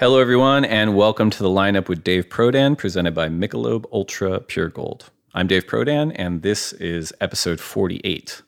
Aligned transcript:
Hello, 0.00 0.18
everyone, 0.18 0.64
and 0.64 0.96
welcome 0.96 1.28
to 1.28 1.42
the 1.42 1.50
lineup 1.50 1.86
with 1.86 2.02
Dave 2.02 2.30
Prodan, 2.30 2.74
presented 2.74 3.14
by 3.14 3.28
Michelob 3.28 3.84
Ultra 3.92 4.40
Pure 4.40 4.70
Gold. 4.70 5.10
I'm 5.34 5.46
Dave 5.46 5.66
Prodan, 5.66 6.12
and 6.14 6.40
this 6.40 6.72
is 6.72 7.12
episode 7.20 7.60
48. 7.60 8.40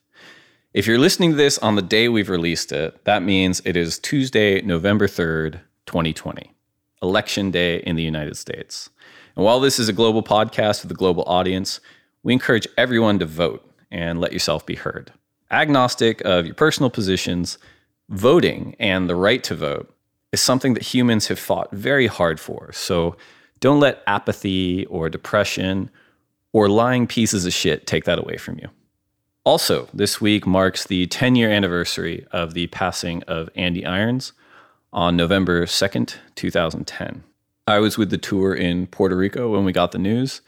If 0.72 0.86
you're 0.86 0.98
listening 0.98 1.32
to 1.32 1.36
this 1.36 1.58
on 1.58 1.74
the 1.74 1.82
day 1.82 2.08
we've 2.08 2.30
released 2.30 2.72
it, 2.72 3.04
that 3.04 3.22
means 3.22 3.60
it 3.66 3.76
is 3.76 3.98
Tuesday, 3.98 4.62
November 4.62 5.06
3rd, 5.06 5.60
2020, 5.84 6.50
Election 7.02 7.50
Day 7.50 7.80
in 7.80 7.96
the 7.96 8.02
United 8.02 8.38
States. 8.38 8.88
And 9.36 9.44
while 9.44 9.60
this 9.60 9.78
is 9.78 9.90
a 9.90 9.92
global 9.92 10.22
podcast 10.22 10.82
with 10.82 10.90
a 10.90 10.94
global 10.94 11.24
audience, 11.26 11.80
we 12.22 12.32
encourage 12.32 12.66
everyone 12.78 13.18
to 13.18 13.26
vote 13.26 13.70
and 13.90 14.22
let 14.22 14.32
yourself 14.32 14.64
be 14.64 14.76
heard. 14.76 15.12
Agnostic 15.50 16.22
of 16.22 16.46
your 16.46 16.54
personal 16.54 16.88
positions, 16.88 17.58
voting 18.08 18.74
and 18.78 19.06
the 19.06 19.16
right 19.16 19.44
to 19.44 19.54
vote 19.54 19.91
is 20.32 20.40
something 20.40 20.74
that 20.74 20.82
humans 20.82 21.28
have 21.28 21.38
fought 21.38 21.70
very 21.72 22.06
hard 22.06 22.40
for. 22.40 22.72
So 22.72 23.16
don't 23.60 23.80
let 23.80 24.02
apathy 24.06 24.86
or 24.86 25.08
depression 25.08 25.90
or 26.52 26.68
lying 26.68 27.06
pieces 27.06 27.46
of 27.46 27.52
shit 27.52 27.86
take 27.86 28.04
that 28.04 28.18
away 28.18 28.36
from 28.36 28.58
you. 28.58 28.68
Also, 29.44 29.88
this 29.92 30.20
week 30.20 30.46
marks 30.46 30.86
the 30.86 31.06
10 31.06 31.36
year 31.36 31.50
anniversary 31.50 32.26
of 32.32 32.54
the 32.54 32.66
passing 32.68 33.22
of 33.24 33.50
Andy 33.54 33.84
Irons 33.84 34.32
on 34.92 35.16
November 35.16 35.66
2nd, 35.66 36.16
2010. 36.34 37.24
I 37.66 37.78
was 37.78 37.96
with 37.96 38.10
the 38.10 38.18
tour 38.18 38.54
in 38.54 38.86
Puerto 38.86 39.16
Rico 39.16 39.50
when 39.50 39.64
we 39.64 39.72
got 39.72 39.92
the 39.92 39.98
news. 39.98 40.40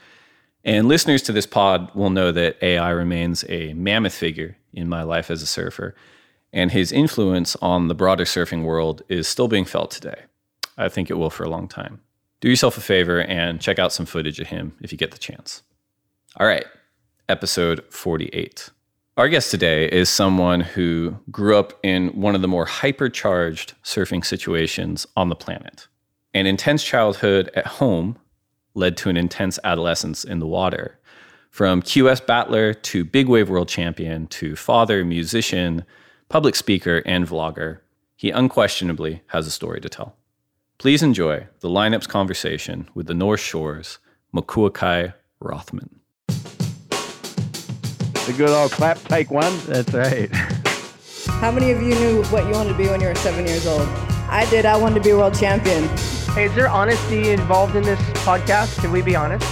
And 0.65 0.89
listeners 0.89 1.23
to 1.23 1.33
this 1.33 1.47
pod 1.47 1.95
will 1.95 2.11
know 2.11 2.33
that 2.33 2.57
AI 2.63 2.91
remains 2.91 3.45
a 3.49 3.75
mammoth 3.75 4.15
figure 4.15 4.57
in 4.73 4.89
my 4.89 5.03
life 5.03 5.31
as 5.31 5.43
a 5.43 5.47
surfer 5.47 5.95
and 6.55 6.71
his 6.71 6.93
influence 6.93 7.57
on 7.57 7.89
the 7.89 7.95
broader 7.95 8.25
surfing 8.25 8.63
world 8.63 9.03
is 9.09 9.27
still 9.27 9.49
being 9.49 9.65
felt 9.65 9.91
today. 9.91 10.23
I 10.79 10.89
think 10.89 11.11
it 11.11 11.15
will 11.15 11.29
for 11.29 11.43
a 11.43 11.51
long 11.51 11.69
time. 11.69 12.01
Do 12.41 12.49
yourself 12.49 12.79
a 12.79 12.81
favor 12.81 13.23
and 13.23 13.61
check 13.61 13.79
out 13.79 13.93
some 13.93 14.07
footage 14.07 14.39
of 14.39 14.47
him 14.47 14.77
if 14.81 14.93
you 14.93 14.97
get 14.97 15.11
the 15.11 15.19
chance. 15.19 15.63
All 16.37 16.47
right, 16.47 16.65
episode 17.29 17.85
48. 17.91 18.71
Our 19.17 19.29
guest 19.29 19.51
today 19.51 19.89
is 19.91 20.09
someone 20.09 20.61
who 20.61 21.19
grew 21.31 21.57
up 21.57 21.79
in 21.83 22.09
one 22.09 22.35
of 22.37 22.43
the 22.43 22.49
more 22.49 22.67
hypercharged 22.67 23.73
surfing 23.83 24.25
situations 24.25 25.07
on 25.17 25.29
the 25.31 25.37
planet. 25.37 25.89
An 26.35 26.47
intense 26.47 26.85
childhood 26.85 27.51
at 27.55 27.67
home 27.67 28.17
led 28.75 28.97
to 28.99 29.09
an 29.09 29.17
intense 29.17 29.59
adolescence 29.65 30.25
in 30.25 30.39
the 30.39 30.47
water. 30.47 30.99
From 31.51 31.83
QS 31.83 32.27
battler 32.27 32.75
to 32.75 33.05
big 33.05 33.29
wave 33.29 33.49
world 33.49 33.69
champion 33.69 34.27
to 34.29 34.57
father, 34.57 35.05
musician, 35.05 35.85
public 36.29 36.57
speaker, 36.57 37.03
and 37.05 37.27
vlogger, 37.27 37.81
he 38.17 38.31
unquestionably 38.31 39.23
has 39.29 39.47
a 39.47 39.51
story 39.51 39.81
to 39.81 39.89
tell. 39.89 40.17
Please 40.79 41.03
enjoy 41.03 41.47
the 41.61 41.69
lineup's 41.69 42.07
conversation 42.07 42.89
with 42.95 43.07
the 43.07 43.15
North 43.15 43.41
Shore's 43.41 43.99
Makuakai 44.35 45.15
Rothman. 45.41 46.01
The 48.27 48.35
good 48.37 48.51
old 48.51 48.71
clap, 48.71 48.99
take 49.05 49.31
one. 49.31 49.53
That's 49.67 49.93
right. 49.93 50.31
How 51.41 51.51
many 51.51 51.71
of 51.71 51.83
you 51.83 51.95
knew 51.95 52.23
what 52.25 52.45
you 52.47 52.53
wanted 52.53 52.71
to 52.71 52.79
be 52.79 52.89
when 52.89 53.01
you 53.01 53.09
were 53.09 53.15
seven 53.17 53.47
years 53.47 53.67
old? 53.67 53.87
I 54.29 54.47
did. 54.51 54.65
I 54.65 54.77
wanted 54.77 54.95
to 54.97 55.01
be 55.03 55.11
a 55.11 55.17
world 55.17 55.39
champion. 55.39 55.87
Hey, 56.35 56.47
is 56.47 56.55
there 56.55 56.69
honesty 56.69 57.31
involved 57.31 57.77
in 57.77 57.83
this 57.83 58.01
podcast? 58.25 58.81
Can 58.81 58.91
we 58.91 59.03
be 59.03 59.15
honest? 59.15 59.47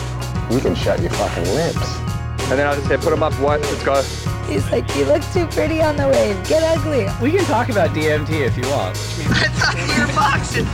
You 0.50 0.58
can 0.58 0.74
shut 0.74 1.00
your 1.00 1.10
fucking 1.10 1.44
lips. 1.54 2.11
And 2.52 2.58
then 2.58 2.66
I'll 2.66 2.74
just 2.74 2.86
say, 2.86 2.98
put 2.98 3.08
them 3.08 3.22
up, 3.22 3.32
what? 3.40 3.62
Let's 3.62 3.82
go. 3.82 4.02
He's 4.46 4.70
like, 4.70 4.84
you 4.94 5.06
look 5.06 5.22
too 5.32 5.46
pretty 5.46 5.80
on 5.80 5.96
the 5.96 6.06
wave. 6.06 6.36
Get 6.46 6.62
ugly. 6.62 7.08
We 7.22 7.34
can 7.34 7.46
talk 7.46 7.70
about 7.70 7.96
DMT 7.96 8.28
if 8.28 8.58
you 8.58 8.64
want. 8.64 8.94
I 8.94 9.48
thought 9.48 9.74
you 9.88 10.06
were 10.06 10.12
boxing. 10.14 10.66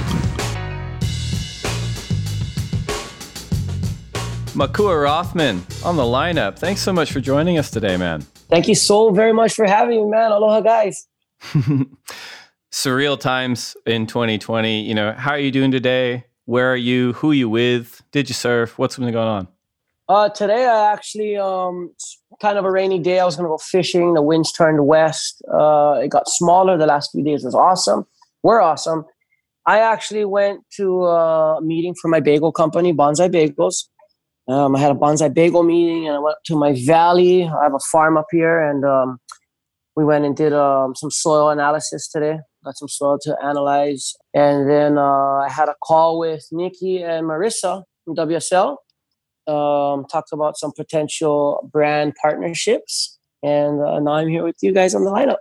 Makua 4.57 4.99
Rothman 4.99 5.65
on 5.85 5.95
the 5.95 6.03
lineup. 6.03 6.59
Thanks 6.59 6.81
so 6.81 6.93
much 6.93 7.13
for 7.13 7.21
joining 7.21 7.59
us 7.59 7.71
today, 7.71 7.97
man. 7.97 8.23
Thank 8.51 8.67
you 8.67 8.75
so 8.75 9.11
very 9.11 9.33
much 9.33 9.55
for 9.55 9.65
having 9.65 10.01
me, 10.01 10.11
man. 10.11 10.33
Aloha, 10.33 10.63
guys. 10.63 11.07
Surreal 12.73 13.21
times 13.21 13.77
in 13.87 14.09
2020. 14.09 14.83
You 14.83 14.97
know, 14.97 15.13
how 15.13 15.31
are 15.31 15.39
you 15.39 15.53
doing 15.53 15.71
today? 15.71 16.25
Where 16.45 16.73
are 16.73 16.77
you? 16.77 17.13
Who 17.13 17.31
are 17.31 17.35
you 17.35 17.49
with? 17.49 18.03
Did 18.11 18.29
you 18.29 18.35
surf? 18.35 18.81
What's 18.81 18.97
been 18.97 19.13
going 19.13 19.29
on? 19.29 19.47
Uh, 20.09 20.31
today, 20.31 20.65
I 20.65 20.91
actually, 20.91 21.37
um, 21.37 21.93
kind 22.41 22.57
of 22.57 22.65
a 22.65 22.71
rainy 22.71 22.99
day. 22.99 23.21
I 23.21 23.27
was 23.27 23.37
to 23.37 23.43
go 23.43 23.59
fishing. 23.59 24.15
The 24.15 24.23
winds 24.23 24.53
turned 24.53 24.87
west. 24.87 25.43
Uh, 25.53 26.01
it 26.03 26.09
got 26.09 26.27
smaller. 26.29 26.79
The 26.79 26.87
last 26.87 27.11
few 27.13 27.23
days 27.23 27.45
was 27.45 27.55
awesome. 27.55 28.07
We're 28.43 28.63
awesome. 28.63 29.05
I 29.67 29.81
actually 29.81 30.25
went 30.25 30.61
to 30.77 31.05
a 31.05 31.61
meeting 31.61 31.95
for 32.01 32.09
my 32.09 32.21
bagel 32.21 32.53
company, 32.53 32.95
Bonsai 32.95 33.29
Bagels. 33.29 33.85
Um, 34.51 34.75
I 34.75 34.79
had 34.79 34.91
a 34.91 34.95
bonsai 34.95 35.35
bagel 35.35 35.63
meeting, 35.63 36.07
and 36.07 36.17
I 36.17 36.21
went 36.21 36.39
to 36.47 36.57
my 36.57 36.75
valley. 36.87 37.45
I 37.45 37.65
have 37.65 37.75
a 37.75 37.85
farm 37.93 38.17
up 38.17 38.29
here, 38.31 38.67
and 38.67 38.83
um, 38.87 39.19
we 39.95 40.07
went 40.07 40.25
and 40.25 40.35
did 40.35 40.55
um, 40.55 40.95
some 40.97 41.11
soil 41.11 41.51
analysis 41.51 42.09
today. 42.09 42.39
Got 42.65 42.79
some 42.79 42.89
soil 42.89 43.19
to 43.25 43.37
analyze, 43.45 44.15
and 44.33 44.67
then 44.71 44.97
uh, 44.97 45.41
I 45.45 45.51
had 45.51 45.69
a 45.69 45.75
call 45.85 46.19
with 46.19 46.47
Nikki 46.51 47.03
and 47.03 47.27
Marissa 47.27 47.83
from 48.07 48.17
WSL 48.17 48.79
um, 49.49 50.05
talked 50.07 50.33
about 50.33 50.57
some 50.57 50.73
potential 50.73 51.69
brand 51.73 52.15
partnerships. 52.21 53.19
And 53.43 53.81
uh, 53.81 54.01
now 54.01 54.13
I'm 54.13 54.29
here 54.29 54.45
with 54.45 54.57
you 54.63 54.73
guys 54.73 54.95
on 54.95 55.05
the 55.05 55.11
lineup. 55.11 55.39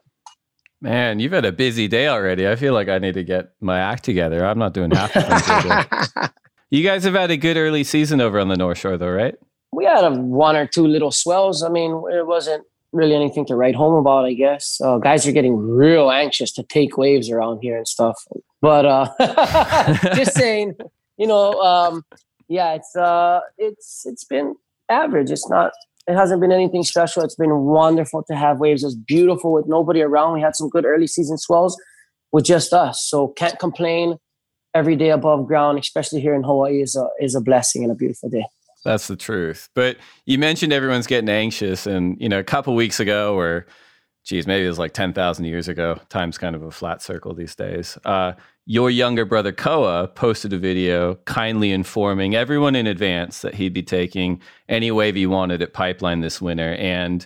Man, 0.79 1.19
you've 1.19 1.31
had 1.31 1.45
a 1.45 1.51
busy 1.51 1.87
day 1.87 2.07
already. 2.07 2.47
I 2.47 2.55
feel 2.55 2.73
like 2.73 2.87
I 2.87 2.99
need 2.99 3.15
to 3.15 3.23
get 3.23 3.51
my 3.61 3.79
act 3.79 4.03
together. 4.03 4.45
I'm 4.45 4.59
not 4.59 4.73
doing 4.73 4.91
half 4.91 5.13
the 5.13 6.09
things 6.13 6.29
You 6.69 6.83
guys 6.83 7.03
have 7.05 7.13
had 7.13 7.31
a 7.31 7.37
good 7.37 7.57
early 7.57 7.83
season 7.83 8.21
over 8.21 8.39
on 8.39 8.49
the 8.49 8.57
North 8.57 8.77
Shore, 8.77 8.97
though, 8.97 9.09
right? 9.09 9.35
We 9.71 9.85
had 9.85 10.03
a 10.03 10.11
one 10.11 10.55
or 10.55 10.67
two 10.67 10.85
little 10.85 11.11
swells. 11.11 11.63
I 11.63 11.69
mean, 11.69 11.91
it 12.11 12.27
wasn't 12.27 12.65
really 12.91 13.15
anything 13.15 13.45
to 13.45 13.55
write 13.55 13.75
home 13.75 13.93
about, 13.95 14.25
I 14.25 14.33
guess. 14.33 14.79
Uh, 14.83 14.97
guys 14.97 15.25
are 15.27 15.31
getting 15.31 15.57
real 15.57 16.11
anxious 16.11 16.51
to 16.53 16.63
take 16.63 16.97
waves 16.97 17.29
around 17.29 17.59
here 17.61 17.77
and 17.77 17.87
stuff. 17.87 18.21
But 18.61 18.85
uh, 18.85 19.07
just 20.15 20.33
saying, 20.35 20.75
you 21.17 21.27
know, 21.27 21.53
um, 21.61 22.03
yeah, 22.47 22.73
it's 22.73 22.95
uh, 22.95 23.41
it's 23.57 24.03
it's 24.05 24.23
been 24.23 24.55
average. 24.89 25.31
It's 25.31 25.49
not. 25.49 25.73
It 26.07 26.15
hasn't 26.15 26.39
been 26.39 26.53
anything 26.53 26.83
special. 26.83 27.23
It's 27.23 27.35
been 27.35 27.53
wonderful 27.65 28.23
to 28.23 28.35
have 28.35 28.59
waves. 28.59 28.83
It's 28.83 28.95
beautiful 28.95 29.51
with 29.51 29.65
nobody 29.67 30.01
around. 30.01 30.33
We 30.33 30.41
had 30.41 30.55
some 30.55 30.69
good 30.69 30.85
early 30.85 31.07
season 31.07 31.37
swells 31.37 31.79
with 32.31 32.45
just 32.45 32.73
us, 32.73 33.05
so 33.07 33.29
can't 33.29 33.59
complain. 33.59 34.17
Every 34.73 34.95
day 34.95 35.09
above 35.09 35.47
ground, 35.47 35.79
especially 35.79 36.21
here 36.21 36.35
in 36.35 36.43
Hawaii, 36.43 36.81
is 36.81 36.95
a 36.95 37.07
is 37.19 37.35
a 37.35 37.41
blessing 37.41 37.83
and 37.83 37.91
a 37.91 37.95
beautiful 37.95 38.29
day. 38.29 38.45
That's 38.85 39.07
the 39.07 39.15
truth. 39.15 39.69
But 39.73 39.97
you 40.25 40.37
mentioned 40.37 40.71
everyone's 40.71 41.07
getting 41.07 41.29
anxious, 41.29 41.87
and 41.87 42.19
you 42.21 42.29
know, 42.29 42.39
a 42.39 42.43
couple 42.43 42.75
weeks 42.75 42.99
ago, 42.99 43.35
or 43.35 43.65
geez, 44.23 44.45
maybe 44.45 44.65
it 44.65 44.69
was 44.69 44.77
like 44.79 44.93
ten 44.93 45.13
thousand 45.13 45.45
years 45.45 45.67
ago. 45.67 45.99
Time's 46.09 46.37
kind 46.37 46.55
of 46.55 46.63
a 46.63 46.71
flat 46.71 47.01
circle 47.01 47.33
these 47.33 47.55
days. 47.55 47.97
Uh, 48.05 48.33
your 48.69 48.89
younger 48.89 49.23
brother 49.23 49.53
Koa 49.53 50.09
posted 50.09 50.51
a 50.51 50.57
video 50.57 51.15
kindly 51.23 51.71
informing 51.71 52.35
everyone 52.35 52.75
in 52.75 52.85
advance 52.85 53.39
that 53.39 53.55
he'd 53.55 53.73
be 53.73 53.81
taking 53.81 54.41
any 54.67 54.91
wave 54.91 55.15
he 55.15 55.25
wanted 55.25 55.61
at 55.61 55.71
Pipeline 55.71 56.19
this 56.19 56.41
winter. 56.41 56.73
And 56.73 57.25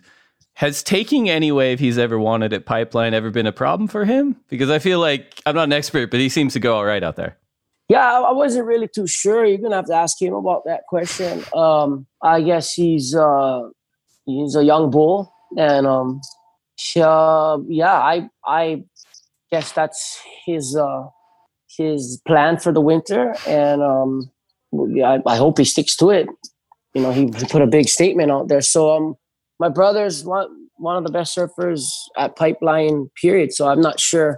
has 0.54 0.84
taking 0.84 1.32
any 1.32 1.52
wave 1.52 1.80
he's 1.80 1.98
ever 1.98 2.20
wanted 2.20 2.54
at 2.54 2.68
Pipeline 2.68 3.16
ever 3.16 3.32
been 3.32 3.48
a 3.48 3.52
problem 3.52 3.88
for 3.88 4.06
him? 4.06 4.36
Because 4.50 4.70
I 4.70 4.78
feel 4.78 5.00
like 5.00 5.42
I'm 5.48 5.56
not 5.56 5.64
an 5.64 5.74
expert, 5.74 6.12
but 6.12 6.20
he 6.20 6.30
seems 6.30 6.54
to 6.54 6.60
go 6.60 6.76
all 6.76 6.86
right 6.86 7.04
out 7.04 7.16
there. 7.16 7.40
Yeah, 7.90 8.22
I 8.22 8.32
wasn't 8.32 8.68
really 8.68 8.88
too 8.88 9.08
sure. 9.08 9.44
You're 9.44 9.58
gonna 9.58 9.78
have 9.78 9.88
to 9.88 9.96
ask 9.96 10.22
him 10.22 10.36
about 10.36 10.66
that 10.66 10.84
question. 10.88 11.44
Um, 11.56 12.06
I 12.22 12.42
guess 12.44 12.72
he's 12.72 13.16
uh, 13.16 13.64
he's 14.26 14.56
a 14.56 14.64
young 14.64 14.92
bull, 14.92 15.34
and 15.58 15.88
um, 15.88 16.22
uh, 16.96 17.58
yeah, 17.68 17.94
I 17.94 18.30
I 18.46 18.84
guess 19.52 19.74
that's 19.74 20.22
his 20.46 20.76
uh, 20.78 21.08
his 21.84 22.22
plan 22.28 22.58
for 22.58 22.72
the 22.72 22.82
winter, 22.82 23.36
and 23.48 23.82
um, 23.82 24.32
I, 24.74 25.20
I, 25.26 25.36
hope 25.38 25.58
he 25.58 25.66
sticks 25.66 25.96
to 25.98 26.10
it. 26.10 26.28
You 26.94 27.02
know, 27.02 27.12
he, 27.12 27.30
put 27.50 27.62
a 27.62 27.68
big 27.68 27.88
statement 27.88 28.32
out 28.32 28.48
there. 28.48 28.62
So 28.62 28.96
um, 28.96 29.16
my 29.60 29.70
brother's 29.70 30.24
one 30.24 30.48
one 30.78 30.98
of 30.98 31.04
the 31.04 31.12
best 31.12 31.38
surfers 31.38 31.84
at 32.18 32.36
Pipeline. 32.36 33.10
Period. 33.22 33.54
So 33.54 33.68
I'm 33.68 33.82
not 33.82 34.00
sure 34.00 34.38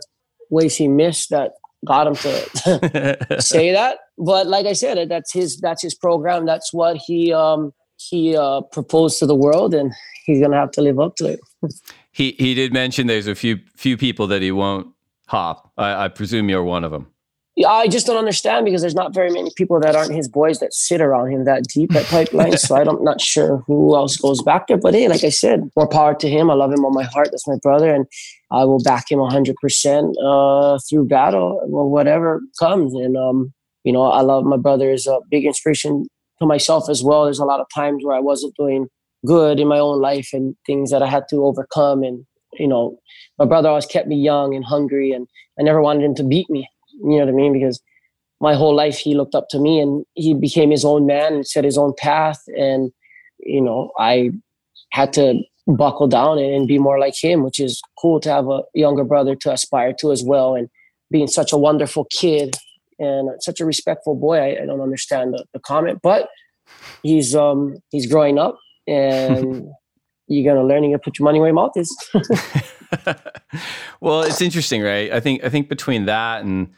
ways 0.50 0.76
he 0.76 0.88
missed 0.88 1.30
that 1.30 1.54
got 1.86 2.08
him 2.08 2.16
to 2.16 3.40
say 3.42 3.72
that. 3.72 3.98
But 4.18 4.48
like 4.48 4.66
I 4.66 4.74
said, 4.74 5.10
that's 5.10 5.34
his 5.34 5.58
that's 5.58 5.82
his 5.82 5.96
program. 5.96 6.46
That's 6.46 6.74
what 6.74 6.98
he 6.98 7.34
um, 7.34 7.74
he 7.98 8.36
uh, 8.36 8.62
proposed 8.62 9.20
to 9.20 9.26
the 9.26 9.36
world, 9.36 9.74
and 9.74 9.92
he's 10.26 10.42
gonna 10.42 10.58
have 10.58 10.72
to 10.72 10.82
live 10.82 11.00
up 11.00 11.16
to 11.18 11.26
it. 11.26 11.40
he 12.12 12.36
he 12.38 12.54
did 12.54 12.74
mention 12.74 13.08
there's 13.08 13.28
a 13.28 13.36
few 13.36 13.60
few 13.76 13.98
people 13.98 14.28
that 14.28 14.42
he 14.42 14.52
won't 14.52 14.88
hop. 15.28 15.72
I, 15.78 16.06
I 16.06 16.08
presume 16.10 16.50
you're 16.50 16.64
one 16.64 16.84
of 16.84 16.92
them. 16.92 17.08
I 17.68 17.88
just 17.88 18.08
don't 18.08 18.18
understand 18.18 18.66
because 18.66 18.82
there's 18.82 18.96
not 18.96 19.14
very 19.14 19.30
many 19.30 19.52
people 19.56 19.80
that 19.80 19.96
aren't 19.96 20.14
his 20.14 20.28
boys 20.28 20.60
that 20.60 20.74
sit 20.74 21.02
around 21.02 21.32
him 21.32 21.46
that 21.46 21.64
deep 21.68 21.94
at 21.96 22.06
pipeline. 22.08 22.58
so 22.58 22.76
I'm 22.76 23.04
not 23.04 23.22
sure 23.22 23.64
who 23.68 23.96
else 23.96 24.18
goes 24.18 24.42
back 24.42 24.68
there. 24.68 24.78
But 24.78 24.96
hey, 24.96 25.08
like 25.08 25.24
I 25.24 25.30
said, 25.30 25.70
more 25.76 25.88
power 25.88 26.16
to 26.16 26.30
him. 26.30 26.50
I 26.50 26.56
love 26.56 26.74
him 26.74 26.84
on 26.84 26.94
my 26.94 27.04
heart. 27.04 27.30
That's 27.32 27.48
my 27.48 27.58
brother, 27.62 27.94
and 27.94 28.08
I 28.52 28.66
will 28.66 28.82
back 28.82 29.12
him 29.12 29.20
100 29.20 29.52
uh, 29.52 29.56
percent 29.62 30.16
through 30.90 31.08
battle 31.08 31.62
or 31.72 31.90
whatever 31.90 32.42
comes. 32.60 32.94
And 32.96 33.16
um, 33.16 33.54
you 33.84 33.92
know, 33.92 34.04
I 34.04 34.22
love 34.22 34.46
my 34.46 34.58
brother 34.58 34.92
is 34.92 35.06
a 35.06 35.20
big 35.30 35.46
inspiration 35.46 36.06
to 36.40 36.48
myself 36.48 36.90
as 36.90 37.04
well. 37.04 37.26
There's 37.26 37.40
a 37.40 37.46
lot 37.46 37.60
of 37.60 37.68
times 37.74 38.04
where 38.04 38.16
I 38.16 38.20
wasn't 38.20 38.56
doing 38.58 38.88
good 39.26 39.60
in 39.60 39.68
my 39.68 39.80
own 39.80 40.02
life 40.02 40.30
and 40.34 40.56
things 40.66 40.92
that 40.92 41.02
I 41.02 41.08
had 41.08 41.24
to 41.30 41.46
overcome. 41.46 42.04
And, 42.04 42.26
you 42.54 42.68
know, 42.68 42.98
my 43.40 43.46
brother 43.46 43.70
always 43.70 43.86
kept 43.86 44.08
me 44.08 44.18
young 44.18 44.54
and 44.54 44.66
hungry 44.66 45.12
and 45.12 45.28
I 45.60 45.64
never 45.64 45.82
wanted 45.82 46.04
him 46.04 46.16
to 46.16 46.24
beat 46.24 46.50
me. 46.50 46.68
You 46.94 47.18
know 47.18 47.26
what 47.26 47.30
I 47.30 47.32
mean? 47.32 47.54
Because 47.54 47.82
my 48.42 48.56
whole 48.56 48.76
life 48.76 48.98
he 48.98 49.16
looked 49.16 49.36
up 49.36 49.48
to 49.50 49.60
me 49.60 49.80
and 49.80 50.06
he 50.14 50.34
became 50.34 50.70
his 50.70 50.84
own 50.84 51.06
man 51.06 51.34
and 51.34 51.48
set 51.48 51.64
his 51.64 51.78
own 51.78 51.94
path. 51.98 52.42
And, 52.58 52.92
you 53.40 53.62
know, 53.62 53.92
I 53.98 54.32
had 54.92 55.14
to 55.14 55.42
buckle 55.68 56.08
down 56.08 56.40
and 56.40 56.68
be 56.68 56.78
more 56.78 57.00
like 57.00 57.16
him, 57.20 57.44
which 57.44 57.60
is 57.60 57.82
cool 58.00 58.20
to 58.20 58.30
have 58.30 58.48
a 58.50 58.64
younger 58.74 59.04
brother 59.04 59.36
to 59.36 59.52
aspire 59.52 59.94
to 60.00 60.12
as 60.12 60.24
well. 60.24 60.56
And 60.56 60.70
being 61.10 61.28
such 61.28 61.54
a 61.54 61.58
wonderful 61.58 62.06
kid 62.12 62.58
and 63.00 63.30
such 63.42 63.62
a 63.62 63.66
respectful 63.66 64.16
boy. 64.16 64.38
I, 64.38 64.64
I 64.64 64.66
don't 64.66 64.82
understand 64.82 65.34
the, 65.34 65.46
the, 65.54 65.60
comment, 65.60 66.00
but 66.02 66.28
he's 67.04 67.36
um 67.36 67.78
he's 67.92 68.08
growing 68.08 68.38
up 68.38 68.58
and 68.88 69.70
you're 70.28 70.54
gonna 70.54 70.68
learn. 70.68 70.84
You 70.84 70.92
gotta 70.92 71.04
put 71.04 71.20
your 71.20 71.26
money 71.26 71.40
where 71.40 71.50
your 71.50 71.56
mouth 71.56 71.78
is. 71.78 71.96
well, 74.02 74.24
it's 74.24 74.42
interesting, 74.42 74.82
right? 74.82 75.12
I 75.12 75.20
think 75.20 75.44
I 75.44 75.50
think 75.50 75.70
between 75.70 76.06
that 76.06 76.44
and 76.44 76.74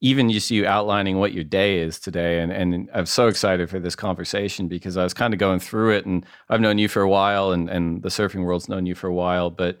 even 0.00 0.30
just 0.30 0.50
you 0.50 0.64
outlining 0.64 1.18
what 1.18 1.32
your 1.32 1.44
day 1.44 1.80
is 1.80 1.98
today, 1.98 2.40
and 2.40 2.52
and 2.52 2.88
I'm 2.94 3.06
so 3.06 3.26
excited 3.26 3.68
for 3.68 3.78
this 3.80 3.96
conversation 3.96 4.68
because 4.68 4.96
I 4.96 5.02
was 5.02 5.14
kind 5.14 5.34
of 5.34 5.40
going 5.40 5.60
through 5.60 5.96
it, 5.96 6.06
and 6.06 6.24
I've 6.48 6.60
known 6.60 6.78
you 6.78 6.88
for 6.88 7.02
a 7.02 7.08
while, 7.08 7.52
and 7.52 7.68
and 7.68 8.02
the 8.02 8.08
surfing 8.08 8.44
world's 8.44 8.68
known 8.68 8.86
you 8.86 8.94
for 8.94 9.08
a 9.08 9.14
while, 9.14 9.50
but 9.50 9.78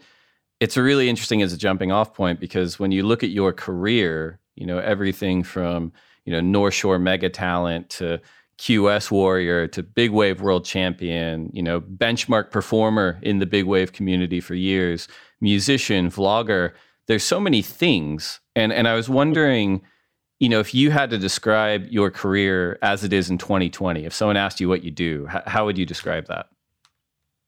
it's 0.60 0.76
a 0.76 0.82
really 0.82 1.08
interesting 1.08 1.40
as 1.42 1.52
a 1.52 1.58
jumping 1.58 1.92
off 1.92 2.14
point 2.14 2.40
because 2.40 2.78
when 2.80 2.90
you 2.90 3.04
look 3.04 3.22
at 3.22 3.30
your 3.30 3.52
career, 3.52 4.40
you 4.56 4.66
know 4.66 4.78
everything 4.78 5.42
from 5.42 5.92
you 6.24 6.32
know 6.32 6.40
North 6.40 6.74
Shore 6.74 6.98
mega 6.98 7.28
talent 7.28 7.88
to 7.90 8.20
QS 8.58 9.10
Warrior 9.12 9.68
to 9.68 9.82
Big 9.82 10.10
Wave 10.10 10.40
World 10.40 10.64
Champion, 10.64 11.48
you 11.52 11.62
know, 11.62 11.80
benchmark 11.80 12.50
performer 12.50 13.18
in 13.22 13.38
the 13.38 13.46
big 13.46 13.66
wave 13.66 13.92
community 13.92 14.40
for 14.40 14.54
years, 14.54 15.06
musician, 15.40 16.10
vlogger. 16.10 16.72
There's 17.06 17.22
so 17.22 17.38
many 17.38 17.62
things. 17.62 18.40
And 18.56 18.72
and 18.72 18.88
I 18.88 18.94
was 18.94 19.08
wondering, 19.08 19.82
you 20.40 20.48
know, 20.48 20.60
if 20.60 20.74
you 20.74 20.90
had 20.90 21.10
to 21.10 21.18
describe 21.18 21.86
your 21.90 22.10
career 22.10 22.78
as 22.82 23.04
it 23.04 23.12
is 23.12 23.30
in 23.30 23.38
2020, 23.38 24.04
if 24.04 24.14
someone 24.14 24.36
asked 24.36 24.60
you 24.60 24.68
what 24.68 24.84
you 24.84 24.90
do, 24.90 25.28
h- 25.32 25.42
how 25.46 25.64
would 25.64 25.76
you 25.76 25.86
describe 25.86 26.26
that? 26.26 26.46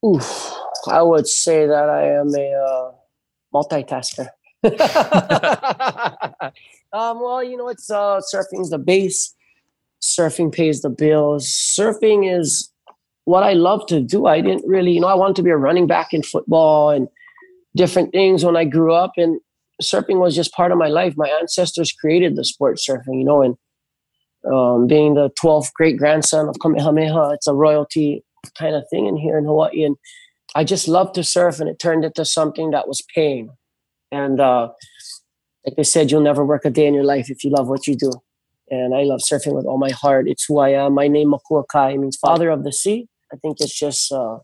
Oof, 0.04 0.54
I 0.88 1.02
would 1.02 1.28
say 1.28 1.66
that 1.66 1.88
I 1.88 2.08
am 2.08 2.34
a 2.34 2.52
uh, 2.52 2.92
multitasker. 3.54 4.28
um, 6.92 7.20
well, 7.20 7.42
you 7.42 7.56
know, 7.56 7.68
it's 7.68 7.90
uh, 7.90 8.20
surfing's 8.34 8.70
the 8.70 8.78
base 8.78 9.34
surfing 10.02 10.52
pays 10.52 10.82
the 10.82 10.90
bills. 10.90 11.46
Surfing 11.46 12.30
is 12.30 12.72
what 13.24 13.42
I 13.42 13.52
love 13.52 13.86
to 13.86 14.00
do. 14.00 14.26
I 14.26 14.40
didn't 14.40 14.66
really, 14.66 14.92
you 14.92 15.00
know, 15.00 15.06
I 15.06 15.14
wanted 15.14 15.36
to 15.36 15.42
be 15.42 15.50
a 15.50 15.56
running 15.56 15.86
back 15.86 16.12
in 16.12 16.22
football 16.22 16.90
and 16.90 17.08
different 17.76 18.12
things 18.12 18.44
when 18.44 18.56
I 18.56 18.64
grew 18.64 18.92
up, 18.92 19.12
and 19.16 19.40
surfing 19.80 20.18
was 20.18 20.34
just 20.34 20.52
part 20.52 20.72
of 20.72 20.78
my 20.78 20.88
life. 20.88 21.14
My 21.16 21.28
ancestors 21.28 21.92
created 21.92 22.36
the 22.36 22.44
sport 22.44 22.78
surfing, 22.78 23.18
you 23.18 23.24
know, 23.24 23.42
and 23.42 23.56
um, 24.52 24.86
being 24.86 25.14
the 25.14 25.30
12th 25.42 25.72
great 25.74 25.98
grandson 25.98 26.48
of 26.48 26.56
Kamehameha, 26.60 27.32
it's 27.34 27.46
a 27.46 27.54
royalty 27.54 28.24
kind 28.58 28.74
of 28.74 28.84
thing 28.90 29.06
in 29.06 29.16
here 29.16 29.36
in 29.36 29.44
Hawaii. 29.44 29.84
And 29.84 29.96
I 30.54 30.64
just 30.64 30.88
loved 30.88 31.14
to 31.16 31.24
surf, 31.24 31.60
and 31.60 31.68
it 31.68 31.78
turned 31.78 32.04
into 32.04 32.24
something 32.24 32.70
that 32.70 32.88
was 32.88 33.02
paying. 33.14 33.50
And 34.10 34.40
uh, 34.40 34.70
like 35.64 35.76
they 35.76 35.84
said, 35.84 36.10
you'll 36.10 36.22
never 36.22 36.44
work 36.44 36.64
a 36.64 36.70
day 36.70 36.86
in 36.86 36.94
your 36.94 37.04
life 37.04 37.30
if 37.30 37.44
you 37.44 37.50
love 37.50 37.68
what 37.68 37.86
you 37.86 37.94
do 37.94 38.12
and 38.70 38.94
I 38.94 39.02
love 39.02 39.20
surfing 39.20 39.54
with 39.54 39.66
all 39.66 39.78
my 39.78 39.90
heart. 39.90 40.28
It's 40.28 40.44
who 40.44 40.58
I 40.58 40.70
am. 40.70 40.94
My 40.94 41.08
name 41.08 41.30
Makua 41.30 41.64
Kai 41.70 41.96
means 41.96 42.16
father 42.16 42.50
of 42.50 42.64
the 42.64 42.72
sea. 42.72 43.08
I 43.32 43.36
think 43.36 43.58
it's 43.60 43.76
just 43.76 44.12
uh, 44.12 44.38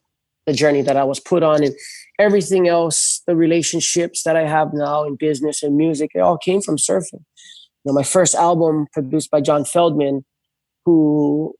the 0.46 0.52
journey 0.52 0.82
that 0.82 0.96
I 0.96 1.04
was 1.04 1.20
put 1.20 1.42
on, 1.42 1.62
and 1.62 1.74
everything 2.18 2.68
else, 2.68 3.22
the 3.26 3.36
relationships 3.36 4.22
that 4.24 4.36
I 4.36 4.46
have 4.46 4.72
now 4.72 5.04
in 5.04 5.16
business 5.16 5.62
and 5.62 5.76
music, 5.76 6.12
it 6.14 6.20
all 6.20 6.38
came 6.38 6.60
from 6.60 6.76
surfing. 6.76 7.24
You 7.84 7.92
know, 7.92 7.92
my 7.92 8.02
first 8.02 8.34
album 8.34 8.86
produced 8.92 9.30
by 9.30 9.40
John 9.40 9.64
Feldmann, 9.64 10.22
who 10.84 11.54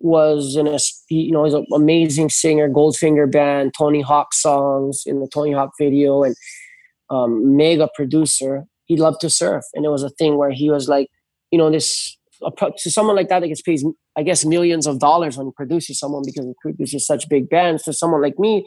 was 0.00 0.54
in 0.56 0.68
a 0.68 0.78
you 1.10 1.32
know 1.32 1.44
he's 1.44 1.54
an 1.54 1.66
amazing 1.74 2.30
singer, 2.30 2.68
Goldfinger 2.68 3.30
Band, 3.30 3.72
Tony 3.76 4.00
Hawk 4.00 4.32
songs 4.32 5.02
in 5.06 5.20
the 5.20 5.28
Tony 5.32 5.52
Hawk 5.52 5.72
video, 5.78 6.22
and 6.22 6.36
um, 7.10 7.56
mega 7.56 7.88
producer. 7.94 8.64
He 8.84 8.96
loved 8.96 9.20
to 9.20 9.30
surf, 9.30 9.64
and 9.74 9.84
it 9.84 9.90
was 9.90 10.02
a 10.02 10.10
thing 10.10 10.36
where 10.36 10.50
he 10.50 10.70
was 10.70 10.88
like 10.88 11.08
you 11.50 11.58
know, 11.58 11.70
this 11.70 12.16
to 12.78 12.90
someone 12.90 13.16
like 13.16 13.28
that 13.28 13.40
that 13.40 13.48
gets 13.48 13.62
paid, 13.62 13.80
I 14.16 14.22
guess, 14.22 14.44
millions 14.44 14.86
of 14.86 15.00
dollars 15.00 15.36
when 15.36 15.46
he 15.48 15.52
produces 15.56 15.98
someone 15.98 16.22
because 16.24 16.46
he 16.46 16.52
produces 16.60 17.04
such 17.06 17.28
big 17.28 17.48
bands. 17.48 17.82
To 17.84 17.92
someone 17.92 18.22
like 18.22 18.38
me, 18.38 18.64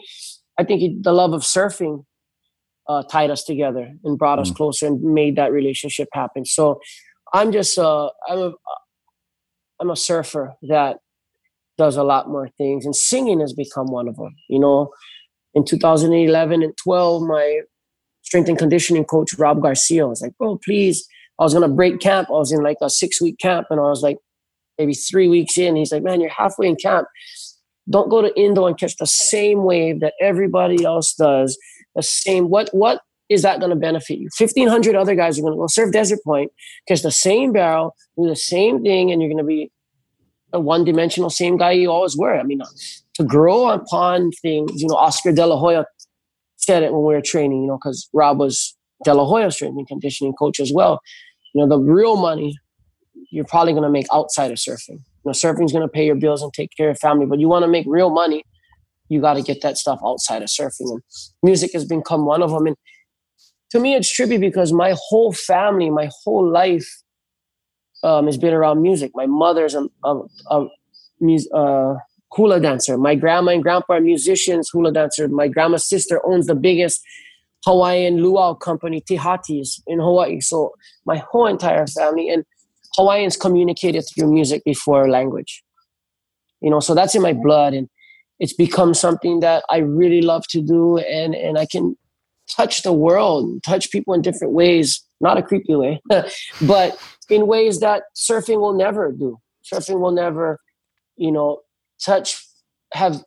I 0.61 0.63
think 0.63 0.81
he, 0.81 0.97
the 1.01 1.11
love 1.11 1.33
of 1.33 1.41
surfing 1.41 2.05
uh, 2.87 3.03
tied 3.09 3.31
us 3.31 3.43
together 3.43 3.91
and 4.03 4.17
brought 4.17 4.37
mm. 4.37 4.43
us 4.43 4.51
closer 4.51 4.85
and 4.85 5.01
made 5.01 5.35
that 5.37 5.51
relationship 5.51 6.07
happen. 6.13 6.45
So 6.45 6.79
I'm 7.33 7.51
just 7.51 7.77
uh, 7.79 8.09
I'm 8.29 8.39
a 8.39 8.51
I'm 9.79 9.89
a 9.89 9.95
surfer 9.95 10.53
that 10.69 10.97
does 11.77 11.97
a 11.97 12.03
lot 12.03 12.29
more 12.29 12.49
things, 12.57 12.85
and 12.85 12.95
singing 12.95 13.39
has 13.39 13.53
become 13.53 13.87
one 13.87 14.07
of 14.07 14.17
them. 14.17 14.35
You 14.49 14.59
know, 14.59 14.91
in 15.55 15.65
2011 15.65 16.61
and 16.61 16.77
12, 16.77 17.23
my 17.23 17.61
strength 18.21 18.49
and 18.49 18.57
conditioning 18.57 19.05
coach 19.05 19.33
Rob 19.39 19.61
Garcia 19.61 20.07
was 20.07 20.21
like, 20.21 20.37
"Bro, 20.37 20.59
please." 20.63 21.07
I 21.39 21.43
was 21.43 21.55
gonna 21.55 21.69
break 21.69 21.99
camp. 21.99 22.27
I 22.29 22.33
was 22.33 22.51
in 22.51 22.61
like 22.61 22.77
a 22.83 22.89
six 22.89 23.19
week 23.19 23.39
camp, 23.39 23.67
and 23.71 23.79
I 23.79 23.83
was 23.83 24.03
like 24.03 24.17
maybe 24.77 24.93
three 24.93 25.27
weeks 25.27 25.57
in. 25.57 25.75
He's 25.75 25.91
like, 25.91 26.03
"Man, 26.03 26.21
you're 26.21 26.29
halfway 26.29 26.67
in 26.67 26.75
camp. 26.75 27.07
Don't 27.89 28.09
go 28.09 28.21
to 28.21 28.33
Indo 28.39 28.65
and 28.65 28.77
catch 28.77 28.97
the 28.97 29.07
same 29.07 29.63
wave 29.63 29.99
that 30.01 30.13
everybody 30.21 30.83
else 30.83 31.13
does. 31.13 31.57
The 31.95 32.03
same. 32.03 32.49
What 32.49 32.69
what 32.73 33.01
is 33.29 33.41
that 33.41 33.59
going 33.59 33.71
to 33.71 33.75
benefit 33.75 34.19
you? 34.19 34.29
Fifteen 34.35 34.67
hundred 34.67 34.95
other 34.95 35.15
guys 35.15 35.37
are 35.37 35.41
going 35.41 35.53
to 35.53 35.57
go 35.57 35.67
surf 35.67 35.91
Desert 35.91 36.19
Point, 36.23 36.51
catch 36.87 37.01
the 37.01 37.11
same 37.11 37.51
barrel, 37.51 37.95
do 38.17 38.27
the 38.27 38.35
same 38.35 38.81
thing, 38.83 39.11
and 39.11 39.21
you're 39.21 39.29
going 39.29 39.37
to 39.37 39.43
be 39.43 39.71
a 40.53 40.59
one 40.59 40.83
dimensional 40.83 41.29
same 41.29 41.57
guy 41.57 41.71
you 41.71 41.89
always 41.89 42.15
were. 42.17 42.39
I 42.39 42.43
mean, 42.43 42.61
to 43.15 43.23
grow 43.23 43.69
upon 43.69 44.31
things. 44.41 44.81
You 44.81 44.87
know, 44.87 44.95
Oscar 44.95 45.31
De 45.31 45.45
La 45.45 45.57
Hoya 45.57 45.85
said 46.57 46.83
it 46.83 46.93
when 46.93 47.01
we 47.01 47.13
were 47.13 47.21
training. 47.21 47.61
You 47.61 47.67
know, 47.67 47.77
because 47.77 48.09
Rob 48.13 48.39
was 48.39 48.77
De 49.03 49.13
La 49.13 49.25
Hoya 49.25 49.51
strength 49.51 49.77
and 49.77 49.87
conditioning 49.87 50.33
coach 50.33 50.59
as 50.59 50.71
well 50.71 51.01
you 51.53 51.61
know 51.61 51.67
the 51.67 51.79
real 51.81 52.17
money 52.17 52.57
you're 53.29 53.45
probably 53.45 53.73
going 53.73 53.83
to 53.83 53.89
make 53.89 54.07
outside 54.11 54.51
of 54.51 54.57
surfing 54.57 54.99
you 55.23 55.29
know 55.29 55.31
surfing's 55.31 55.71
going 55.71 55.85
to 55.85 55.91
pay 55.91 56.05
your 56.05 56.15
bills 56.15 56.41
and 56.41 56.53
take 56.53 56.69
care 56.75 56.89
of 56.89 56.99
family 56.99 57.25
but 57.25 57.39
you 57.39 57.47
want 57.47 57.63
to 57.63 57.69
make 57.69 57.85
real 57.87 58.09
money 58.09 58.43
you 59.09 59.19
got 59.19 59.33
to 59.33 59.41
get 59.41 59.61
that 59.61 59.77
stuff 59.77 59.99
outside 60.05 60.41
of 60.41 60.47
surfing. 60.47 60.89
And 60.89 61.01
music 61.43 61.71
has 61.73 61.83
become 61.83 62.25
one 62.25 62.41
of 62.41 62.51
them 62.51 62.67
and 62.67 62.77
to 63.71 63.79
me 63.79 63.95
it's 63.95 64.09
trippy 64.17 64.39
because 64.39 64.71
my 64.71 64.95
whole 65.09 65.33
family 65.33 65.89
my 65.89 66.09
whole 66.23 66.49
life 66.49 66.87
um, 68.03 68.25
has 68.25 68.37
been 68.37 68.53
around 68.53 68.81
music. 68.81 69.11
My 69.13 69.25
mother's 69.25 69.75
a, 69.75 69.87
a, 70.03 70.21
a, 70.49 70.67
a 71.53 71.95
hula 72.31 72.59
dancer. 72.59 72.97
My 72.97 73.15
grandma 73.15 73.51
and 73.51 73.63
grandpa 73.63 73.93
are 73.93 74.01
musicians 74.01 74.69
hula 74.71 74.91
dancers. 74.91 75.29
My 75.31 75.47
grandma's 75.47 75.87
sister 75.87 76.21
owns 76.25 76.47
the 76.47 76.55
biggest 76.55 77.01
Hawaiian 77.65 78.23
luau 78.23 78.55
company, 78.55 79.01
Tihati's, 79.07 79.83
in 79.85 79.99
Hawaii. 79.99 80.39
So 80.39 80.71
my 81.05 81.17
whole 81.17 81.45
entire 81.45 81.85
family 81.85 82.29
and 82.29 82.43
Hawaiians 82.95 83.37
communicated 83.37 84.03
through 84.03 84.31
music 84.31 84.63
before 84.65 85.09
language. 85.09 85.63
You 86.61 86.69
know, 86.69 86.79
so 86.79 86.93
that's 86.93 87.15
in 87.15 87.21
my 87.21 87.33
blood 87.33 87.73
and 87.73 87.89
it's 88.39 88.53
become 88.53 88.93
something 88.93 89.39
that 89.39 89.63
I 89.69 89.77
really 89.77 90.21
love 90.21 90.43
to 90.49 90.61
do 90.61 90.97
and, 90.97 91.35
and 91.35 91.57
I 91.57 91.65
can 91.65 91.95
touch 92.49 92.83
the 92.83 92.93
world, 92.93 93.59
touch 93.65 93.91
people 93.91 94.13
in 94.13 94.21
different 94.21 94.53
ways, 94.53 95.03
not 95.21 95.37
a 95.37 95.43
creepy 95.43 95.75
way, 95.75 96.01
but 96.61 96.99
in 97.29 97.47
ways 97.47 97.79
that 97.79 98.03
surfing 98.15 98.59
will 98.59 98.73
never 98.73 99.11
do. 99.11 99.37
Surfing 99.71 99.99
will 99.99 100.11
never, 100.11 100.59
you 101.17 101.31
know, 101.31 101.59
touch 102.03 102.43
have 102.93 103.23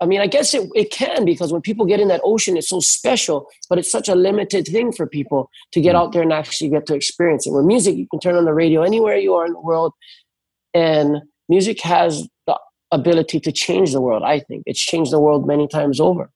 I 0.00 0.06
mean, 0.06 0.20
I 0.20 0.26
guess 0.26 0.54
it, 0.54 0.68
it 0.74 0.90
can 0.90 1.24
because 1.26 1.52
when 1.52 1.60
people 1.60 1.84
get 1.84 2.00
in 2.00 2.08
that 2.08 2.22
ocean, 2.24 2.56
it's 2.56 2.70
so 2.70 2.80
special, 2.80 3.46
but 3.68 3.78
it's 3.78 3.90
such 3.90 4.08
a 4.08 4.14
limited 4.14 4.66
thing 4.66 4.92
for 4.92 5.06
people 5.06 5.50
to 5.72 5.80
get 5.80 5.94
mm. 5.94 5.98
out 5.98 6.12
there 6.12 6.22
and 6.22 6.32
actually 6.32 6.70
get 6.70 6.86
to 6.86 6.94
experience 6.94 7.46
it. 7.46 7.52
With 7.52 7.66
music, 7.66 7.96
you 7.96 8.06
can 8.10 8.18
turn 8.18 8.36
on 8.36 8.46
the 8.46 8.54
radio 8.54 8.82
anywhere 8.82 9.16
you 9.16 9.34
are 9.34 9.44
in 9.44 9.52
the 9.52 9.60
world, 9.60 9.92
and 10.72 11.18
music 11.48 11.82
has 11.82 12.26
the 12.46 12.58
ability 12.90 13.40
to 13.40 13.52
change 13.52 13.92
the 13.92 14.00
world. 14.00 14.22
I 14.24 14.40
think 14.40 14.62
it's 14.64 14.80
changed 14.80 15.12
the 15.12 15.20
world 15.20 15.46
many 15.46 15.68
times 15.68 16.00
over. 16.00 16.30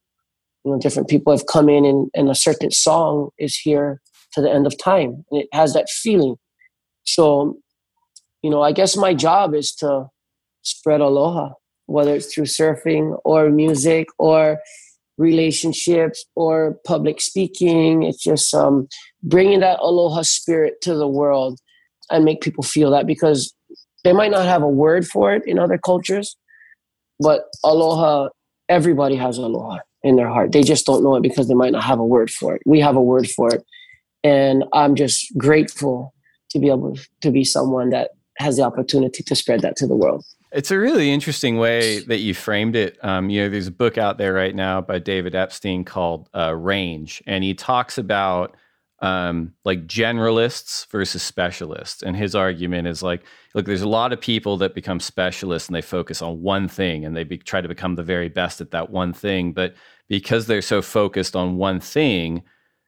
You 0.65 0.73
know, 0.73 0.79
different 0.79 1.09
people 1.09 1.33
have 1.33 1.47
come 1.47 1.71
in, 1.71 1.87
and, 1.87 2.11
and 2.15 2.29
a 2.29 2.35
certain 2.35 2.71
song 2.71 3.31
is 3.39 3.57
here 3.57 4.03
to 4.33 4.43
the 4.43 4.51
end 4.51 4.67
of 4.67 4.77
time, 4.77 5.25
and 5.31 5.41
it 5.41 5.49
has 5.53 5.73
that 5.73 5.89
feeling. 5.89 6.37
So, 7.05 7.57
you 8.43 8.51
know, 8.51 8.63
I 8.63 8.73
guess 8.73 8.95
my 8.95 9.15
job 9.15 9.55
is 9.55 9.73
to 9.77 10.09
spread 10.63 11.01
aloha 11.01 11.55
whether 11.87 12.15
it's 12.15 12.33
through 12.33 12.45
surfing 12.45 13.19
or 13.25 13.51
music 13.51 14.09
or 14.19 14.59
relationships 15.19 16.25
or 16.35 16.77
public 16.85 17.21
speaking. 17.21 18.03
It's 18.03 18.23
just 18.23 18.53
um, 18.55 18.89
bringing 19.23 19.61
that 19.61 19.79
aloha 19.81 20.23
spirit 20.23 20.81
to 20.83 20.95
the 20.95 21.09
world 21.09 21.61
and 22.11 22.25
make 22.25 22.41
people 22.41 22.65
feel 22.65 22.91
that 22.91 23.07
because 23.07 23.55
they 24.03 24.13
might 24.13 24.31
not 24.31 24.45
have 24.45 24.63
a 24.63 24.69
word 24.69 25.07
for 25.07 25.33
it 25.35 25.43
in 25.47 25.59
other 25.59 25.79
cultures, 25.79 26.37
but 27.19 27.45
aloha, 27.65 28.29
everybody 28.69 29.17
has 29.17 29.39
aloha 29.39 29.79
in 30.03 30.17
their 30.17 30.29
heart. 30.29 30.53
They 30.53 30.63
just 30.63 30.85
don't 30.85 31.03
know 31.03 31.17
it 31.17 31.23
because 31.23 31.49
they 31.49 31.55
might 31.55 31.73
not 31.73 31.85
have 31.85 31.99
a 31.99 32.05
word 32.05 32.31
for 32.31 32.55
it. 32.55 32.63
We 32.67 32.81
have 32.81 32.97
a 32.97 33.03
word 33.03 33.29
for 33.29 33.55
it. 33.55 33.65
And 34.23 34.65
I'm 34.73 34.95
just 34.95 35.37
grateful 35.39 36.13
to 36.51 36.59
be 36.59 36.69
able 36.69 36.99
to 37.23 37.31
be 37.31 37.45
someone 37.45 37.91
that 37.91 38.11
has 38.39 38.57
the 38.57 38.63
opportunity 38.63 39.23
to 39.23 39.35
spread 39.35 39.61
that 39.61 39.77
to 39.77 39.87
the 39.87 39.97
world. 39.97 40.25
It's 40.55 40.71
a 40.71 40.79
really 40.79 41.11
interesting 41.11 41.59
way 41.59 41.99
that 41.99 42.19
you 42.19 42.33
framed 42.33 42.77
it. 42.77 42.97
Um, 43.03 43.29
you 43.29 43.43
know, 43.43 43.49
there's 43.49 43.67
a 43.67 43.73
book 43.73 43.99
out 43.99 44.19
there 44.19 44.33
right 44.33 44.55
now 44.55 44.81
by 44.81 45.01
David 45.01 45.35
Epstein 45.35 45.85
called 45.85 46.29
uh, 46.33 46.55
Range, 46.55 47.21
and 47.27 47.43
he 47.43 47.55
talks 47.55 47.99
about 47.99 48.57
um, 49.01 49.53
like 49.65 49.87
generalists 49.89 50.87
versus 50.91 51.25
specialists. 51.25 52.03
And 52.03 52.17
his 52.17 52.37
argument 52.37 52.87
is 52.87 53.03
like, 53.03 53.25
look, 53.55 53.67
there's 53.67 53.83
a 53.83 53.89
lot 53.89 54.13
of 54.13 54.21
people 54.21 54.57
that 54.59 54.77
become 54.77 55.01
specialists 55.01 55.69
and 55.69 55.75
they 55.75 55.83
focus 55.83 56.23
on 56.23 56.41
one 56.41 56.69
thing 56.69 57.05
and 57.05 57.17
they 57.17 57.25
be, 57.25 57.37
try 57.37 57.61
to 57.61 57.69
become 57.69 57.97
the 57.97 58.03
very 58.05 58.29
best 58.29 58.61
at 58.61 58.71
that 58.71 58.91
one 58.91 59.13
thing. 59.13 59.53
But 59.53 59.75
because 60.09 60.47
they're 60.47 60.63
so 60.63 60.81
focused 60.81 61.35
on 61.35 61.57
one 61.57 61.81
thing, 61.81 62.45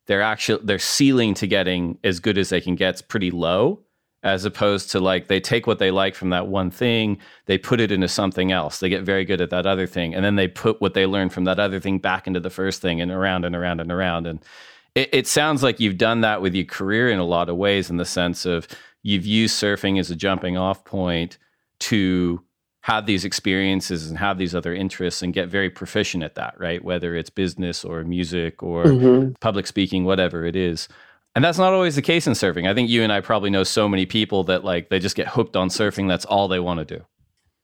they're 0.07 0.23
actually 0.23 0.65
their 0.65 0.79
ceiling 0.79 1.35
to 1.35 1.47
getting 1.49 1.99
as 2.05 2.21
good 2.21 2.39
as 2.39 2.49
they 2.49 2.61
can 2.61 2.77
get 2.77 2.95
is 2.95 3.03
pretty 3.03 3.33
low 3.33 3.83
as 4.27 4.45
opposed 4.45 4.91
to 4.91 4.99
like 4.99 5.29
they 5.29 5.39
take 5.39 5.69
what 5.69 5.79
they 5.79 5.93
like 5.93 6.17
from 6.17 6.31
that 6.31 6.49
one 6.49 6.69
thing, 6.69 7.17
they 7.45 7.57
put 7.57 7.81
it 7.81 7.93
into 7.93 8.09
something 8.09 8.51
else. 8.51 8.81
They 8.81 8.89
get 8.89 9.05
very 9.05 9.25
good 9.25 9.41
at 9.41 9.51
that 9.51 9.67
other 9.67 9.87
thing, 9.87 10.17
and 10.17 10.25
then 10.25 10.35
they 10.35 10.49
put 10.49 10.81
what 10.81 10.95
they 10.95 11.07
learned 11.07 11.33
from 11.33 11.45
that 11.45 11.61
other 11.61 11.79
thing 11.79 12.01
back 12.01 12.27
into 12.27 12.41
the 12.41 12.51
first 12.51 12.83
thing, 12.83 13.01
and 13.01 13.13
around 13.13 13.45
and 13.45 13.55
around 13.55 13.81
and 13.81 13.93
around. 13.93 14.27
And 14.27 14.45
it, 14.97 15.11
it 15.13 15.27
sounds 15.29 15.63
like 15.63 15.79
you've 15.79 15.97
done 15.97 16.23
that 16.23 16.43
with 16.43 16.57
your 16.57 16.65
career 16.65 17.09
in 17.09 17.21
a 17.21 17.25
lot 17.25 17.49
of 17.49 17.57
ways, 17.57 17.89
in 17.89 17.99
the 17.99 18.05
sense 18.05 18.45
of 18.45 18.67
you've 19.05 19.25
used 19.25 19.63
surfing 19.63 20.01
as 20.01 20.11
a 20.11 20.17
jumping 20.17 20.57
off 20.57 20.85
point 20.85 21.39
to 21.79 22.43
have 22.81 23.07
these 23.07 23.25
experiences 23.25 24.09
and 24.09 24.19
have 24.19 24.39
these 24.39 24.57
other 24.57 24.75
interests 24.75 25.23
and 25.23 25.35
get 25.35 25.49
very 25.49 25.71
proficient 25.71 26.25
at 26.25 26.35
that, 26.35 26.59
right? 26.59 26.83
Whether 26.85 27.15
it's 27.15 27.31
business 27.31 27.85
or 27.85 28.03
music 28.03 28.61
or 28.61 28.87
mm-hmm. 28.87 29.33
public 29.41 29.69
speaking, 29.69 30.05
whatever 30.05 30.45
it 30.45 30.57
is. 30.57 30.89
And 31.37 31.45
that's 31.45 31.59
not 31.59 31.75
always 31.75 31.95
the 31.95 32.03
case 32.03 32.27
in 32.27 32.33
surfing. 32.33 32.67
I 32.67 32.73
think 32.73 32.89
you 32.89 33.03
and 33.03 33.13
I 33.13 33.21
probably 33.21 33.51
know 33.51 33.63
so 33.63 33.91
many 33.91 34.07
people 34.07 34.43
that 34.45 34.65
like 34.65 34.89
they 34.89 34.99
just 34.99 35.15
get 35.15 35.29
hooked 35.29 35.55
on 35.55 35.69
surfing. 35.69 36.09
That's 36.09 36.25
all 36.25 36.49
they 36.49 36.61
want 36.61 36.81
to 36.81 36.97
do. 36.97 37.05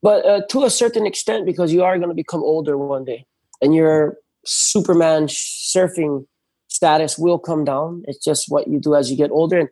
But 0.03 0.27
uh, 0.27 0.43
to 0.51 0.65
a 0.65 0.71
certain 0.71 1.07
extent, 1.07 1.47
because 1.47 1.73
you 1.73 1.83
are 1.83 1.97
going 1.97 2.11
to 2.11 2.15
become 2.15 2.43
older 2.43 2.77
one 2.77 3.05
day, 3.05 3.25
and 3.63 3.75
your 3.75 4.19
Superman 4.45 5.27
surfing 5.27 6.27
status 6.69 7.17
will 7.17 7.39
come 7.39 7.65
down. 7.65 8.03
It's 8.07 8.23
just 8.23 8.45
what 8.49 8.69
you 8.69 8.79
do 8.79 8.95
as 8.95 9.11
you 9.11 9.17
get 9.17 9.31
older. 9.31 9.61
And 9.61 9.69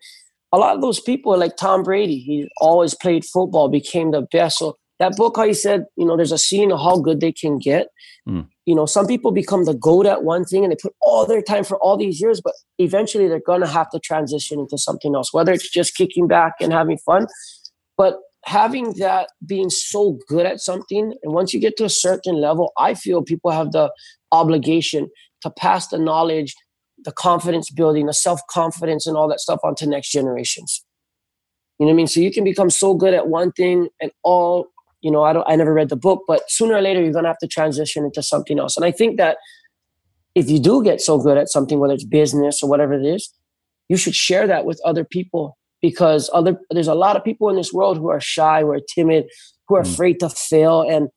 a 0.50 0.56
lot 0.56 0.74
of 0.74 0.80
those 0.80 1.00
people, 1.00 1.36
like 1.36 1.58
Tom 1.58 1.82
Brady, 1.82 2.20
he 2.20 2.48
always 2.58 2.94
played 2.94 3.26
football, 3.26 3.68
became 3.68 4.12
the 4.12 4.22
best. 4.22 4.58
So 4.58 4.78
that 4.98 5.14
book, 5.16 5.36
how 5.36 5.46
he 5.46 5.52
said, 5.52 5.84
you 5.96 6.06
know, 6.06 6.16
there's 6.16 6.32
a 6.32 6.38
scene 6.38 6.72
of 6.72 6.80
how 6.80 7.00
good 7.00 7.20
they 7.20 7.32
can 7.32 7.58
get. 7.58 7.88
Mm. 8.26 8.48
You 8.70 8.76
know, 8.76 8.86
some 8.86 9.08
people 9.08 9.32
become 9.32 9.64
the 9.64 9.74
goat 9.74 10.06
at 10.06 10.22
one 10.22 10.44
thing 10.44 10.62
and 10.62 10.70
they 10.70 10.76
put 10.80 10.94
all 11.00 11.26
their 11.26 11.42
time 11.42 11.64
for 11.64 11.76
all 11.78 11.96
these 11.96 12.20
years, 12.20 12.40
but 12.40 12.52
eventually 12.78 13.26
they're 13.26 13.42
gonna 13.44 13.66
have 13.66 13.90
to 13.90 13.98
transition 13.98 14.60
into 14.60 14.78
something 14.78 15.12
else, 15.16 15.34
whether 15.34 15.50
it's 15.50 15.68
just 15.68 15.96
kicking 15.96 16.28
back 16.28 16.52
and 16.60 16.72
having 16.72 16.96
fun. 16.98 17.26
But 17.98 18.18
having 18.44 18.92
that 18.98 19.28
being 19.44 19.70
so 19.70 20.20
good 20.28 20.46
at 20.46 20.60
something, 20.60 21.14
and 21.20 21.32
once 21.32 21.52
you 21.52 21.58
get 21.58 21.76
to 21.78 21.84
a 21.84 21.88
certain 21.88 22.36
level, 22.36 22.70
I 22.78 22.94
feel 22.94 23.24
people 23.24 23.50
have 23.50 23.72
the 23.72 23.90
obligation 24.30 25.10
to 25.42 25.50
pass 25.50 25.88
the 25.88 25.98
knowledge, 25.98 26.54
the 27.04 27.10
confidence 27.10 27.70
building, 27.70 28.06
the 28.06 28.14
self 28.14 28.40
confidence, 28.48 29.04
and 29.04 29.16
all 29.16 29.26
that 29.30 29.40
stuff 29.40 29.58
onto 29.64 29.84
next 29.84 30.12
generations. 30.12 30.84
You 31.80 31.86
know 31.86 31.90
what 31.90 31.94
I 31.94 31.96
mean? 31.96 32.06
So 32.06 32.20
you 32.20 32.30
can 32.30 32.44
become 32.44 32.70
so 32.70 32.94
good 32.94 33.14
at 33.14 33.26
one 33.26 33.50
thing 33.50 33.88
and 34.00 34.12
all 34.22 34.68
you 35.00 35.10
know, 35.10 35.22
I 35.22 35.32
don't, 35.32 35.46
I 35.48 35.56
never 35.56 35.72
read 35.72 35.88
the 35.88 35.96
book, 35.96 36.24
but 36.26 36.50
sooner 36.50 36.74
or 36.74 36.80
later 36.82 37.02
you're 37.02 37.12
going 37.12 37.24
to 37.24 37.30
have 37.30 37.38
to 37.38 37.46
transition 37.46 38.04
into 38.04 38.22
something 38.22 38.58
else. 38.58 38.76
And 38.76 38.84
I 38.84 38.90
think 38.90 39.16
that 39.16 39.38
if 40.34 40.48
you 40.48 40.58
do 40.58 40.82
get 40.82 41.00
so 41.00 41.18
good 41.18 41.36
at 41.36 41.48
something, 41.48 41.78
whether 41.78 41.94
it's 41.94 42.04
business 42.04 42.62
or 42.62 42.70
whatever 42.70 42.94
it 42.94 43.04
is, 43.04 43.32
you 43.88 43.96
should 43.96 44.14
share 44.14 44.46
that 44.46 44.64
with 44.64 44.80
other 44.84 45.04
people 45.04 45.58
because 45.82 46.30
other 46.32 46.60
there's 46.70 46.88
a 46.88 46.94
lot 46.94 47.16
of 47.16 47.24
people 47.24 47.48
in 47.48 47.56
this 47.56 47.72
world 47.72 47.96
who 47.96 48.08
are 48.08 48.20
shy, 48.20 48.60
who 48.60 48.70
are 48.70 48.80
timid, 48.94 49.24
who 49.66 49.76
are 49.76 49.82
mm. 49.82 49.92
afraid 49.92 50.20
to 50.20 50.28
fail, 50.28 50.82
and 50.82 51.08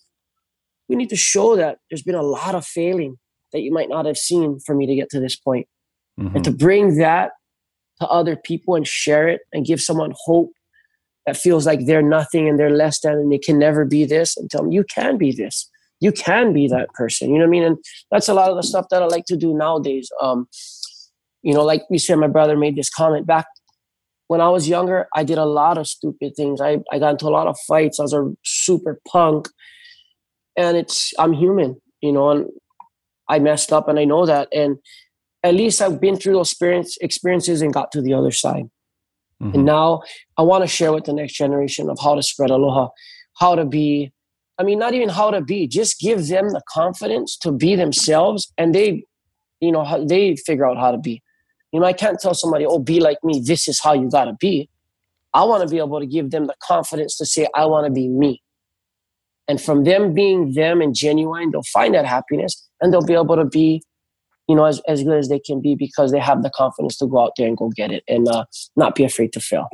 we 0.88 0.96
need 0.96 1.10
to 1.10 1.16
show 1.16 1.56
that 1.56 1.78
there's 1.90 2.02
been 2.02 2.16
a 2.16 2.24
lot 2.24 2.56
of 2.56 2.66
failing 2.66 3.18
that 3.52 3.62
you 3.62 3.72
might 3.72 3.90
not 3.90 4.06
have 4.06 4.18
seen 4.18 4.60
for 4.66 4.74
me 4.74 4.88
to 4.88 4.96
get 4.96 5.10
to 5.12 5.20
this 5.20 5.36
point. 5.36 5.68
Mm-hmm. 6.20 6.36
and 6.36 6.46
to 6.46 6.52
bring 6.52 6.98
that 6.98 7.32
to 8.00 8.08
other 8.08 8.36
people 8.36 8.76
and 8.76 8.88
share 8.88 9.28
it 9.28 9.42
and 9.52 9.66
give 9.66 9.82
someone 9.82 10.14
hope 10.26 10.52
that 11.26 11.38
feels 11.38 11.66
like 11.66 11.86
they're 11.86 12.02
nothing 12.02 12.48
and 12.50 12.60
they're 12.60 12.70
less 12.70 13.00
than 13.00 13.14
and 13.14 13.32
they 13.32 13.38
can 13.38 13.58
never 13.58 13.86
be 13.86 14.06
this 14.06 14.36
and 14.38 14.50
tell 14.50 14.64
them 14.64 14.72
you 14.72 14.84
can 14.84 15.18
be 15.18 15.32
this. 15.32 15.70
You 16.00 16.12
can 16.12 16.52
be 16.52 16.68
that 16.68 16.90
person. 16.94 17.30
You 17.30 17.36
know 17.36 17.46
what 17.46 17.50
i 17.50 17.52
mean? 17.52 17.64
And 17.64 17.78
that's 18.12 18.28
a 18.28 18.34
lot 18.34 18.50
of 18.50 18.58
the 18.58 18.64
stuff 18.64 18.88
that 18.92 19.02
i 19.02 19.06
like 19.06 19.26
to 19.26 19.38
do 19.38 19.54
nowadays. 19.54 20.10
Um 20.22 20.48
you 21.42 21.54
know 21.54 21.64
like 21.64 21.84
you 21.90 22.00
said 22.00 22.16
my 22.16 22.28
brother 22.28 22.58
made 22.58 22.76
this 22.76 22.90
comment 22.90 23.26
back 23.26 23.46
when 24.28 24.40
i 24.40 24.48
was 24.48 24.70
younger 24.70 25.08
i 25.14 25.26
did 25.26 25.38
a 25.38 25.46
lot 25.46 25.78
of 25.78 25.88
stupid 25.88 26.34
things. 26.36 26.62
I, 26.62 26.80
I 26.92 27.00
got 27.00 27.12
into 27.12 27.28
a 27.28 27.36
lot 27.38 27.48
of 27.48 27.58
fights. 27.68 28.00
I 28.00 28.04
was 28.04 28.14
a 28.14 28.34
super 28.44 29.00
punk. 29.08 29.48
And 30.58 30.78
it's 30.78 31.14
i'm 31.20 31.34
human 31.34 31.82
you 32.02 32.12
know 32.12 32.30
and 32.32 32.48
i 33.30 33.40
messed 33.40 33.72
up 33.72 33.88
and 33.88 34.00
i 34.00 34.06
know 34.06 34.26
that. 34.26 34.50
And 34.54 34.78
at 35.44 35.54
least 35.54 35.82
i've 35.82 36.02
been 36.02 36.18
through 36.18 36.34
those 36.34 36.52
experience, 36.52 36.98
experiences 37.02 37.62
and 37.62 37.74
got 37.74 37.92
to 37.94 38.02
the 38.02 38.14
other 38.14 38.32
side 38.32 38.70
Mm-hmm. 39.42 39.56
And 39.56 39.66
now 39.66 40.02
I 40.38 40.42
want 40.42 40.64
to 40.64 40.68
share 40.68 40.94
with 40.94 41.06
the 41.06 41.14
next 41.14 41.34
generation 41.34 41.90
of 41.90 41.98
how 42.02 42.16
to 42.16 42.24
spread 42.24 42.50
aloha, 42.50 42.90
how 43.40 43.56
to 43.56 43.66
be, 43.66 44.12
I 44.58 44.64
mean, 44.64 44.80
not 44.80 44.94
even 44.94 45.10
how 45.10 45.32
to 45.32 45.42
be, 45.42 45.68
just 45.68 46.00
give 46.00 46.28
them 46.28 46.50
the 46.50 46.62
confidence 46.70 47.38
to 47.38 47.52
be 47.52 47.76
themselves 47.76 48.52
and 48.58 48.74
they, 48.74 49.06
you 49.60 49.72
know, 49.72 50.06
they 50.06 50.36
figure 50.36 50.66
out 50.66 50.78
how 50.78 50.92
to 50.92 50.98
be. 50.98 51.22
You 51.72 51.80
know, 51.80 51.86
I 51.86 51.94
can't 51.94 52.20
tell 52.20 52.36
somebody, 52.36 52.66
oh, 52.66 52.80
be 52.80 53.00
like 53.00 53.18
me. 53.24 53.42
This 53.44 53.68
is 53.68 53.80
how 53.82 53.94
you 53.94 54.10
got 54.10 54.26
to 54.26 54.34
be. 54.40 54.70
I 55.34 55.44
want 55.44 55.64
to 55.64 55.70
be 55.70 55.80
able 55.80 56.00
to 56.00 56.06
give 56.06 56.30
them 56.30 56.46
the 56.46 56.56
confidence 56.62 57.18
to 57.18 57.26
say, 57.26 57.48
I 57.56 57.66
want 57.66 57.88
to 57.88 57.92
be 57.92 58.08
me. 58.08 58.42
And 59.48 59.60
from 59.60 59.84
them 59.84 60.14
being 60.14 60.54
them 60.54 60.82
and 60.82 60.96
genuine, 60.96 61.52
they'll 61.52 61.64
find 61.64 61.96
that 61.96 62.06
happiness 62.06 62.70
and 62.80 62.94
they'll 62.94 63.06
be 63.06 63.14
able 63.14 63.36
to 63.36 63.46
be 63.46 63.82
you 64.48 64.56
know, 64.56 64.66
as, 64.66 64.82
as 64.88 65.04
good 65.04 65.18
as 65.18 65.30
they 65.30 65.40
can 65.40 65.62
be 65.62 65.76
because 65.76 66.12
they 66.12 66.20
have 66.20 66.44
the 66.44 66.50
confidence 66.50 66.98
to 66.98 67.08
go 67.08 67.20
out 67.20 67.32
there 67.38 67.48
and 67.48 67.58
go 67.58 67.70
get 67.70 67.92
it 67.92 68.04
and 68.08 68.28
uh, 68.28 68.46
not 68.76 68.96
be 68.96 69.04
afraid 69.04 69.34
to 69.34 69.40
fail. 69.40 69.68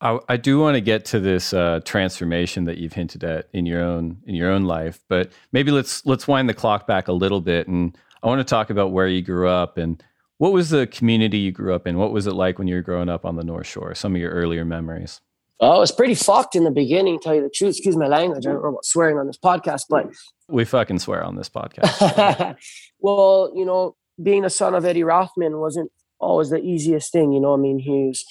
I, 0.00 0.18
I 0.28 0.36
do 0.36 0.60
want 0.60 0.76
to 0.76 0.80
get 0.80 1.04
to 1.06 1.20
this 1.20 1.52
uh, 1.52 1.80
transformation 1.84 2.64
that 2.64 2.78
you've 2.78 2.92
hinted 2.92 3.24
at 3.24 3.48
in 3.52 3.66
your 3.66 3.82
own 3.82 4.18
in 4.26 4.34
your 4.34 4.50
own 4.50 4.64
life, 4.64 5.00
but 5.08 5.32
maybe 5.52 5.72
let's 5.72 6.06
let's 6.06 6.28
wind 6.28 6.48
the 6.48 6.54
clock 6.54 6.86
back 6.86 7.08
a 7.08 7.12
little 7.12 7.40
bit, 7.40 7.66
and 7.66 7.96
I 8.22 8.28
want 8.28 8.40
to 8.40 8.44
talk 8.44 8.70
about 8.70 8.92
where 8.92 9.08
you 9.08 9.22
grew 9.22 9.48
up 9.48 9.76
and 9.76 10.02
what 10.38 10.52
was 10.52 10.70
the 10.70 10.86
community 10.86 11.38
you 11.38 11.50
grew 11.50 11.74
up 11.74 11.86
in. 11.86 11.98
What 11.98 12.12
was 12.12 12.28
it 12.28 12.32
like 12.34 12.58
when 12.58 12.68
you 12.68 12.76
were 12.76 12.82
growing 12.82 13.08
up 13.08 13.24
on 13.24 13.34
the 13.34 13.42
North 13.42 13.66
Shore? 13.66 13.94
Some 13.94 14.14
of 14.14 14.20
your 14.20 14.30
earlier 14.30 14.64
memories. 14.64 15.20
Oh, 15.60 15.76
it 15.76 15.80
was 15.80 15.90
pretty 15.90 16.14
fucked 16.14 16.54
in 16.54 16.62
the 16.62 16.70
beginning. 16.70 17.18
Tell 17.18 17.34
you 17.34 17.42
the 17.42 17.50
truth. 17.50 17.74
Excuse 17.74 17.96
my 17.96 18.06
language. 18.06 18.46
I 18.46 18.52
don't 18.52 18.62
know 18.62 18.68
about 18.68 18.84
swearing 18.84 19.18
on 19.18 19.26
this 19.26 19.38
podcast, 19.38 19.82
but 19.90 20.06
we 20.48 20.64
fucking 20.64 21.00
swear 21.00 21.24
on 21.24 21.34
this 21.34 21.48
podcast. 21.48 22.56
well, 23.00 23.52
you 23.56 23.64
know, 23.64 23.96
being 24.22 24.44
a 24.44 24.50
son 24.50 24.74
of 24.74 24.84
Eddie 24.84 25.04
Rothman 25.04 25.58
wasn't 25.58 25.90
always 26.20 26.50
the 26.50 26.58
easiest 26.58 27.12
thing. 27.12 27.32
You 27.32 27.40
know, 27.40 27.54
I 27.54 27.56
mean, 27.56 27.78
he 27.78 28.06
was 28.08 28.24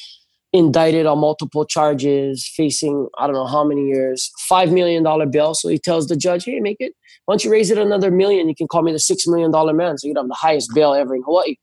indicted 0.53 1.05
on 1.05 1.19
multiple 1.19 1.65
charges, 1.65 2.49
facing 2.55 3.07
I 3.17 3.27
don't 3.27 3.35
know 3.35 3.47
how 3.47 3.63
many 3.63 3.87
years, 3.87 4.31
five 4.47 4.71
million 4.71 5.03
dollar 5.03 5.25
bill. 5.25 5.53
So 5.53 5.69
he 5.69 5.77
tells 5.77 6.07
the 6.07 6.15
judge, 6.15 6.45
"Hey, 6.45 6.59
make 6.59 6.77
it. 6.79 6.93
Once 7.27 7.43
you 7.43 7.51
raise 7.51 7.69
it 7.71 7.77
another 7.77 8.11
million, 8.11 8.47
you 8.47 8.55
can 8.55 8.67
call 8.67 8.81
me 8.81 8.91
the 8.91 8.99
six 8.99 9.27
million 9.27 9.51
dollar 9.51 9.73
man." 9.73 9.97
So 9.97 10.07
you'd 10.07 10.17
have 10.17 10.27
the 10.27 10.33
highest 10.33 10.71
bail 10.73 10.93
ever 10.93 11.15
in 11.15 11.23
Hawaii. 11.23 11.55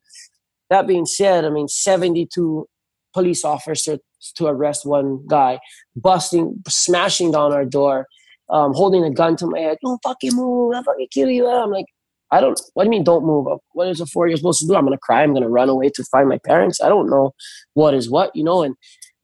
That 0.71 0.87
being 0.87 1.07
said, 1.07 1.45
I 1.45 1.51
mean, 1.51 1.69
seventy-two 1.69 2.69
police 3.13 3.45
officers 3.45 4.01
to 4.37 4.47
arrest 4.47 4.85
one 4.87 5.25
guy, 5.29 5.61
busting, 5.95 6.63
smashing 6.67 7.31
down 7.31 7.53
our 7.53 7.65
door, 7.65 8.07
um, 8.51 8.73
holding 8.75 9.05
a 9.05 9.11
gun 9.11 9.37
to 9.37 9.47
my 9.47 9.61
head. 9.61 9.79
Don't 9.83 10.01
fucking 10.03 10.35
move! 10.35 10.75
I'll 10.75 10.83
fucking 10.83 11.09
kill 11.11 11.31
you. 11.31 11.49
I'm 11.49 11.71
like, 11.71 11.87
I 12.35 12.41
don't. 12.41 12.61
What 12.75 12.83
do 12.83 12.89
you 12.89 12.91
mean? 12.91 13.05
Don't 13.05 13.25
move? 13.25 13.47
Up? 13.47 13.61
What 13.75 13.87
is 13.87 14.01
a 14.01 14.07
four 14.07 14.27
year 14.27 14.37
supposed 14.37 14.61
to 14.61 14.67
do? 14.67 14.75
I'm 14.75 14.85
gonna 14.85 14.99
cry. 14.99 15.23
I'm 15.23 15.33
gonna 15.33 15.49
run 15.49 15.69
away 15.69 15.89
to 15.91 16.05
find 16.11 16.29
my 16.29 16.39
parents. 16.45 16.81
I 16.81 16.89
don't 16.89 17.09
know 17.09 17.33
what 17.75 17.95
is 17.95 18.11
what, 18.11 18.35
you 18.35 18.43
know. 18.43 18.65
And 18.65 18.75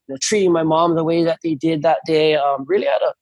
you 0.07 0.13
know, 0.13 0.17
treating 0.21 0.53
my 0.53 0.63
mom 0.63 0.95
the 0.95 1.03
way 1.03 1.21
that 1.25 1.39
they 1.43 1.55
did 1.55 1.81
that 1.81 1.99
day 2.05 2.35
um, 2.35 2.63
really 2.67 2.85
had 2.85 3.01
a 3.05 3.13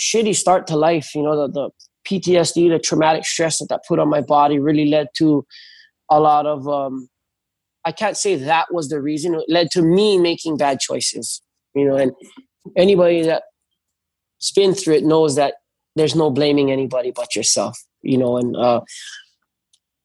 shitty 0.00 0.34
start 0.34 0.66
to 0.66 0.76
life. 0.76 1.14
You 1.14 1.22
know, 1.22 1.46
the, 1.46 1.52
the 1.52 1.70
PTSD, 2.08 2.68
the 2.68 2.80
traumatic 2.80 3.24
stress 3.24 3.60
that 3.60 3.68
that 3.68 3.82
put 3.86 4.00
on 4.00 4.08
my 4.08 4.20
body, 4.20 4.58
really 4.58 4.86
led 4.86 5.06
to 5.18 5.46
a 6.10 6.18
lot 6.18 6.46
of. 6.46 6.66
Um, 6.66 7.08
I 7.84 7.92
can't 7.92 8.16
say 8.16 8.34
that 8.34 8.74
was 8.74 8.88
the 8.88 9.00
reason. 9.00 9.36
It 9.36 9.44
led 9.46 9.70
to 9.72 9.82
me 9.82 10.18
making 10.18 10.56
bad 10.56 10.80
choices. 10.80 11.40
You 11.76 11.86
know, 11.86 11.96
and 11.96 12.10
anybody 12.76 13.22
that's 13.22 14.52
been 14.56 14.74
through 14.74 14.94
it 14.94 15.04
knows 15.04 15.36
that 15.36 15.54
there's 15.94 16.16
no 16.16 16.30
blaming 16.30 16.72
anybody 16.72 17.12
but 17.14 17.36
yourself 17.36 17.78
you 18.04 18.18
know, 18.18 18.36
and 18.36 18.56
uh, 18.56 18.80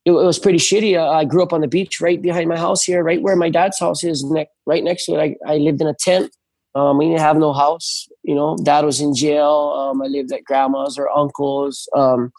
it, 0.06 0.12
it, 0.12 0.14
was 0.14 0.40
pretty 0.40 0.60
shitty. 0.60 0.98
Uh, 0.98 1.10
I 1.10 1.26
grew 1.26 1.44
up 1.44 1.54
on 1.54 1.62
the 1.62 1.68
beach 1.68 2.02
right 2.02 2.22
behind 2.22 2.50
my 2.50 2.58
house 2.58 2.84
here, 2.84 3.04
right 3.04 3.22
where 3.22 3.36
my 3.36 3.50
dad's 3.50 3.80
house 3.80 4.04
is, 4.04 4.24
ne- 4.24 4.50
right 4.66 4.84
next 4.84 5.06
to 5.06 5.16
it. 5.16 5.38
I, 5.46 5.54
I 5.54 5.58
lived 5.58 5.82
in 5.82 5.88
a 5.88 5.94
tent. 5.94 6.32
Um, 6.76 6.98
we 6.98 7.08
didn't 7.08 7.20
have 7.20 7.38
no 7.38 7.54
house. 7.54 8.08
You 8.24 8.36
know, 8.36 8.58
dad 8.64 8.86
was 8.86 9.02
in 9.02 9.16
jail. 9.16 9.76
Um, 9.78 10.02
I 10.02 10.06
lived 10.06 10.32
at 10.32 10.44
grandma's 10.44 10.98
or 10.98 11.10
uncle's. 11.10 11.88
Um, 11.96 12.32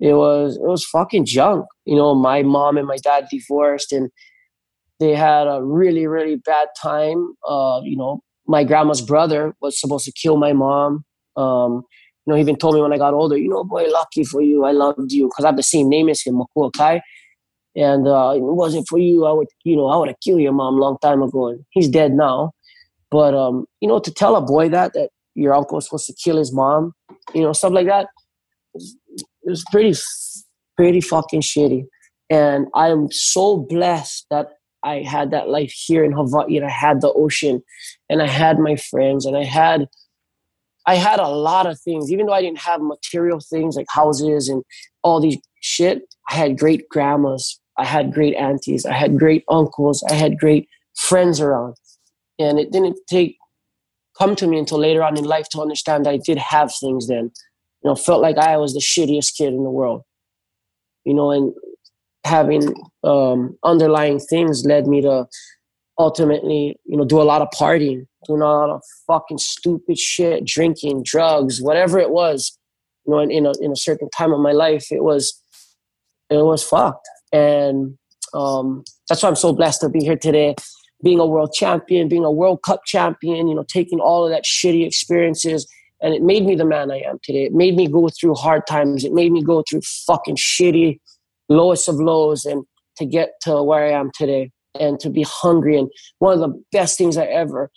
it 0.00 0.14
was 0.14 0.56
it 0.56 0.62
was 0.62 0.84
fucking 0.84 1.24
junk. 1.24 1.66
You 1.84 1.96
know, 1.96 2.14
my 2.14 2.42
mom 2.42 2.76
and 2.76 2.86
my 2.86 2.98
dad 2.98 3.26
divorced, 3.30 3.92
and 3.92 4.10
they 5.00 5.14
had 5.14 5.46
a 5.46 5.62
really 5.62 6.06
really 6.06 6.36
bad 6.36 6.68
time. 6.80 7.34
Uh, 7.46 7.80
you 7.82 7.96
know, 7.96 8.20
my 8.46 8.64
grandma's 8.64 9.02
brother 9.02 9.54
was 9.60 9.80
supposed 9.80 10.04
to 10.04 10.12
kill 10.12 10.36
my 10.36 10.52
mom. 10.52 11.04
Um, 11.36 11.82
you 12.28 12.32
know, 12.32 12.36
he 12.36 12.42
even 12.42 12.56
told 12.56 12.74
me 12.74 12.82
when 12.82 12.92
I 12.92 12.98
got 12.98 13.14
older, 13.14 13.38
you 13.38 13.48
know, 13.48 13.64
boy, 13.64 13.86
lucky 13.88 14.22
for 14.22 14.42
you, 14.42 14.66
I 14.66 14.72
loved 14.72 15.10
you 15.10 15.28
because 15.28 15.46
I 15.46 15.48
have 15.48 15.56
the 15.56 15.62
same 15.62 15.88
name 15.88 16.10
as 16.10 16.20
him, 16.20 16.34
Makua 16.34 16.70
Kai. 16.72 17.00
And 17.74 18.06
uh, 18.06 18.34
it 18.36 18.42
wasn't 18.42 18.86
for 18.86 18.98
you, 18.98 19.24
I 19.24 19.32
would, 19.32 19.46
you 19.64 19.76
know, 19.76 19.86
I 19.86 19.96
would 19.96 20.08
have 20.08 20.20
killed 20.22 20.42
your 20.42 20.52
mom 20.52 20.74
a 20.74 20.78
long 20.78 20.98
time 21.00 21.22
ago. 21.22 21.48
And 21.48 21.64
he's 21.70 21.88
dead 21.88 22.12
now. 22.12 22.52
But 23.10 23.34
um, 23.34 23.64
you 23.80 23.88
know, 23.88 23.98
to 23.98 24.12
tell 24.12 24.36
a 24.36 24.42
boy 24.42 24.68
that 24.68 24.92
that 24.92 25.08
your 25.34 25.54
uncle 25.54 25.76
was 25.76 25.86
supposed 25.86 26.06
to 26.08 26.14
kill 26.22 26.36
his 26.36 26.52
mom, 26.52 26.92
you 27.32 27.40
know, 27.40 27.54
stuff 27.54 27.72
like 27.72 27.86
that, 27.86 28.08
it 28.74 29.48
was 29.48 29.64
pretty, 29.72 29.98
pretty 30.76 31.00
fucking 31.00 31.40
shitty. 31.40 31.84
And 32.28 32.66
I'm 32.74 33.10
so 33.10 33.56
blessed 33.56 34.26
that 34.30 34.48
I 34.84 34.96
had 34.96 35.30
that 35.30 35.48
life 35.48 35.72
here 35.72 36.04
in 36.04 36.12
Hawaii 36.12 36.58
and 36.58 36.66
I 36.66 36.70
had 36.70 37.00
the 37.00 37.10
ocean 37.10 37.62
and 38.10 38.20
I 38.20 38.26
had 38.26 38.58
my 38.58 38.76
friends 38.76 39.24
and 39.24 39.34
I 39.34 39.44
had 39.44 39.88
I 40.88 40.94
had 40.94 41.20
a 41.20 41.28
lot 41.28 41.66
of 41.66 41.78
things. 41.78 42.10
Even 42.10 42.24
though 42.24 42.32
I 42.32 42.40
didn't 42.40 42.60
have 42.60 42.80
material 42.80 43.40
things 43.40 43.76
like 43.76 43.86
houses 43.90 44.48
and 44.48 44.64
all 45.02 45.20
these 45.20 45.36
shit, 45.60 46.02
I 46.30 46.34
had 46.34 46.58
great 46.58 46.88
grandmas, 46.88 47.60
I 47.76 47.84
had 47.84 48.14
great 48.14 48.34
aunties, 48.36 48.86
I 48.86 48.94
had 48.94 49.18
great 49.18 49.44
uncles, 49.50 50.02
I 50.10 50.14
had 50.14 50.38
great 50.38 50.66
friends 50.96 51.42
around. 51.42 51.74
And 52.38 52.58
it 52.58 52.72
didn't 52.72 52.96
take 53.06 53.36
come 54.18 54.34
to 54.36 54.46
me 54.46 54.58
until 54.58 54.78
later 54.78 55.02
on 55.02 55.18
in 55.18 55.24
life 55.24 55.48
to 55.50 55.60
understand 55.60 56.06
that 56.06 56.14
I 56.14 56.20
did 56.24 56.38
have 56.38 56.72
things 56.74 57.06
then 57.06 57.32
you 57.82 57.90
know, 57.90 57.94
felt 57.94 58.22
like 58.22 58.38
I 58.38 58.56
was 58.56 58.72
the 58.72 58.80
shittiest 58.80 59.36
kid 59.36 59.52
in 59.52 59.64
the 59.64 59.70
world. 59.70 60.04
You 61.04 61.12
know, 61.12 61.30
and 61.32 61.52
having 62.24 62.74
um, 63.04 63.58
underlying 63.62 64.20
things 64.20 64.64
led 64.64 64.86
me 64.86 65.02
to 65.02 65.26
ultimately, 65.98 66.76
you 66.84 66.96
know, 66.96 67.04
do 67.04 67.20
a 67.20 67.24
lot 67.24 67.42
of 67.42 67.48
partying, 67.50 68.06
doing 68.26 68.40
a 68.40 68.44
lot 68.44 68.70
of 68.70 68.82
fucking 69.06 69.38
stupid 69.38 69.98
shit, 69.98 70.44
drinking, 70.44 71.02
drugs, 71.04 71.60
whatever 71.60 71.98
it 71.98 72.10
was. 72.10 72.56
You 73.06 73.14
know, 73.14 73.20
in, 73.20 73.30
in 73.30 73.46
a 73.46 73.52
in 73.60 73.72
a 73.72 73.76
certain 73.76 74.08
time 74.10 74.32
of 74.32 74.40
my 74.40 74.52
life, 74.52 74.92
it 74.92 75.02
was 75.02 75.40
it 76.30 76.36
was 76.36 76.62
fucked, 76.62 77.08
and 77.32 77.96
um, 78.34 78.84
that's 79.08 79.22
why 79.22 79.28
I'm 79.28 79.36
so 79.36 79.52
blessed 79.52 79.80
to 79.80 79.88
be 79.88 80.00
here 80.00 80.16
today, 80.16 80.54
being 81.02 81.18
a 81.18 81.26
world 81.26 81.52
champion, 81.54 82.08
being 82.08 82.24
a 82.24 82.30
World 82.30 82.62
Cup 82.62 82.82
champion. 82.84 83.48
You 83.48 83.54
know, 83.54 83.64
taking 83.66 83.98
all 83.98 84.24
of 84.24 84.30
that 84.30 84.44
shitty 84.44 84.86
experiences 84.86 85.66
and 86.00 86.14
it 86.14 86.22
made 86.22 86.46
me 86.46 86.54
the 86.54 86.64
man 86.64 86.92
I 86.92 87.00
am 87.00 87.18
today. 87.24 87.44
It 87.44 87.52
made 87.52 87.74
me 87.74 87.88
go 87.88 88.08
through 88.08 88.34
hard 88.34 88.68
times. 88.68 89.04
It 89.04 89.12
made 89.12 89.32
me 89.32 89.42
go 89.42 89.64
through 89.68 89.80
fucking 90.06 90.36
shitty, 90.36 91.00
lowest 91.48 91.88
of 91.88 91.96
lows, 91.96 92.44
and 92.44 92.64
to 92.98 93.04
get 93.04 93.30
to 93.42 93.64
where 93.64 93.84
I 93.84 93.98
am 93.98 94.12
today 94.14 94.52
and 94.80 94.98
to 95.00 95.10
be 95.10 95.22
hungry. 95.22 95.78
And 95.78 95.90
one 96.18 96.32
of 96.34 96.40
the 96.40 96.62
best 96.72 96.98
things 96.98 97.16
I 97.16 97.24
ever, 97.24 97.70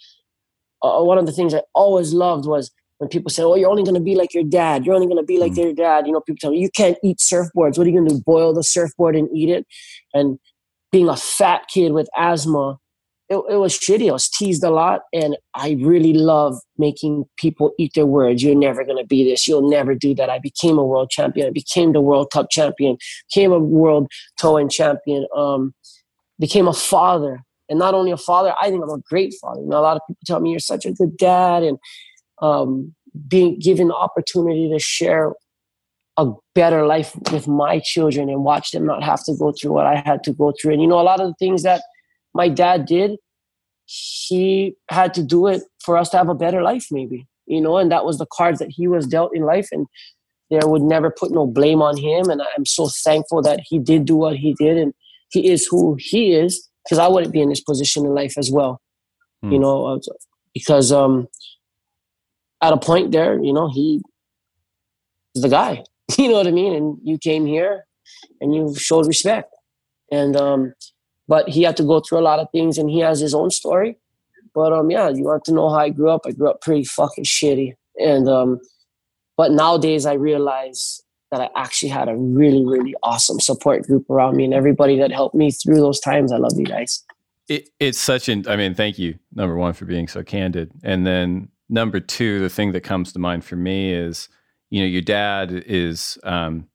uh, 0.82 1.02
one 1.02 1.18
of 1.18 1.26
the 1.26 1.32
things 1.32 1.54
I 1.54 1.64
always 1.74 2.14
loved 2.14 2.46
was 2.46 2.72
when 2.98 3.10
people 3.10 3.30
say, 3.30 3.44
"Oh, 3.44 3.56
you're 3.56 3.70
only 3.70 3.84
going 3.84 3.96
to 3.96 4.02
be 4.02 4.16
like 4.16 4.34
your 4.34 4.44
dad. 4.44 4.86
You're 4.86 4.96
only 4.96 5.08
going 5.08 5.18
to 5.18 5.24
be 5.24 5.40
like 5.40 5.54
mm. 5.54 5.64
your 5.64 5.74
dad." 5.74 6.08
You 6.08 6.14
know, 6.14 6.22
people 6.22 6.40
tell 6.40 6.52
me, 6.52 6.60
"You 6.60 6.70
can't 6.70 6.98
eat 7.04 7.18
surfboards. 7.18 7.78
What 7.78 7.80
are 7.80 7.90
you 7.90 7.98
going 7.98 8.10
to 8.10 8.16
do? 8.16 8.24
Boil 8.26 8.54
the 8.54 8.64
surfboard 8.64 9.16
and 9.16 9.30
eat 9.36 9.50
it?" 9.50 9.66
And 10.14 10.40
being 10.92 11.10
a 11.10 11.16
fat 11.16 11.68
kid 11.70 11.94
with 11.94 12.10
asthma 12.18 12.78
it, 13.32 13.42
it 13.50 13.56
was 13.56 13.80
shitty. 13.80 14.10
I 14.10 14.12
was 14.12 14.28
teased 14.28 14.62
a 14.62 14.70
lot, 14.70 15.04
and 15.14 15.38
I 15.56 15.78
really 15.82 16.12
love 16.12 16.60
making 16.78 17.24
people 17.38 17.72
eat 17.80 17.94
their 17.96 18.06
words. 18.06 18.44
You're 18.44 18.56
never 18.56 18.84
gonna 18.84 19.06
be 19.06 19.24
this. 19.24 19.48
You'll 19.48 19.70
never 19.70 19.96
do 19.96 20.14
that. 20.16 20.30
I 20.30 20.40
became 20.40 20.78
a 20.78 20.84
world 20.84 21.10
champion. 21.10 21.48
I 21.48 21.52
became 21.52 21.94
the 21.94 22.02
World 22.02 22.30
Cup 22.32 22.50
champion. 22.50 22.98
Became 23.30 23.54
a 23.54 23.60
world 23.60 24.12
towing 24.38 24.68
champion. 24.68 25.26
Um, 25.34 25.74
became 26.42 26.68
a 26.68 26.74
father, 26.74 27.42
and 27.70 27.80
not 27.80 27.94
only 27.94 28.12
a 28.12 28.18
father. 28.18 28.54
I 28.60 28.70
think 28.70 28.84
I'm 28.84 28.90
a 28.90 28.98
great 29.10 29.34
father. 29.40 29.62
You 29.62 29.70
know, 29.70 29.78
a 29.78 29.88
lot 29.88 29.96
of 29.96 30.02
people 30.08 30.22
tell 30.26 30.42
me 30.42 30.50
you're 30.50 30.60
such 30.60 30.86
a 30.86 30.92
good 30.92 31.16
dad, 31.16 31.64
and 31.64 31.78
um, 32.42 32.94
being 33.28 33.60
given 33.60 33.88
the 33.88 33.96
opportunity 33.96 34.70
to 34.70 34.80
share 34.80 35.32
a 36.18 36.34
better 36.56 36.86
life 36.86 37.16
with 37.32 37.48
my 37.48 37.80
children 37.80 38.30
and 38.30 38.44
watch 38.44 38.72
them 38.72 38.86
not 38.86 39.04
have 39.04 39.24
to 39.24 39.34
go 39.40 39.54
through 39.54 39.72
what 39.72 39.86
I 39.86 40.04
had 40.06 40.24
to 40.26 40.34
go 40.34 40.54
through. 40.60 40.74
And 40.74 40.82
you 40.82 40.88
know, 40.88 41.00
a 41.00 41.04
lot 41.04 41.22
of 41.22 41.28
the 41.28 41.36
things 41.40 41.64
that 41.64 41.84
my 42.34 42.50
dad 42.50 42.86
did, 42.86 43.18
he 43.86 44.76
had 44.90 45.14
to 45.14 45.24
do 45.24 45.48
it 45.48 45.64
for 45.80 45.98
us 45.98 46.10
to 46.10 46.18
have 46.18 46.30
a 46.30 46.36
better 46.36 46.62
life, 46.62 46.88
maybe, 46.92 47.28
you 47.46 47.62
know, 47.62 47.78
and 47.78 47.92
that 47.92 48.06
was 48.06 48.18
the 48.18 48.26
cards 48.26 48.60
that 48.60 48.70
he 48.70 48.88
was 48.88 49.08
dealt 49.08 49.36
in 49.36 49.44
life. 49.44 49.70
And 49.72 49.88
there 50.50 50.68
would 50.68 50.82
never 50.82 51.10
put 51.10 51.32
no 51.32 51.48
blame 51.48 51.82
on 51.82 51.98
him. 51.98 52.30
And 52.30 52.42
I'm 52.56 52.66
so 52.66 52.90
thankful 52.90 53.42
that 53.44 53.62
he 53.64 53.80
did 53.80 54.06
do 54.06 54.16
what 54.16 54.36
he 54.36 54.54
did 54.54 54.78
and 54.78 54.94
he 55.32 55.50
is 55.50 55.68
who 55.68 55.96
he 56.00 56.34
is 56.34 56.70
because 56.84 57.00
I 57.00 57.08
wouldn't 57.08 57.34
be 57.34 57.42
in 57.42 57.50
this 57.50 57.62
position 57.62 58.06
in 58.06 58.14
life 58.14 58.38
as 58.38 58.52
well, 58.52 58.82
mm. 59.44 59.54
you 59.54 59.60
know, 59.60 59.86
uh, 59.86 60.00
because 60.54 60.92
um, 60.92 61.28
at 62.62 62.74
a 62.74 62.78
point 62.78 63.12
there, 63.12 63.42
you 63.42 63.54
know, 63.54 63.70
he 63.70 64.02
is 65.36 65.42
the 65.42 65.50
guy, 65.50 65.84
you 66.18 66.28
know 66.28 66.36
what 66.36 66.48
I 66.48 66.52
mean? 66.52 66.74
And 66.74 66.98
you 67.04 67.18
came 67.18 67.46
here 67.46 67.86
and 68.40 68.54
you 68.54 68.76
showed 68.76 69.08
respect. 69.08 69.54
And 70.12 70.36
um, 70.36 70.74
but 71.28 71.48
he 71.48 71.64
had 71.64 71.78
to 71.78 71.84
go 71.84 72.02
through 72.02 72.20
a 72.20 72.28
lot 72.30 72.40
of 72.40 72.48
things 72.52 72.78
and 72.78 72.90
he 72.90 73.00
has 73.00 73.20
his 73.20 73.34
own 73.34 73.52
story. 73.52 73.98
But 74.54 74.74
um, 74.74 74.92
yeah, 74.92 75.10
you 75.10 75.24
want 75.24 75.46
to 75.46 75.54
know 75.54 75.70
how 75.70 75.78
I 75.78 75.90
grew 75.90 76.10
up? 76.10 76.22
I 76.26 76.32
grew 76.32 76.50
up 76.50 76.60
pretty 76.60 76.84
fucking 76.84 77.24
shitty, 77.24 77.74
and 77.98 78.28
um, 78.28 78.60
but 79.38 79.52
nowadays 79.54 80.06
I 80.06 80.14
realize 80.14 81.02
that 81.32 81.42
I 81.42 81.50
actually 81.56 81.90
had 81.90 82.10
a 82.10 82.16
really, 82.16 82.66
really 82.66 82.94
awesome 83.02 83.40
support 83.40 83.84
group 83.84 84.10
around 84.10 84.36
me 84.36 84.46
and 84.46 84.54
everybody 84.54 85.00
that 85.00 85.12
helped 85.12 85.34
me 85.34 85.52
through 85.52 85.78
those 85.78 86.00
times. 86.00 86.32
I 86.32 86.38
love 86.38 86.54
you 86.58 86.66
guys. 86.66 87.04
It, 87.48 87.70
it's 87.80 88.00
such 88.00 88.30
an, 88.30 88.46
I 88.48 88.56
mean, 88.56 88.76
thank 88.76 89.00
you, 89.00 89.18
number 89.34 89.56
one, 89.56 89.74
for 89.74 89.86
being 89.86 90.08
so 90.08 90.24
candid. 90.24 90.72
And 90.84 91.08
then 91.08 91.50
number 91.70 92.00
two, 92.00 92.40
the 92.40 92.50
thing 92.50 92.74
that 92.74 92.82
comes 92.82 93.14
to 93.14 93.20
mind 93.20 93.44
for 93.46 93.56
me 93.56 93.94
is, 93.94 94.30
you 94.70 94.82
know, 94.82 94.88
your 94.88 95.02
dad 95.02 95.52
is, 95.66 96.18
um, 96.24 96.68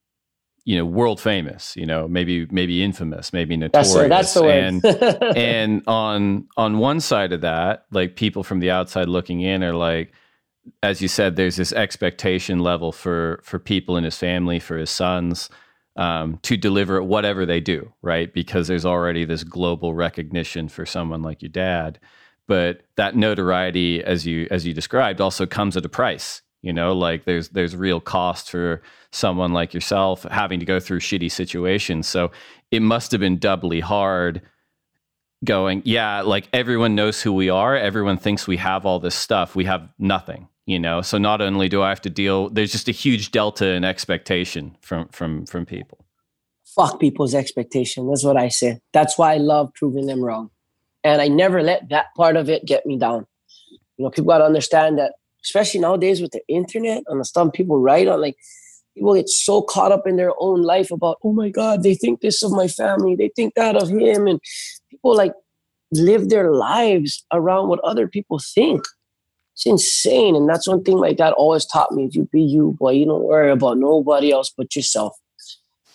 you 0.66 0.76
know 0.76 0.84
world 0.84 1.20
famous 1.20 1.76
you 1.76 1.86
know 1.86 2.08
maybe 2.08 2.44
maybe 2.50 2.82
infamous 2.82 3.32
maybe 3.32 3.56
notorious 3.56 3.94
that's, 3.94 4.34
that's 4.34 4.34
the 4.34 4.44
and 4.44 4.84
and 5.36 5.82
on 5.86 6.48
on 6.56 6.78
one 6.78 6.98
side 6.98 7.32
of 7.32 7.40
that 7.40 7.86
like 7.92 8.16
people 8.16 8.42
from 8.42 8.58
the 8.58 8.68
outside 8.68 9.08
looking 9.08 9.42
in 9.42 9.62
are 9.62 9.72
like 9.72 10.12
as 10.82 11.00
you 11.00 11.08
said 11.08 11.36
there's 11.36 11.56
this 11.56 11.72
expectation 11.72 12.58
level 12.60 12.92
for 12.92 13.40
for 13.42 13.58
people 13.58 13.96
in 13.96 14.04
his 14.04 14.16
family 14.16 14.58
for 14.58 14.76
his 14.76 14.90
sons 14.90 15.48
um, 15.96 16.38
to 16.42 16.56
deliver 16.56 17.02
whatever 17.02 17.46
they 17.46 17.60
do 17.60 17.92
right? 18.02 18.32
Because 18.32 18.68
there's 18.68 18.86
already 18.86 19.24
this 19.24 19.44
global 19.44 19.94
recognition 19.94 20.68
for 20.68 20.86
someone 20.86 21.22
like 21.22 21.42
your 21.42 21.48
dad. 21.50 21.98
But 22.48 22.82
that 22.96 23.16
notoriety 23.16 24.04
as 24.04 24.26
you 24.26 24.46
as 24.50 24.66
you 24.66 24.74
described 24.74 25.20
also 25.20 25.46
comes 25.46 25.76
at 25.76 25.84
a 25.84 25.88
price 25.88 26.42
you 26.62 26.72
know? 26.72 26.92
Like 26.92 27.24
there's 27.24 27.50
there's 27.50 27.76
real 27.76 28.00
cost 28.00 28.50
for 28.50 28.82
someone 29.12 29.52
like 29.52 29.72
yourself 29.72 30.24
having 30.24 30.58
to 30.60 30.66
go 30.66 30.80
through 30.80 31.00
shitty 31.00 31.30
situations. 31.30 32.08
So 32.08 32.32
it 32.72 32.82
must 32.82 33.12
have 33.12 33.20
been 33.20 33.38
doubly 33.38 33.80
hard 33.80 34.42
going 35.44 35.82
yeah 35.84 36.22
like 36.22 36.48
everyone 36.52 36.94
knows 36.94 37.22
who 37.22 37.32
we 37.32 37.50
are. 37.50 37.76
Everyone 37.76 38.16
thinks 38.16 38.48
we 38.48 38.56
have 38.56 38.84
all 38.84 38.98
this 38.98 39.14
stuff. 39.14 39.54
We 39.54 39.64
have 39.66 39.88
nothing 39.98 40.48
you 40.66 40.78
know 40.78 41.00
so 41.00 41.18
not 41.18 41.40
only 41.40 41.68
do 41.68 41.82
i 41.82 41.88
have 41.88 42.00
to 42.00 42.10
deal 42.10 42.48
there's 42.50 42.72
just 42.72 42.88
a 42.88 42.92
huge 42.92 43.30
delta 43.30 43.72
in 43.72 43.84
expectation 43.84 44.76
from 44.80 45.08
from 45.08 45.46
from 45.46 45.64
people 45.64 46.04
fuck 46.64 47.00
people's 47.00 47.34
expectation 47.34 48.08
that's 48.08 48.24
what 48.24 48.36
i 48.36 48.48
say 48.48 48.78
that's 48.92 49.16
why 49.16 49.34
i 49.34 49.36
love 49.36 49.72
proving 49.74 50.06
them 50.06 50.22
wrong 50.22 50.50
and 51.04 51.22
i 51.22 51.28
never 51.28 51.62
let 51.62 51.88
that 51.88 52.06
part 52.16 52.36
of 52.36 52.50
it 52.50 52.66
get 52.66 52.84
me 52.84 52.98
down 52.98 53.26
you 53.70 54.04
know 54.04 54.10
people 54.10 54.28
got 54.28 54.38
to 54.38 54.44
understand 54.44 54.98
that 54.98 55.12
especially 55.46 55.80
nowadays 55.80 56.20
with 56.20 56.32
the 56.32 56.42
internet 56.48 57.04
and 57.06 57.20
the 57.20 57.24
stuff 57.24 57.52
people 57.52 57.78
write 57.78 58.08
on, 58.08 58.20
like 58.20 58.36
people 58.94 59.14
get 59.14 59.28
so 59.28 59.62
caught 59.62 59.92
up 59.92 60.06
in 60.06 60.16
their 60.16 60.32
own 60.40 60.62
life 60.62 60.90
about, 60.90 61.18
oh 61.22 61.32
my 61.32 61.48
God, 61.48 61.82
they 61.82 61.94
think 61.94 62.20
this 62.20 62.42
of 62.42 62.50
my 62.50 62.66
family, 62.66 63.14
they 63.14 63.30
think 63.36 63.54
that 63.54 63.76
of 63.76 63.88
him. 63.88 64.26
And 64.26 64.40
people 64.90 65.16
like 65.16 65.32
live 65.92 66.28
their 66.28 66.52
lives 66.52 67.24
around 67.32 67.68
what 67.68 67.78
other 67.84 68.08
people 68.08 68.40
think. 68.40 68.82
It's 69.56 69.66
insane. 69.66 70.36
And 70.36 70.48
that's 70.48 70.68
one 70.68 70.84
thing 70.84 71.00
my 71.00 71.14
dad 71.14 71.32
always 71.32 71.64
taught 71.64 71.92
me. 71.92 72.10
You 72.12 72.28
be 72.30 72.42
you, 72.42 72.76
boy. 72.78 72.92
You 72.92 73.06
don't 73.06 73.24
worry 73.24 73.50
about 73.50 73.78
nobody 73.78 74.30
else 74.30 74.52
but 74.54 74.76
yourself. 74.76 75.16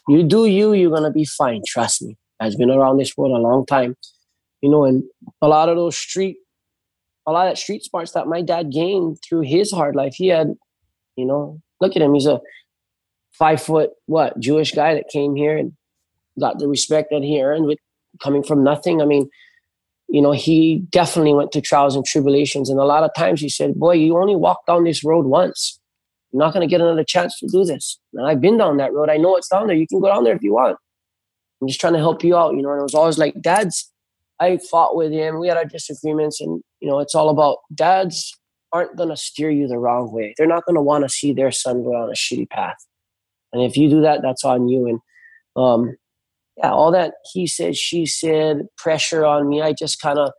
You 0.08 0.24
do 0.24 0.48
you, 0.48 0.74
you're 0.74 0.92
gonna 0.92 1.12
be 1.12 1.26
fine. 1.26 1.62
Trust 1.68 2.02
me. 2.02 2.18
I've 2.40 2.58
been 2.58 2.72
around 2.72 2.98
this 2.98 3.16
world 3.16 3.38
a 3.38 3.40
long 3.40 3.68
time. 3.68 3.96
You 4.62 4.70
know, 4.70 4.86
and 4.86 5.04
a 5.42 5.48
lot 5.48 5.70
of 5.70 5.76
those 5.76 5.96
street 5.96 6.38
a 7.28 7.32
lot 7.32 7.52
of 7.52 7.58
street 7.58 7.84
smarts 7.84 8.12
that 8.14 8.28
my 8.28 8.42
dad 8.42 8.72
gained 8.72 9.20
through 9.24 9.42
his 9.42 9.72
hard 9.72 9.96
life. 9.96 10.16
He 10.16 10.28
had, 10.28 10.56
you 11.16 11.26
know, 11.26 11.62
look 11.80 11.96
at 11.96 12.02
him. 12.02 12.14
He's 12.14 12.26
a 12.26 12.42
five 13.32 13.62
foot 13.62 13.92
what 14.08 14.40
Jewish 14.40 14.72
guy 14.72 14.96
that 14.96 15.08
came 15.10 15.36
here 15.36 15.56
and 15.56 15.74
got 16.40 16.60
the 16.60 16.68
respect 16.68 17.10
that 17.12 17.22
he 17.22 17.42
earned 17.42 17.66
with 17.66 17.78
coming 18.22 18.44
from 18.44 18.64
nothing. 18.64 19.02
I 19.02 19.06
mean, 19.06 19.30
you 20.12 20.22
know, 20.22 20.34
he 20.34 20.80
definitely 20.90 21.34
went 21.34 21.54
through 21.54 21.62
trials 21.62 21.96
and 21.96 22.06
tribulations. 22.06 22.70
And 22.70 22.80
a 22.80 22.84
lot 22.84 23.04
of 23.04 23.12
times 23.16 23.40
he 23.40 23.48
said, 23.48 23.76
Boy, 23.76 23.94
you 23.94 24.18
only 24.18 24.36
walk 24.36 24.66
down 24.68 24.84
this 24.84 25.06
road 25.06 25.26
once. 25.26 25.80
You're 26.32 26.44
not 26.44 26.54
going 26.54 26.68
to 26.68 26.70
get 26.70 26.82
another 26.82 27.06
chance 27.06 27.40
to 27.40 27.48
do 27.48 27.64
this. 27.64 27.98
And 28.14 28.28
I've 28.28 28.42
been 28.42 28.58
down 28.58 28.76
that 28.78 28.94
road. 28.94 29.10
I 29.10 29.16
know 29.16 29.38
it's 29.38 29.48
down 29.48 29.68
there. 29.68 29.76
You 29.76 29.88
can 29.88 30.02
go 30.02 30.10
down 30.10 30.26
there 30.26 30.36
if 30.36 30.44
you 30.44 30.54
want. 30.54 30.78
I'm 31.62 31.68
just 31.70 31.80
trying 31.80 31.94
to 31.94 32.00
help 32.00 32.26
you 32.26 32.36
out, 32.36 32.56
you 32.56 32.62
know. 32.62 32.72
And 32.72 32.80
it 32.80 32.84
was 32.84 32.94
always 32.94 33.18
like, 33.18 33.36
Dad's, 33.40 33.90
I 34.42 34.58
fought 34.58 34.98
with 34.98 35.14
him. 35.14 35.40
We 35.40 35.48
had 35.48 35.56
our 35.56 35.66
disagreements. 35.66 36.42
And, 36.42 36.62
you 36.82 36.90
know, 36.90 37.00
it's 37.00 37.16
all 37.16 37.30
about 37.30 37.60
dads 37.74 38.38
aren't 38.74 38.98
going 38.98 39.10
to 39.10 39.18
steer 39.18 39.50
you 39.50 39.68
the 39.68 39.78
wrong 39.78 40.12
way. 40.12 40.34
They're 40.38 40.48
not 40.48 40.66
going 40.66 40.76
to 40.76 40.82
want 40.82 41.06
to 41.06 41.10
see 41.10 41.32
their 41.32 41.52
son 41.52 41.84
go 41.84 41.96
on 41.96 42.10
a 42.10 42.14
shitty 42.14 42.50
path. 42.50 42.78
And 43.54 43.64
if 43.64 43.78
you 43.78 43.90
do 43.90 44.02
that, 44.02 44.22
that's 44.22 44.44
on 44.44 44.68
you. 44.68 44.88
And, 44.88 45.00
um, 45.56 45.96
yeah, 46.58 46.72
all 46.72 46.92
that 46.92 47.16
he 47.32 47.48
said, 47.48 47.76
she 47.76 48.06
said, 48.06 48.68
pressure 48.78 49.26
on 49.26 49.48
me. 49.48 49.62
I 49.62 49.74
just 49.74 50.02
kind 50.02 50.20
of 50.20 50.32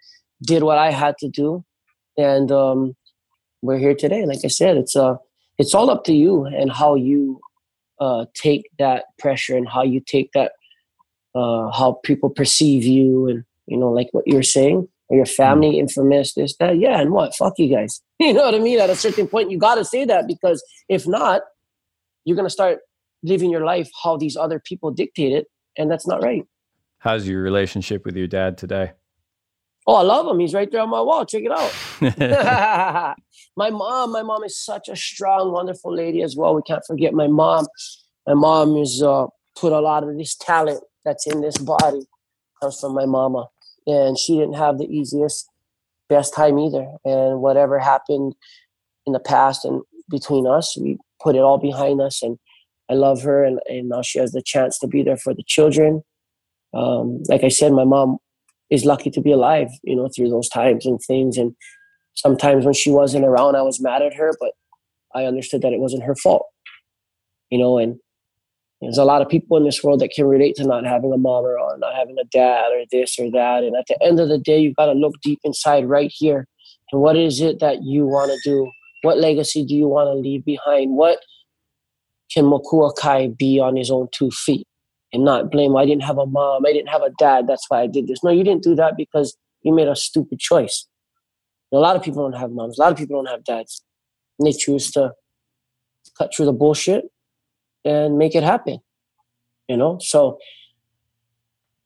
did 0.43 0.63
what 0.63 0.79
I 0.79 0.91
had 0.91 1.17
to 1.19 1.29
do, 1.29 1.65
and 2.17 2.53
um, 2.53 2.95
we're 3.63 3.79
here 3.79 3.95
today. 3.95 4.27
Like 4.27 4.41
I 4.45 4.49
said, 4.49 4.77
it's 4.77 4.95
uh, 4.95 5.17
it's 5.59 5.75
all 5.75 5.91
up 5.91 6.05
to 6.05 6.13
you 6.13 6.45
and 6.45 6.71
how 6.71 6.95
you 6.95 7.41
uh, 8.01 8.27
take 8.35 8.69
that 8.79 9.05
pressure 9.19 9.57
and 9.57 9.69
how 9.69 9.83
you 9.83 10.01
take 10.01 10.31
that, 10.35 10.53
uh, 11.35 11.71
how 11.71 12.01
people 12.05 12.29
perceive 12.29 12.85
you, 12.85 13.29
and 13.29 13.45
you 13.67 13.77
know, 13.77 13.91
like 13.91 14.09
what 14.13 14.27
you're 14.27 14.43
saying, 14.43 14.87
or 15.09 15.17
your 15.17 15.27
family, 15.27 15.73
mm. 15.73 15.79
infamous, 15.79 16.35
this, 16.35 16.57
that. 16.59 16.79
Yeah, 16.79 17.01
and 17.01 17.13
what? 17.13 17.35
Fuck 17.35 17.55
you 17.59 17.75
guys. 17.75 18.01
You 18.23 18.33
know 18.35 18.45
what 18.45 18.55
I 18.55 18.61
mean? 18.61 18.79
At 18.79 18.89
a 18.89 18.95
certain 18.95 19.27
point, 19.27 19.51
you 19.51 19.59
got 19.59 19.75
to 19.75 19.85
say 19.85 20.05
that 20.05 20.29
because 20.29 20.63
if 20.89 21.09
not, 21.09 21.43
you're 22.25 22.37
gonna 22.37 22.49
start 22.49 22.79
living 23.25 23.51
your 23.51 23.65
life 23.65 23.91
how 24.05 24.17
these 24.17 24.37
other 24.37 24.61
people 24.61 24.93
dictate 24.93 25.33
it 25.33 25.47
and 25.77 25.91
that's 25.91 26.07
not 26.07 26.23
right. 26.23 26.47
How's 26.99 27.27
your 27.27 27.43
relationship 27.43 28.05
with 28.05 28.17
your 28.17 28.29
dad 28.29 28.59
today? 28.59 28.93
Oh, 29.87 29.97
I 29.97 30.03
love 30.03 30.29
him. 30.29 30.39
He's 30.39 30.55
right 30.55 30.71
there 30.71 30.83
on 30.83 30.91
my 30.91 31.01
wall. 31.01 31.27
Check 31.27 31.43
it 31.45 31.51
out. 31.51 33.17
my 33.57 33.71
mom, 33.71 34.13
my 34.13 34.23
mom 34.23 34.45
is 34.45 34.57
such 34.57 34.89
a 34.89 34.95
strong, 34.95 35.51
wonderful 35.51 35.93
lady 35.95 36.23
as 36.23 36.37
well. 36.37 36.55
We 36.55 36.63
can't 36.63 36.85
forget 36.87 37.13
my 37.13 37.27
mom. 37.27 37.67
My 38.27 38.35
mom 38.35 38.77
is 38.77 39.03
uh, 39.03 39.27
put 39.57 39.73
a 39.73 39.81
lot 39.81 40.05
of 40.05 40.17
this 40.17 40.37
talent 40.37 40.83
that's 41.05 41.27
in 41.27 41.41
this 41.41 41.59
body 41.59 42.07
comes 42.61 42.79
from 42.79 42.95
my 42.95 43.07
mama, 43.07 43.47
and 43.87 44.17
she 44.17 44.39
didn't 44.39 44.55
have 44.55 44.79
the 44.79 44.87
easiest, 44.87 45.51
best 46.09 46.33
time 46.33 46.59
either. 46.59 46.87
And 47.05 47.41
whatever 47.41 47.79
happened 47.79 48.35
in 49.07 49.13
the 49.13 49.21
past 49.21 49.65
and 49.65 49.83
between 50.09 50.47
us, 50.47 50.77
we 50.79 50.99
put 51.21 51.35
it 51.35 51.41
all 51.41 51.59
behind 51.59 52.01
us 52.01 52.23
and 52.23 52.39
I 52.91 52.95
love 52.95 53.23
her, 53.23 53.45
and, 53.45 53.61
and 53.67 53.89
now 53.89 54.03
she 54.03 54.19
has 54.19 54.33
the 54.33 54.43
chance 54.43 54.79
to 54.81 54.87
be 54.87 55.03
there 55.03 55.17
for 55.17 55.35
the 55.35 55.45
children. 55.47 56.03
Um, 56.75 57.23
like 57.29 57.45
I 57.45 57.49
said, 57.49 57.73
my 57.73 57.85
mom 57.85 58.19
is 58.71 58.85
lucky 58.85 59.11
to 59.11 59.21
be 59.21 59.33
alive, 59.33 59.69
you 59.83 59.95
know, 59.95 60.09
through 60.15 60.31
those 60.31 60.49
times 60.49 60.87
and 60.87 60.99
things. 61.07 61.37
And 61.37 61.55
sometimes 62.15 62.65
when 62.65 62.75
she 62.75 62.91
wasn't 62.91 63.25
around, 63.25 63.55
I 63.55 63.63
was 63.63 63.81
mad 63.81 64.03
at 64.03 64.15
her, 64.15 64.33
but 64.41 64.53
I 65.15 65.25
understood 65.25 65.63
that 65.63 65.73
it 65.73 65.81
wasn't 65.81 66.05
her 66.05 66.17
fault, 66.17 66.47
you 67.51 67.59
know. 67.59 67.79
And 67.79 67.97
there's 68.81 68.99
a 68.99 69.05
lot 69.05 69.23
of 69.23 69.29
people 69.29 69.57
in 69.57 69.65
this 69.65 69.85
world 69.85 70.01
that 70.01 70.11
can 70.11 70.27
relate 70.27 70.57
to 70.57 70.65
not 70.65 70.85
having 70.85 71.13
a 71.13 71.19
mom 71.19 71.45
or 71.45 71.59
not 71.79 71.95
having 71.95 72.17
a 72.19 72.25
dad 72.25 72.73
or 72.73 72.85
this 72.91 73.19
or 73.19 73.31
that. 73.31 73.63
And 73.63 73.77
at 73.77 73.87
the 73.89 74.03
end 74.03 74.19
of 74.19 74.29
the 74.29 74.39
day, 74.39 74.59
you've 74.59 74.77
got 74.77 74.87
to 74.87 74.93
look 74.93 75.15
deep 75.23 75.41
inside 75.45 75.89
right 75.89 76.11
here. 76.13 76.49
And 76.91 77.01
what 77.01 77.17
is 77.17 77.41
it 77.41 77.61
that 77.61 77.83
you 77.83 78.07
want 78.07 78.31
to 78.33 78.39
do? 78.43 78.71
What 79.03 79.19
legacy 79.19 79.65
do 79.65 79.75
you 79.75 79.87
want 79.87 80.09
to 80.09 80.15
leave 80.15 80.45
behind? 80.45 80.97
What 80.97 81.19
can 82.33 82.47
Makua 82.47 82.93
Kai 82.95 83.29
be 83.29 83.61
on 83.61 83.77
his 83.77 83.91
own 83.91 84.09
two 84.13 84.31
feet 84.31 84.67
and 85.13 85.25
not 85.25 85.51
blame, 85.51 85.77
I 85.77 85.85
didn't 85.85 86.05
have 86.05 86.19
a 86.19 86.27
mom, 86.27 86.65
I 86.67 86.73
didn't 86.73 86.89
have 86.89 87.03
a 87.03 87.11
dad, 87.19 87.47
that's 87.47 87.67
why 87.69 87.83
I 87.83 87.87
did 87.87 88.07
this. 88.07 88.23
No, 88.25 88.31
you 88.31 88.45
didn't 88.45 88.63
do 88.63 88.75
that 88.77 88.97
because 88.97 89.37
you 89.63 89.75
made 89.75 89.89
a 89.89 89.97
stupid 89.97 90.39
choice. 90.39 90.87
And 91.71 91.79
a 91.79 91.81
lot 91.81 91.97
of 91.97 92.03
people 92.03 92.23
don't 92.23 92.41
have 92.41 92.51
moms, 92.51 92.79
a 92.79 92.83
lot 92.83 92.93
of 92.93 92.99
people 92.99 93.17
don't 93.17 93.33
have 93.33 93.45
dads. 93.45 93.83
And 94.39 94.47
they 94.47 94.53
choose 94.53 94.91
to 94.93 95.13
cut 96.17 96.33
through 96.35 96.47
the 96.47 96.53
bullshit 96.53 97.05
and 97.85 98.17
make 98.17 98.35
it 98.35 98.43
happen. 98.43 98.79
You 99.69 99.77
know? 99.77 99.99
So 100.01 100.39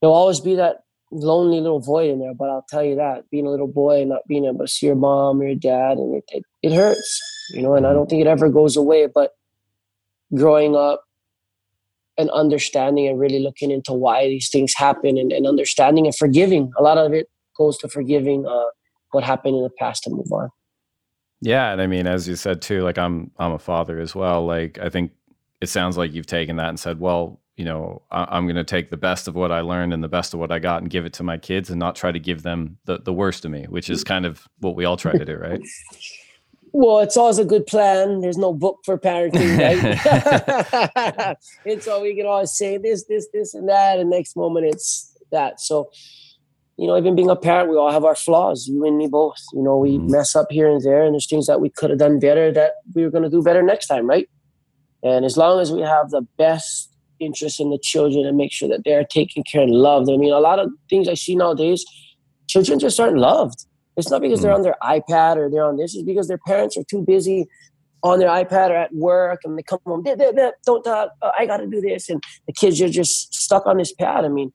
there'll 0.00 0.14
always 0.14 0.40
be 0.40 0.54
that 0.54 0.78
lonely 1.10 1.60
little 1.60 1.80
void 1.80 2.10
in 2.10 2.20
there, 2.20 2.34
but 2.34 2.48
I'll 2.48 2.66
tell 2.68 2.84
you 2.84 2.96
that 2.96 3.28
being 3.30 3.46
a 3.46 3.50
little 3.50 3.68
boy 3.68 4.00
and 4.00 4.10
not 4.10 4.22
being 4.28 4.44
able 4.44 4.58
to 4.58 4.68
see 4.68 4.86
your 4.86 4.96
mom 4.96 5.40
or 5.40 5.46
your 5.46 5.56
dad, 5.56 5.98
and 5.98 6.16
it, 6.16 6.24
it, 6.28 6.42
it 6.62 6.74
hurts, 6.74 7.20
you 7.50 7.62
know, 7.62 7.74
and 7.74 7.86
I 7.86 7.92
don't 7.92 8.08
think 8.08 8.22
it 8.22 8.26
ever 8.26 8.48
goes 8.48 8.76
away. 8.76 9.06
But 9.06 9.32
growing 10.34 10.74
up 10.74 11.02
and 12.18 12.30
understanding 12.30 13.06
and 13.08 13.20
really 13.20 13.40
looking 13.40 13.70
into 13.70 13.92
why 13.92 14.26
these 14.26 14.48
things 14.50 14.72
happen 14.76 15.18
and, 15.18 15.32
and 15.32 15.46
understanding 15.46 16.06
and 16.06 16.16
forgiving. 16.16 16.72
A 16.78 16.82
lot 16.82 16.98
of 16.98 17.12
it 17.12 17.28
goes 17.56 17.76
to 17.78 17.88
forgiving 17.88 18.46
uh, 18.46 18.64
what 19.12 19.24
happened 19.24 19.56
in 19.56 19.62
the 19.62 19.70
past 19.78 20.04
to 20.04 20.10
move 20.10 20.30
on. 20.32 20.50
Yeah, 21.40 21.72
and 21.72 21.82
I 21.82 21.86
mean, 21.86 22.06
as 22.06 22.26
you 22.26 22.36
said 22.36 22.62
too, 22.62 22.82
like 22.82 22.96
I'm 22.96 23.30
I'm 23.36 23.52
a 23.52 23.58
father 23.58 24.00
as 24.00 24.14
well. 24.14 24.46
Like 24.46 24.78
I 24.78 24.88
think 24.88 25.12
it 25.60 25.68
sounds 25.68 25.98
like 25.98 26.12
you've 26.12 26.26
taken 26.26 26.56
that 26.56 26.70
and 26.70 26.80
said, 26.80 26.98
well, 26.98 27.40
you 27.56 27.64
know, 27.64 28.02
I, 28.10 28.36
am 28.36 28.46
going 28.46 28.56
to 28.56 28.64
take 28.64 28.90
the 28.90 28.96
best 28.96 29.28
of 29.28 29.34
what 29.34 29.50
I 29.50 29.60
learned 29.60 29.94
and 29.94 30.02
the 30.02 30.08
best 30.08 30.34
of 30.34 30.40
what 30.40 30.52
I 30.52 30.58
got 30.58 30.82
and 30.82 30.90
give 30.90 31.06
it 31.06 31.12
to 31.14 31.22
my 31.22 31.38
kids, 31.38 31.70
and 31.70 31.78
not 31.78 31.94
try 31.94 32.10
to 32.10 32.18
give 32.18 32.42
them 32.42 32.78
the 32.84 32.98
the 32.98 33.12
worst 33.12 33.44
of 33.44 33.50
me, 33.50 33.66
which 33.68 33.90
is 33.90 34.02
kind 34.12 34.24
of 34.24 34.48
what 34.60 34.76
we 34.76 34.86
all 34.86 34.96
try 34.96 35.12
to 35.12 35.24
do, 35.24 35.36
right? 35.36 35.60
Well, 36.78 36.98
it's 36.98 37.16
always 37.16 37.38
a 37.38 37.44
good 37.46 37.66
plan. 37.66 38.20
There's 38.20 38.36
no 38.36 38.52
book 38.52 38.80
for 38.84 38.98
parenting, 38.98 39.56
right? 39.56 41.36
it's 41.64 41.88
all 41.88 42.02
we 42.02 42.14
can 42.14 42.26
always 42.26 42.52
say 42.52 42.76
this, 42.76 43.06
this, 43.06 43.28
this, 43.32 43.54
and 43.54 43.66
that, 43.70 43.98
and 43.98 44.10
next 44.10 44.36
moment 44.36 44.66
it's 44.66 45.10
that. 45.32 45.58
So, 45.58 45.88
you 46.76 46.86
know, 46.86 46.98
even 46.98 47.16
being 47.16 47.30
a 47.30 47.34
parent, 47.34 47.70
we 47.70 47.78
all 47.78 47.90
have 47.90 48.04
our 48.04 48.14
flaws. 48.14 48.68
You 48.68 48.84
and 48.84 48.98
me 48.98 49.06
both. 49.06 49.38
You 49.54 49.62
know, 49.62 49.78
we 49.78 49.92
mm-hmm. 49.92 50.10
mess 50.10 50.36
up 50.36 50.48
here 50.50 50.68
and 50.68 50.82
there, 50.82 51.02
and 51.02 51.14
there's 51.14 51.26
things 51.26 51.46
that 51.46 51.62
we 51.62 51.70
could 51.70 51.88
have 51.88 51.98
done 51.98 52.18
better 52.18 52.52
that 52.52 52.72
we 52.94 53.04
were 53.04 53.10
going 53.10 53.24
to 53.24 53.30
do 53.30 53.42
better 53.42 53.62
next 53.62 53.86
time, 53.86 54.06
right? 54.06 54.28
And 55.02 55.24
as 55.24 55.38
long 55.38 55.60
as 55.60 55.72
we 55.72 55.80
have 55.80 56.10
the 56.10 56.26
best 56.36 56.94
interest 57.20 57.58
in 57.58 57.70
the 57.70 57.78
children 57.78 58.26
and 58.26 58.36
make 58.36 58.52
sure 58.52 58.68
that 58.68 58.82
they're 58.84 59.02
taken 59.02 59.42
care 59.50 59.62
and 59.62 59.72
loved. 59.72 60.10
I 60.10 60.18
mean, 60.18 60.34
a 60.34 60.40
lot 60.40 60.58
of 60.58 60.70
things 60.90 61.08
I 61.08 61.14
see 61.14 61.36
nowadays, 61.36 61.86
children 62.48 62.78
just 62.78 63.00
aren't 63.00 63.16
loved 63.16 63.64
it's 63.96 64.10
not 64.10 64.20
because 64.20 64.40
mm. 64.40 64.42
they're 64.44 64.54
on 64.54 64.62
their 64.62 64.76
iPad 64.82 65.36
or 65.36 65.50
they're 65.50 65.64
on 65.64 65.76
this. 65.76 65.94
It's 65.94 66.04
because 66.04 66.28
their 66.28 66.40
parents 66.46 66.76
are 66.76 66.84
too 66.84 67.02
busy 67.02 67.46
on 68.02 68.18
their 68.18 68.28
iPad 68.28 68.70
or 68.70 68.76
at 68.76 68.94
work 68.94 69.40
and 69.44 69.58
they 69.58 69.62
come 69.62 69.78
home, 69.86 70.04
don't 70.04 70.82
talk, 70.82 71.10
uh, 71.22 71.30
I 71.38 71.46
got 71.46 71.58
to 71.58 71.66
do 71.66 71.80
this. 71.80 72.08
And 72.08 72.22
the 72.46 72.52
kids 72.52 72.80
are 72.80 72.88
just 72.88 73.34
stuck 73.34 73.66
on 73.66 73.78
this 73.78 73.92
pad. 73.92 74.24
I 74.24 74.28
mean, 74.28 74.52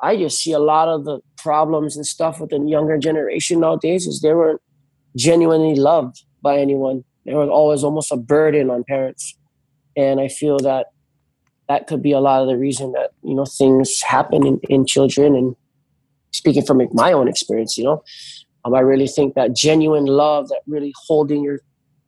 I 0.00 0.16
just 0.16 0.40
see 0.40 0.52
a 0.52 0.58
lot 0.58 0.88
of 0.88 1.04
the 1.04 1.20
problems 1.36 1.96
and 1.96 2.06
stuff 2.06 2.40
with 2.40 2.50
the 2.50 2.58
younger 2.58 2.98
generation 2.98 3.60
nowadays 3.60 4.06
is 4.06 4.20
they 4.20 4.32
weren't 4.32 4.60
genuinely 5.16 5.74
loved 5.74 6.24
by 6.42 6.58
anyone. 6.58 7.04
There 7.26 7.36
was 7.36 7.48
always 7.48 7.84
almost 7.84 8.12
a 8.12 8.16
burden 8.16 8.70
on 8.70 8.84
parents. 8.84 9.36
And 9.96 10.20
I 10.20 10.28
feel 10.28 10.58
that 10.58 10.86
that 11.68 11.86
could 11.86 12.02
be 12.02 12.12
a 12.12 12.20
lot 12.20 12.42
of 12.42 12.48
the 12.48 12.56
reason 12.56 12.92
that, 12.92 13.10
you 13.22 13.34
know, 13.34 13.44
things 13.44 14.00
happen 14.00 14.46
in, 14.46 14.60
in 14.68 14.86
children 14.86 15.34
and 15.34 15.54
speaking 16.32 16.64
from 16.64 16.80
my 16.92 17.12
own 17.12 17.28
experience, 17.28 17.76
you 17.78 17.84
know, 17.84 18.02
um, 18.64 18.74
I 18.74 18.80
really 18.80 19.06
think 19.06 19.34
that 19.34 19.54
genuine 19.54 20.06
love, 20.06 20.48
that 20.48 20.60
really 20.66 20.92
holding 21.06 21.42
your 21.42 21.60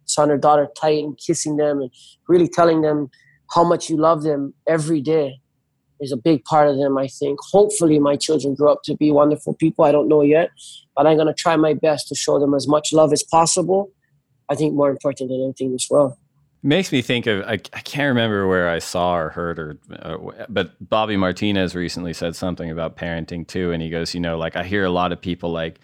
son 0.04 0.30
or 0.30 0.38
daughter 0.38 0.68
tight 0.80 1.04
and 1.04 1.16
kissing 1.18 1.56
them 1.56 1.80
and 1.80 1.90
really 2.28 2.48
telling 2.48 2.82
them 2.82 3.10
how 3.54 3.64
much 3.64 3.88
you 3.88 3.96
love 3.96 4.22
them 4.22 4.54
every 4.66 5.00
day 5.00 5.40
is 6.00 6.12
a 6.12 6.16
big 6.16 6.44
part 6.44 6.68
of 6.68 6.76
them, 6.76 6.96
I 6.96 7.08
think. 7.08 7.38
Hopefully, 7.52 7.98
my 7.98 8.16
children 8.16 8.54
grow 8.54 8.72
up 8.72 8.82
to 8.84 8.96
be 8.96 9.10
wonderful 9.10 9.54
people. 9.54 9.84
I 9.84 9.92
don't 9.92 10.08
know 10.08 10.22
yet, 10.22 10.50
but 10.96 11.06
I'm 11.06 11.16
going 11.16 11.26
to 11.28 11.34
try 11.34 11.56
my 11.56 11.74
best 11.74 12.08
to 12.08 12.14
show 12.14 12.38
them 12.38 12.54
as 12.54 12.66
much 12.66 12.92
love 12.92 13.12
as 13.12 13.22
possible. 13.22 13.90
I 14.48 14.54
think 14.54 14.74
more 14.74 14.90
important 14.90 15.30
than 15.30 15.42
anything 15.42 15.74
as 15.74 15.86
well. 15.90 16.18
Makes 16.62 16.92
me 16.92 17.00
think 17.00 17.26
of 17.26 17.42
I, 17.46 17.52
I 17.52 17.80
can't 17.80 18.08
remember 18.08 18.46
where 18.46 18.68
I 18.68 18.80
saw 18.80 19.16
or 19.16 19.30
heard 19.30 19.58
or 19.58 19.78
uh, 19.98 20.44
but 20.48 20.72
Bobby 20.88 21.16
Martinez 21.16 21.74
recently 21.74 22.12
said 22.12 22.36
something 22.36 22.70
about 22.70 22.96
parenting 22.96 23.46
too 23.46 23.72
and 23.72 23.82
he 23.82 23.88
goes 23.88 24.14
you 24.14 24.20
know 24.20 24.36
like 24.36 24.56
I 24.56 24.64
hear 24.64 24.84
a 24.84 24.90
lot 24.90 25.10
of 25.10 25.22
people 25.22 25.50
like 25.52 25.80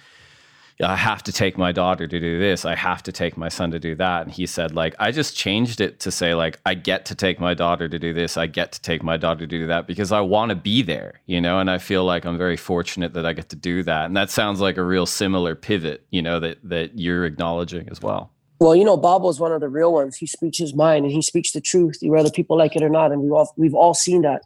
I 0.82 0.96
have 0.96 1.22
to 1.22 1.32
take 1.32 1.56
my 1.56 1.72
daughter 1.72 2.06
to 2.06 2.20
do 2.20 2.38
this. 2.38 2.66
I 2.66 2.74
have 2.74 3.02
to 3.04 3.12
take 3.12 3.38
my 3.38 3.48
son 3.48 3.70
to 3.70 3.78
do 3.78 3.94
that. 3.94 4.22
And 4.22 4.30
he 4.30 4.44
said, 4.44 4.74
like, 4.74 4.94
I 4.98 5.10
just 5.10 5.34
changed 5.34 5.80
it 5.80 6.00
to 6.00 6.10
say, 6.10 6.34
like, 6.34 6.60
I 6.66 6.74
get 6.74 7.06
to 7.06 7.14
take 7.14 7.40
my 7.40 7.54
daughter 7.54 7.88
to 7.88 7.98
do 7.98 8.12
this. 8.12 8.36
I 8.36 8.46
get 8.46 8.72
to 8.72 8.82
take 8.82 9.02
my 9.02 9.16
daughter 9.16 9.40
to 9.40 9.46
do 9.46 9.66
that 9.68 9.86
because 9.86 10.12
I 10.12 10.20
want 10.20 10.50
to 10.50 10.54
be 10.54 10.82
there, 10.82 11.22
you 11.24 11.40
know? 11.40 11.60
And 11.60 11.70
I 11.70 11.78
feel 11.78 12.04
like 12.04 12.26
I'm 12.26 12.36
very 12.36 12.58
fortunate 12.58 13.14
that 13.14 13.24
I 13.24 13.32
get 13.32 13.48
to 13.50 13.56
do 13.56 13.82
that. 13.84 14.04
And 14.04 14.16
that 14.18 14.28
sounds 14.28 14.60
like 14.60 14.76
a 14.76 14.84
real 14.84 15.06
similar 15.06 15.54
pivot, 15.54 16.04
you 16.10 16.20
know, 16.20 16.40
that, 16.40 16.58
that 16.64 16.98
you're 16.98 17.24
acknowledging 17.24 17.88
as 17.88 18.02
well. 18.02 18.30
Well, 18.58 18.74
you 18.74 18.84
know, 18.84 18.96
Bob 18.96 19.22
was 19.22 19.38
one 19.38 19.52
of 19.52 19.60
the 19.60 19.68
real 19.68 19.92
ones. 19.92 20.16
He 20.16 20.26
speaks 20.26 20.58
his 20.58 20.74
mind 20.74 21.04
and 21.04 21.12
he 21.12 21.20
speaks 21.20 21.52
the 21.52 21.60
truth, 21.60 21.98
whether 22.02 22.30
people 22.30 22.56
like 22.56 22.74
it 22.74 22.82
or 22.82 22.88
not. 22.88 23.12
And 23.12 23.22
we've 23.22 23.32
all, 23.32 23.52
we've 23.56 23.74
all 23.74 23.94
seen 23.94 24.22
that. 24.22 24.42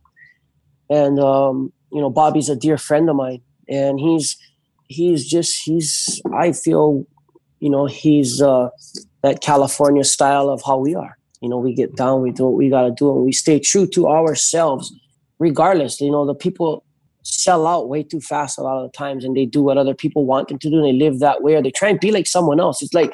And, 0.88 1.20
um, 1.20 1.73
you 1.92 2.01
know, 2.01 2.11
Bobby's 2.11 2.49
a 2.49 2.57
dear 2.57 2.77
friend 2.77 3.09
of 3.09 3.16
mine. 3.16 3.40
And 3.68 4.01
he's, 4.01 4.37
he's 4.90 5.25
just 5.27 5.62
he's 5.62 6.20
I 6.35 6.53
feel, 6.53 7.07
you 7.61 7.70
know, 7.70 7.87
he's 7.87 8.42
uh, 8.42 8.68
that 9.23 9.40
California 9.40 10.05
style 10.05 10.51
of 10.51 10.62
how 10.66 10.77
we 10.77 10.94
are. 10.94 11.16
You 11.40 11.49
know, 11.49 11.59
we 11.59 11.73
get 11.73 11.96
down, 11.96 12.20
we 12.20 12.33
do 12.33 12.44
what 12.44 12.55
we 12.55 12.68
gotta 12.68 12.90
do, 12.90 13.11
and 13.11 13.25
we 13.25 13.33
stay 13.33 13.59
true 13.59 13.87
to 13.88 14.09
ourselves, 14.09 14.92
regardless. 15.38 16.01
You 16.01 16.11
know, 16.11 16.27
the 16.27 16.35
people 16.35 16.85
sell 17.23 17.66
out 17.66 17.88
way 17.88 18.03
too 18.03 18.20
fast 18.20 18.59
a 18.59 18.62
lot 18.62 18.83
of 18.83 18.90
the 18.90 18.96
times 18.96 19.25
and 19.25 19.37
they 19.37 19.44
do 19.44 19.62
what 19.62 19.77
other 19.77 19.94
people 19.94 20.25
want 20.25 20.49
them 20.49 20.59
to 20.59 20.70
do 20.70 20.77
and 20.77 20.87
they 20.87 21.05
live 21.05 21.18
that 21.18 21.42
way 21.42 21.55
or 21.55 21.62
they 21.62 21.70
try 21.70 21.90
and 21.90 22.01
be 22.01 22.11
like 22.11 22.27
someone 22.27 22.59
else. 22.59 22.83
It's 22.83 22.94
like 22.94 23.12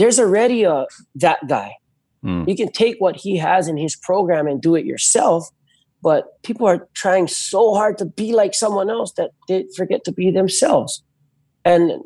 there's 0.00 0.18
already 0.18 0.64
a 0.64 0.86
that 1.16 1.46
guy. 1.46 1.74
Mm. 2.24 2.48
You 2.48 2.56
can 2.56 2.72
take 2.72 2.96
what 3.00 3.16
he 3.16 3.36
has 3.36 3.68
in 3.68 3.76
his 3.76 3.94
program 3.94 4.46
and 4.46 4.60
do 4.60 4.74
it 4.74 4.86
yourself, 4.86 5.46
but 6.02 6.42
people 6.42 6.66
are 6.66 6.88
trying 6.94 7.28
so 7.28 7.74
hard 7.74 7.98
to 7.98 8.06
be 8.06 8.32
like 8.32 8.54
someone 8.54 8.88
else 8.88 9.12
that 9.18 9.32
they 9.46 9.66
forget 9.76 10.02
to 10.04 10.12
be 10.12 10.30
themselves. 10.30 11.02
And 11.66 12.02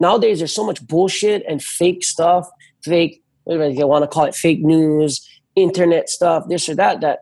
nowadays 0.00 0.38
there's 0.38 0.54
so 0.54 0.64
much 0.64 0.86
bullshit 0.86 1.44
and 1.46 1.62
fake 1.62 2.02
stuff, 2.02 2.48
fake 2.82 3.22
whatever 3.44 3.68
you 3.68 3.86
want 3.86 4.04
to 4.04 4.08
call 4.08 4.24
it 4.24 4.34
fake 4.34 4.62
news, 4.62 5.20
internet 5.54 6.08
stuff, 6.08 6.44
this 6.48 6.66
or 6.70 6.74
that, 6.76 7.02
that 7.02 7.20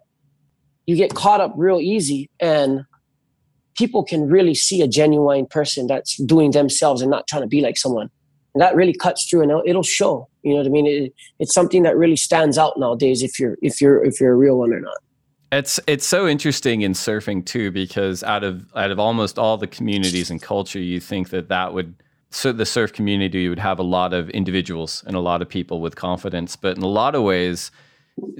you 0.86 0.94
get 0.94 1.14
caught 1.14 1.40
up 1.40 1.52
real 1.56 1.80
easy 1.80 2.30
and 2.38 2.82
people 3.76 4.04
can 4.04 4.28
really 4.28 4.54
see 4.54 4.82
a 4.82 4.86
genuine 4.86 5.46
person 5.46 5.88
that's 5.88 6.16
doing 6.22 6.52
themselves 6.52 7.02
and 7.02 7.10
not 7.10 7.26
trying 7.26 7.42
to 7.42 7.48
be 7.48 7.60
like 7.60 7.76
someone. 7.76 8.08
And 8.54 8.60
that 8.60 8.74
really 8.74 8.92
cuts 8.92 9.28
through 9.28 9.42
and 9.42 9.50
it'll, 9.66 9.82
show. 9.82 10.28
You 10.42 10.52
know 10.52 10.58
what 10.58 10.66
I 10.66 10.70
mean? 10.70 10.86
It, 10.86 11.14
it's 11.38 11.54
something 11.54 11.82
that 11.84 11.96
really 11.96 12.16
stands 12.16 12.58
out 12.58 12.78
nowadays 12.78 13.22
if 13.22 13.38
you're 13.38 13.56
if 13.62 13.80
you're 13.80 14.04
if 14.04 14.20
you're 14.20 14.32
a 14.32 14.36
real 14.36 14.58
one 14.58 14.72
or 14.72 14.80
not. 14.80 14.96
It's 15.52 15.78
it's 15.86 16.06
so 16.06 16.26
interesting 16.26 16.82
in 16.82 16.92
surfing 16.92 17.44
too 17.44 17.70
because 17.70 18.22
out 18.22 18.44
of 18.44 18.66
out 18.74 18.90
of 18.90 18.98
almost 18.98 19.38
all 19.38 19.56
the 19.56 19.66
communities 19.66 20.30
and 20.30 20.40
culture, 20.40 20.78
you 20.78 21.00
think 21.00 21.30
that 21.30 21.48
that 21.48 21.72
would 21.72 21.94
so 22.30 22.52
the 22.52 22.66
surf 22.66 22.92
community 22.92 23.48
would 23.48 23.58
have 23.58 23.78
a 23.78 23.82
lot 23.82 24.14
of 24.14 24.30
individuals 24.30 25.04
and 25.06 25.14
a 25.14 25.20
lot 25.20 25.42
of 25.42 25.48
people 25.48 25.80
with 25.80 25.96
confidence, 25.96 26.56
but 26.56 26.76
in 26.76 26.82
a 26.82 26.88
lot 26.88 27.14
of 27.14 27.22
ways, 27.22 27.70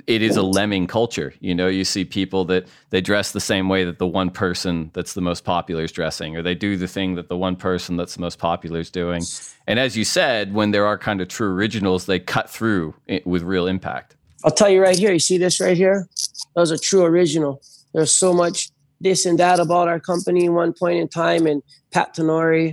it 0.07 0.23
is 0.23 0.37
a 0.37 0.43
lemming 0.43 0.87
culture. 0.87 1.33
You 1.41 1.55
know, 1.55 1.69
you 1.69 1.85
see 1.85 2.05
people 2.05 2.45
that 2.47 2.67
they 2.91 3.01
dress 3.01 3.33
the 3.33 3.41
same 3.41 3.69
way 3.69 3.85
that 3.85 3.99
the 3.99 4.07
one 4.07 4.31
person 4.31 4.91
that's 4.93 5.15
the 5.15 5.21
most 5.21 5.45
popular 5.45 5.85
is 5.85 5.93
dressing, 5.93 6.37
or 6.37 6.43
they 6.43 6.55
do 6.55 6.77
the 6.77 6.89
thing 6.89 7.15
that 7.15 7.29
the 7.29 7.37
one 7.37 7.57
person 7.57 7.97
that's 7.97 8.15
the 8.15 8.21
most 8.21 8.39
popular 8.39 8.81
is 8.81 8.91
doing. 8.91 9.23
And 9.67 9.79
as 9.79 9.97
you 9.97 10.05
said, 10.05 10.53
when 10.53 10.71
there 10.71 10.87
are 10.87 10.99
kind 10.99 11.21
of 11.21 11.29
true 11.29 11.53
originals, 11.53 12.07
they 12.07 12.19
cut 12.19 12.51
through 12.51 12.95
with 13.25 13.43
real 13.43 13.67
impact. 13.67 14.17
I'll 14.45 14.51
tell 14.51 14.69
you 14.69 14.83
right 14.83 14.99
here. 14.99 15.13
You 15.13 15.21
see 15.21 15.39
this 15.39 15.61
right 15.61 15.77
here? 15.77 16.09
That 16.55 16.61
was 16.61 16.71
a 16.71 16.79
true 16.79 17.05
original. 17.05 17.63
There's 17.93 18.13
so 18.13 18.33
much 18.33 18.71
this 19.01 19.27
and 19.27 19.39
that 19.39 19.59
about 19.59 19.89
our 19.89 20.01
company 20.01 20.49
one 20.49 20.73
point 20.73 20.99
in 20.99 21.09
time, 21.09 21.47
and 21.47 21.63
Pat 21.93 22.15
Tenore, 22.15 22.73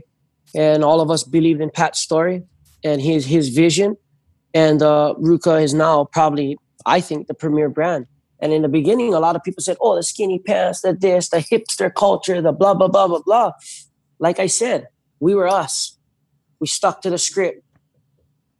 and 0.55 0.83
all 0.83 1.01
of 1.01 1.09
us 1.11 1.23
believed 1.23 1.61
in 1.61 1.69
Pat's 1.69 1.99
story 1.99 2.43
and 2.83 3.01
his 3.01 3.25
his 3.25 3.49
vision. 3.49 3.97
And 4.53 4.81
uh, 4.81 5.13
RVCA 5.19 5.63
is 5.63 5.73
now 5.73 6.05
probably 6.05 6.57
I 6.85 7.01
think, 7.01 7.27
the 7.27 7.33
premier 7.33 7.69
brand. 7.69 8.07
And 8.39 8.53
in 8.53 8.61
the 8.61 8.69
beginning, 8.69 9.13
a 9.13 9.19
lot 9.19 9.35
of 9.35 9.43
people 9.43 9.61
said, 9.61 9.77
oh, 9.81 9.95
the 9.95 10.03
skinny 10.03 10.39
pants, 10.39 10.81
the 10.81 10.93
this, 10.93 11.29
the 11.29 11.37
hipster 11.37 11.93
culture, 11.93 12.41
the 12.41 12.53
blah, 12.53 12.73
blah, 12.73 12.87
blah, 12.87 13.07
blah, 13.07 13.21
blah. 13.21 13.51
Like 14.19 14.39
I 14.39 14.47
said, 14.47 14.87
we 15.19 15.35
were 15.35 15.47
us. 15.47 15.97
We 16.59 16.67
stuck 16.67 17.01
to 17.01 17.09
the 17.09 17.17
script. 17.17 17.63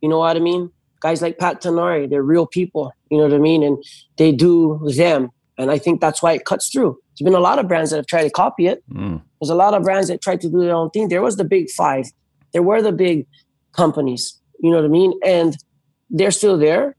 You 0.02 0.10
know 0.10 0.20
what 0.20 0.36
I 0.36 0.40
mean? 0.40 0.72
Guys 1.02 1.22
like 1.22 1.38
Pat 1.38 1.62
Tenore, 1.62 2.08
they're 2.08 2.24
real 2.24 2.46
people. 2.46 2.92
You 3.10 3.18
know 3.18 3.24
what 3.24 3.34
I 3.34 3.40
mean? 3.40 3.64
And 3.64 3.82
they 4.18 4.32
do 4.32 4.82
them. 4.96 5.30
And 5.58 5.72
I 5.72 5.78
think 5.78 6.02
that's 6.02 6.22
why 6.22 6.34
it 6.34 6.46
cuts 6.46 6.70
through. 6.70 6.98
There's 7.18 7.26
been 7.26 7.36
a 7.36 7.42
lot 7.42 7.60
of 7.60 7.68
brands 7.68 7.92
that 7.92 7.98
have 7.98 8.08
tried 8.08 8.24
to 8.24 8.30
copy 8.30 8.68
it. 8.68 8.84
Mm. 8.90 9.22
There's 9.40 9.50
a 9.50 9.56
lot 9.56 9.74
of 9.74 9.84
brands 9.84 10.08
that 10.10 10.22
tried 10.22 10.42
to 10.42 10.50
do 10.50 10.62
their 10.62 10.74
own 10.74 10.90
thing. 10.90 11.10
There 11.10 11.22
was 11.22 11.38
the 11.38 11.44
big 11.44 11.70
five. 11.70 12.06
There 12.54 12.64
were 12.64 12.82
the 12.82 12.92
big 12.92 13.28
companies. 13.74 14.40
You 14.62 14.72
know 14.72 14.78
what 14.78 14.86
I 14.86 14.90
mean? 14.90 15.14
And 15.26 15.58
they're 16.10 16.32
still 16.32 16.58
there. 16.58 16.96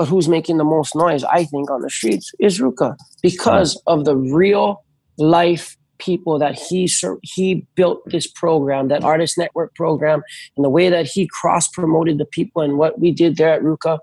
But 0.00 0.08
who's 0.08 0.30
making 0.30 0.56
the 0.56 0.64
most 0.64 0.96
noise, 0.96 1.24
I 1.24 1.44
think, 1.44 1.70
on 1.70 1.82
the 1.82 1.90
streets 1.90 2.32
is 2.40 2.58
RVCA 2.58 2.96
because 3.22 3.78
of 3.86 4.06
the 4.06 4.16
real 4.16 4.82
life 5.18 5.76
people 5.98 6.38
that 6.38 6.58
he 6.58 6.88
he 7.22 7.66
built 7.74 8.00
this 8.06 8.26
program, 8.26 8.88
that 8.88 9.04
artist 9.04 9.36
network 9.36 9.74
program, 9.74 10.22
and 10.56 10.64
the 10.64 10.70
way 10.70 10.88
that 10.88 11.04
he 11.04 11.28
cross 11.30 11.68
promoted 11.68 12.16
the 12.16 12.24
people 12.24 12.62
and 12.62 12.78
what 12.78 12.98
we 12.98 13.12
did 13.12 13.36
there 13.36 13.52
at 13.52 13.60
RVCA. 13.60 13.98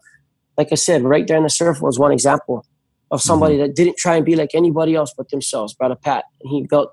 Like 0.55 0.67
I 0.71 0.75
said, 0.75 1.01
right 1.01 1.25
there 1.25 1.37
in 1.37 1.41
the 1.41 1.49
surf 1.49 1.81
was 1.81 1.97
one 1.97 2.11
example 2.11 2.63
of 3.09 3.19
somebody 3.19 3.55
mm-hmm. 3.55 3.63
that 3.63 3.75
didn't 3.75 3.97
try 3.97 4.17
and 4.17 4.23
be 4.23 4.35
like 4.35 4.51
anybody 4.53 4.93
else 4.93 5.15
but 5.17 5.29
themselves. 5.29 5.73
Brother 5.73 5.95
Pat, 5.95 6.25
and 6.43 6.51
he 6.51 6.67
built 6.69 6.91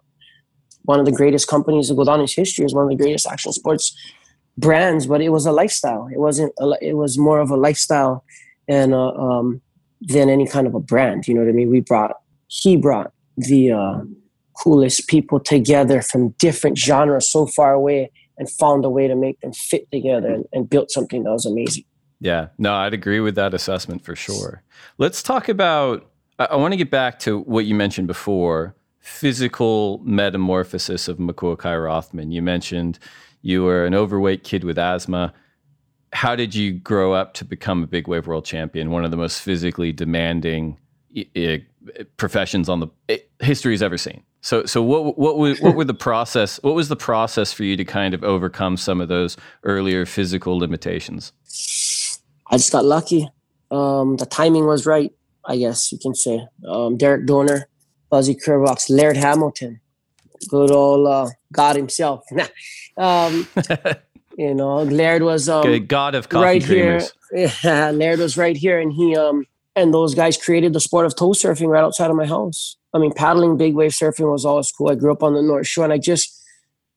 one 0.84 0.98
of 0.98 1.04
the 1.04 1.12
greatest 1.12 1.46
companies 1.46 1.88
to 1.88 1.94
go 1.94 2.04
down 2.04 2.20
in 2.20 2.26
history 2.26 2.64
as 2.64 2.72
one 2.72 2.84
of 2.84 2.88
the 2.96 3.04
greatest 3.04 3.26
action 3.26 3.52
sports 3.52 3.94
brands. 4.56 5.06
But 5.06 5.20
it 5.20 5.28
was 5.28 5.44
a 5.44 5.52
lifestyle. 5.52 6.08
It 6.10 6.20
wasn't. 6.20 6.54
A, 6.58 6.72
it 6.80 6.94
was 6.94 7.18
more 7.18 7.40
of 7.40 7.50
a 7.50 7.56
lifestyle 7.56 8.24
and 8.68 8.94
uh, 8.94 9.12
um, 9.12 9.60
than 10.00 10.28
any 10.28 10.46
kind 10.46 10.66
of 10.66 10.74
a 10.74 10.80
brand. 10.80 11.26
You 11.26 11.34
know 11.34 11.40
what 11.40 11.48
I 11.48 11.52
mean? 11.52 11.70
We 11.70 11.80
brought 11.80 12.12
he 12.48 12.76
brought 12.76 13.12
the 13.36 13.72
uh, 13.72 14.00
coolest 14.62 15.08
people 15.08 15.40
together 15.40 16.02
from 16.02 16.30
different 16.38 16.78
genres 16.78 17.30
so 17.30 17.46
far 17.46 17.72
away 17.72 18.10
and 18.38 18.50
found 18.50 18.84
a 18.84 18.90
way 18.90 19.08
to 19.08 19.14
make 19.14 19.40
them 19.40 19.52
fit 19.52 19.90
together 19.90 20.28
and, 20.28 20.44
and 20.52 20.68
built 20.68 20.90
something 20.90 21.24
that 21.24 21.30
was 21.30 21.46
amazing. 21.46 21.84
Yeah, 22.20 22.48
no, 22.58 22.74
I'd 22.74 22.94
agree 22.94 23.20
with 23.20 23.34
that 23.34 23.54
assessment 23.54 24.04
for 24.04 24.16
sure. 24.16 24.62
Let's 24.98 25.22
talk 25.22 25.48
about. 25.48 26.10
I, 26.38 26.46
I 26.46 26.56
want 26.56 26.72
to 26.72 26.76
get 26.76 26.90
back 26.90 27.18
to 27.20 27.40
what 27.40 27.64
you 27.64 27.74
mentioned 27.74 28.06
before 28.06 28.74
physical 29.00 30.00
metamorphosis 30.02 31.08
of 31.08 31.18
Makua 31.18 31.56
Kai 31.56 31.76
Rothman. 31.76 32.32
You 32.32 32.40
mentioned 32.40 32.98
you 33.42 33.62
were 33.62 33.84
an 33.84 33.94
overweight 33.94 34.42
kid 34.44 34.64
with 34.64 34.78
asthma 34.78 35.34
how 36.14 36.36
did 36.36 36.54
you 36.54 36.72
grow 36.72 37.12
up 37.12 37.34
to 37.34 37.44
become 37.44 37.82
a 37.82 37.86
big 37.86 38.06
wave 38.06 38.26
world 38.26 38.44
champion, 38.44 38.90
one 38.90 39.04
of 39.04 39.10
the 39.10 39.16
most 39.16 39.40
physically 39.40 39.92
demanding 39.92 40.78
professions 42.16 42.68
on 42.68 42.80
the 42.80 43.22
history's 43.40 43.82
ever 43.82 43.98
seen? 43.98 44.22
So, 44.40 44.64
so 44.64 44.82
what 44.82 45.18
what 45.18 45.38
was, 45.38 45.60
what 45.60 45.74
were 45.74 45.84
the 45.84 45.94
process? 45.94 46.60
What 46.62 46.74
was 46.74 46.88
the 46.88 46.96
process 46.96 47.52
for 47.52 47.64
you 47.64 47.76
to 47.76 47.84
kind 47.84 48.14
of 48.14 48.22
overcome 48.22 48.76
some 48.76 49.00
of 49.00 49.08
those 49.08 49.36
earlier 49.64 50.06
physical 50.06 50.56
limitations? 50.56 51.32
I 52.46 52.58
just 52.58 52.70
got 52.70 52.84
lucky. 52.84 53.28
Um, 53.70 54.16
the 54.16 54.26
timing 54.26 54.66
was 54.66 54.86
right, 54.86 55.12
I 55.46 55.56
guess 55.56 55.90
you 55.90 55.98
can 55.98 56.14
say. 56.14 56.46
Um, 56.68 56.96
Derrick 56.96 57.26
Doerner, 57.26 57.64
Buzzy 58.08 58.34
Kerbox, 58.34 58.88
Laird 58.88 59.16
Hamilton, 59.16 59.80
good 60.48 60.70
old 60.70 61.08
uh, 61.08 61.28
God 61.52 61.74
himself. 61.74 62.24
um, 62.96 63.48
You 64.36 64.54
know, 64.54 64.82
Laird 64.82 65.22
was 65.22 65.48
um, 65.48 65.62
Good 65.62 65.88
God 65.88 66.14
of 66.14 66.28
coffee 66.28 66.44
right 66.44 66.62
here. 66.62 67.00
Yeah, 67.32 67.90
Laird 67.90 68.20
was 68.20 68.36
right 68.36 68.56
here, 68.56 68.78
and 68.78 68.92
he 68.92 69.16
um 69.16 69.46
and 69.76 69.92
those 69.92 70.14
guys 70.14 70.36
created 70.36 70.72
the 70.72 70.80
sport 70.80 71.06
of 71.06 71.16
tow 71.16 71.30
surfing 71.30 71.68
right 71.68 71.82
outside 71.82 72.10
of 72.10 72.16
my 72.16 72.26
house. 72.26 72.76
I 72.92 72.98
mean, 72.98 73.12
paddling 73.12 73.56
big 73.56 73.74
wave 73.74 73.90
surfing 73.90 74.30
was 74.30 74.44
always 74.44 74.70
cool. 74.70 74.90
I 74.90 74.94
grew 74.94 75.12
up 75.12 75.22
on 75.22 75.34
the 75.34 75.42
North 75.42 75.66
Shore, 75.66 75.84
and 75.84 75.92
I 75.92 75.98
just, 75.98 76.32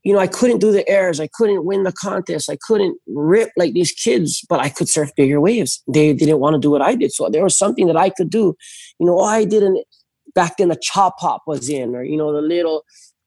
you 0.04 0.14
know, 0.14 0.20
I 0.20 0.28
couldn't 0.28 0.60
do 0.60 0.72
the 0.72 0.88
airs. 0.88 1.20
I 1.20 1.28
couldn't 1.34 1.66
win 1.66 1.84
the 1.84 1.92
contest. 1.92 2.52
I 2.52 2.58
couldn't 2.68 3.00
rip 3.08 3.50
like 3.58 3.74
these 3.74 3.92
kids, 3.92 4.46
but 4.48 4.60
I 4.60 4.70
could 4.70 4.88
surf 4.88 5.10
bigger 5.16 5.42
waves. 5.42 5.82
They 5.92 6.14
didn't 6.14 6.40
want 6.40 6.54
to 6.54 6.60
do 6.60 6.70
what 6.70 6.84
I 6.84 6.94
did, 6.94 7.12
so 7.12 7.30
there 7.30 7.44
was 7.44 7.58
something 7.58 7.88
that 7.88 7.98
I 7.98 8.12
could 8.12 8.30
do. 8.30 8.56
You 9.00 9.08
know, 9.08 9.20
I 9.20 9.44
didn't 9.44 9.84
back 10.36 10.58
then. 10.58 10.70
The 10.70 10.78
chop 10.80 11.16
hop 11.18 11.44
was 11.48 11.68
in, 11.68 11.96
or 11.96 12.04
you 12.04 12.18
know, 12.18 12.32
the 12.32 12.42
little, 12.42 12.84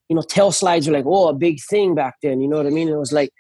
you 0.08 0.14
know, 0.14 0.22
tail 0.22 0.52
slides 0.52 0.86
were 0.86 0.94
like, 0.94 1.06
oh, 1.06 1.28
a 1.28 1.34
big 1.34 1.58
thing 1.68 1.96
back 1.96 2.14
then. 2.22 2.40
You 2.40 2.48
know 2.48 2.56
what 2.56 2.66
I 2.66 2.70
mean? 2.70 2.88
It 2.88 2.96
was 2.96 3.12
like 3.12 3.30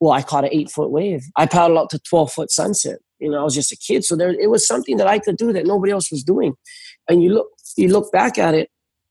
well, 0.00 0.12
I 0.12 0.22
caught 0.22 0.44
an 0.44 0.50
eight 0.52 0.70
foot 0.70 0.90
wave. 0.90 1.24
I 1.36 1.46
paddled 1.46 1.78
out 1.78 1.90
to 1.90 1.98
12 1.98 2.32
foot 2.32 2.50
sunset. 2.50 2.98
You 3.18 3.30
know, 3.30 3.40
I 3.40 3.42
was 3.42 3.54
just 3.54 3.72
a 3.72 3.76
kid. 3.76 4.04
So 4.04 4.14
there, 4.16 4.30
it 4.30 4.50
was 4.50 4.66
something 4.66 4.96
that 4.98 5.06
I 5.06 5.18
could 5.18 5.36
do 5.36 5.52
that 5.52 5.66
nobody 5.66 5.92
else 5.92 6.10
was 6.10 6.22
doing. 6.22 6.54
And 7.08 7.22
you 7.22 7.34
look, 7.34 7.48
you 7.76 7.88
look 7.88 8.12
back 8.12 8.38
at 8.38 8.54
it, 8.54 8.70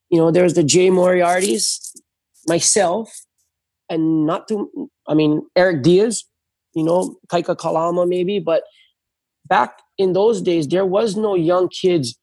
you 0.10 0.18
know, 0.18 0.32
there's 0.32 0.54
the 0.54 0.64
Jay 0.64 0.90
Moriarty's, 0.90 1.94
myself, 2.48 3.12
and 3.90 4.26
not 4.26 4.48
to, 4.48 4.90
I 5.08 5.14
mean, 5.14 5.42
Eric 5.56 5.84
Diaz, 5.84 6.24
you 6.74 6.84
know, 6.84 7.18
Kaika 7.30 7.58
Kalama 7.58 8.06
maybe, 8.06 8.40
but 8.40 8.64
back 9.46 9.80
in 9.98 10.14
those 10.14 10.42
days, 10.42 10.68
there 10.68 10.86
was 10.86 11.16
no 11.16 11.36
young 11.36 11.68
kids 11.70 12.18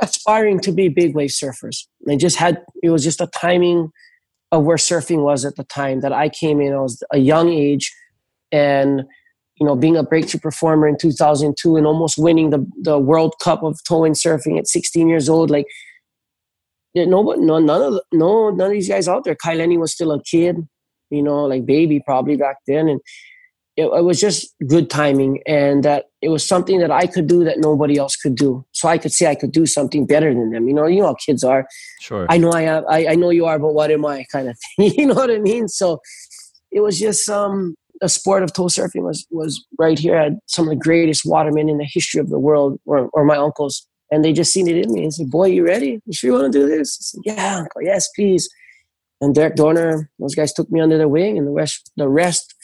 aspiring 0.00 0.58
to 0.60 0.72
be 0.72 0.88
big 0.88 1.14
wave 1.14 1.30
surfers. 1.30 1.86
They 2.06 2.16
just 2.16 2.36
had, 2.36 2.62
it 2.82 2.90
was 2.90 3.04
just 3.04 3.20
a 3.20 3.28
timing 3.28 3.90
of 4.54 4.64
where 4.64 4.76
surfing 4.76 5.22
was 5.22 5.44
at 5.44 5.56
the 5.56 5.64
time 5.64 6.00
that 6.00 6.12
I 6.12 6.28
came 6.28 6.60
in. 6.60 6.72
I 6.72 6.80
was 6.80 7.02
a 7.12 7.18
young 7.18 7.50
age, 7.50 7.92
and 8.52 9.04
you 9.56 9.66
know, 9.66 9.76
being 9.76 9.96
a 9.96 10.02
breakthrough 10.02 10.40
performer 10.40 10.88
in 10.88 10.96
2002 10.98 11.76
and 11.76 11.86
almost 11.86 12.18
winning 12.18 12.50
the 12.50 12.66
the 12.82 12.98
World 12.98 13.34
Cup 13.42 13.62
of 13.62 13.78
towing 13.86 14.14
surfing 14.14 14.58
at 14.58 14.66
16 14.66 15.08
years 15.08 15.28
old, 15.28 15.50
like 15.50 15.66
no, 16.94 17.22
no, 17.22 17.58
none 17.58 17.82
of 17.82 17.94
the, 17.94 18.02
no, 18.12 18.50
none 18.50 18.68
of 18.68 18.72
these 18.72 18.88
guys 18.88 19.08
out 19.08 19.24
there. 19.24 19.34
Kai 19.34 19.54
Lenny 19.54 19.76
was 19.76 19.92
still 19.92 20.12
a 20.12 20.22
kid, 20.22 20.56
you 21.10 21.22
know, 21.22 21.44
like 21.44 21.66
baby 21.66 22.00
probably 22.04 22.36
back 22.36 22.58
then, 22.66 22.88
and 22.88 23.00
it, 23.76 23.86
it, 23.86 24.04
was 24.04 24.20
just 24.20 24.54
good 24.66 24.88
timing 24.88 25.42
and 25.46 25.82
that 25.82 26.06
it 26.22 26.28
was 26.28 26.46
something 26.46 26.78
that 26.78 26.90
I 26.90 27.06
could 27.06 27.26
do 27.26 27.44
that 27.44 27.58
nobody 27.58 27.98
else 27.98 28.16
could 28.16 28.36
do. 28.36 28.64
So 28.72 28.88
I 28.88 28.98
could 28.98 29.12
say 29.12 29.26
I 29.26 29.34
could 29.34 29.52
do 29.52 29.66
something 29.66 30.06
better 30.06 30.32
than 30.32 30.50
them. 30.50 30.68
You 30.68 30.74
know, 30.74 30.86
you 30.86 31.00
know 31.00 31.08
how 31.08 31.14
kids 31.14 31.42
are. 31.42 31.66
Sure. 32.00 32.26
I 32.28 32.38
know 32.38 32.52
I 32.52 32.62
have, 32.62 32.84
I, 32.88 33.08
I 33.08 33.14
know 33.16 33.30
you 33.30 33.46
are, 33.46 33.58
but 33.58 33.74
what 33.74 33.90
am 33.90 34.06
I 34.06 34.24
kind 34.30 34.48
of 34.48 34.56
thing? 34.76 34.92
you 34.98 35.06
know 35.06 35.14
what 35.14 35.30
I 35.30 35.38
mean? 35.38 35.68
So 35.68 36.00
it 36.70 36.80
was 36.80 36.98
just 36.98 37.28
um 37.28 37.74
a 38.02 38.08
sport 38.08 38.42
of 38.42 38.52
tow 38.52 38.64
surfing 38.64 39.02
was 39.02 39.26
was 39.30 39.64
right 39.78 39.98
here. 39.98 40.18
I 40.18 40.24
had 40.24 40.38
some 40.46 40.66
of 40.66 40.70
the 40.70 40.76
greatest 40.76 41.22
watermen 41.24 41.68
in 41.68 41.78
the 41.78 41.88
history 41.88 42.20
of 42.20 42.28
the 42.28 42.38
world 42.38 42.78
or, 42.84 43.08
or 43.12 43.24
my 43.24 43.36
uncles. 43.36 43.86
And 44.10 44.24
they 44.24 44.32
just 44.32 44.52
seen 44.52 44.68
it 44.68 44.76
in 44.76 44.92
me 44.92 45.02
and 45.02 45.14
said, 45.14 45.30
Boy, 45.30 45.46
you 45.46 45.64
ready? 45.64 46.00
You 46.04 46.12
sure 46.12 46.30
you 46.30 46.34
want 46.38 46.52
to 46.52 46.58
do 46.58 46.68
this? 46.68 46.96
Said, 47.00 47.20
yeah, 47.24 47.56
uncle, 47.58 47.82
yes, 47.82 48.08
please. 48.14 48.48
and 49.20 49.34
Derrick 49.34 49.56
Doerner, 49.56 50.08
those 50.18 50.34
guys 50.34 50.52
took 50.52 50.70
me 50.70 50.80
under 50.80 50.98
their 50.98 51.08
wing, 51.08 51.38
and 51.38 51.46
the 51.46 51.52
rest 51.52 51.90
the 51.96 52.08
rest 52.08 52.54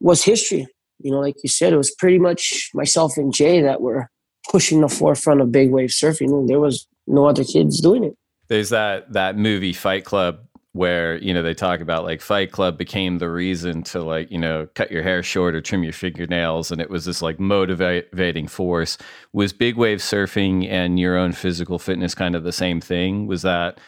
was 0.00 0.24
history. 0.24 0.66
You 0.98 1.10
know, 1.10 1.20
like 1.20 1.36
you 1.42 1.48
said, 1.48 1.72
it 1.72 1.76
was 1.78 1.94
pretty 1.94 2.18
much 2.18 2.70
myself 2.74 3.16
and 3.16 3.32
Jay 3.32 3.62
that 3.62 3.80
were 3.80 4.08
pushing 4.50 4.80
the 4.80 4.88
forefront 4.88 5.40
of 5.40 5.52
big 5.52 5.70
wave 5.70 5.90
surfing, 5.90 6.28
and 6.28 6.48
there 6.48 6.60
was 6.60 6.86
no 7.06 7.26
other 7.26 7.44
kids 7.44 7.80
doing 7.80 8.04
it. 8.04 8.14
There's 8.48 8.70
that 8.70 9.12
that 9.12 9.36
movie 9.36 9.72
Fight 9.72 10.04
Club 10.04 10.40
where 10.72 11.16
you 11.16 11.34
know 11.34 11.42
they 11.42 11.54
talk 11.54 11.80
about 11.80 12.04
like 12.04 12.20
Fight 12.20 12.52
Club 12.52 12.78
became 12.78 13.18
the 13.18 13.30
reason 13.30 13.82
to 13.82 14.02
like 14.02 14.30
you 14.30 14.38
know 14.38 14.68
cut 14.74 14.90
your 14.90 15.02
hair 15.02 15.22
short 15.22 15.54
or 15.54 15.60
trim 15.60 15.82
your 15.82 15.92
fingernails, 15.92 16.70
and 16.70 16.80
it 16.80 16.90
was 16.90 17.04
this 17.04 17.22
like 17.22 17.40
motivating 17.40 18.46
force. 18.46 18.98
Was 19.32 19.52
big 19.52 19.76
wave 19.76 19.98
surfing 19.98 20.68
and 20.68 20.98
your 20.98 21.16
own 21.16 21.32
physical 21.32 21.78
fitness 21.78 22.14
kind 22.14 22.34
of 22.34 22.44
the 22.44 22.52
same 22.52 22.80
thing? 22.80 23.26
Was 23.26 23.42
that 23.42 23.80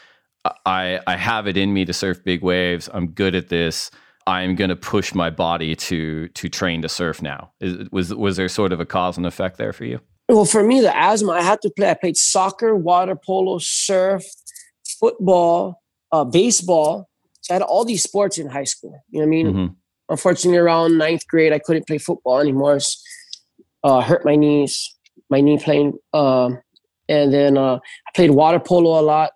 I 0.65 0.99
I 1.07 1.15
have 1.15 1.47
it 1.47 1.57
in 1.57 1.73
me 1.73 1.85
to 1.85 1.93
surf 1.93 2.23
big 2.23 2.41
waves. 2.41 2.89
I'm 2.93 3.07
good 3.07 3.35
at 3.35 3.49
this. 3.49 3.91
I'm 4.27 4.55
going 4.55 4.69
to 4.69 4.75
push 4.75 5.13
my 5.13 5.29
body 5.29 5.75
to 5.75 6.27
to 6.29 6.49
train 6.49 6.81
to 6.81 6.89
surf 6.89 7.21
now. 7.21 7.51
Is, 7.59 7.89
was 7.91 8.13
was 8.13 8.37
there 8.37 8.49
sort 8.49 8.73
of 8.73 8.79
a 8.79 8.85
cause 8.85 9.17
and 9.17 9.25
effect 9.25 9.57
there 9.57 9.73
for 9.73 9.85
you? 9.85 9.99
Well, 10.29 10.45
for 10.45 10.63
me, 10.63 10.79
the 10.79 10.95
asthma. 10.95 11.33
I 11.33 11.41
had 11.41 11.61
to 11.61 11.69
play. 11.69 11.89
I 11.89 11.93
played 11.95 12.17
soccer, 12.17 12.75
water 12.75 13.15
polo, 13.15 13.59
surf, 13.59 14.23
football, 14.99 15.81
uh, 16.11 16.23
baseball. 16.23 17.09
So 17.41 17.53
I 17.53 17.55
had 17.55 17.61
all 17.61 17.83
these 17.83 18.03
sports 18.03 18.37
in 18.37 18.47
high 18.47 18.63
school. 18.63 19.03
You 19.09 19.19
know 19.19 19.25
what 19.25 19.27
I 19.27 19.29
mean? 19.29 19.47
Mm-hmm. 19.47 19.73
Unfortunately, 20.09 20.57
around 20.57 20.97
ninth 20.97 21.27
grade, 21.27 21.51
I 21.51 21.59
couldn't 21.59 21.87
play 21.87 21.97
football 21.97 22.39
anymore. 22.39 22.79
Uh, 23.83 23.99
hurt 24.01 24.23
my 24.23 24.35
knees, 24.35 24.95
my 25.29 25.41
knee 25.41 25.57
playing. 25.57 25.93
Uh, 26.13 26.51
and 27.09 27.33
then 27.33 27.57
uh, 27.57 27.75
I 27.75 28.11
played 28.15 28.31
water 28.31 28.59
polo 28.59 28.99
a 28.99 29.01
lot. 29.01 29.31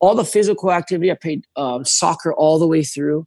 All 0.00 0.14
the 0.14 0.24
physical 0.24 0.72
activity, 0.72 1.10
I 1.10 1.14
played 1.14 1.44
uh, 1.56 1.84
soccer 1.84 2.32
all 2.32 2.58
the 2.58 2.66
way 2.66 2.82
through, 2.82 3.26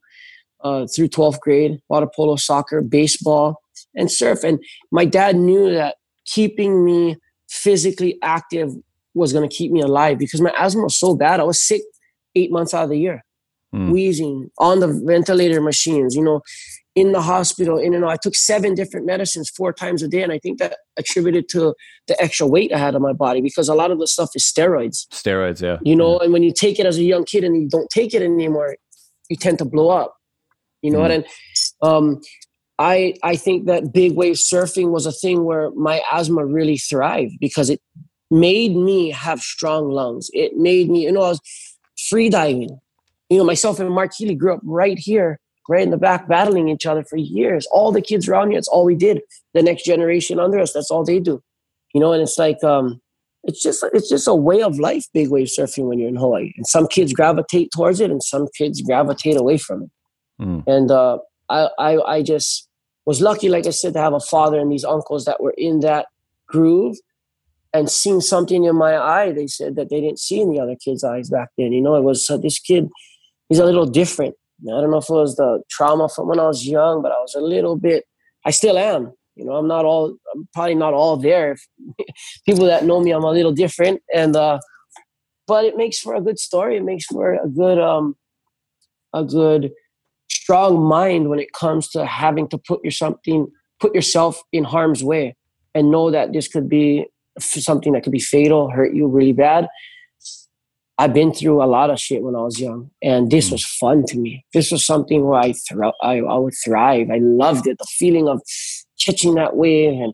uh, 0.64 0.88
through 0.88 1.10
12th 1.10 1.40
grade, 1.40 1.80
water 1.90 2.08
polo, 2.16 2.36
soccer, 2.36 2.82
baseball, 2.82 3.62
and 3.96 4.12
surf. 4.12 4.44
And 4.44 4.60
my 4.92 5.06
dad 5.06 5.36
knew 5.36 5.72
that 5.72 5.96
keeping 6.26 6.86
me 6.86 7.18
physically 7.50 8.18
active 8.24 8.72
was 9.14 9.34
going 9.34 9.48
to 9.48 9.56
keep 9.56 9.72
me 9.72 9.82
alive 9.82 10.18
because 10.18 10.42
my 10.42 10.54
asthma 10.58 10.84
was 10.84 10.98
so 10.98 11.16
bad. 11.16 11.40
I 11.40 11.44
was 11.44 11.62
sick 11.62 11.82
eight 12.36 12.52
months 12.52 12.74
out 12.74 12.86
of 12.86 12.90
the 12.90 12.98
year, 12.98 13.24
mm. 13.74 13.92
wheezing 13.92 14.50
on 14.58 14.80
the 14.80 14.88
ventilator 15.06 15.62
machines, 15.62 16.16
you 16.16 16.24
know, 16.24 16.42
in 16.96 17.12
the 17.12 17.22
hospital, 17.22 17.78
in 17.78 17.94
and 17.94 18.04
out. 18.04 18.12
I 18.12 18.18
took 18.18 18.36
seven 18.36 18.76
different 18.76 19.06
medicines 19.06 19.50
four 19.50 19.74
times 19.74 20.04
a 20.04 20.08
day. 20.08 20.22
And 20.24 20.32
I 20.32 20.40
think 20.40 20.60
that 20.60 20.78
attributed 20.98 21.50
to 21.50 21.74
the 22.08 22.22
extra 22.22 22.48
weight 22.48 22.72
I 22.74 22.78
had 22.78 22.96
on 22.96 23.02
my 23.02 23.14
body 23.14 23.42
because 23.42 23.68
a 23.68 23.76
lot 23.76 23.92
of 23.92 24.00
the 24.00 24.08
stuff 24.08 24.30
is 24.36 24.44
steroids. 24.44 25.08
Steroids, 25.10 25.62
yeah. 25.62 25.78
You 25.82 25.96
know, 25.96 26.18
yeah. 26.18 26.26
and 26.26 26.34
when 26.34 26.44
you 26.44 26.54
take 26.54 26.80
it 26.80 26.86
as 26.86 26.98
a 26.98 27.04
young 27.04 27.26
kid 27.26 27.44
and 27.44 27.56
you 27.62 27.68
don't 27.68 27.90
take 27.90 28.14
it 28.14 28.22
anymore, 28.22 28.76
you 29.30 29.36
tend 29.36 29.58
to 29.60 29.66
blow 29.66 29.90
up. 29.90 30.16
You 30.84 30.92
know 30.92 31.00
mm. 31.00 31.02
what? 31.02 31.12
And 31.12 31.26
um, 31.82 32.22
I 32.78 33.16
I 33.24 33.36
think 33.36 33.66
that 33.66 33.92
big 33.92 34.14
wave 34.14 34.36
surfing 34.36 34.92
was 34.92 35.06
a 35.06 35.12
thing 35.12 35.46
where 35.46 35.72
my 35.72 36.04
asthma 36.12 36.46
really 36.46 36.78
thrived 36.78 37.34
because 37.40 37.70
it 37.70 37.82
made 38.30 38.76
me 38.76 39.12
have 39.12 39.40
strong 39.40 39.90
lungs. 39.90 40.30
It 40.34 40.58
made 40.58 40.90
me, 40.90 41.04
you 41.04 41.12
know, 41.12 41.22
I 41.22 41.30
was 41.30 41.42
free 42.10 42.30
diving. 42.30 42.80
You 43.30 43.38
know, 43.38 43.44
myself 43.44 43.80
and 43.80 43.90
Mark 43.90 44.12
Healey 44.16 44.36
grew 44.36 44.54
up 44.54 44.62
right 44.64 44.98
here, 44.98 45.40
right 45.70 45.82
in 45.82 45.92
the 45.92 45.98
back, 45.98 46.28
battling 46.28 46.68
each 46.68 46.86
other 46.86 47.04
for 47.04 47.18
years. 47.18 47.66
All 47.72 47.92
the 47.92 48.02
kids 48.02 48.28
around 48.28 48.50
here, 48.50 48.60
it's 48.60 48.68
all 48.68 48.86
we 48.86 48.96
did. 48.96 49.22
The 49.54 49.64
next 49.64 49.86
generation 49.86 50.40
under 50.40 50.60
us, 50.60 50.74
that's 50.74 50.92
all 50.92 51.04
they 51.04 51.20
do. 51.20 51.42
You 51.94 52.02
know, 52.02 52.12
and 52.12 52.22
it's 52.22 52.38
like 52.38 52.64
um, 52.64 53.00
it's 53.44 53.62
just 53.62 53.86
it's 53.94 54.10
just 54.10 54.28
a 54.28 54.36
way 54.36 54.62
of 54.64 54.80
life, 54.80 55.06
big 55.14 55.30
wave 55.30 55.48
surfing 55.48 55.88
when 55.88 56.00
you're 56.00 56.10
in 56.10 56.16
Hawaii. 56.16 56.52
And 56.58 56.66
some 56.68 56.88
kids 56.88 57.14
gravitate 57.14 57.70
towards 57.72 58.00
it, 58.00 58.10
and 58.10 58.22
some 58.22 58.48
kids 58.58 58.82
gravitate 58.82 59.38
away 59.38 59.58
from 59.58 59.84
it. 59.84 59.90
Mm. 60.42 60.64
And 60.68 60.92
uh, 60.92 61.20
I, 61.50 61.70
I 61.78 62.16
I 62.16 62.22
just 62.24 62.68
was 63.06 63.22
lucky, 63.22 63.50
like 63.50 63.68
I 63.68 63.72
said, 63.72 63.94
to 63.94 64.00
have 64.00 64.14
a 64.14 64.20
father 64.20 64.60
and 64.60 64.72
these 64.72 64.86
uncles 64.86 65.26
that 65.26 65.42
were 65.42 65.54
in 65.58 65.82
that 65.82 66.08
groove 66.48 66.98
and 67.74 67.90
seeing 67.90 68.22
something 68.22 68.64
in 68.66 68.76
my 68.76 68.96
eye 68.98 69.32
they 69.32 69.48
said 69.48 69.76
that 69.76 69.90
they 69.90 70.00
didn't 70.00 70.20
see 70.20 70.40
in 70.40 70.52
the 70.52 70.60
other 70.60 70.76
kids' 70.76 71.04
eyes 71.04 71.30
back 71.30 71.50
then. 71.58 71.74
You 71.74 71.82
know, 71.82 71.96
it 71.96 72.04
was 72.04 72.30
uh, 72.30 72.38
this 72.38 72.60
kid, 72.60 72.90
he's 73.50 73.60
a 73.60 73.66
little 73.66 73.86
different. 73.86 74.36
I 74.66 74.80
don't 74.80 74.92
know 74.92 74.98
if 74.98 75.10
it 75.10 75.14
was 75.14 75.36
the 75.36 75.62
trauma 75.70 76.08
from 76.08 76.28
when 76.30 76.40
I 76.40 76.48
was 76.48 76.66
young, 76.66 77.02
but 77.02 77.12
I 77.12 77.20
was 77.20 77.36
a 77.36 77.42
little 77.42 77.76
bit, 77.76 78.06
I 78.46 78.52
still 78.52 78.78
am. 78.78 79.12
You 79.36 79.46
know, 79.46 79.54
I'm 79.54 79.68
not 79.68 79.84
all, 79.84 80.16
I'm 80.34 80.48
probably 80.54 80.76
not 80.76 80.94
all 80.94 81.18
there. 81.18 81.58
People 82.46 82.66
that 82.66 82.86
know 82.86 83.02
me, 83.02 83.12
I'm 83.12 83.24
a 83.24 83.32
little 83.32 83.52
different. 83.52 84.02
And, 84.14 84.36
uh, 84.36 84.60
but 85.48 85.66
it 85.66 85.76
makes 85.76 86.00
for 86.00 86.16
a 86.16 86.22
good 86.22 86.40
story. 86.40 86.78
It 86.78 86.86
makes 86.86 87.06
for 87.06 87.34
a 87.34 87.50
good, 87.50 87.80
um, 87.80 88.16
a 89.12 89.24
good, 89.24 89.72
strong 90.34 90.84
mind 90.84 91.30
when 91.30 91.40
it 91.40 91.54
comes 91.54 91.90
to 91.90 92.06
having 92.06 92.48
to 92.50 92.58
put 92.58 92.84
your 92.84 92.92
something, 92.92 93.48
put 93.80 93.94
yourself 93.96 94.42
in 94.52 94.64
harm's 94.64 95.04
way 95.04 95.36
and 95.76 95.92
know 95.92 96.12
that 96.12 96.34
this 96.34 96.48
could 96.48 96.70
be 96.70 97.06
something 97.40 97.94
that 97.94 98.04
could 98.04 98.12
be 98.12 98.20
fatal, 98.20 98.70
hurt 98.70 98.94
you 98.94 99.08
really 99.08 99.34
bad. 99.34 99.68
I've 101.00 101.14
been 101.14 101.34
through 101.34 101.64
a 101.64 101.66
lot 101.66 101.90
of 101.90 102.00
shit 102.00 102.22
when 102.22 102.36
I 102.36 102.42
was 102.42 102.60
young, 102.60 102.92
and 103.02 103.32
this 103.32 103.50
mm. 103.50 103.54
was 103.54 103.66
fun 103.66 104.06
to 104.06 104.18
me. 104.18 104.46
This 104.54 104.72
was 104.72 104.86
something 104.86 105.26
where 105.26 105.40
I, 105.40 105.54
thro- 105.54 105.94
I, 106.02 106.20
I 106.20 106.36
would 106.38 106.54
thrive. 106.64 107.10
I 107.10 107.18
loved 107.18 107.66
it. 107.66 107.80
The 107.80 107.88
feeling 107.98 108.28
of 108.28 108.42
catching 109.04 109.34
that 109.36 109.56
wave 109.56 110.00
and 110.00 110.14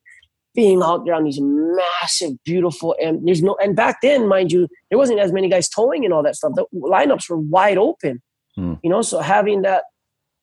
being 0.55 0.81
out 0.81 1.05
there 1.05 1.15
on 1.15 1.25
these 1.25 1.39
massive, 1.41 2.41
beautiful, 2.45 2.95
and 3.01 3.27
there's 3.27 3.43
no. 3.43 3.57
And 3.61 3.75
back 3.75 3.97
then, 4.01 4.27
mind 4.27 4.53
you, 4.53 4.69
there 4.89 4.97
wasn't 4.97 5.19
as 5.19 5.33
many 5.33 5.49
guys 5.49 5.67
towing 5.67 6.05
and 6.05 6.13
all 6.13 6.23
that 6.23 6.37
stuff. 6.37 6.53
The 6.55 6.65
lineups 6.73 7.29
were 7.29 7.37
wide 7.37 7.77
open. 7.77 8.21
Mm. 8.57 8.79
You 8.81 8.89
know, 8.89 9.01
so 9.01 9.19
having 9.19 9.63
that 9.63 9.83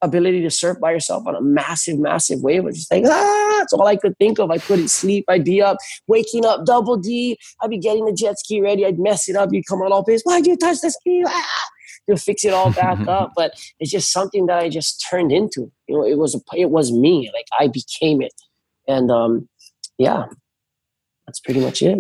ability 0.07 0.43
to 0.43 0.51
surf 0.51 0.79
by 0.81 0.93
yourself 0.93 1.27
on 1.27 1.35
a 1.35 1.41
massive, 1.41 1.99
massive 1.99 2.41
wave 2.43 2.65
was 2.65 2.77
just 2.77 2.93
like, 2.93 3.05
ah, 3.07 3.57
that's 3.59 3.73
all 3.73 3.87
I 3.87 3.97
could 3.97 4.17
think 4.19 4.39
of. 4.39 4.51
I 4.51 4.59
couldn't 4.59 4.89
sleep. 4.89 5.25
I'd 5.29 5.45
be 5.45 5.61
up, 5.61 5.77
waking 6.07 6.45
up, 6.45 6.65
double 6.65 6.97
D. 6.97 7.39
I'd 7.63 7.71
be 7.71 7.79
getting 7.79 8.05
the 8.05 8.13
jet 8.13 8.39
ski 8.39 8.61
ready. 8.61 8.87
I'd 8.87 8.99
mess 8.99 9.29
it 9.29 9.37
up. 9.37 9.51
You'd 9.53 9.67
come 9.67 9.83
on 9.83 9.93
all 9.93 10.05
pissed. 10.05 10.25
Why'd 10.25 10.47
you 10.47 10.57
touch 10.57 10.81
the 10.81 10.91
ski? 10.91 11.25
Ah! 11.27 11.47
You'll 12.07 12.17
fix 12.17 12.45
it 12.45 12.53
all 12.53 12.73
back 12.73 13.07
up. 13.09 13.33
But 13.37 13.53
it's 13.81 13.91
just 13.91 14.13
something 14.13 14.47
that 14.47 14.59
I 14.59 14.69
just 14.69 15.05
turned 15.11 15.33
into. 15.33 15.71
You 15.89 15.97
know, 15.97 16.07
it 16.07 16.19
was 16.19 16.35
a, 16.35 16.41
it 16.57 16.71
was 16.71 16.93
me. 16.93 17.31
Like 17.35 17.47
I 17.59 17.69
became 17.69 18.23
it. 18.23 18.35
And 18.89 19.11
um, 19.11 19.49
yeah, 19.99 20.25
that's 21.27 21.41
pretty 21.41 21.61
much 21.61 21.83
it. 21.83 21.99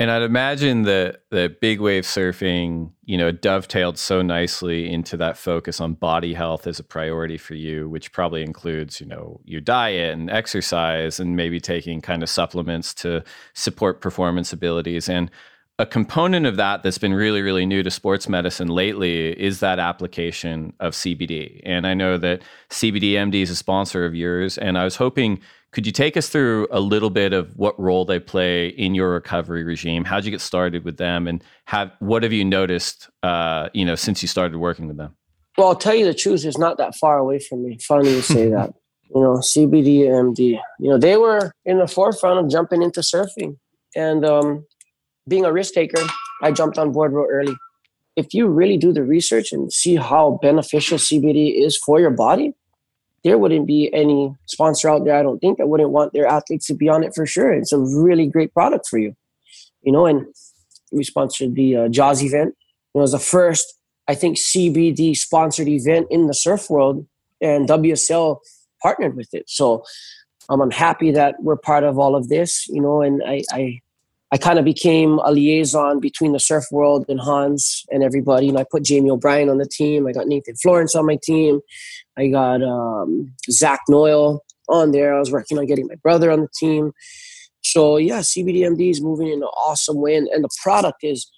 And 0.00 0.12
I'd 0.12 0.22
imagine 0.22 0.82
that 0.82 1.22
that 1.30 1.60
big 1.60 1.80
wave 1.80 2.04
surfing, 2.04 2.92
you 3.04 3.18
know, 3.18 3.32
dovetailed 3.32 3.98
so 3.98 4.22
nicely 4.22 4.88
into 4.88 5.16
that 5.16 5.36
focus 5.36 5.80
on 5.80 5.94
body 5.94 6.34
health 6.34 6.68
as 6.68 6.78
a 6.78 6.84
priority 6.84 7.36
for 7.36 7.54
you, 7.54 7.88
which 7.88 8.12
probably 8.12 8.42
includes, 8.42 9.00
you 9.00 9.06
know, 9.06 9.40
your 9.44 9.60
diet 9.60 10.12
and 10.14 10.30
exercise 10.30 11.18
and 11.18 11.34
maybe 11.34 11.58
taking 11.58 12.00
kind 12.00 12.22
of 12.22 12.28
supplements 12.28 12.94
to 12.94 13.24
support 13.54 14.00
performance 14.00 14.52
abilities. 14.52 15.08
And 15.08 15.32
a 15.78 15.86
component 15.86 16.44
of 16.44 16.56
that 16.56 16.82
that's 16.82 16.98
been 16.98 17.14
really, 17.14 17.40
really 17.40 17.64
new 17.64 17.82
to 17.84 17.90
sports 17.90 18.28
medicine 18.28 18.68
lately 18.68 19.30
is 19.40 19.60
that 19.60 19.78
application 19.78 20.72
of 20.80 20.92
CBD. 20.92 21.60
And 21.64 21.86
I 21.86 21.94
know 21.94 22.18
that 22.18 22.42
CBDMD 22.70 23.42
is 23.42 23.50
a 23.50 23.56
sponsor 23.56 24.04
of 24.04 24.14
yours. 24.14 24.58
And 24.58 24.76
I 24.76 24.82
was 24.82 24.96
hoping 24.96 25.40
could 25.70 25.86
you 25.86 25.92
take 25.92 26.16
us 26.16 26.30
through 26.30 26.66
a 26.70 26.80
little 26.80 27.10
bit 27.10 27.32
of 27.32 27.54
what 27.56 27.78
role 27.78 28.04
they 28.04 28.18
play 28.18 28.68
in 28.68 28.94
your 28.94 29.12
recovery 29.12 29.62
regime? 29.64 30.04
How'd 30.04 30.24
you 30.24 30.30
get 30.30 30.40
started 30.40 30.82
with 30.82 30.96
them, 30.96 31.28
and 31.28 31.44
have 31.66 31.92
what 31.98 32.22
have 32.22 32.32
you 32.32 32.42
noticed? 32.42 33.10
Uh, 33.22 33.68
you 33.74 33.84
know, 33.84 33.94
since 33.94 34.22
you 34.22 34.28
started 34.28 34.56
working 34.56 34.88
with 34.88 34.96
them. 34.96 35.14
Well, 35.58 35.68
I'll 35.68 35.76
tell 35.76 35.94
you 35.94 36.06
the 36.06 36.14
truth; 36.14 36.46
it's 36.46 36.56
not 36.56 36.78
that 36.78 36.94
far 36.94 37.18
away 37.18 37.38
from 37.38 37.64
me. 37.64 37.78
Funny 37.86 38.10
you 38.10 38.22
say 38.22 38.48
that. 38.48 38.72
You 39.14 39.22
know, 39.22 39.36
CBD, 39.36 40.00
MD. 40.00 40.60
You 40.78 40.90
know, 40.90 40.98
they 40.98 41.16
were 41.16 41.50
in 41.64 41.78
the 41.78 41.86
forefront 41.88 42.40
of 42.40 42.50
jumping 42.50 42.82
into 42.82 43.00
surfing, 43.00 43.56
and 43.96 44.22
um, 44.22 44.66
being 45.28 45.44
a 45.44 45.52
risk 45.52 45.74
taker, 45.74 46.02
I 46.42 46.52
jumped 46.52 46.78
on 46.78 46.92
board 46.92 47.12
real 47.12 47.26
early. 47.30 47.56
If 48.16 48.34
you 48.34 48.48
really 48.48 48.76
do 48.76 48.92
the 48.92 49.04
research 49.04 49.52
and 49.52 49.72
see 49.72 49.96
how 49.96 50.38
beneficial 50.42 50.98
CBD 50.98 51.64
is 51.64 51.76
for 51.76 52.00
your 52.00 52.10
body, 52.10 52.54
there 53.24 53.38
wouldn't 53.38 53.66
be 53.66 53.92
any 53.92 54.34
sponsor 54.46 54.88
out 54.88 55.04
there, 55.04 55.16
I 55.16 55.22
don't 55.22 55.38
think, 55.38 55.58
that 55.58 55.68
wouldn't 55.68 55.90
want 55.90 56.12
their 56.12 56.26
athletes 56.26 56.66
to 56.66 56.74
be 56.74 56.88
on 56.88 57.04
it 57.04 57.14
for 57.14 57.26
sure. 57.26 57.52
It's 57.52 57.72
a 57.72 57.78
really 57.78 58.26
great 58.26 58.52
product 58.54 58.86
for 58.88 58.98
you, 58.98 59.14
you 59.82 59.92
know. 59.92 60.06
And 60.06 60.26
we 60.92 61.04
sponsored 61.04 61.54
the 61.54 61.76
uh, 61.76 61.88
Jaws 61.88 62.22
event. 62.22 62.54
It 62.94 62.98
was 62.98 63.12
the 63.12 63.18
first, 63.18 63.74
I 64.06 64.14
think, 64.14 64.38
CBD 64.38 65.16
sponsored 65.16 65.68
event 65.68 66.06
in 66.10 66.26
the 66.26 66.34
surf 66.34 66.70
world, 66.70 67.06
and 67.40 67.68
WSL 67.68 68.38
partnered 68.82 69.16
with 69.16 69.34
it. 69.34 69.44
So 69.48 69.84
um, 70.48 70.60
I'm 70.60 70.70
happy 70.70 71.10
that 71.12 71.42
we're 71.42 71.56
part 71.56 71.84
of 71.84 71.98
all 71.98 72.14
of 72.14 72.28
this, 72.28 72.68
you 72.68 72.80
know. 72.80 73.02
And 73.02 73.22
I, 73.26 73.42
I 73.52 73.80
I 74.30 74.36
kind 74.36 74.58
of 74.58 74.64
became 74.64 75.18
a 75.24 75.32
liaison 75.32 76.00
between 76.00 76.32
the 76.32 76.40
surf 76.40 76.64
world 76.70 77.06
and 77.08 77.18
Hans 77.18 77.84
and 77.90 78.02
everybody. 78.02 78.48
And 78.48 78.58
I 78.58 78.64
put 78.70 78.84
Jamie 78.84 79.10
O'Brien 79.10 79.48
on 79.48 79.58
the 79.58 79.66
team. 79.66 80.06
I 80.06 80.12
got 80.12 80.26
Nathan 80.26 80.54
Florence 80.56 80.94
on 80.94 81.06
my 81.06 81.18
team. 81.22 81.60
I 82.16 82.28
got 82.28 82.62
um, 82.62 83.32
Zach 83.50 83.80
Noyle 83.88 84.44
on 84.68 84.92
there. 84.92 85.14
I 85.14 85.18
was 85.18 85.32
working 85.32 85.58
on 85.58 85.66
getting 85.66 85.86
my 85.86 85.94
brother 85.96 86.30
on 86.30 86.40
the 86.42 86.48
team. 86.58 86.92
So 87.62 87.96
yeah, 87.96 88.20
CBDMD 88.20 88.90
is 88.90 89.00
moving 89.00 89.28
in 89.28 89.42
an 89.42 89.48
awesome 89.66 90.00
way, 90.00 90.14
and, 90.14 90.28
and 90.28 90.44
the 90.44 90.50
product 90.62 91.02
is 91.02 91.30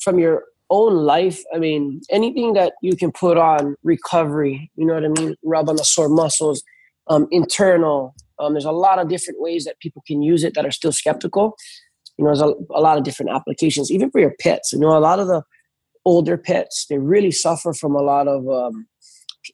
from 0.00 0.18
your 0.18 0.44
own 0.70 0.94
life, 0.94 1.42
I 1.54 1.58
mean, 1.58 2.00
anything 2.10 2.52
that 2.54 2.74
you 2.82 2.96
can 2.96 3.10
put 3.10 3.36
on 3.38 3.76
recovery, 3.82 4.70
you 4.76 4.86
know 4.86 4.94
what 4.94 5.04
I 5.04 5.08
mean? 5.08 5.34
Rub 5.42 5.68
on 5.68 5.76
the 5.76 5.84
sore 5.84 6.08
muscles, 6.08 6.62
um, 7.08 7.26
internal. 7.30 8.14
Um, 8.38 8.52
there's 8.52 8.64
a 8.64 8.72
lot 8.72 8.98
of 8.98 9.08
different 9.08 9.40
ways 9.40 9.64
that 9.64 9.78
people 9.80 10.02
can 10.06 10.22
use 10.22 10.44
it 10.44 10.54
that 10.54 10.66
are 10.66 10.70
still 10.70 10.92
skeptical. 10.92 11.56
You 12.18 12.24
know, 12.24 12.30
there's 12.30 12.42
a, 12.42 12.52
a 12.74 12.80
lot 12.80 12.98
of 12.98 13.04
different 13.04 13.30
applications, 13.30 13.90
even 13.90 14.10
for 14.10 14.20
your 14.20 14.34
pets. 14.40 14.72
You 14.72 14.80
know, 14.80 14.96
a 14.96 14.98
lot 14.98 15.20
of 15.20 15.28
the 15.28 15.42
older 16.04 16.36
pets, 16.36 16.86
they 16.88 16.98
really 16.98 17.30
suffer 17.30 17.72
from 17.72 17.94
a 17.94 18.02
lot 18.02 18.28
of 18.28 18.48
um, 18.48 18.86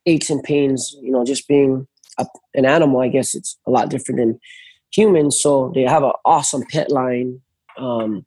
aches 0.07 0.31
and 0.31 0.43
pains, 0.43 0.95
you 1.03 1.11
know, 1.11 1.25
just 1.25 1.47
being 1.49 1.87
a, 2.19 2.27
an 2.55 2.65
animal, 2.65 3.01
I 3.01 3.09
guess 3.09 3.35
it's 3.35 3.59
a 3.67 3.71
lot 3.71 3.91
different 3.91 4.21
than 4.21 4.41
humans. 4.93 5.41
So 5.41 5.73
they 5.75 5.83
have 5.83 6.03
an 6.03 6.13
awesome 6.25 6.63
pet 6.71 6.91
line. 6.91 7.41
Um, 7.79 8.25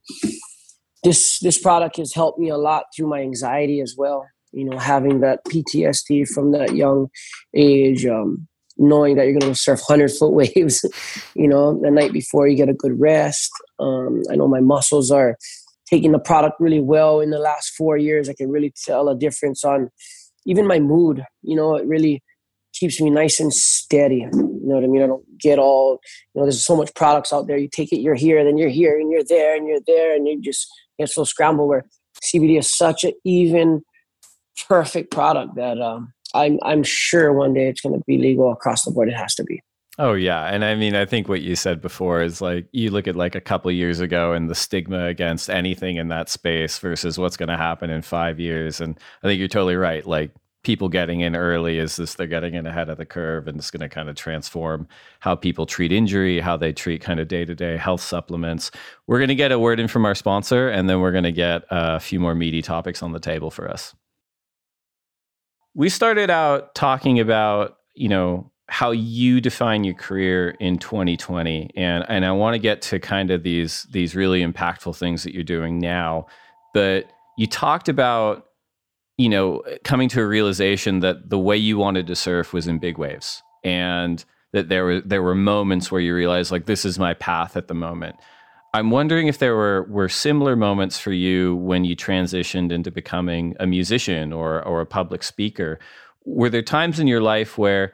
this 1.03 1.39
this 1.39 1.57
product 1.57 1.97
has 1.97 2.13
helped 2.13 2.39
me 2.39 2.49
a 2.49 2.57
lot 2.57 2.85
through 2.95 3.07
my 3.07 3.21
anxiety 3.21 3.79
as 3.81 3.95
well. 3.97 4.27
You 4.51 4.65
know, 4.65 4.77
having 4.77 5.21
that 5.21 5.45
PTSD 5.45 6.27
from 6.27 6.51
that 6.51 6.75
young 6.75 7.07
age, 7.55 8.05
um, 8.05 8.47
knowing 8.77 9.15
that 9.15 9.23
you're 9.23 9.39
going 9.39 9.53
to 9.53 9.59
surf 9.59 9.81
hundred 9.87 10.11
foot 10.11 10.31
waves. 10.33 10.85
you 11.35 11.47
know, 11.47 11.79
the 11.81 11.91
night 11.91 12.13
before 12.13 12.47
you 12.47 12.55
get 12.55 12.69
a 12.69 12.73
good 12.73 12.99
rest. 12.99 13.51
Um, 13.79 14.23
I 14.31 14.35
know 14.35 14.47
my 14.47 14.61
muscles 14.61 15.11
are 15.11 15.37
taking 15.89 16.11
the 16.11 16.19
product 16.19 16.59
really 16.59 16.81
well 16.81 17.19
in 17.19 17.29
the 17.29 17.39
last 17.39 17.73
four 17.75 17.97
years. 17.97 18.29
I 18.29 18.33
can 18.33 18.49
really 18.49 18.73
tell 18.85 19.09
a 19.09 19.17
difference 19.17 19.63
on 19.63 19.89
even 20.45 20.67
my 20.67 20.79
mood. 20.79 21.23
You 21.43 21.55
know, 21.55 21.75
it 21.75 21.85
really 21.85 22.21
keeps 22.73 23.01
me 23.01 23.09
nice 23.09 23.39
and 23.39 23.53
steady. 23.53 24.27
You 24.31 24.59
know 24.63 24.75
what 24.75 24.83
I 24.83 24.87
mean? 24.87 25.03
I 25.03 25.07
don't 25.07 25.25
get 25.39 25.59
all, 25.59 25.99
you 26.33 26.39
know, 26.39 26.45
there's 26.45 26.65
so 26.65 26.75
much 26.75 26.93
products 26.93 27.33
out 27.33 27.47
there. 27.47 27.57
You 27.57 27.69
take 27.71 27.91
it, 27.91 28.01
you're 28.01 28.15
here, 28.15 28.43
then 28.43 28.57
you're 28.57 28.69
here, 28.69 28.99
and 28.99 29.11
you're 29.11 29.23
there, 29.23 29.55
and 29.55 29.67
you're 29.67 29.81
there, 29.85 30.15
and 30.15 30.27
you 30.27 30.41
just 30.41 30.67
get 30.99 31.09
so 31.09 31.23
scrambled 31.23 31.69
where 31.69 31.85
CBD 32.23 32.57
is 32.59 32.75
such 32.75 33.03
an 33.03 33.13
even, 33.23 33.81
perfect 34.67 35.11
product 35.11 35.55
that 35.55 35.79
um, 35.79 36.13
I'm, 36.33 36.59
I'm 36.63 36.83
sure 36.83 37.33
one 37.33 37.53
day 37.53 37.67
it's 37.69 37.81
going 37.81 37.95
to 37.97 38.03
be 38.05 38.17
legal 38.17 38.51
across 38.51 38.85
the 38.85 38.91
board. 38.91 39.09
It 39.09 39.15
has 39.15 39.35
to 39.35 39.43
be. 39.43 39.61
Oh 39.99 40.13
yeah, 40.13 40.43
and 40.45 40.63
I 40.63 40.75
mean, 40.75 40.95
I 40.95 41.05
think 41.05 41.27
what 41.27 41.41
you 41.41 41.55
said 41.55 41.81
before 41.81 42.21
is 42.21 42.39
like 42.39 42.67
you 42.71 42.91
look 42.91 43.07
at 43.07 43.15
like 43.15 43.33
a 43.33 43.41
couple 43.41 43.71
years 43.71 43.99
ago 43.99 44.31
and 44.33 44.47
the 44.47 44.53
stigma 44.53 45.05
against 45.05 45.49
anything 45.49 45.95
in 45.95 46.09
that 46.09 46.29
space 46.29 46.77
versus 46.77 47.17
what's 47.17 47.35
going 47.35 47.49
to 47.49 47.57
happen 47.57 47.89
in 47.89 48.03
five 48.03 48.39
years, 48.39 48.79
and 48.79 48.99
I 49.23 49.27
think 49.27 49.39
you're 49.39 49.47
totally 49.47 49.75
right. 49.75 50.05
Like 50.05 50.31
people 50.61 50.89
getting 50.89 51.21
in 51.21 51.35
early 51.35 51.79
is 51.79 51.95
this 51.95 52.13
they're 52.13 52.27
getting 52.27 52.53
in 52.53 52.67
ahead 52.67 52.89
of 52.89 52.99
the 52.99 53.07
curve, 53.07 53.47
and 53.47 53.57
it's 53.57 53.71
going 53.71 53.81
to 53.81 53.89
kind 53.89 54.07
of 54.07 54.15
transform 54.15 54.87
how 55.21 55.33
people 55.33 55.65
treat 55.65 55.91
injury, 55.91 56.41
how 56.41 56.57
they 56.57 56.71
treat 56.71 57.01
kind 57.01 57.19
of 57.19 57.27
day 57.27 57.43
to 57.43 57.55
day 57.55 57.75
health 57.75 58.01
supplements. 58.01 58.69
We're 59.07 59.17
going 59.17 59.29
to 59.29 59.35
get 59.35 59.51
a 59.51 59.57
word 59.57 59.79
in 59.79 59.87
from 59.87 60.05
our 60.05 60.13
sponsor, 60.13 60.69
and 60.69 60.87
then 60.87 60.99
we're 60.99 61.11
going 61.11 61.23
to 61.23 61.31
get 61.31 61.63
a 61.71 61.99
few 61.99 62.19
more 62.19 62.35
meaty 62.35 62.61
topics 62.61 63.01
on 63.01 63.13
the 63.13 63.19
table 63.19 63.49
for 63.49 63.67
us. 63.67 63.95
We 65.77 65.89
started 65.89 66.31
out 66.31 66.73
talking 66.73 67.19
about 67.19 67.77
you 67.93 68.09
know 68.09 68.51
how 68.67 68.89
you 68.89 69.39
define 69.39 69.83
your 69.83 69.93
career 69.93 70.49
in 70.59 70.79
2020 70.79 71.69
and 71.75 72.03
and 72.09 72.25
I 72.25 72.31
want 72.31 72.55
to 72.55 72.59
get 72.59 72.81
to 72.83 72.99
kind 72.99 73.29
of 73.29 73.43
these 73.43 73.83
these 73.91 74.15
really 74.15 74.43
impactful 74.43 74.97
things 74.97 75.23
that 75.23 75.35
you're 75.35 75.43
doing 75.43 75.77
now 75.77 76.25
but 76.73 77.05
you 77.37 77.45
talked 77.45 77.89
about 77.89 78.47
you 79.17 79.29
know 79.29 79.63
coming 79.83 80.09
to 80.09 80.21
a 80.21 80.27
realization 80.27 80.99
that 81.01 81.29
the 81.29 81.37
way 81.37 81.55
you 81.55 81.77
wanted 81.77 82.07
to 82.07 82.15
surf 82.15 82.53
was 82.53 82.67
in 82.67 82.79
big 82.79 82.97
waves 82.97 83.43
and 83.63 84.25
that 84.53 84.69
there 84.69 84.83
were 84.83 85.01
there 85.01 85.21
were 85.21 85.35
moments 85.35 85.91
where 85.91 86.01
you 86.01 86.13
realized 86.13 86.51
like 86.51 86.65
this 86.65 86.85
is 86.85 86.97
my 86.97 87.13
path 87.13 87.55
at 87.55 87.67
the 87.67 87.75
moment 87.75 88.15
I'm 88.77 88.91
wondering 88.91 89.25
if 89.25 89.39
there 89.39 89.55
were 89.55 89.87
were 89.89 90.07
similar 90.07 90.55
moments 90.55 90.99
for 90.99 91.11
you 91.11 91.55
when 91.55 91.83
you 91.83 91.95
transitioned 91.95 92.71
into 92.71 92.91
becoming 92.91 93.55
a 93.59 93.65
musician 93.65 94.31
or 94.31 94.61
or 94.61 94.81
a 94.81 94.85
public 94.85 95.23
speaker 95.23 95.79
were 96.25 96.51
there 96.51 96.61
times 96.61 96.99
in 96.99 97.07
your 97.07 97.21
life 97.21 97.57
where 97.57 97.93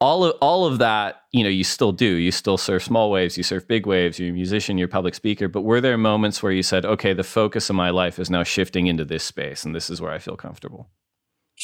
all 0.00 0.24
of 0.24 0.36
all 0.40 0.66
of 0.66 0.78
that, 0.78 1.22
you 1.30 1.44
know, 1.44 1.48
you 1.48 1.62
still 1.62 1.92
do. 1.92 2.16
You 2.16 2.32
still 2.32 2.58
surf 2.58 2.82
small 2.82 3.12
waves, 3.12 3.36
you 3.36 3.44
surf 3.44 3.68
big 3.68 3.86
waves, 3.86 4.18
you're 4.18 4.30
a 4.30 4.32
musician, 4.32 4.76
you're 4.76 4.88
a 4.88 4.90
public 4.90 5.14
speaker. 5.14 5.46
But 5.46 5.62
were 5.62 5.80
there 5.80 5.96
moments 5.96 6.42
where 6.42 6.50
you 6.50 6.64
said, 6.64 6.84
okay, 6.84 7.12
the 7.12 7.22
focus 7.22 7.70
of 7.70 7.76
my 7.76 7.90
life 7.90 8.18
is 8.18 8.28
now 8.28 8.42
shifting 8.42 8.88
into 8.88 9.04
this 9.04 9.22
space 9.22 9.64
and 9.64 9.72
this 9.72 9.88
is 9.88 10.00
where 10.00 10.10
I 10.10 10.18
feel 10.18 10.36
comfortable? 10.36 10.90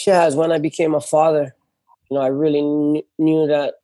As 0.07 0.37
when 0.37 0.53
I 0.53 0.59
became 0.59 0.95
a 0.95 1.01
father, 1.01 1.57
you 2.09 2.17
know, 2.17 2.23
I 2.23 2.29
really 2.29 2.61
kn- 2.61 3.03
knew 3.19 3.49
that 3.49 3.75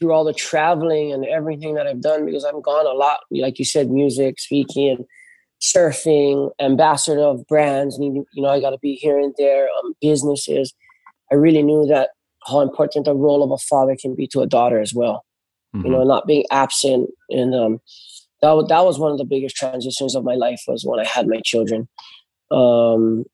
through 0.00 0.12
all 0.12 0.24
the 0.24 0.32
traveling 0.32 1.12
and 1.12 1.24
everything 1.26 1.74
that 1.74 1.86
I've 1.86 2.00
done, 2.00 2.24
because 2.24 2.44
I'm 2.44 2.62
gone 2.62 2.86
a 2.86 2.90
lot, 2.90 3.20
like 3.30 3.58
you 3.58 3.64
said, 3.64 3.90
music, 3.90 4.40
speaking, 4.40 4.88
and 4.88 5.04
surfing, 5.60 6.50
ambassador 6.58 7.20
of 7.20 7.46
brands, 7.46 7.98
and 7.98 8.16
you 8.16 8.42
know, 8.42 8.48
I 8.48 8.60
got 8.60 8.70
to 8.70 8.78
be 8.78 8.94
here 8.94 9.18
and 9.18 9.34
there, 9.36 9.68
um, 9.78 9.92
businesses. 10.00 10.72
I 11.30 11.34
really 11.34 11.62
knew 11.62 11.86
that 11.86 12.10
how 12.46 12.60
important 12.60 13.04
the 13.04 13.14
role 13.14 13.44
of 13.44 13.50
a 13.50 13.58
father 13.58 13.94
can 14.00 14.14
be 14.14 14.26
to 14.28 14.40
a 14.40 14.46
daughter 14.46 14.80
as 14.80 14.94
well. 14.94 15.24
Mm-hmm. 15.76 15.86
You 15.86 15.92
know, 15.92 16.04
not 16.04 16.26
being 16.26 16.44
absent, 16.50 17.10
and 17.28 17.54
um, 17.54 17.80
that 18.40 18.66
that 18.68 18.84
was 18.84 18.98
one 18.98 19.12
of 19.12 19.18
the 19.18 19.24
biggest 19.24 19.54
transitions 19.54 20.16
of 20.16 20.24
my 20.24 20.34
life 20.34 20.62
was 20.66 20.84
when 20.84 20.98
I 20.98 21.04
had 21.04 21.28
my 21.28 21.40
children. 21.44 21.88
Um, 22.50 23.24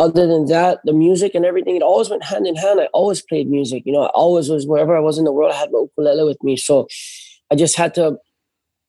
other 0.00 0.26
than 0.26 0.46
that, 0.46 0.80
the 0.84 0.94
music 0.94 1.34
and 1.34 1.44
everything, 1.44 1.76
it 1.76 1.82
always 1.82 2.08
went 2.08 2.24
hand 2.24 2.46
in 2.46 2.56
hand. 2.56 2.80
I 2.80 2.86
always 2.94 3.22
played 3.22 3.48
music. 3.48 3.82
You 3.84 3.92
know, 3.92 4.04
I 4.04 4.12
always 4.22 4.48
was 4.48 4.66
wherever 4.66 4.96
I 4.96 5.00
was 5.00 5.18
in 5.18 5.24
the 5.24 5.32
world, 5.32 5.52
I 5.52 5.56
had 5.56 5.70
my 5.70 5.80
ukulele 5.80 6.24
with 6.24 6.42
me. 6.42 6.56
So 6.56 6.88
I 7.52 7.54
just 7.54 7.76
had 7.76 7.94
to 7.94 8.16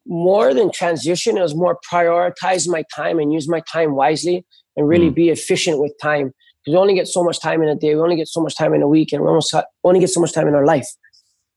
more 0.06 0.54
than 0.54 0.72
transition, 0.72 1.38
it 1.38 1.42
was 1.42 1.56
more 1.56 1.78
prioritize 1.92 2.68
my 2.68 2.84
time 2.96 3.20
and 3.20 3.32
use 3.32 3.48
my 3.48 3.62
time 3.72 3.94
wisely 3.96 4.46
and 4.76 4.88
really 4.88 5.12
mm. 5.12 5.16
be 5.16 5.30
efficient 5.30 5.80
with 5.80 5.94
time 6.02 6.34
Because 6.64 6.74
we 6.74 6.78
only 6.78 6.96
get 6.96 7.08
so 7.08 7.24
much 7.24 7.40
time 7.40 7.62
in 7.62 7.70
a 7.70 7.76
day. 7.76 7.94
We 7.96 8.02
only 8.02 8.16
get 8.16 8.28
so 8.28 8.42
much 8.42 8.56
time 8.56 8.74
in 8.74 8.82
a 8.82 8.88
week, 8.88 9.12
and 9.12 9.22
we 9.22 9.28
almost 9.28 9.54
only 9.84 10.00
get 10.00 10.10
so 10.10 10.20
much 10.20 10.34
time 10.34 10.48
in 10.48 10.56
our 10.56 10.66
life. 10.66 10.88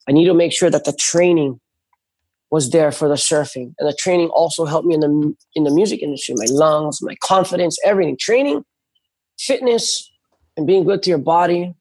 I 0.08 0.12
need 0.12 0.26
to 0.26 0.34
make 0.34 0.52
sure 0.52 0.70
that 0.70 0.84
the 0.84 0.92
training 0.92 1.60
was 2.50 2.70
there 2.70 2.92
for 2.92 3.08
the 3.08 3.14
surfing, 3.14 3.74
and 3.78 3.88
the 3.88 3.96
training 3.98 4.28
also 4.28 4.64
helped 4.66 4.86
me 4.86 4.94
in 4.94 5.00
the 5.00 5.34
in 5.54 5.64
the 5.64 5.70
music 5.70 6.02
industry. 6.02 6.34
My 6.36 6.46
lungs, 6.50 7.00
my 7.02 7.16
confidence, 7.22 7.78
everything. 7.84 8.16
Training, 8.18 8.62
fitness, 9.38 10.10
and 10.56 10.66
being 10.66 10.84
good 10.84 11.02
to 11.02 11.10
your 11.10 11.18
body 11.18 11.74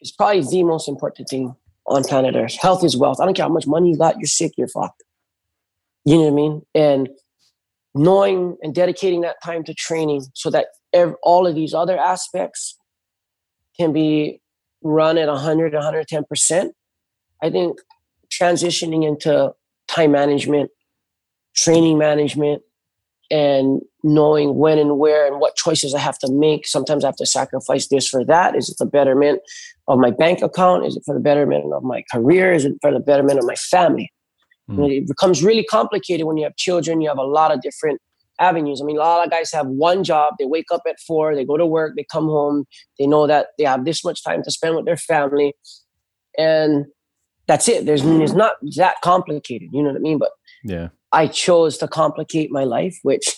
is 0.00 0.12
probably 0.12 0.42
the 0.42 0.62
most 0.64 0.88
important 0.88 1.28
thing 1.28 1.54
on 1.86 2.04
planet 2.04 2.36
Earth. 2.36 2.56
Health 2.60 2.84
is 2.84 2.96
wealth. 2.96 3.20
I 3.20 3.24
don't 3.24 3.34
care 3.34 3.46
how 3.46 3.52
much 3.52 3.66
money 3.66 3.90
you 3.90 3.98
got. 3.98 4.18
You're 4.18 4.26
sick. 4.26 4.52
You're 4.56 4.68
fucked. 4.68 5.02
You 6.04 6.16
know 6.16 6.22
what 6.22 6.32
I 6.32 6.34
mean? 6.34 6.62
And 6.74 7.08
knowing 7.94 8.56
and 8.62 8.74
dedicating 8.74 9.22
that 9.22 9.36
time 9.42 9.64
to 9.64 9.74
training 9.74 10.24
so 10.34 10.50
that 10.50 10.66
all 11.22 11.46
of 11.46 11.54
these 11.54 11.74
other 11.74 11.98
aspects 11.98 12.76
can 13.78 13.92
be 13.92 14.40
run 14.82 15.18
at 15.18 15.28
100 15.28 15.72
110% 15.72 16.70
i 17.42 17.50
think 17.50 17.78
transitioning 18.30 19.06
into 19.06 19.52
time 19.88 20.12
management 20.12 20.70
training 21.56 21.98
management 21.98 22.62
and 23.30 23.80
knowing 24.02 24.56
when 24.56 24.78
and 24.78 24.98
where 24.98 25.26
and 25.26 25.40
what 25.40 25.56
choices 25.56 25.94
i 25.94 25.98
have 25.98 26.18
to 26.18 26.30
make 26.32 26.66
sometimes 26.66 27.04
i 27.04 27.08
have 27.08 27.16
to 27.16 27.26
sacrifice 27.26 27.88
this 27.88 28.08
for 28.08 28.24
that 28.24 28.56
is 28.56 28.68
it 28.68 28.76
the 28.78 28.86
betterment 28.86 29.40
of 29.86 29.98
my 29.98 30.10
bank 30.10 30.42
account 30.42 30.86
is 30.86 30.96
it 30.96 31.02
for 31.04 31.14
the 31.14 31.20
betterment 31.20 31.72
of 31.72 31.82
my 31.82 32.02
career 32.12 32.52
is 32.52 32.64
it 32.64 32.74
for 32.80 32.92
the 32.92 33.00
betterment 33.00 33.38
of 33.38 33.44
my 33.44 33.54
family 33.54 34.10
mm. 34.70 34.90
it 34.90 35.06
becomes 35.06 35.42
really 35.42 35.64
complicated 35.64 36.26
when 36.26 36.36
you 36.36 36.44
have 36.44 36.56
children 36.56 37.00
you 37.00 37.08
have 37.08 37.18
a 37.18 37.22
lot 37.22 37.52
of 37.52 37.60
different 37.60 38.00
avenues. 38.40 38.80
I 38.80 38.84
mean, 38.84 38.96
a 38.96 39.00
lot 39.00 39.24
of 39.24 39.30
guys 39.30 39.52
have 39.52 39.66
one 39.66 40.04
job. 40.04 40.34
They 40.38 40.44
wake 40.44 40.66
up 40.72 40.82
at 40.88 41.00
four, 41.00 41.34
they 41.34 41.44
go 41.44 41.56
to 41.56 41.66
work, 41.66 41.94
they 41.96 42.06
come 42.10 42.26
home, 42.26 42.66
they 42.98 43.06
know 43.06 43.26
that 43.26 43.48
they 43.58 43.64
have 43.64 43.84
this 43.84 44.04
much 44.04 44.22
time 44.22 44.42
to 44.42 44.50
spend 44.50 44.76
with 44.76 44.84
their 44.84 44.96
family, 44.96 45.54
and 46.36 46.86
that's 47.46 47.68
it. 47.68 47.86
There's 47.86 48.04
it's 48.04 48.32
not 48.32 48.54
that 48.76 48.96
complicated. 49.02 49.68
You 49.72 49.82
know 49.82 49.90
what 49.90 49.96
I 49.96 50.00
mean? 50.00 50.18
But 50.18 50.30
yeah, 50.64 50.88
I 51.12 51.26
chose 51.26 51.78
to 51.78 51.88
complicate 51.88 52.50
my 52.50 52.64
life, 52.64 52.98
which 53.02 53.34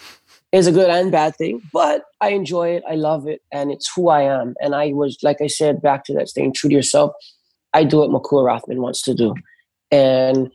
is 0.52 0.66
a 0.66 0.72
good 0.72 0.90
and 0.90 1.12
bad 1.12 1.36
thing. 1.36 1.62
But 1.72 2.02
I 2.20 2.30
enjoy 2.30 2.70
it. 2.70 2.82
I 2.88 2.94
love 2.94 3.26
it, 3.26 3.42
and 3.52 3.70
it's 3.70 3.90
who 3.94 4.08
I 4.08 4.22
am. 4.22 4.54
And 4.60 4.74
I 4.74 4.92
was, 4.92 5.18
like 5.22 5.40
I 5.40 5.46
said, 5.46 5.82
back 5.82 6.04
to 6.04 6.14
that 6.14 6.28
staying 6.28 6.54
true 6.54 6.70
to 6.70 6.76
yourself. 6.76 7.12
I 7.72 7.84
do 7.84 7.98
what 7.98 8.10
Makua 8.10 8.44
Rothman 8.44 8.82
wants 8.82 9.02
to 9.02 9.14
do, 9.14 9.34
and 9.90 10.50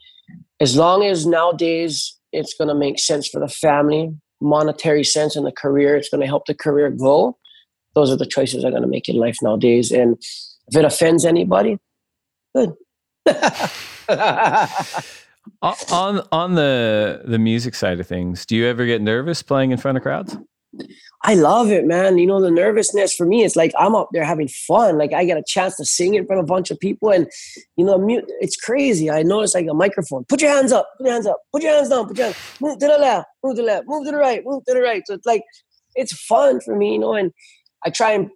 as 0.60 0.76
long 0.76 1.04
as 1.04 1.26
nowadays 1.26 2.18
it's 2.32 2.54
going 2.54 2.68
to 2.68 2.76
make 2.76 3.00
sense 3.00 3.28
for 3.28 3.40
the 3.40 3.48
family, 3.48 4.14
monetary 4.42 5.04
sense 5.04 5.36
and 5.36 5.46
the 5.46 5.52
career. 5.52 5.96
It's 5.96 6.10
going 6.10 6.22
to 6.22 6.28
help 6.28 6.46
the 6.46 6.56
career 6.56 6.90
grow. 6.90 7.38
Those 7.96 8.12
are 8.12 8.18
the 8.18 8.26
choices 8.26 8.64
I'm 8.64 8.72
going 8.72 8.84
to 8.84 8.88
make 8.88 9.10
in 9.10 9.16
life 9.16 9.38
nowadays. 9.42 9.92
And 9.92 10.18
if 10.68 10.76
it 10.76 10.86
offends 10.86 11.26
anybody, 11.26 11.80
good. 12.56 12.74
on 15.62 16.22
on 16.32 16.56
the 16.56 17.22
the 17.26 17.40
music 17.40 17.76
side 17.76 18.00
of 18.00 18.08
things, 18.08 18.46
do 18.46 18.56
you 18.56 18.66
ever 18.66 18.86
get 18.86 19.02
nervous 19.02 19.42
playing 19.44 19.72
in 19.72 19.78
front 19.78 19.98
of 19.98 20.04
crowds? 20.04 20.38
I 21.24 21.34
love 21.34 21.72
it, 21.72 21.86
man. 21.86 22.18
You 22.18 22.28
know, 22.28 22.40
the 22.40 22.52
nervousness 22.52 23.16
for 23.16 23.26
me, 23.26 23.44
it's 23.44 23.56
like 23.56 23.72
I'm 23.78 23.96
up 23.96 24.10
there 24.14 24.24
having 24.24 24.48
fun. 24.48 24.98
Like 24.98 25.14
I 25.14 25.26
get 25.26 25.38
a 25.38 25.44
chance 25.46 25.76
to 25.78 25.86
sing 25.86 26.14
in 26.14 26.26
front 26.26 26.40
of 26.40 26.46
a 26.46 26.48
bunch 26.48 26.72
of 26.72 26.80
people, 26.80 27.10
and 27.10 27.28
you 27.76 27.86
know, 27.86 27.98
it's 28.40 28.56
crazy. 28.56 29.10
I 29.10 29.24
it's 29.26 29.56
like 29.56 29.68
a 29.70 29.74
microphone. 29.74 30.26
Put 30.26 30.42
your 30.42 30.52
hands 30.52 30.72
up. 30.72 30.88
Put 30.98 31.06
your 31.06 31.14
hands 31.14 31.28
up. 31.28 31.38
Put 31.52 31.64
your 31.64 31.74
hands 31.74 31.90
down. 31.90 32.08
Put 32.08 32.18
your 32.18 32.28
hands. 32.28 32.38
Move 32.62 32.80
to 32.80 32.88
the 32.88 32.98
left. 32.98 33.28
Move 33.44 33.56
to 33.56 33.62
the 33.62 33.68
left. 33.68 33.86
Move 33.88 34.06
to 34.06 34.12
the 34.12 34.18
right. 34.18 34.42
Move 34.46 34.64
to 34.66 34.74
the 34.74 34.82
right. 34.82 35.04
So 35.06 35.16
it's 35.16 35.26
like 35.26 35.44
it's 35.96 36.14
fun 36.14 36.62
for 36.62 36.76
me, 36.76 36.94
you 36.94 37.00
know, 37.00 37.14
and 37.14 37.32
I 37.84 37.90
try 37.90 38.12
and 38.12 38.30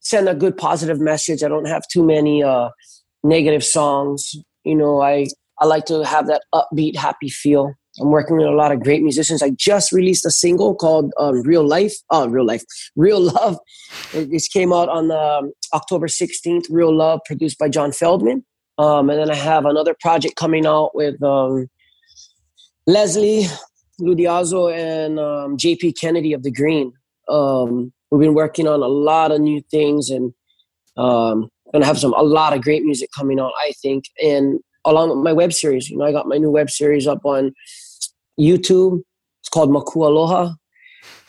send 0.00 0.28
a 0.28 0.34
good 0.34 0.56
positive 0.56 1.00
message. 1.00 1.42
I 1.42 1.48
don't 1.48 1.66
have 1.66 1.82
too 1.92 2.04
many 2.04 2.42
uh, 2.42 2.70
negative 3.22 3.64
songs. 3.64 4.34
You 4.64 4.76
know, 4.76 5.02
I 5.02 5.26
I 5.60 5.66
like 5.66 5.86
to 5.86 6.04
have 6.04 6.26
that 6.28 6.42
upbeat, 6.54 6.96
happy 6.96 7.28
feel. 7.28 7.74
I'm 8.00 8.10
working 8.10 8.36
with 8.36 8.46
a 8.46 8.52
lot 8.52 8.70
of 8.70 8.80
great 8.80 9.02
musicians. 9.02 9.42
I 9.42 9.50
just 9.50 9.90
released 9.92 10.24
a 10.24 10.30
single 10.30 10.74
called 10.74 11.12
um, 11.18 11.42
"Real 11.42 11.66
Life." 11.66 11.94
Oh, 12.10 12.28
"Real 12.28 12.44
Life," 12.44 12.62
"Real 12.96 13.20
Love." 13.20 13.58
This 14.12 14.48
came 14.48 14.72
out 14.72 14.88
on 14.88 15.10
um, 15.10 15.52
October 15.74 16.06
16th. 16.06 16.66
"Real 16.70 16.94
Love," 16.94 17.20
produced 17.26 17.58
by 17.58 17.68
John 17.68 17.90
Feldmann. 17.90 18.44
Um, 18.78 19.10
and 19.10 19.18
then 19.18 19.30
I 19.30 19.34
have 19.34 19.64
another 19.64 19.96
project 20.00 20.36
coming 20.36 20.64
out 20.64 20.94
with 20.94 21.20
um, 21.22 21.66
Leslie 22.86 23.46
Ludiazo 24.00 24.72
and 24.72 25.18
um, 25.18 25.56
JP 25.56 25.98
Kennedy 26.00 26.32
of 26.32 26.44
the 26.44 26.52
Green. 26.52 26.92
Um, 27.28 27.92
we've 28.10 28.20
been 28.20 28.34
working 28.34 28.68
on 28.68 28.80
a 28.80 28.86
lot 28.86 29.32
of 29.32 29.40
new 29.40 29.60
things 29.70 30.10
and 30.10 30.32
um, 30.96 31.48
gonna 31.72 31.84
have 31.84 31.98
some 31.98 32.14
a 32.14 32.22
lot 32.22 32.54
of 32.54 32.62
great 32.62 32.84
music 32.84 33.10
coming 33.16 33.40
out. 33.40 33.52
I 33.58 33.72
think, 33.82 34.04
and 34.22 34.60
along 34.90 35.10
with 35.10 35.18
my 35.18 35.32
web 35.32 35.52
series, 35.52 35.88
you 35.90 35.96
know, 35.96 36.04
I 36.04 36.12
got 36.12 36.26
my 36.26 36.38
new 36.38 36.50
web 36.50 36.70
series 36.70 37.06
up 37.06 37.24
on 37.24 37.52
YouTube. 38.38 39.02
It's 39.40 39.48
called 39.48 39.70
Maku 39.70 40.06
Aloha. 40.06 40.54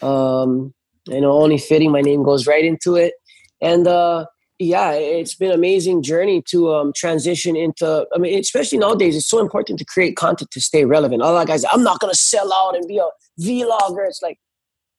Um, 0.02 0.74
you 1.08 1.22
know, 1.22 1.32
only 1.32 1.58
fitting 1.58 1.92
my 1.92 2.02
name 2.02 2.24
goes 2.24 2.48
right 2.48 2.64
into 2.64 2.96
it, 2.96 3.14
and 3.62 3.88
uh, 3.88 4.26
yeah, 4.60 4.92
it's 4.92 5.36
been 5.36 5.50
an 5.50 5.56
amazing 5.56 6.04
journey 6.04 6.44
to 6.50 6.74
um, 6.74 6.92
transition 6.96 7.56
into. 7.56 8.06
I 8.14 8.18
mean, 8.18 8.38
especially 8.38 8.78
nowadays, 8.78 9.16
it's 9.16 9.30
so 9.30 9.40
important 9.40 9.80
to 9.80 9.86
create 9.86 10.18
content 10.18 10.52
to 10.52 10.62
stay 10.62 10.86
relevant. 10.86 11.22
A 11.22 11.26
lot 11.26 11.42
of 11.42 11.48
guys, 11.48 11.64
I'm 11.72 11.84
not 11.84 12.00
going 12.00 12.12
to 12.12 12.18
sell 12.18 12.54
out 12.54 12.76
and 12.76 12.86
be 12.88 12.98
a 12.98 13.08
vlogger. 13.42 14.06
It's 14.06 14.22
like, 14.22 14.38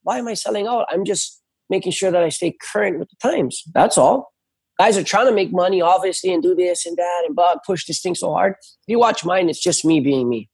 why 0.02 0.18
am 0.18 0.28
I 0.28 0.34
selling 0.34 0.66
out? 0.66 0.86
I'm 0.90 1.04
just 1.04 1.42
making 1.68 1.92
sure 1.92 2.10
that 2.10 2.22
I 2.22 2.30
stay 2.30 2.56
current 2.72 2.98
with 2.98 3.08
the 3.10 3.16
times. 3.22 3.62
That's 3.74 3.98
all. 3.98 4.32
Guys 4.80 4.96
are 4.96 5.04
trying 5.04 5.26
to 5.26 5.32
make 5.32 5.52
money, 5.52 5.82
obviously, 5.82 6.32
and 6.32 6.42
do 6.42 6.54
this 6.54 6.86
and 6.86 6.96
that 6.96 7.24
and 7.26 7.36
but 7.36 7.62
push 7.66 7.84
this 7.84 8.00
thing 8.00 8.14
so 8.14 8.32
hard. 8.32 8.54
If 8.62 8.86
you 8.86 8.98
watch 8.98 9.26
mine, 9.26 9.50
it's 9.50 9.62
just 9.62 9.84
me 9.84 10.00
being 10.00 10.26
me. 10.26 10.48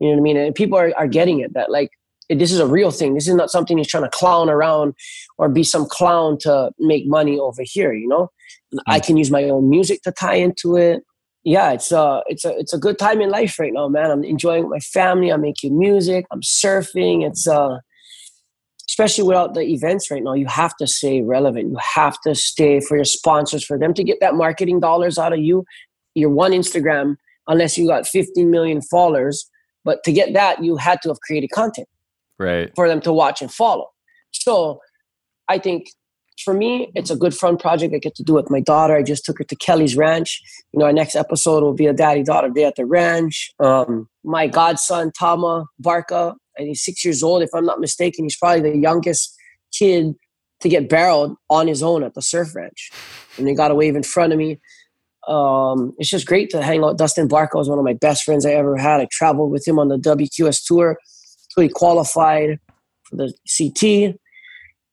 You 0.00 0.08
know 0.08 0.14
what 0.14 0.20
I 0.20 0.22
mean? 0.22 0.36
And 0.38 0.54
people 0.54 0.78
are, 0.78 0.90
are 0.96 1.06
getting 1.06 1.40
it 1.40 1.52
that 1.52 1.70
like 1.70 1.90
this 2.30 2.50
is 2.50 2.60
a 2.60 2.66
real 2.66 2.90
thing. 2.90 3.12
This 3.12 3.28
is 3.28 3.34
not 3.34 3.50
something 3.50 3.76
he's 3.76 3.86
trying 3.86 4.04
to 4.04 4.08
clown 4.08 4.48
around 4.48 4.94
or 5.36 5.50
be 5.50 5.64
some 5.64 5.84
clown 5.84 6.38
to 6.38 6.70
make 6.78 7.06
money 7.06 7.38
over 7.38 7.60
here. 7.62 7.92
You 7.92 8.08
know, 8.08 8.30
mm-hmm. 8.72 8.78
I 8.86 9.00
can 9.00 9.18
use 9.18 9.30
my 9.30 9.44
own 9.44 9.68
music 9.68 10.00
to 10.04 10.12
tie 10.12 10.36
into 10.36 10.76
it. 10.76 11.02
Yeah, 11.44 11.72
it's 11.72 11.92
a 11.92 12.00
uh, 12.00 12.20
it's 12.26 12.46
a 12.46 12.58
it's 12.58 12.72
a 12.72 12.78
good 12.78 12.98
time 12.98 13.20
in 13.20 13.28
life 13.28 13.58
right 13.58 13.74
now, 13.74 13.86
man. 13.88 14.10
I'm 14.10 14.24
enjoying 14.24 14.70
my 14.70 14.78
family. 14.78 15.28
I'm 15.28 15.42
making 15.42 15.78
music. 15.78 16.24
I'm 16.30 16.40
surfing. 16.40 17.22
It's 17.22 17.46
uh, 17.46 17.80
especially 18.88 19.24
without 19.24 19.54
the 19.54 19.62
events 19.62 20.10
right 20.10 20.22
now, 20.22 20.34
you 20.34 20.46
have 20.46 20.74
to 20.76 20.86
stay 20.86 21.20
relevant. 21.22 21.70
You 21.70 21.78
have 21.94 22.20
to 22.22 22.34
stay 22.34 22.80
for 22.80 22.96
your 22.96 23.04
sponsors 23.04 23.64
for 23.64 23.78
them 23.78 23.92
to 23.94 24.02
get 24.02 24.18
that 24.20 24.34
marketing 24.34 24.80
dollars 24.80 25.18
out 25.18 25.32
of 25.32 25.40
you. 25.40 25.64
Your 26.14 26.30
one 26.30 26.52
Instagram, 26.52 27.16
unless 27.46 27.76
you 27.76 27.86
got 27.86 28.06
15 28.06 28.50
million 28.50 28.80
followers, 28.80 29.48
but 29.84 30.02
to 30.04 30.12
get 30.12 30.32
that, 30.34 30.64
you 30.64 30.76
had 30.76 31.00
to 31.02 31.08
have 31.10 31.20
created 31.20 31.50
content 31.50 31.88
right. 32.38 32.70
for 32.74 32.88
them 32.88 33.00
to 33.02 33.12
watch 33.12 33.42
and 33.42 33.52
follow. 33.52 33.88
So 34.32 34.80
i 35.48 35.58
think 35.58 35.88
for 36.44 36.54
me 36.54 36.90
it's 36.94 37.10
a 37.10 37.16
good 37.16 37.34
fun 37.34 37.56
project 37.56 37.94
i 37.94 37.98
get 37.98 38.14
to 38.14 38.22
do 38.22 38.34
with 38.34 38.50
my 38.50 38.60
daughter. 38.60 38.94
I 38.94 39.02
just 39.02 39.24
took 39.24 39.38
her 39.38 39.44
to 39.44 39.56
kelly's 39.56 39.96
ranch. 39.96 40.40
You 40.72 40.80
know 40.80 40.86
our 40.86 40.92
next 40.92 41.16
episode 41.16 41.62
will 41.62 41.74
be 41.74 41.86
a 41.86 41.92
daddy 41.92 42.22
daughter 42.22 42.48
day 42.50 42.64
at 42.64 42.76
the 42.76 42.86
ranch. 42.86 43.50
Um, 43.58 44.08
my 44.24 44.46
godson 44.46 45.12
tama 45.18 45.66
barca 45.78 46.34
and 46.58 46.68
he's 46.68 46.84
six 46.84 47.04
years 47.04 47.22
old 47.22 47.42
if 47.42 47.50
i'm 47.54 47.64
not 47.64 47.80
mistaken 47.80 48.24
he's 48.24 48.36
probably 48.36 48.70
the 48.70 48.76
youngest 48.76 49.34
kid 49.72 50.14
to 50.60 50.68
get 50.68 50.88
barreled 50.88 51.36
on 51.48 51.66
his 51.66 51.82
own 51.82 52.02
at 52.02 52.14
the 52.14 52.22
surf 52.22 52.54
ranch 52.54 52.90
and 53.38 53.48
he 53.48 53.54
got 53.54 53.70
a 53.70 53.74
wave 53.74 53.96
in 53.96 54.02
front 54.02 54.32
of 54.32 54.38
me 54.38 54.60
um, 55.28 55.94
it's 55.98 56.08
just 56.08 56.26
great 56.26 56.48
to 56.50 56.62
hang 56.62 56.82
out. 56.82 56.96
Dustin 56.96 57.28
Barca 57.28 57.58
is 57.58 57.68
one 57.68 57.78
of 57.78 57.84
my 57.84 57.92
best 57.92 58.24
friends 58.24 58.46
I 58.46 58.52
ever 58.52 58.76
had. 58.78 59.00
I 59.00 59.08
traveled 59.12 59.50
with 59.50 59.68
him 59.68 59.78
on 59.78 59.88
the 59.88 59.98
WQS 59.98 60.64
tour 60.64 60.96
So 61.50 61.60
he 61.60 61.68
qualified 61.68 62.58
for 63.04 63.16
the 63.16 63.34
CT. 63.46 64.16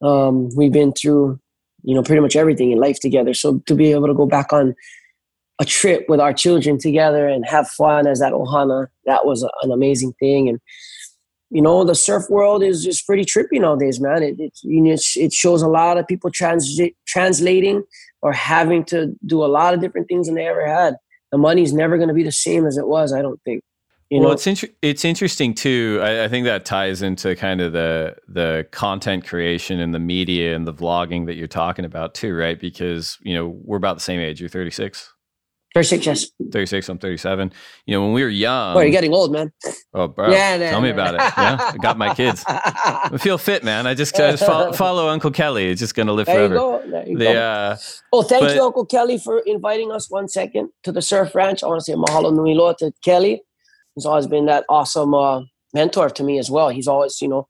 Um, 0.05 0.49
we've 0.55 0.73
been 0.73 0.91
through, 0.91 1.39
you 1.83 1.95
know, 1.95 2.03
pretty 2.03 2.21
much 2.21 2.35
everything 2.35 2.71
in 2.71 2.79
life 2.79 2.99
together. 2.99 3.33
So 3.33 3.59
to 3.65 3.75
be 3.75 3.91
able 3.91 4.07
to 4.07 4.13
go 4.13 4.25
back 4.25 4.51
on 4.51 4.75
a 5.59 5.65
trip 5.65 6.05
with 6.09 6.19
our 6.19 6.33
children 6.33 6.77
together 6.77 7.29
and 7.29 7.45
have 7.45 7.69
fun 7.69 8.05
as 8.05 8.19
that 8.19 8.33
ohana, 8.33 8.87
that 9.05 9.25
was 9.25 9.47
an 9.63 9.71
amazing 9.71 10.13
thing. 10.19 10.49
And 10.49 10.59
you 11.55 11.61
know, 11.61 11.85
the 11.85 11.95
surf 11.95 12.29
world 12.29 12.63
is 12.63 12.83
just 12.83 13.07
pretty 13.07 13.23
trippy 13.23 13.61
nowadays, 13.61 14.01
man. 14.01 14.21
It 14.23 14.37
it, 14.41 14.59
you 14.61 14.81
know, 14.81 14.97
it 15.15 15.31
shows 15.31 15.61
a 15.61 15.69
lot 15.69 15.97
of 15.97 16.05
people 16.05 16.29
trans- 16.29 16.77
translating 17.07 17.85
or 18.21 18.33
having 18.33 18.83
to 18.85 19.15
do 19.25 19.41
a 19.41 19.47
lot 19.47 19.73
of 19.73 19.79
different 19.79 20.09
things 20.09 20.27
than 20.27 20.35
they 20.35 20.47
ever 20.47 20.67
had. 20.67 20.97
The 21.31 21.37
money's 21.37 21.71
never 21.71 21.95
going 21.95 22.09
to 22.09 22.13
be 22.13 22.23
the 22.23 22.31
same 22.33 22.65
as 22.65 22.77
it 22.77 22.87
was, 22.87 23.13
I 23.13 23.21
don't 23.21 23.41
think. 23.45 23.63
You 24.09 24.19
well, 24.19 24.29
know? 24.29 24.33
it's 24.33 24.45
inter- 24.45 24.67
it's 24.81 25.05
interesting 25.05 25.53
too. 25.53 26.01
I, 26.03 26.25
I, 26.25 26.27
think 26.27 26.43
that 26.43 26.65
ties 26.65 27.01
into 27.01 27.37
kind 27.37 27.61
of 27.61 27.71
the 27.71 28.17
the 28.27 28.67
content 28.71 29.25
creation 29.25 29.79
and 29.79 29.95
the 29.95 29.99
media 29.99 30.57
and 30.57 30.67
the 30.67 30.73
vlogging 30.73 31.25
that 31.27 31.35
you're 31.35 31.47
talking 31.47 31.85
about 31.85 32.15
too, 32.15 32.35
right? 32.35 32.59
Because 32.59 33.17
you 33.21 33.33
know 33.33 33.47
we're 33.63 33.77
about 33.77 33.95
the 33.95 34.03
same 34.03 34.19
age. 34.19 34.41
You're 34.41 34.49
36. 34.49 35.14
36, 35.75 36.05
yes. 36.05 36.31
36, 36.51 36.89
I'm 36.89 36.97
37. 36.97 37.51
You 37.85 37.93
know, 37.93 38.03
when 38.03 38.13
we 38.13 38.23
were 38.23 38.29
young. 38.29 38.75
Oh, 38.75 38.79
you're 38.79 38.89
getting 38.89 39.13
old, 39.13 39.31
man. 39.31 39.51
Oh, 39.93 40.07
bro. 40.07 40.31
Yeah, 40.31 40.57
tell 40.57 40.81
me 40.81 40.89
about 40.89 41.15
it. 41.15 41.21
Yeah, 41.21 41.71
I 41.73 41.77
got 41.77 41.97
my 41.97 42.15
kids. 42.15 42.43
I 42.47 43.17
feel 43.19 43.37
fit, 43.37 43.63
man. 43.63 43.85
I 43.85 43.93
just, 43.93 44.19
I 44.19 44.31
just 44.31 44.45
follow, 44.45 44.71
follow, 44.73 45.09
Uncle 45.09 45.31
Kelly. 45.31 45.69
It's 45.69 45.79
just 45.79 45.93
going 45.93 46.07
to 46.07 46.13
live 46.13 46.25
there 46.25 46.47
forever. 46.47 46.53
You 46.53 46.59
go. 46.59 46.81
There 46.89 47.07
you 47.07 47.17
the, 47.17 47.25
go. 47.25 47.41
Uh, 47.41 47.77
oh, 48.13 48.23
thank 48.23 48.43
but, 48.43 48.55
you, 48.55 48.63
Uncle 48.63 48.85
Kelly, 48.85 49.17
for 49.17 49.39
inviting 49.45 49.91
us 49.91 50.09
one 50.09 50.27
second 50.27 50.69
to 50.83 50.91
the 50.91 51.01
surf 51.01 51.35
ranch. 51.35 51.61
I 51.61 51.67
want 51.67 51.81
to 51.81 51.83
say 51.83 51.93
mahalo 51.93 52.33
nui 52.33 52.55
loa 52.55 52.75
to 52.77 52.91
Kelly 53.03 53.43
he's 53.95 54.05
always 54.05 54.27
been 54.27 54.45
that 54.45 54.65
awesome 54.69 55.13
uh, 55.13 55.41
mentor 55.73 56.09
to 56.09 56.23
me 56.23 56.37
as 56.37 56.51
well. 56.51 56.69
He's 56.69 56.87
always, 56.87 57.21
you 57.21 57.27
know, 57.27 57.47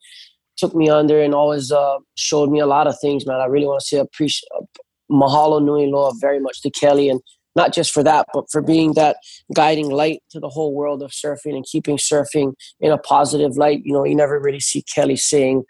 took 0.58 0.74
me 0.74 0.90
under 0.90 1.22
and 1.22 1.36
always 1.36 1.72
uh, 1.72 1.98
showed 2.16 2.50
me 2.50 2.60
a 2.60 2.66
lot 2.66 2.88
of 2.88 2.98
things, 3.02 3.26
man. 3.26 3.42
I 3.42 3.46
really 3.46 3.66
want 3.66 3.82
to 3.82 3.86
say 3.86 3.98
appreciate 3.98 4.48
uh, 4.58 4.64
mahalo 5.12 5.64
nui 5.64 5.88
loa 5.88 6.14
very 6.20 6.40
much 6.40 6.62
to 6.62 6.70
Kelly 6.70 7.10
and 7.10 7.20
not 7.56 7.74
just 7.74 7.92
for 7.92 8.04
that, 8.04 8.28
but 8.34 8.46
for 8.52 8.62
being 8.62 8.94
that 8.94 9.18
guiding 9.54 9.90
light 9.90 10.22
to 10.32 10.40
the 10.40 10.50
whole 10.50 10.74
world 10.74 11.02
of 11.02 11.12
surfing 11.12 11.56
and 11.56 11.66
keeping 11.66 11.98
surfing 11.98 12.54
in 12.80 12.92
a 12.92 12.98
positive 12.98 13.58
light. 13.58 13.82
You 13.84 13.94
know, 13.94 14.04
you 14.04 14.16
never 14.16 14.40
really 14.40 14.60
see 14.60 14.84
Kelly 14.84 15.16
saying 15.16 15.64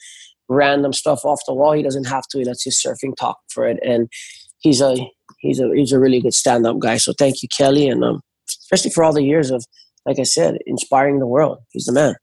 random 0.49 0.93
stuff 0.93 1.25
off 1.25 1.41
the 1.47 1.53
wall. 1.53 1.73
He 1.73 1.83
doesn't 1.83 2.05
have 2.05 2.23
to. 2.29 2.39
He 2.39 2.45
lets 2.45 2.63
his 2.63 2.81
surfing 2.81 3.15
talk 3.15 3.37
for 3.49 3.67
it, 3.67 3.79
and 3.83 4.09
he's 4.59 4.81
a 4.81 4.95
he's 5.39 5.59
a 5.59 5.69
he's 5.73 5.91
a 5.91 5.99
really 5.99 6.21
good 6.21 6.33
stand 6.33 6.65
up 6.65 6.79
guy. 6.79 6.97
So 6.97 7.13
thank 7.17 7.41
you, 7.43 7.49
Kelly, 7.49 7.87
and 7.87 8.03
um, 8.03 8.21
especially 8.49 8.91
for 8.91 9.03
all 9.03 9.13
the 9.13 9.23
years 9.23 9.51
of 9.51 9.63
like 10.05 10.19
I 10.19 10.23
said, 10.23 10.59
inspiring 10.65 11.19
the 11.19 11.27
world. 11.27 11.59
He's 11.71 11.85
the 11.85 11.93
man. 11.93 12.15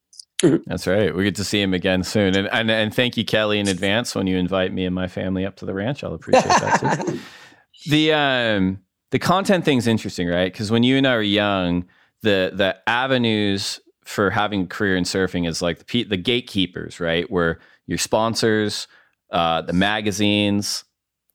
That's 0.66 0.86
right. 0.86 1.14
We 1.14 1.24
get 1.24 1.36
to 1.36 1.44
see 1.44 1.60
him 1.60 1.74
again 1.74 2.02
soon. 2.02 2.36
And, 2.36 2.48
and 2.48 2.70
and 2.70 2.94
thank 2.94 3.16
you, 3.16 3.24
Kelly, 3.24 3.58
in 3.58 3.68
advance 3.68 4.14
when 4.14 4.26
you 4.26 4.36
invite 4.36 4.72
me 4.72 4.84
and 4.84 4.94
my 4.94 5.08
family 5.08 5.44
up 5.44 5.56
to 5.56 5.66
the 5.66 5.74
ranch. 5.74 6.02
I'll 6.02 6.14
appreciate 6.14 6.44
that 6.44 7.06
too. 7.06 7.18
the 7.90 8.12
um 8.12 8.78
the 9.12 9.18
content 9.18 9.64
thing's 9.64 9.86
interesting, 9.86 10.26
right? 10.26 10.50
Because 10.50 10.70
when 10.70 10.82
you 10.82 10.96
and 10.96 11.06
I 11.06 11.14
were 11.14 11.22
young, 11.22 11.84
the 12.22 12.50
the 12.52 12.76
avenues 12.88 13.78
for 14.04 14.30
having 14.30 14.62
a 14.62 14.66
career 14.66 14.96
in 14.96 15.04
surfing 15.04 15.46
is 15.46 15.62
like 15.62 15.86
the 15.86 16.04
the 16.04 16.16
gatekeepers, 16.16 16.98
right? 16.98 17.30
Where 17.30 17.60
your 17.86 17.98
sponsors, 17.98 18.88
uh, 19.30 19.62
the 19.62 19.74
magazines, 19.74 20.84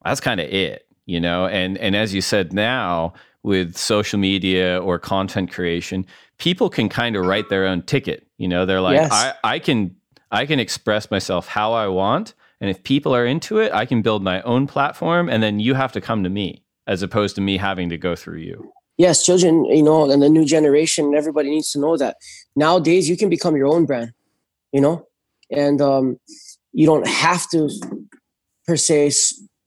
that's 0.04 0.20
kind 0.20 0.40
of 0.40 0.50
it, 0.50 0.88
you 1.06 1.20
know. 1.20 1.46
And 1.46 1.78
and 1.78 1.96
as 1.96 2.14
you 2.14 2.22
said, 2.22 2.52
now 2.52 3.14
with 3.44 3.78
social 3.78 4.18
media 4.18 4.82
or 4.82 4.98
content 4.98 5.52
creation, 5.52 6.06
people 6.40 6.70
can 6.72 6.90
kind 6.90 7.16
of 7.16 7.26
write 7.26 7.50
their 7.50 7.68
own 7.68 7.84
ticket. 7.84 8.28
You 8.38 8.48
know, 8.48 8.66
they're 8.66 8.82
like, 8.82 8.96
yes. 8.98 9.12
I, 9.12 9.34
I 9.44 9.60
can 9.60 9.96
I 10.32 10.48
can 10.48 10.60
express 10.60 11.12
myself 11.12 11.48
how 11.48 11.74
I 11.74 11.88
want. 11.90 12.34
And 12.60 12.72
if 12.72 12.82
people 12.82 13.16
are 13.16 13.26
into 13.26 13.60
it, 13.60 13.72
I 13.72 13.86
can 13.86 14.02
build 14.02 14.24
my 14.24 14.42
own 14.42 14.66
platform 14.66 15.30
and 15.30 15.44
then 15.44 15.60
you 15.60 15.76
have 15.76 15.92
to 15.92 16.02
come 16.02 16.24
to 16.24 16.30
me 16.30 16.64
as 16.88 17.04
opposed 17.04 17.36
to 17.36 17.42
me 17.42 17.58
having 17.58 17.90
to 17.90 17.98
go 17.98 18.16
through 18.16 18.40
you. 18.40 18.72
Yes, 18.98 19.24
children, 19.24 19.66
you 19.66 19.84
know, 19.84 20.10
and 20.10 20.24
the 20.24 20.30
new 20.30 20.46
generation, 20.46 21.14
everybody 21.14 21.50
needs 21.50 21.72
to 21.72 21.80
know 21.80 21.98
that 21.98 22.18
nowadays 22.56 23.08
you 23.08 23.16
can 23.16 23.30
become 23.30 23.56
your 23.56 23.68
own 23.68 23.86
brand, 23.86 24.12
you 24.72 24.82
know, 24.82 25.06
and 25.52 25.82
um, 25.82 26.18
you 26.74 26.88
don't 26.88 27.08
have 27.08 27.48
to 27.52 27.70
per 28.66 28.76
se 28.76 29.12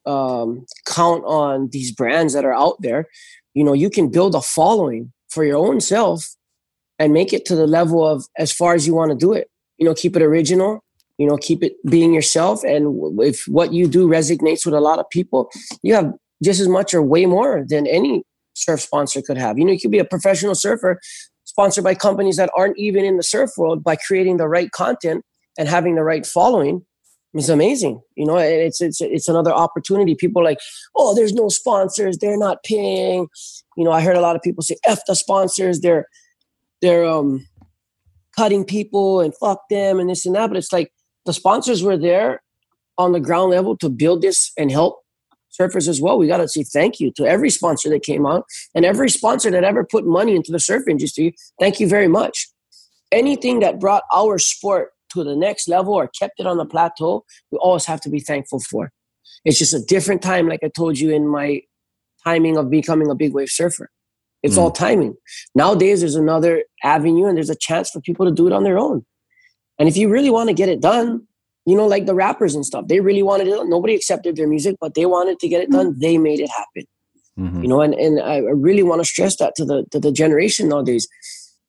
um, 0.06 0.66
count 0.86 1.22
on 1.24 1.68
these 1.70 1.92
brands 1.92 2.32
that 2.32 2.44
are 2.44 2.54
out 2.54 2.76
there. 2.80 3.06
You 3.54 3.62
know, 3.62 3.72
you 3.72 3.88
can 3.88 4.10
build 4.10 4.34
a 4.34 4.40
following 4.40 5.12
for 5.28 5.44
your 5.44 5.58
own 5.58 5.80
self 5.80 6.24
and 6.98 7.12
make 7.12 7.32
it 7.32 7.44
to 7.46 7.54
the 7.54 7.66
level 7.66 8.06
of 8.06 8.26
as 8.36 8.52
far 8.52 8.74
as 8.74 8.86
you 8.86 8.94
want 8.94 9.10
to 9.10 9.16
do 9.16 9.32
it. 9.32 9.48
You 9.78 9.86
know, 9.86 9.94
keep 9.94 10.16
it 10.16 10.22
original, 10.22 10.84
you 11.18 11.26
know, 11.26 11.36
keep 11.36 11.62
it 11.62 11.74
being 11.88 12.12
yourself. 12.12 12.64
And 12.64 13.20
if 13.22 13.44
what 13.46 13.72
you 13.72 13.86
do 13.86 14.08
resonates 14.08 14.64
with 14.64 14.74
a 14.74 14.80
lot 14.80 14.98
of 14.98 15.08
people, 15.10 15.50
you 15.82 15.94
have 15.94 16.12
just 16.42 16.60
as 16.60 16.68
much 16.68 16.94
or 16.94 17.02
way 17.02 17.26
more 17.26 17.64
than 17.68 17.86
any 17.86 18.22
surf 18.54 18.80
sponsor 18.80 19.22
could 19.22 19.38
have. 19.38 19.58
You 19.58 19.64
know, 19.64 19.72
you 19.72 19.80
could 19.80 19.90
be 19.90 19.98
a 19.98 20.04
professional 20.04 20.54
surfer 20.54 21.00
sponsored 21.44 21.84
by 21.84 21.94
companies 21.94 22.36
that 22.36 22.50
aren't 22.56 22.78
even 22.78 23.04
in 23.04 23.16
the 23.16 23.22
surf 23.22 23.50
world 23.56 23.82
by 23.82 23.96
creating 23.96 24.36
the 24.36 24.48
right 24.48 24.70
content 24.70 25.24
and 25.58 25.68
having 25.68 25.94
the 25.94 26.04
right 26.04 26.24
following. 26.24 26.84
it's 27.34 27.48
amazing. 27.48 28.00
You 28.16 28.26
know, 28.26 28.36
it's 28.38 28.80
it's 28.80 29.00
it's 29.00 29.28
another 29.28 29.52
opportunity. 29.52 30.14
People 30.14 30.42
like, 30.42 30.58
oh, 30.96 31.14
there's 31.14 31.32
no 31.32 31.48
sponsors, 31.48 32.18
they're 32.18 32.38
not 32.38 32.62
paying. 32.64 33.28
You 33.76 33.84
know, 33.84 33.92
I 33.92 34.00
heard 34.00 34.16
a 34.16 34.20
lot 34.20 34.36
of 34.36 34.42
people 34.42 34.62
say, 34.62 34.76
"F 34.86 35.00
the 35.06 35.14
sponsors," 35.14 35.80
they're 35.80 36.06
they're 36.80 37.04
um 37.04 37.46
cutting 38.36 38.64
people 38.64 39.20
and 39.20 39.34
fuck 39.36 39.60
them 39.68 39.98
and 39.98 40.08
this 40.08 40.26
and 40.26 40.34
that. 40.34 40.48
But 40.48 40.56
it's 40.56 40.72
like 40.72 40.92
the 41.26 41.32
sponsors 41.32 41.82
were 41.82 41.96
there 41.98 42.42
on 42.98 43.12
the 43.12 43.20
ground 43.20 43.50
level 43.50 43.76
to 43.78 43.88
build 43.88 44.22
this 44.22 44.52
and 44.58 44.70
help 44.70 45.00
surfers 45.58 45.88
as 45.88 46.00
well. 46.00 46.18
We 46.18 46.26
got 46.26 46.38
to 46.38 46.48
say 46.48 46.62
thank 46.62 47.00
you 47.00 47.10
to 47.12 47.24
every 47.26 47.50
sponsor 47.50 47.88
that 47.90 48.02
came 48.02 48.26
out 48.26 48.44
and 48.74 48.84
every 48.84 49.10
sponsor 49.10 49.50
that 49.50 49.64
ever 49.64 49.84
put 49.84 50.06
money 50.06 50.36
into 50.36 50.52
the 50.52 50.60
surf 50.60 50.84
industry. 50.88 51.34
Thank 51.58 51.80
you 51.80 51.88
very 51.88 52.08
much. 52.08 52.48
Anything 53.12 53.60
that 53.60 53.80
brought 53.80 54.04
our 54.12 54.38
sport 54.38 54.90
to 55.12 55.24
the 55.24 55.34
next 55.34 55.68
level 55.68 55.94
or 55.94 56.08
kept 56.08 56.38
it 56.38 56.46
on 56.46 56.56
the 56.56 56.66
plateau, 56.66 57.24
we 57.50 57.58
always 57.58 57.84
have 57.86 58.00
to 58.02 58.10
be 58.10 58.20
thankful 58.20 58.60
for. 58.60 58.92
It's 59.44 59.58
just 59.58 59.74
a 59.74 59.80
different 59.80 60.22
time, 60.22 60.48
like 60.48 60.60
I 60.62 60.68
told 60.68 60.98
you 60.98 61.10
in 61.10 61.26
my 61.26 61.62
timing 62.24 62.56
of 62.56 62.70
becoming 62.70 63.10
a 63.10 63.14
big 63.14 63.32
wave 63.32 63.48
surfer. 63.48 63.90
It's 64.42 64.56
mm. 64.56 64.58
all 64.58 64.70
timing. 64.70 65.16
Nowadays, 65.54 66.00
there's 66.00 66.14
another 66.14 66.64
avenue 66.84 67.26
and 67.26 67.36
there's 67.36 67.50
a 67.50 67.56
chance 67.56 67.90
for 67.90 68.00
people 68.00 68.26
to 68.26 68.32
do 68.32 68.46
it 68.46 68.52
on 68.52 68.64
their 68.64 68.78
own. 68.78 69.04
And 69.78 69.88
if 69.88 69.96
you 69.96 70.08
really 70.08 70.30
want 70.30 70.48
to 70.48 70.54
get 70.54 70.68
it 70.68 70.80
done, 70.80 71.26
you 71.66 71.76
know, 71.76 71.86
like 71.86 72.06
the 72.06 72.14
rappers 72.14 72.54
and 72.54 72.64
stuff, 72.64 72.88
they 72.88 73.00
really 73.00 73.22
wanted 73.22 73.48
it. 73.48 73.66
Nobody 73.66 73.94
accepted 73.94 74.36
their 74.36 74.48
music, 74.48 74.76
but 74.80 74.94
they 74.94 75.06
wanted 75.06 75.38
to 75.40 75.48
get 75.48 75.62
it 75.62 75.70
done. 75.70 75.96
They 75.98 76.18
made 76.18 76.40
it 76.40 76.50
happen. 76.50 76.84
Mm-hmm. 77.38 77.62
You 77.62 77.68
know, 77.68 77.80
and, 77.80 77.94
and 77.94 78.20
I 78.20 78.38
really 78.38 78.82
want 78.82 79.00
to 79.00 79.04
stress 79.04 79.36
that 79.36 79.54
to 79.56 79.64
the 79.64 79.84
to 79.92 80.00
the 80.00 80.12
generation 80.12 80.68
nowadays. 80.68 81.06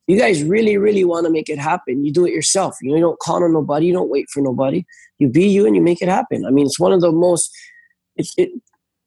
You 0.07 0.17
guys 0.17 0.43
really, 0.43 0.77
really 0.77 1.05
want 1.05 1.25
to 1.25 1.31
make 1.31 1.49
it 1.49 1.59
happen. 1.59 2.03
You 2.03 2.11
do 2.11 2.25
it 2.25 2.33
yourself. 2.33 2.75
You, 2.81 2.89
know, 2.89 2.95
you 2.95 3.01
don't 3.01 3.19
call 3.19 3.43
on 3.43 3.53
nobody. 3.53 3.85
You 3.85 3.93
don't 3.93 4.09
wait 4.09 4.27
for 4.29 4.41
nobody. 4.41 4.83
You 5.19 5.29
be 5.29 5.47
you 5.47 5.65
and 5.65 5.75
you 5.75 5.81
make 5.81 6.01
it 6.01 6.09
happen. 6.09 6.45
I 6.45 6.49
mean, 6.49 6.65
it's 6.65 6.79
one 6.79 6.91
of 6.91 7.01
the 7.01 7.11
most. 7.11 7.51
It's 8.15 8.33
it, 8.37 8.49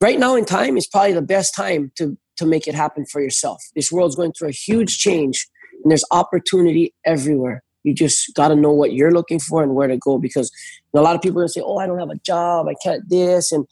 right 0.01 0.18
now 0.18 0.37
in 0.37 0.45
time 0.45 0.76
is 0.76 0.87
probably 0.87 1.12
the 1.12 1.22
best 1.22 1.55
time 1.55 1.91
to 1.97 2.16
to 2.37 2.47
make 2.47 2.66
it 2.66 2.74
happen 2.74 3.05
for 3.07 3.20
yourself. 3.20 3.62
This 3.74 3.91
world's 3.91 4.16
going 4.16 4.32
through 4.32 4.49
a 4.49 4.53
huge 4.53 4.99
change, 4.99 5.47
and 5.82 5.91
there's 5.91 6.05
opportunity 6.11 6.95
everywhere. 7.05 7.63
You 7.85 7.95
just 7.95 8.35
got 8.35 8.49
to 8.49 8.57
know 8.57 8.72
what 8.72 8.93
you're 8.93 9.12
looking 9.12 9.39
for 9.39 9.62
and 9.62 9.74
where 9.74 9.89
to 9.89 9.97
go 9.97 10.18
because 10.18 10.51
a 10.95 11.01
lot 11.01 11.14
of 11.14 11.22
people 11.22 11.39
are 11.39 11.43
going 11.43 11.49
to 11.49 11.53
say, 11.53 11.62
"Oh, 11.64 11.78
I 11.78 11.87
don't 11.87 11.99
have 11.99 12.11
a 12.11 12.18
job. 12.26 12.66
I 12.68 12.74
can't 12.82 13.09
this," 13.09 13.53
and 13.53 13.66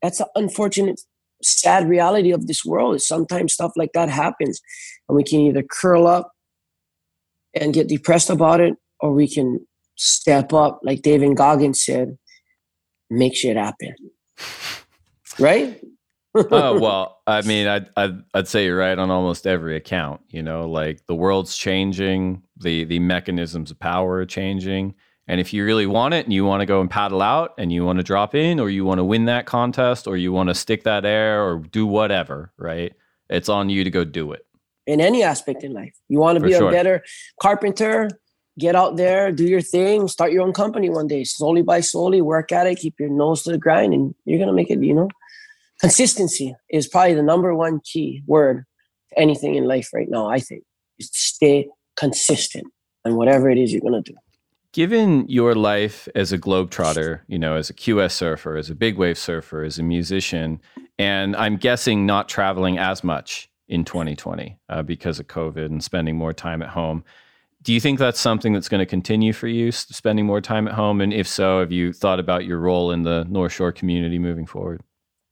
that's 0.00 0.20
an 0.20 0.26
unfortunate, 0.34 1.00
sad 1.42 1.88
reality 1.88 2.30
of 2.30 2.46
this 2.46 2.64
world. 2.64 2.94
Is 2.94 3.06
sometimes 3.06 3.52
stuff 3.52 3.72
like 3.76 3.90
that 3.94 4.08
happens, 4.08 4.60
and 5.08 5.16
we 5.16 5.24
can 5.24 5.40
either 5.40 5.62
curl 5.62 6.06
up 6.06 6.32
and 7.54 7.74
get 7.74 7.88
depressed 7.88 8.30
about 8.30 8.60
it, 8.60 8.74
or 9.00 9.12
we 9.12 9.28
can 9.28 9.66
step 9.96 10.52
up, 10.52 10.80
like 10.82 11.02
David 11.02 11.36
Goggins 11.36 11.84
said, 11.84 12.16
make 13.10 13.36
shit 13.36 13.56
happen. 13.56 13.94
Right? 15.38 15.80
Oh 16.34 16.78
well, 16.80 17.20
I 17.26 17.42
mean, 17.42 17.66
I'd, 17.66 17.88
I'd 17.96 18.22
I'd 18.34 18.48
say 18.48 18.64
you're 18.64 18.76
right 18.76 18.98
on 18.98 19.10
almost 19.10 19.46
every 19.46 19.76
account. 19.76 20.20
You 20.28 20.42
know, 20.42 20.68
like 20.68 21.06
the 21.06 21.14
world's 21.14 21.56
changing, 21.56 22.42
the 22.56 22.84
the 22.84 22.98
mechanisms 22.98 23.70
of 23.70 23.78
power 23.78 24.16
are 24.16 24.26
changing, 24.26 24.94
and 25.28 25.40
if 25.40 25.52
you 25.52 25.64
really 25.64 25.86
want 25.86 26.14
it, 26.14 26.24
and 26.24 26.32
you 26.32 26.44
want 26.44 26.60
to 26.60 26.66
go 26.66 26.80
and 26.80 26.90
paddle 26.90 27.22
out, 27.22 27.54
and 27.58 27.72
you 27.72 27.84
want 27.84 27.98
to 27.98 28.02
drop 28.02 28.34
in, 28.34 28.60
or 28.60 28.70
you 28.70 28.84
want 28.84 28.98
to 28.98 29.04
win 29.04 29.26
that 29.26 29.46
contest, 29.46 30.06
or 30.06 30.16
you 30.16 30.32
want 30.32 30.48
to 30.48 30.54
stick 30.54 30.84
that 30.84 31.04
air, 31.04 31.44
or 31.44 31.58
do 31.58 31.86
whatever, 31.86 32.52
right? 32.56 32.94
It's 33.28 33.48
on 33.48 33.68
you 33.68 33.84
to 33.84 33.90
go 33.90 34.04
do 34.04 34.32
it. 34.32 34.46
In 34.86 35.00
any 35.00 35.22
aspect 35.22 35.62
in 35.62 35.72
life, 35.72 35.94
you 36.08 36.18
want 36.18 36.38
to 36.38 36.44
be 36.44 36.52
sure. 36.52 36.68
a 36.68 36.72
better 36.72 37.04
carpenter. 37.40 38.08
Get 38.58 38.76
out 38.76 38.98
there, 38.98 39.32
do 39.32 39.44
your 39.44 39.62
thing, 39.62 40.08
start 40.08 40.30
your 40.30 40.42
own 40.42 40.52
company 40.52 40.90
one 40.90 41.06
day, 41.06 41.24
slowly 41.24 41.62
by 41.62 41.80
slowly, 41.80 42.20
work 42.20 42.52
at 42.52 42.66
it, 42.66 42.78
keep 42.78 43.00
your 43.00 43.08
nose 43.08 43.44
to 43.44 43.50
the 43.50 43.56
grind, 43.56 43.94
and 43.94 44.14
you're 44.26 44.38
gonna 44.38 44.52
make 44.52 44.70
it. 44.70 44.78
You 44.82 44.92
know, 44.92 45.08
consistency 45.82 46.54
is 46.70 46.86
probably 46.86 47.14
the 47.14 47.22
number 47.22 47.54
one 47.54 47.80
key 47.80 48.22
word 48.26 48.64
to 49.10 49.18
anything 49.20 49.56
in 49.56 49.64
life 49.66 49.90
right 49.92 50.08
now, 50.08 50.28
I 50.28 50.38
think, 50.38 50.62
is 50.98 51.10
stay 51.12 51.68
consistent 51.96 52.68
and 53.04 53.16
whatever 53.16 53.50
it 53.50 53.58
is 53.58 53.72
you're 53.72 53.82
going 53.82 54.02
to 54.02 54.12
do. 54.12 54.16
Given 54.72 55.28
your 55.28 55.54
life 55.54 56.08
as 56.14 56.32
a 56.32 56.38
globetrotter, 56.38 57.20
you 57.26 57.38
know, 57.38 57.56
as 57.56 57.68
a 57.68 57.74
QS 57.74 58.12
surfer, 58.12 58.56
as 58.56 58.70
a 58.70 58.74
big 58.74 58.96
wave 58.96 59.18
surfer, 59.18 59.64
as 59.64 59.78
a 59.78 59.82
musician, 59.82 60.60
and 60.98 61.36
I'm 61.36 61.56
guessing 61.56 62.06
not 62.06 62.28
traveling 62.28 62.78
as 62.78 63.04
much 63.04 63.50
in 63.68 63.84
2020 63.84 64.58
uh, 64.68 64.82
because 64.82 65.18
of 65.18 65.26
COVID 65.26 65.66
and 65.66 65.84
spending 65.84 66.16
more 66.16 66.32
time 66.32 66.62
at 66.62 66.70
home. 66.70 67.04
Do 67.62 67.74
you 67.74 67.80
think 67.80 67.98
that's 67.98 68.18
something 68.18 68.52
that's 68.52 68.68
going 68.68 68.80
to 68.80 68.86
continue 68.86 69.32
for 69.32 69.46
you, 69.46 69.72
spending 69.72 70.26
more 70.26 70.40
time 70.40 70.66
at 70.66 70.74
home? 70.74 71.00
And 71.00 71.12
if 71.12 71.28
so, 71.28 71.60
have 71.60 71.70
you 71.70 71.92
thought 71.92 72.18
about 72.18 72.44
your 72.44 72.58
role 72.58 72.92
in 72.92 73.02
the 73.02 73.24
North 73.28 73.52
Shore 73.52 73.72
community 73.72 74.18
moving 74.18 74.46
forward? 74.46 74.82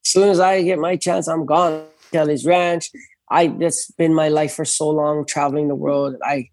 As 0.05 0.13
soon 0.13 0.29
as 0.29 0.41
I 0.41 0.63
get 0.63 0.79
my 0.79 0.97
chance, 0.97 1.29
I'm 1.29 1.47
gone. 1.47 1.85
Kelly's 2.13 2.45
Ranch. 2.45 2.91
I 3.31 3.49
that's 3.49 3.91
been 3.93 4.15
my 4.15 4.29
life 4.29 4.55
for 4.55 4.65
so 4.65 4.89
long, 4.89 5.25
traveling 5.27 5.69
the 5.69 5.75
world. 5.77 6.17
I 6.25 6.49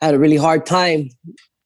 had 0.00 0.14
a 0.14 0.18
really 0.18 0.36
hard 0.36 0.66
time 0.66 1.08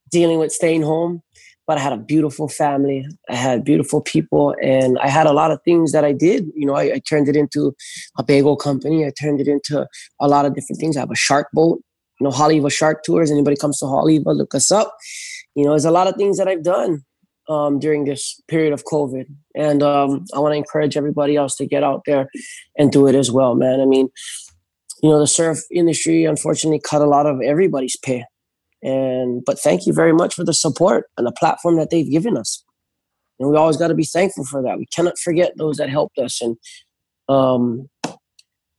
dealing 0.09 0.39
with 0.39 0.51
staying 0.51 0.81
home, 0.81 1.21
but 1.67 1.77
I 1.77 1.81
had 1.81 1.93
a 1.93 1.97
beautiful 1.97 2.47
family. 2.47 3.05
I 3.29 3.35
had 3.35 3.65
beautiful 3.65 4.01
people, 4.01 4.55
and 4.63 4.97
I 4.99 5.09
had 5.09 5.27
a 5.27 5.33
lot 5.33 5.51
of 5.51 5.61
things 5.63 5.91
that 5.91 6.05
I 6.05 6.13
did. 6.13 6.47
You 6.55 6.65
know, 6.65 6.75
I, 6.75 6.93
I 6.93 6.99
turned 6.99 7.27
it 7.27 7.35
into 7.35 7.75
a 8.17 8.23
bagel 8.23 8.55
company. 8.55 9.05
I 9.05 9.11
turned 9.11 9.41
it 9.41 9.47
into 9.47 9.85
a 10.19 10.27
lot 10.27 10.45
of 10.45 10.55
different 10.55 10.79
things. 10.79 10.95
I 10.95 11.01
have 11.01 11.11
a 11.11 11.15
shark 11.15 11.49
boat. 11.51 11.81
You 12.19 12.25
know, 12.25 12.31
Haleiwa 12.31 12.71
Shark 12.71 13.03
Tours. 13.03 13.31
Anybody 13.31 13.55
comes 13.57 13.79
to 13.79 13.85
Haleiwa, 13.85 14.35
look 14.35 14.55
us 14.55 14.71
up. 14.71 14.95
You 15.55 15.65
know, 15.65 15.71
there's 15.71 15.85
a 15.85 15.91
lot 15.91 16.07
of 16.07 16.15
things 16.15 16.37
that 16.37 16.47
I've 16.47 16.63
done 16.63 17.03
um, 17.49 17.79
during 17.79 18.05
this 18.05 18.39
period 18.47 18.71
of 18.71 18.85
COVID. 18.85 19.25
And 19.55 19.83
um, 19.83 20.25
I 20.35 20.39
want 20.39 20.53
to 20.53 20.57
encourage 20.57 20.95
everybody 20.95 21.35
else 21.35 21.55
to 21.57 21.65
get 21.65 21.83
out 21.83 22.03
there 22.05 22.29
and 22.77 22.91
do 22.91 23.07
it 23.07 23.15
as 23.15 23.31
well, 23.31 23.55
man. 23.55 23.81
I 23.81 23.85
mean, 23.85 24.09
you 25.01 25.09
know, 25.09 25.19
the 25.19 25.27
surf 25.27 25.59
industry 25.71 26.25
unfortunately 26.25 26.81
cut 26.87 27.01
a 27.01 27.07
lot 27.07 27.25
of 27.25 27.41
everybody's 27.41 27.97
pay. 27.97 28.23
And 28.81 29.43
but 29.45 29.59
thank 29.59 29.85
you 29.85 29.93
very 29.93 30.13
much 30.13 30.35
for 30.35 30.45
the 30.45 30.53
support 30.53 31.07
and 31.17 31.27
the 31.27 31.33
platform 31.33 31.77
that 31.77 31.89
they've 31.89 32.09
given 32.09 32.37
us. 32.37 32.63
And 33.39 33.49
we 33.49 33.57
always 33.57 33.77
got 33.77 33.87
to 33.87 33.93
be 33.93 34.05
thankful 34.05 34.45
for 34.45 34.61
that. 34.63 34.77
We 34.77 34.85
cannot 34.85 35.17
forget 35.17 35.53
those 35.57 35.77
that 35.77 35.89
helped 35.89 36.17
us. 36.17 36.41
And 36.41 36.57
um, 37.27 37.89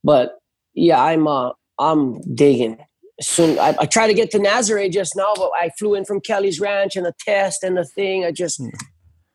but 0.03 0.39
yeah, 0.73 1.03
I'm 1.03 1.27
uh, 1.27 1.51
I'm 1.77 2.21
digging 2.33 2.77
soon 3.21 3.59
I, 3.59 3.75
I 3.79 3.85
tried 3.85 4.07
to 4.07 4.13
get 4.13 4.31
to 4.31 4.39
Nazare 4.39 4.91
just 4.91 5.15
now, 5.15 5.33
but 5.35 5.51
I 5.59 5.69
flew 5.77 5.95
in 5.95 6.05
from 6.05 6.21
Kelly's 6.21 6.59
Ranch 6.59 6.95
and 6.95 7.05
the 7.05 7.13
test 7.19 7.63
and 7.63 7.77
the 7.77 7.85
thing. 7.85 8.25
I 8.25 8.31
just 8.31 8.59
mm. 8.59 8.71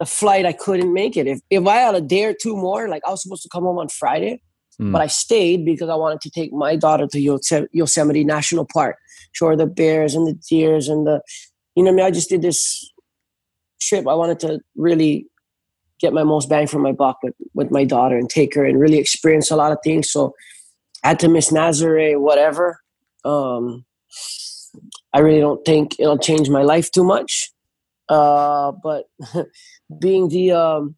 the 0.01 0.07
flight 0.07 0.47
I 0.47 0.53
couldn't 0.53 0.93
make 0.93 1.16
it. 1.16 1.26
If 1.26 1.41
if 1.51 1.66
I 1.66 1.76
had 1.76 1.95
a 1.95 2.01
day 2.01 2.24
or 2.24 2.34
two 2.34 2.57
more, 2.57 2.89
like 2.89 3.03
I 3.07 3.11
was 3.11 3.22
supposed 3.22 3.43
to 3.43 3.49
come 3.49 3.64
home 3.64 3.78
on 3.78 3.89
Friday, 3.89 4.43
mm. 4.80 4.93
but 4.93 5.03
I 5.03 5.07
stayed 5.07 5.64
because 5.64 5.89
I 5.89 5.95
wanted 5.95 6.20
to 6.22 6.30
take 6.30 6.53
my 6.53 6.76
daughter 6.76 7.07
to 7.07 7.66
Yosemite 7.72 8.24
National 8.24 8.66
Park, 8.72 8.97
show 9.32 9.49
her 9.49 9.57
the 9.57 9.66
bears 9.66 10.14
and 10.14 10.26
the 10.26 10.34
deers 10.49 10.89
and 10.89 11.07
the, 11.07 11.20
you 11.74 11.82
know, 11.82 11.91
I 11.91 11.95
mean, 11.95 12.07
I 12.07 12.11
just 12.11 12.28
did 12.28 12.43
this 12.43 12.91
trip. 13.80 14.09
I 14.09 14.14
wanted 14.14 14.41
to 14.41 14.61
really 14.76 15.26
get 16.01 16.12
my 16.12 16.24
most 16.24 16.49
bang 16.49 16.66
for 16.66 16.78
my 16.78 16.93
buck 16.93 17.18
with, 17.22 17.34
with 17.55 17.70
my 17.70 17.84
daughter 17.84 18.16
and 18.16 18.28
take 18.28 18.55
her 18.55 18.64
and 18.64 18.78
really 18.78 18.99
experience 18.99 19.51
a 19.51 19.57
lot 19.57 19.72
of 19.72 19.78
things. 19.82 20.11
So 20.11 20.34
I 21.05 21.09
had 21.09 21.20
to 21.20 21.28
miss 21.28 21.51
Nazare, 21.51 22.20
whatever. 22.20 22.80
Um, 23.25 23.85
I 25.12 25.21
really 25.21 25.41
don't 25.41 25.64
think 25.64 25.97
it'll 25.99 26.19
change 26.19 26.49
my 26.49 26.62
life 26.62 26.91
too 26.91 27.05
much. 27.05 27.51
Uh, 28.09 28.73
but 28.83 29.07
being 29.99 30.29
the 30.29 30.53
um, 30.53 30.97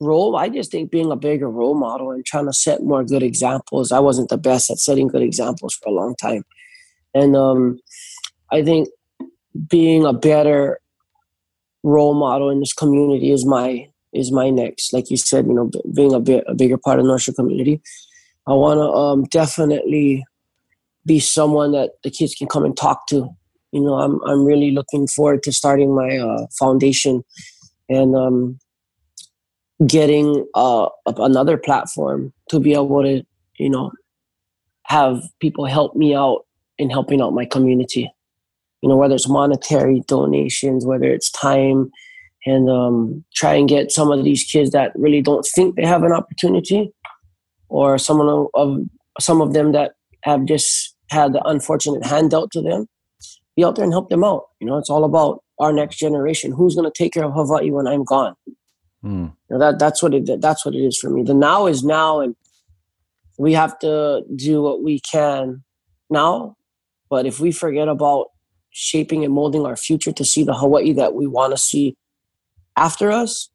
role, 0.00 0.36
I 0.36 0.48
just 0.48 0.70
think 0.70 0.90
being 0.90 1.10
a 1.10 1.16
bigger 1.16 1.50
role 1.50 1.74
model 1.74 2.10
and 2.10 2.24
trying 2.24 2.46
to 2.46 2.52
set 2.52 2.82
more 2.82 3.04
good 3.04 3.22
examples. 3.22 3.90
I 3.90 3.98
wasn't 4.00 4.28
the 4.28 4.38
best 4.38 4.70
at 4.70 4.78
setting 4.78 5.08
good 5.08 5.22
examples 5.22 5.74
for 5.74 5.88
a 5.88 5.92
long 5.92 6.14
time. 6.16 6.44
And 7.14 7.36
um, 7.36 7.80
I 8.52 8.62
think 8.62 8.88
being 9.68 10.04
a 10.04 10.12
better 10.12 10.80
role 11.84 12.14
model 12.14 12.50
in 12.50 12.60
this 12.60 12.72
community 12.72 13.30
is 13.30 13.44
my 13.44 13.88
is 14.12 14.32
my 14.32 14.48
next 14.48 14.92
like 14.92 15.10
you 15.10 15.16
said 15.16 15.46
you 15.46 15.52
know 15.52 15.70
being 15.94 16.14
a 16.14 16.20
bit 16.20 16.42
a 16.46 16.54
bigger 16.54 16.78
part 16.78 16.98
of 16.98 17.04
the 17.04 17.08
North 17.08 17.22
Shore 17.22 17.34
community 17.34 17.80
i 18.46 18.52
want 18.52 18.78
to 18.78 18.90
um, 18.90 19.24
definitely 19.24 20.24
be 21.06 21.20
someone 21.20 21.72
that 21.72 21.92
the 22.02 22.10
kids 22.10 22.34
can 22.34 22.46
come 22.46 22.64
and 22.64 22.76
talk 22.76 23.06
to. 23.08 23.28
You 23.72 23.80
know, 23.80 23.94
I'm 23.94 24.20
I'm 24.24 24.44
really 24.44 24.70
looking 24.70 25.06
forward 25.06 25.42
to 25.44 25.52
starting 25.52 25.94
my 25.94 26.16
uh, 26.16 26.46
foundation 26.58 27.24
and 27.88 28.16
um, 28.16 28.58
getting 29.86 30.46
uh, 30.54 30.88
another 31.06 31.58
platform 31.58 32.32
to 32.48 32.60
be 32.60 32.72
able 32.72 33.02
to, 33.02 33.24
you 33.58 33.68
know, 33.68 33.90
have 34.84 35.22
people 35.40 35.66
help 35.66 35.96
me 35.96 36.14
out 36.14 36.46
in 36.78 36.90
helping 36.90 37.20
out 37.20 37.32
my 37.32 37.44
community. 37.44 38.10
You 38.80 38.88
know, 38.88 38.96
whether 38.96 39.14
it's 39.14 39.28
monetary 39.28 40.02
donations, 40.06 40.86
whether 40.86 41.06
it's 41.06 41.30
time, 41.30 41.90
and 42.46 42.70
um, 42.70 43.24
try 43.34 43.54
and 43.54 43.68
get 43.68 43.90
some 43.90 44.10
of 44.10 44.24
these 44.24 44.44
kids 44.44 44.70
that 44.70 44.92
really 44.94 45.22
don't 45.22 45.46
think 45.54 45.74
they 45.74 45.86
have 45.86 46.02
an 46.02 46.12
opportunity, 46.12 46.92
or 47.68 47.98
someone 47.98 48.28
of, 48.28 48.48
of 48.54 48.78
some 49.18 49.40
of 49.40 49.52
them 49.52 49.72
that 49.72 49.92
have 50.22 50.44
just 50.44 50.93
had 51.14 51.32
the 51.32 51.42
unfortunate 51.46 52.04
hand 52.04 52.30
dealt 52.30 52.50
to 52.52 52.60
them, 52.60 52.86
be 53.56 53.64
out 53.64 53.76
there 53.76 53.84
and 53.84 53.92
help 53.92 54.10
them 54.10 54.24
out. 54.24 54.48
You 54.60 54.66
know, 54.66 54.76
it's 54.76 54.90
all 54.90 55.04
about 55.04 55.42
our 55.58 55.72
next 55.72 55.96
generation? 55.96 56.52
Who's 56.52 56.74
going 56.74 56.90
to 56.90 57.02
take 57.02 57.12
care 57.12 57.24
of 57.24 57.32
Hawaii 57.32 57.70
when 57.70 57.86
I'm 57.86 58.04
gone? 58.04 58.34
Mm. 59.04 59.32
You 59.48 59.50
know, 59.50 59.58
that 59.58 59.78
that's 59.78 60.02
what 60.02 60.14
it 60.14 60.40
that's 60.40 60.64
what 60.64 60.74
it 60.74 60.80
is 60.80 60.98
for 60.98 61.10
me. 61.10 61.22
The 61.22 61.34
now 61.34 61.66
is 61.66 61.84
now, 61.84 62.20
and 62.20 62.34
we 63.38 63.52
have 63.52 63.78
to 63.80 64.22
do 64.34 64.62
what 64.62 64.82
we 64.82 65.00
can 65.00 65.62
now. 66.10 66.56
But 67.10 67.26
if 67.26 67.38
we 67.38 67.52
forget 67.52 67.88
about 67.88 68.28
shaping 68.70 69.24
and 69.24 69.32
molding 69.32 69.66
our 69.66 69.76
future 69.76 70.12
to 70.12 70.24
see 70.24 70.42
the 70.42 70.54
Hawaii 70.54 70.92
that 70.94 71.14
we 71.14 71.26
want 71.26 71.52
to 71.52 71.58
see 71.58 71.96
after 72.76 73.12
us, 73.12 73.50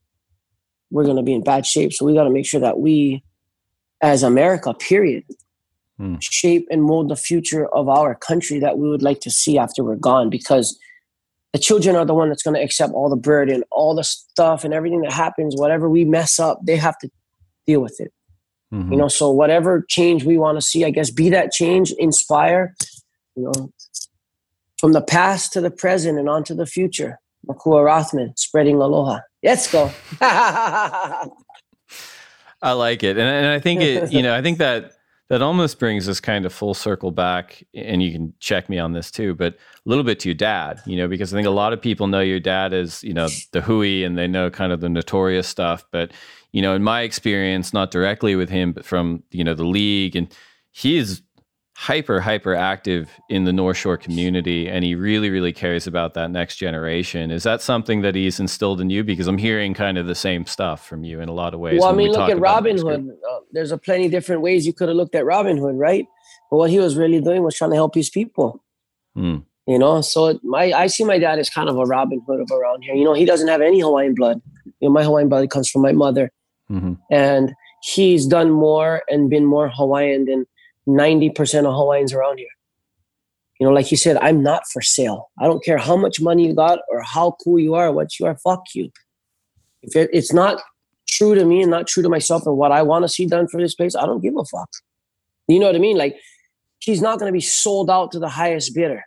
we're 0.90 1.04
going 1.04 1.16
to 1.16 1.22
be 1.22 1.34
in 1.34 1.42
bad 1.42 1.66
shape. 1.66 1.92
So 1.92 2.06
we 2.06 2.14
got 2.14 2.24
to 2.24 2.30
make 2.30 2.46
sure 2.46 2.60
that 2.60 2.78
we, 2.78 3.22
as 4.00 4.22
America, 4.22 4.72
period, 4.72 5.24
Hmm. 6.00 6.14
shape 6.20 6.66
and 6.70 6.82
mold 6.82 7.10
the 7.10 7.16
future 7.16 7.66
of 7.74 7.86
our 7.90 8.14
country 8.14 8.58
that 8.58 8.78
we 8.78 8.88
would 8.88 9.02
like 9.02 9.20
to 9.20 9.30
see 9.30 9.58
after 9.58 9.84
we're 9.84 9.96
gone. 9.96 10.30
Because 10.30 10.78
the 11.52 11.58
children 11.58 11.94
are 11.94 12.06
the 12.06 12.14
one 12.14 12.30
that's 12.30 12.42
going 12.42 12.54
to 12.54 12.62
accept 12.62 12.94
all 12.94 13.10
the 13.10 13.16
burden, 13.16 13.64
all 13.70 13.94
the 13.94 14.02
stuff, 14.04 14.64
and 14.64 14.72
everything 14.72 15.02
that 15.02 15.12
happens. 15.12 15.56
Whatever 15.56 15.90
we 15.90 16.06
mess 16.06 16.38
up, 16.38 16.58
they 16.64 16.76
have 16.76 16.96
to 17.00 17.10
deal 17.66 17.80
with 17.82 18.00
it. 18.00 18.14
Mhm. 18.72 18.92
You 18.92 18.96
know, 18.96 19.08
so 19.08 19.30
whatever 19.30 19.84
change 19.88 20.24
we 20.24 20.38
want 20.38 20.56
to 20.56 20.62
see, 20.62 20.86
I 20.86 20.90
guess, 20.90 21.10
be 21.10 21.28
that 21.28 21.52
change, 21.52 21.92
inspire. 21.92 22.74
You 23.36 23.44
know, 23.44 23.70
from 24.78 24.92
the 24.92 25.02
past 25.02 25.52
to 25.52 25.60
the 25.60 25.70
present 25.70 26.18
and 26.18 26.30
on 26.30 26.44
to 26.44 26.54
the 26.54 26.66
future. 26.66 27.20
Makua 27.46 27.82
Rothman, 27.82 28.34
spreading 28.36 28.76
aloha. 28.76 29.18
Let's 29.42 29.70
go. 29.70 29.90
I 30.20 31.28
like 32.62 33.02
it, 33.02 33.18
and 33.18 33.28
and 33.28 33.46
I 33.48 33.58
think 33.60 33.82
it. 33.82 34.12
You 34.12 34.22
know, 34.22 34.34
I 34.34 34.40
think 34.40 34.58
that 34.58 34.92
that 35.30 35.42
almost 35.42 35.78
brings 35.78 36.08
us 36.08 36.18
kind 36.18 36.44
of 36.44 36.52
full 36.52 36.74
circle 36.74 37.12
back, 37.12 37.62
and 37.72 38.02
you 38.02 38.10
can 38.10 38.34
check 38.40 38.68
me 38.68 38.80
on 38.80 38.92
this 38.92 39.12
too, 39.12 39.32
but 39.32 39.54
a 39.54 39.88
little 39.88 40.02
bit 40.02 40.18
to 40.20 40.28
your 40.28 40.34
dad. 40.34 40.82
You 40.84 40.96
know, 40.96 41.06
because 41.06 41.32
I 41.32 41.36
think 41.36 41.46
a 41.46 41.52
lot 41.52 41.72
of 41.72 41.80
people 41.80 42.08
know 42.08 42.20
your 42.20 42.40
dad 42.40 42.74
as 42.74 43.02
you 43.04 43.14
know 43.14 43.28
the 43.52 43.60
Hui, 43.60 44.02
and 44.02 44.18
they 44.18 44.26
know 44.26 44.50
kind 44.50 44.72
of 44.72 44.80
the 44.80 44.88
notorious 44.88 45.46
stuff. 45.46 45.84
But 45.92 46.10
you 46.50 46.60
know, 46.60 46.74
in 46.74 46.82
my 46.82 47.02
experience, 47.02 47.72
not 47.72 47.92
directly 47.92 48.34
with 48.34 48.50
him, 48.50 48.72
but 48.72 48.84
from 48.84 49.22
you 49.30 49.44
know 49.44 49.54
the 49.54 49.64
league, 49.64 50.16
and 50.16 50.34
he's 50.72 51.22
hyper 51.80 52.20
hyper 52.20 52.54
active 52.54 53.08
in 53.30 53.44
the 53.44 53.52
north 53.54 53.74
shore 53.78 53.96
community 53.96 54.68
and 54.68 54.84
he 54.84 54.94
really 54.94 55.30
really 55.30 55.50
cares 55.52 55.86
about 55.86 56.12
that 56.12 56.30
next 56.30 56.56
generation 56.56 57.30
is 57.30 57.42
that 57.42 57.62
something 57.62 58.02
that 58.02 58.14
he's 58.14 58.38
instilled 58.38 58.82
in 58.82 58.90
you 58.90 59.02
because 59.02 59.26
i'm 59.26 59.38
hearing 59.38 59.72
kind 59.72 59.96
of 59.96 60.06
the 60.06 60.14
same 60.14 60.44
stuff 60.44 60.86
from 60.86 61.04
you 61.04 61.20
in 61.20 61.28
a 61.30 61.32
lot 61.32 61.54
of 61.54 61.60
ways 61.60 61.80
well, 61.80 61.88
I 61.88 61.92
when 61.92 61.96
we 61.96 62.04
mean, 62.04 62.12
look 62.12 62.28
at 62.28 62.38
Robin. 62.38 62.76
Hood. 62.76 63.08
Uh, 63.30 63.38
there's 63.52 63.72
a 63.72 63.78
plenty 63.78 64.10
different 64.10 64.42
ways 64.42 64.66
you 64.66 64.74
could 64.74 64.88
have 64.88 64.96
looked 64.96 65.14
at 65.14 65.24
Robin 65.24 65.56
Hood, 65.56 65.78
right? 65.78 66.06
But 66.50 66.58
what 66.58 66.68
he 66.68 66.78
was 66.78 66.96
really 66.98 67.18
doing 67.20 67.42
was 67.42 67.56
trying 67.56 67.70
to 67.70 67.76
help 67.76 67.94
his 67.94 68.10
people. 68.10 68.62
Hmm. 69.14 69.38
You 69.66 69.78
know, 69.78 70.02
so 70.02 70.26
it, 70.26 70.38
my 70.44 70.72
I 70.72 70.86
see 70.88 71.04
my 71.04 71.18
dad 71.18 71.38
as 71.38 71.48
kind 71.48 71.70
of 71.70 71.76
a 71.78 71.84
Robin 71.84 72.20
Hood 72.26 72.40
of 72.40 72.50
around 72.50 72.82
here. 72.82 72.94
You 72.94 73.04
know, 73.04 73.14
he 73.14 73.24
doesn't 73.24 73.48
have 73.48 73.62
any 73.62 73.80
Hawaiian 73.80 74.14
blood. 74.14 74.42
You 74.80 74.88
know, 74.88 74.92
my 74.92 75.02
Hawaiian 75.04 75.30
blood 75.30 75.48
comes 75.48 75.70
from 75.70 75.80
my 75.80 75.92
mother, 75.92 76.30
Mhm. 76.70 76.98
and 77.10 77.54
he's 77.82 78.26
done 78.26 78.50
more 78.50 79.02
and 79.10 79.30
been 79.30 79.46
more 79.46 79.68
Hawaiian 79.70 80.26
than 80.26 80.44
ninety 80.96 81.30
percent 81.30 81.66
of 81.66 81.74
Hawaiians 81.74 82.12
around 82.12 82.38
here. 82.38 82.48
You 83.58 83.66
know, 83.66 83.72
like 83.72 83.90
you 83.90 83.96
said, 83.96 84.16
I'm 84.18 84.42
not 84.42 84.62
for 84.72 84.80
sale. 84.80 85.30
I 85.38 85.44
don't 85.44 85.62
care 85.62 85.76
how 85.76 85.96
much 85.96 86.20
money 86.20 86.46
you 86.46 86.54
got 86.54 86.80
or 86.88 87.02
how 87.02 87.36
cool 87.44 87.58
you 87.58 87.74
are, 87.74 87.92
what 87.92 88.18
you 88.18 88.26
are. 88.26 88.36
Fuck 88.38 88.64
you. 88.74 88.90
If 89.82 89.94
it, 89.96 90.10
it's 90.12 90.32
not 90.32 90.62
true 91.06 91.34
to 91.34 91.44
me 91.44 91.60
and 91.60 91.70
not 91.70 91.86
true 91.86 92.02
to 92.02 92.08
myself 92.08 92.46
and 92.46 92.56
what 92.56 92.72
I 92.72 92.82
want 92.82 93.04
to 93.04 93.08
see 93.08 93.26
done 93.26 93.48
for 93.48 93.60
this 93.60 93.74
place, 93.74 93.94
I 93.94 94.06
don't 94.06 94.22
give 94.22 94.34
a 94.36 94.44
fuck. 94.44 94.70
You 95.46 95.58
know 95.58 95.66
what 95.66 95.76
I 95.76 95.80
mean? 95.80 95.98
Like 95.98 96.16
he's 96.78 97.02
not 97.02 97.18
going 97.18 97.28
to 97.28 97.36
be 97.36 97.40
sold 97.40 97.90
out 97.90 98.12
to 98.12 98.18
the 98.18 98.28
highest 98.28 98.74
bidder. 98.74 99.04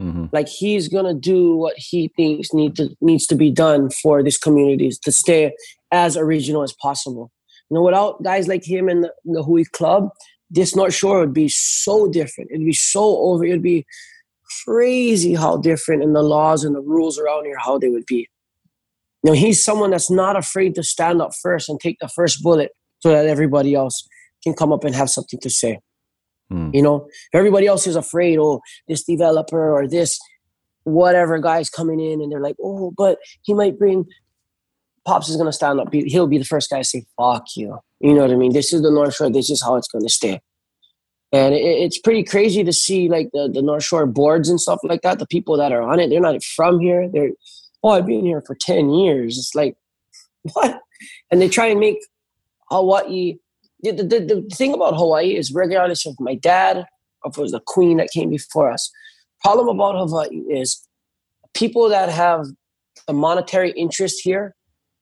Mhm. 0.00 0.28
Like 0.32 0.48
he's 0.48 0.88
going 0.88 1.06
to 1.06 1.14
do 1.14 1.56
what 1.56 1.74
he 1.76 2.08
thinks 2.16 2.52
need 2.52 2.76
to, 2.76 2.90
needs 3.00 3.26
to 3.28 3.36
be 3.36 3.50
done 3.50 3.90
for 3.90 4.22
these 4.22 4.36
communities 4.36 4.98
to 5.00 5.12
stay 5.12 5.54
as 5.92 6.16
original 6.16 6.62
as 6.62 6.74
possible. 6.74 7.30
You 7.70 7.76
know, 7.76 7.82
without 7.82 8.22
guys 8.22 8.48
like 8.48 8.64
him 8.64 8.88
and 8.88 9.04
the, 9.04 9.14
the 9.24 9.42
Hui 9.42 9.64
Club, 9.64 10.10
this 10.50 10.76
North 10.76 10.94
Shore 10.94 11.20
would 11.20 11.32
be 11.34 11.48
so 11.48 12.08
different. 12.08 12.50
It'd 12.52 12.64
be 12.64 12.72
so 12.72 13.18
over. 13.18 13.44
It'd 13.44 13.62
be 13.62 13.86
crazy 14.64 15.34
how 15.34 15.56
different 15.56 16.02
and 16.02 16.14
the 16.14 16.22
laws 16.22 16.64
and 16.64 16.74
the 16.74 16.80
rules 16.80 17.18
around 17.18 17.44
here 17.46 17.58
how 17.58 17.78
they 17.78 17.88
would 17.88 18.06
be. 18.06 18.28
You 19.22 19.30
know, 19.30 19.32
he's 19.32 19.62
someone 19.64 19.90
that's 19.90 20.10
not 20.10 20.36
afraid 20.36 20.74
to 20.74 20.82
stand 20.82 21.20
up 21.22 21.32
first 21.34 21.68
and 21.68 21.80
take 21.80 21.98
the 22.00 22.08
first 22.08 22.42
bullet 22.42 22.72
so 23.00 23.10
that 23.10 23.26
everybody 23.26 23.74
else 23.74 24.06
can 24.42 24.52
come 24.54 24.72
up 24.72 24.84
and 24.84 24.94
have 24.94 25.10
something 25.10 25.40
to 25.40 25.50
say. 25.50 25.80
Hmm. 26.50 26.70
You 26.74 26.82
know, 26.82 27.08
everybody 27.32 27.66
else 27.66 27.86
is 27.86 27.96
afraid. 27.96 28.38
Oh, 28.38 28.60
this 28.86 29.02
developer 29.04 29.72
or 29.72 29.88
this 29.88 30.18
whatever 30.84 31.38
guy's 31.38 31.70
coming 31.70 31.98
in, 32.00 32.20
and 32.20 32.30
they're 32.30 32.40
like, 32.42 32.56
oh, 32.62 32.92
but 32.96 33.18
he 33.42 33.54
might 33.54 33.78
bring. 33.78 34.04
Pops 35.06 35.28
is 35.28 35.36
gonna 35.36 35.52
stand 35.52 35.80
up. 35.80 35.92
He- 35.92 36.04
He'll 36.04 36.26
be 36.26 36.38
the 36.38 36.44
first 36.44 36.70
guy 36.70 36.78
to 36.78 36.84
say, 36.84 37.04
"Fuck 37.18 37.44
you." 37.56 37.78
You 38.04 38.12
know 38.12 38.20
what 38.20 38.32
I 38.32 38.36
mean? 38.36 38.52
This 38.52 38.74
is 38.74 38.82
the 38.82 38.90
North 38.90 39.14
Shore. 39.14 39.30
This 39.30 39.48
is 39.48 39.62
how 39.62 39.76
it's 39.76 39.88
gonna 39.88 40.10
stay. 40.10 40.38
And 41.32 41.54
it, 41.54 41.62
it's 41.62 41.98
pretty 41.98 42.22
crazy 42.22 42.62
to 42.62 42.70
see 42.70 43.08
like 43.08 43.30
the, 43.32 43.48
the 43.50 43.62
North 43.62 43.82
Shore 43.82 44.04
boards 44.04 44.50
and 44.50 44.60
stuff 44.60 44.80
like 44.82 45.00
that. 45.00 45.18
The 45.18 45.26
people 45.26 45.56
that 45.56 45.72
are 45.72 45.80
on 45.80 45.98
it, 45.98 46.10
they're 46.10 46.20
not 46.20 46.44
from 46.44 46.80
here. 46.80 47.08
They're, 47.10 47.30
oh, 47.82 47.92
I've 47.92 48.04
been 48.04 48.26
here 48.26 48.42
for 48.46 48.56
10 48.60 48.90
years. 48.90 49.38
It's 49.38 49.54
like, 49.54 49.78
what? 50.52 50.82
And 51.30 51.40
they 51.40 51.48
try 51.48 51.68
and 51.68 51.80
make 51.80 51.96
Hawaii. 52.70 53.38
The, 53.80 53.92
the, 53.92 54.02
the, 54.02 54.20
the 54.20 54.54
thing 54.54 54.74
about 54.74 54.96
Hawaii 54.96 55.34
is, 55.34 55.50
regardless 55.54 56.04
of 56.04 56.14
my 56.20 56.34
dad, 56.34 56.84
or 57.24 57.30
if 57.30 57.38
it 57.38 57.40
was 57.40 57.52
the 57.52 57.62
queen 57.66 57.96
that 57.96 58.10
came 58.10 58.28
before 58.28 58.70
us, 58.70 58.92
problem 59.40 59.68
about 59.68 59.96
Hawaii 59.96 60.42
is 60.50 60.86
people 61.54 61.88
that 61.88 62.10
have 62.10 62.44
a 63.08 63.14
monetary 63.14 63.70
interest 63.70 64.20
here 64.22 64.54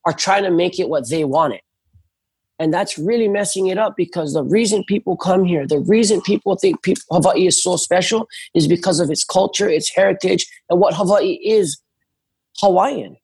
are 0.06 0.12
trying 0.12 0.44
to 0.44 0.52
make 0.52 0.78
it 0.78 0.88
what 0.88 1.10
they 1.10 1.24
want 1.24 1.54
it. 1.54 1.62
And 2.62 2.72
that's 2.72 2.96
really 2.96 3.26
messing 3.26 3.66
it 3.66 3.76
up 3.76 3.96
because 3.96 4.34
the 4.34 4.44
reason 4.44 4.84
people 4.86 5.16
come 5.16 5.44
here, 5.44 5.66
the 5.66 5.80
reason 5.80 6.20
people 6.20 6.54
think 6.54 6.80
people, 6.82 7.02
Hawaii 7.10 7.48
is 7.48 7.60
so 7.60 7.76
special 7.76 8.28
is 8.54 8.68
because 8.68 9.00
of 9.00 9.10
its 9.10 9.24
culture, 9.24 9.68
its 9.68 9.90
heritage, 9.92 10.46
and 10.70 10.78
what 10.78 10.94
Hawaii 10.94 11.40
is 11.44 11.80
Hawaiian. 12.60 13.16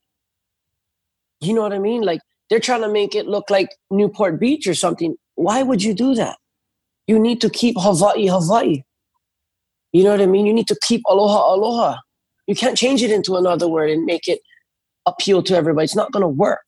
You 1.41 1.55
know 1.55 1.63
what 1.63 1.73
I 1.73 1.79
mean? 1.79 2.03
Like 2.03 2.19
they're 2.51 2.59
trying 2.59 2.81
to 2.81 2.89
make 2.89 3.15
it 3.15 3.29
look 3.29 3.49
like 3.49 3.69
Newport 3.93 4.41
Beach 4.41 4.67
or 4.67 4.75
something. 4.75 5.15
Why 5.37 5.63
would 5.63 5.85
you 5.85 5.95
do 5.95 6.17
that? 6.17 6.37
You 7.07 7.17
need 7.17 7.41
to 7.43 7.49
keep 7.49 7.77
Hawaii 7.79 8.27
Hawaii. 8.27 8.83
You 9.93 10.03
know 10.03 10.11
what 10.11 10.21
I 10.21 10.27
mean? 10.27 10.47
You 10.47 10.53
need 10.53 10.67
to 10.67 10.79
keep 10.83 11.03
aloha 11.09 11.55
aloha. 11.55 11.99
You 12.49 12.57
can't 12.57 12.77
change 12.77 13.05
it 13.05 13.13
into 13.13 13.37
another 13.37 13.69
word 13.69 13.89
and 13.89 14.05
make 14.05 14.27
it 14.27 14.41
appeal 15.07 15.45
to 15.45 15.55
everybody. 15.55 15.85
It's 15.85 15.95
not 15.95 16.11
going 16.11 16.25
to 16.25 16.29
work. 16.29 16.67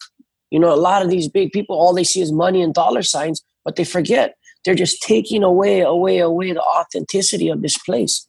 You 0.50 0.58
know, 0.58 0.72
a 0.72 0.76
lot 0.76 1.02
of 1.02 1.10
these 1.10 1.28
big 1.28 1.52
people, 1.52 1.76
all 1.76 1.94
they 1.94 2.04
see 2.04 2.20
is 2.20 2.32
money 2.32 2.62
and 2.62 2.74
dollar 2.74 3.02
signs, 3.02 3.42
but 3.64 3.76
they 3.76 3.84
forget 3.84 4.34
they're 4.64 4.74
just 4.74 5.02
taking 5.02 5.42
away, 5.42 5.80
away, 5.80 6.18
away 6.18 6.52
the 6.52 6.62
authenticity 6.62 7.48
of 7.48 7.62
this 7.62 7.78
place. 7.78 8.26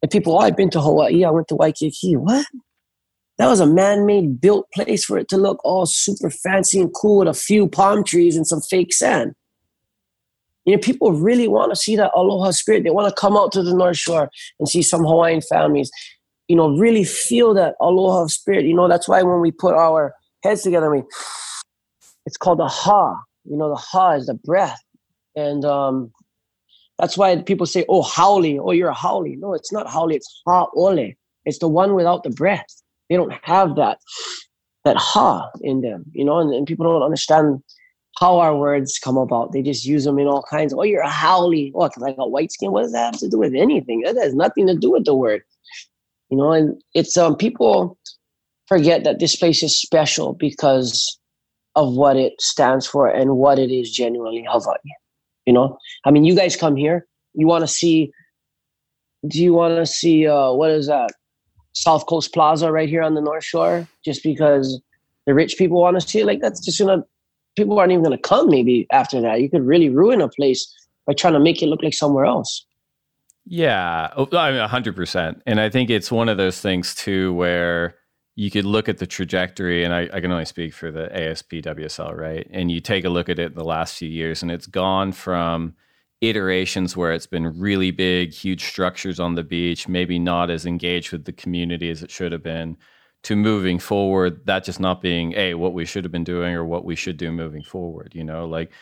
And 0.00 0.10
people, 0.10 0.34
oh, 0.34 0.38
I've 0.38 0.56
been 0.56 0.70
to 0.70 0.80
Hawaii, 0.80 1.24
I 1.24 1.30
went 1.30 1.48
to 1.48 1.54
Waikiki. 1.54 2.16
What? 2.16 2.46
That 3.38 3.48
was 3.48 3.60
a 3.60 3.66
man-made 3.66 4.40
built 4.40 4.70
place 4.72 5.04
for 5.04 5.18
it 5.18 5.28
to 5.28 5.36
look 5.36 5.60
all 5.64 5.86
super 5.86 6.30
fancy 6.30 6.80
and 6.80 6.92
cool 6.94 7.18
with 7.18 7.28
a 7.28 7.34
few 7.34 7.68
palm 7.68 8.04
trees 8.04 8.36
and 8.36 8.46
some 8.46 8.60
fake 8.60 8.92
sand. 8.92 9.32
You 10.64 10.74
know, 10.74 10.80
people 10.80 11.12
really 11.12 11.48
want 11.48 11.72
to 11.72 11.76
see 11.76 11.96
that 11.96 12.12
aloha 12.14 12.52
spirit. 12.52 12.84
They 12.84 12.90
want 12.90 13.08
to 13.08 13.20
come 13.20 13.36
out 13.36 13.50
to 13.52 13.62
the 13.62 13.74
North 13.74 13.96
Shore 13.96 14.30
and 14.60 14.68
see 14.68 14.82
some 14.82 15.02
Hawaiian 15.02 15.40
families. 15.40 15.90
You 16.46 16.56
know, 16.56 16.76
really 16.76 17.04
feel 17.04 17.52
that 17.54 17.74
aloha 17.80 18.26
spirit. 18.28 18.64
You 18.64 18.74
know, 18.74 18.86
that's 18.86 19.08
why 19.08 19.22
when 19.22 19.40
we 19.40 19.50
put 19.50 19.74
our 19.74 20.14
heads 20.42 20.62
together, 20.62 20.90
we 20.90 21.02
it's 22.26 22.36
called 22.36 22.58
the 22.58 22.68
ha. 22.68 23.16
You 23.44 23.56
know, 23.56 23.68
the 23.68 23.76
ha 23.76 24.12
is 24.12 24.26
the 24.26 24.34
breath, 24.34 24.80
and 25.34 25.64
um, 25.64 26.12
that's 26.98 27.18
why 27.18 27.36
people 27.42 27.66
say, 27.66 27.84
"Oh, 27.88 28.02
haole." 28.02 28.60
Oh, 28.60 28.70
you're 28.70 28.90
a 28.90 28.94
haole. 28.94 29.26
No, 29.38 29.54
it's 29.54 29.72
not 29.72 29.88
haole. 29.88 30.12
It's 30.12 30.42
ha 30.46 30.68
ole. 30.74 31.12
It's 31.44 31.58
the 31.58 31.68
one 31.68 31.94
without 31.94 32.22
the 32.22 32.30
breath. 32.30 32.82
They 33.10 33.16
don't 33.16 33.32
have 33.42 33.74
that 33.76 33.98
that 34.84 34.96
ha 34.96 35.50
in 35.60 35.80
them. 35.80 36.04
You 36.12 36.24
know, 36.24 36.38
and, 36.38 36.54
and 36.54 36.66
people 36.66 36.86
don't 36.86 37.02
understand 37.02 37.62
how 38.20 38.38
our 38.38 38.56
words 38.56 39.00
come 39.02 39.16
about. 39.16 39.52
They 39.52 39.62
just 39.62 39.84
use 39.84 40.04
them 40.04 40.18
in 40.18 40.28
all 40.28 40.44
kinds 40.48 40.72
of. 40.72 40.78
Oh, 40.78 40.84
you're 40.84 41.02
a 41.02 41.10
haole. 41.10 41.70
Oh, 41.74 41.90
I 42.04 42.12
got 42.12 42.30
white 42.30 42.52
skin. 42.52 42.70
What 42.70 42.82
does 42.82 42.92
that 42.92 43.12
have 43.12 43.20
to 43.20 43.28
do 43.28 43.38
with 43.38 43.54
anything? 43.54 44.02
That 44.02 44.16
has 44.16 44.34
nothing 44.34 44.68
to 44.68 44.76
do 44.76 44.92
with 44.92 45.04
the 45.04 45.14
word. 45.14 45.42
You 46.30 46.38
know, 46.38 46.52
and 46.52 46.80
it's 46.94 47.16
um 47.16 47.36
people 47.36 47.98
forget 48.68 49.04
that 49.04 49.18
this 49.18 49.36
place 49.36 49.62
is 49.62 49.78
special 49.78 50.34
because 50.34 51.18
of 51.74 51.94
what 51.94 52.16
it 52.16 52.40
stands 52.40 52.86
for 52.86 53.08
and 53.08 53.36
what 53.36 53.58
it 53.58 53.70
is 53.70 53.90
genuinely 53.90 54.44
Hawaii. 54.48 54.76
You 55.46 55.52
know, 55.52 55.78
I 56.04 56.10
mean, 56.10 56.24
you 56.24 56.36
guys 56.36 56.56
come 56.56 56.76
here, 56.76 57.06
you 57.34 57.46
want 57.46 57.62
to 57.62 57.68
see. 57.68 58.12
Do 59.28 59.40
you 59.40 59.52
want 59.52 59.76
to 59.76 59.86
see 59.86 60.26
uh, 60.26 60.52
what 60.52 60.70
is 60.70 60.88
that? 60.88 61.10
South 61.74 62.06
Coast 62.06 62.34
Plaza 62.34 62.70
right 62.70 62.88
here 62.88 63.02
on 63.02 63.14
the 63.14 63.20
North 63.20 63.44
Shore, 63.44 63.88
just 64.04 64.22
because 64.22 64.80
the 65.26 65.32
rich 65.32 65.56
people 65.56 65.80
want 65.80 65.98
to 65.98 66.06
see 66.06 66.20
it. 66.20 66.26
Like 66.26 66.40
that's 66.40 66.60
just 66.64 66.78
gonna. 66.78 67.04
People 67.56 67.78
aren't 67.78 67.92
even 67.92 68.04
gonna 68.04 68.18
come. 68.18 68.48
Maybe 68.48 68.86
after 68.92 69.20
that, 69.20 69.40
you 69.40 69.50
could 69.50 69.66
really 69.66 69.88
ruin 69.88 70.20
a 70.20 70.28
place 70.28 70.72
by 71.06 71.14
trying 71.14 71.32
to 71.34 71.40
make 71.40 71.62
it 71.62 71.66
look 71.66 71.82
like 71.82 71.94
somewhere 71.94 72.24
else. 72.24 72.64
Yeah, 73.44 74.12
oh, 74.16 74.28
I 74.36 74.52
mean, 74.52 74.68
hundred 74.68 74.94
percent. 74.94 75.42
And 75.46 75.60
I 75.60 75.68
think 75.68 75.90
it's 75.90 76.12
one 76.12 76.28
of 76.28 76.36
those 76.36 76.60
things 76.60 76.94
too, 76.94 77.32
where 77.34 77.96
you 78.34 78.50
could 78.50 78.64
look 78.64 78.88
at 78.88 78.98
the 78.98 79.06
trajectory, 79.06 79.84
and 79.84 79.92
I, 79.92 80.08
I, 80.12 80.20
can 80.20 80.32
only 80.32 80.46
speak 80.46 80.72
for 80.72 80.90
the 80.90 81.14
ASP 81.14 81.50
WSL, 81.52 82.16
right? 82.16 82.48
And 82.50 82.70
you 82.70 82.80
take 82.80 83.04
a 83.04 83.10
look 83.10 83.28
at 83.28 83.38
it 83.38 83.54
the 83.54 83.64
last 83.64 83.98
few 83.98 84.08
years, 84.08 84.42
and 84.42 84.50
it's 84.50 84.66
gone 84.66 85.12
from 85.12 85.74
iterations 86.22 86.96
where 86.96 87.12
it's 87.12 87.26
been 87.26 87.58
really 87.58 87.90
big, 87.90 88.32
huge 88.32 88.64
structures 88.64 89.20
on 89.20 89.34
the 89.34 89.42
beach, 89.42 89.86
maybe 89.86 90.18
not 90.18 90.50
as 90.50 90.64
engaged 90.64 91.12
with 91.12 91.24
the 91.24 91.32
community 91.32 91.90
as 91.90 92.02
it 92.02 92.10
should 92.10 92.32
have 92.32 92.42
been, 92.42 92.76
to 93.24 93.36
moving 93.36 93.78
forward, 93.78 94.46
that 94.46 94.64
just 94.64 94.80
not 94.80 95.02
being 95.02 95.34
a 95.34 95.54
what 95.54 95.74
we 95.74 95.84
should 95.84 96.04
have 96.04 96.12
been 96.12 96.24
doing 96.24 96.54
or 96.54 96.64
what 96.64 96.84
we 96.84 96.96
should 96.96 97.16
do 97.16 97.30
moving 97.30 97.62
forward. 97.62 98.12
You 98.14 98.24
know, 98.24 98.46
like 98.46 98.72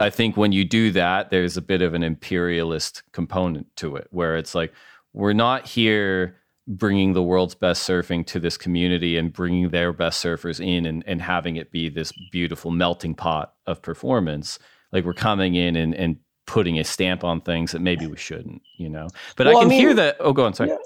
I 0.00 0.10
think 0.10 0.36
when 0.36 0.52
you 0.52 0.64
do 0.64 0.90
that, 0.92 1.30
there's 1.30 1.56
a 1.56 1.62
bit 1.62 1.80
of 1.80 1.94
an 1.94 2.02
imperialist 2.02 3.02
component 3.12 3.74
to 3.76 3.96
it, 3.96 4.08
where 4.10 4.36
it's 4.36 4.54
like 4.54 4.72
we're 5.12 5.32
not 5.32 5.66
here 5.66 6.39
bringing 6.70 7.14
the 7.14 7.22
world's 7.22 7.54
best 7.56 7.88
surfing 7.88 8.24
to 8.24 8.38
this 8.38 8.56
community 8.56 9.16
and 9.16 9.32
bringing 9.32 9.70
their 9.70 9.92
best 9.92 10.22
surfers 10.22 10.64
in 10.64 10.86
and, 10.86 11.02
and 11.06 11.20
having 11.20 11.56
it 11.56 11.72
be 11.72 11.88
this 11.88 12.12
beautiful 12.30 12.70
melting 12.70 13.14
pot 13.14 13.54
of 13.66 13.82
performance. 13.82 14.58
Like 14.92 15.04
we're 15.04 15.12
coming 15.12 15.56
in 15.56 15.74
and, 15.74 15.94
and 15.94 16.16
putting 16.46 16.78
a 16.78 16.84
stamp 16.84 17.24
on 17.24 17.40
things 17.40 17.72
that 17.72 17.80
maybe 17.80 18.06
we 18.06 18.16
shouldn't, 18.16 18.62
you 18.76 18.88
know. 18.88 19.08
But 19.36 19.48
well, 19.48 19.58
I 19.58 19.60
can 19.60 19.68
I 19.68 19.70
mean, 19.70 19.80
hear 19.80 19.94
that. 19.94 20.16
Oh, 20.20 20.32
go 20.32 20.44
on. 20.44 20.54
Sorry. 20.54 20.70
Yeah. 20.70 20.76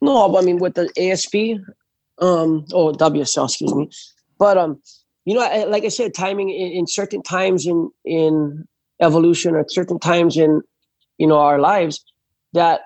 No, 0.00 0.36
I 0.36 0.42
mean 0.42 0.58
with 0.58 0.74
the 0.74 0.90
ASP, 0.98 1.60
um, 2.18 2.64
or 2.72 2.92
WSL, 2.92 3.44
excuse 3.44 3.74
me. 3.74 3.90
But 4.38 4.56
um, 4.56 4.80
you 5.26 5.34
know, 5.34 5.42
I, 5.42 5.64
like 5.64 5.84
I 5.84 5.88
said, 5.88 6.14
timing 6.14 6.50
in, 6.50 6.72
in 6.72 6.86
certain 6.86 7.22
times 7.22 7.66
in 7.66 7.90
in 8.04 8.66
evolution 9.00 9.54
or 9.54 9.64
certain 9.68 9.98
times 9.98 10.36
in 10.36 10.62
you 11.18 11.26
know 11.26 11.38
our 11.38 11.58
lives 11.58 12.04
that 12.52 12.80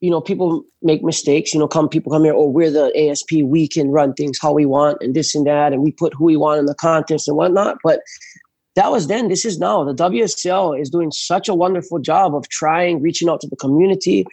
you 0.00 0.10
know, 0.10 0.20
people 0.20 0.62
make 0.82 1.02
mistakes. 1.02 1.54
You 1.54 1.60
know, 1.60 1.68
come 1.68 1.88
people 1.88 2.12
come 2.12 2.24
here. 2.24 2.34
Oh, 2.34 2.48
we're 2.48 2.70
the 2.70 2.92
ASP. 2.96 3.42
We 3.44 3.66
can 3.68 3.90
run 3.90 4.14
things 4.14 4.38
how 4.40 4.52
we 4.52 4.66
want 4.66 4.98
and 5.00 5.14
this 5.14 5.34
and 5.34 5.46
that, 5.46 5.72
and 5.72 5.82
we 5.82 5.92
put 5.92 6.14
who 6.14 6.24
we 6.24 6.36
want 6.36 6.60
in 6.60 6.66
the 6.66 6.74
contest 6.74 7.28
and 7.28 7.36
whatnot. 7.36 7.78
But 7.82 8.00
that 8.74 8.90
was 8.90 9.06
then. 9.06 9.28
This 9.28 9.44
is 9.44 9.58
now. 9.58 9.84
The 9.84 9.94
WSL 9.94 10.78
is 10.78 10.90
doing 10.90 11.10
such 11.10 11.48
a 11.48 11.54
wonderful 11.54 11.98
job 11.98 12.34
of 12.34 12.48
trying, 12.50 13.00
reaching 13.00 13.28
out 13.28 13.40
to 13.40 13.48
the 13.48 13.56
community. 13.56 14.26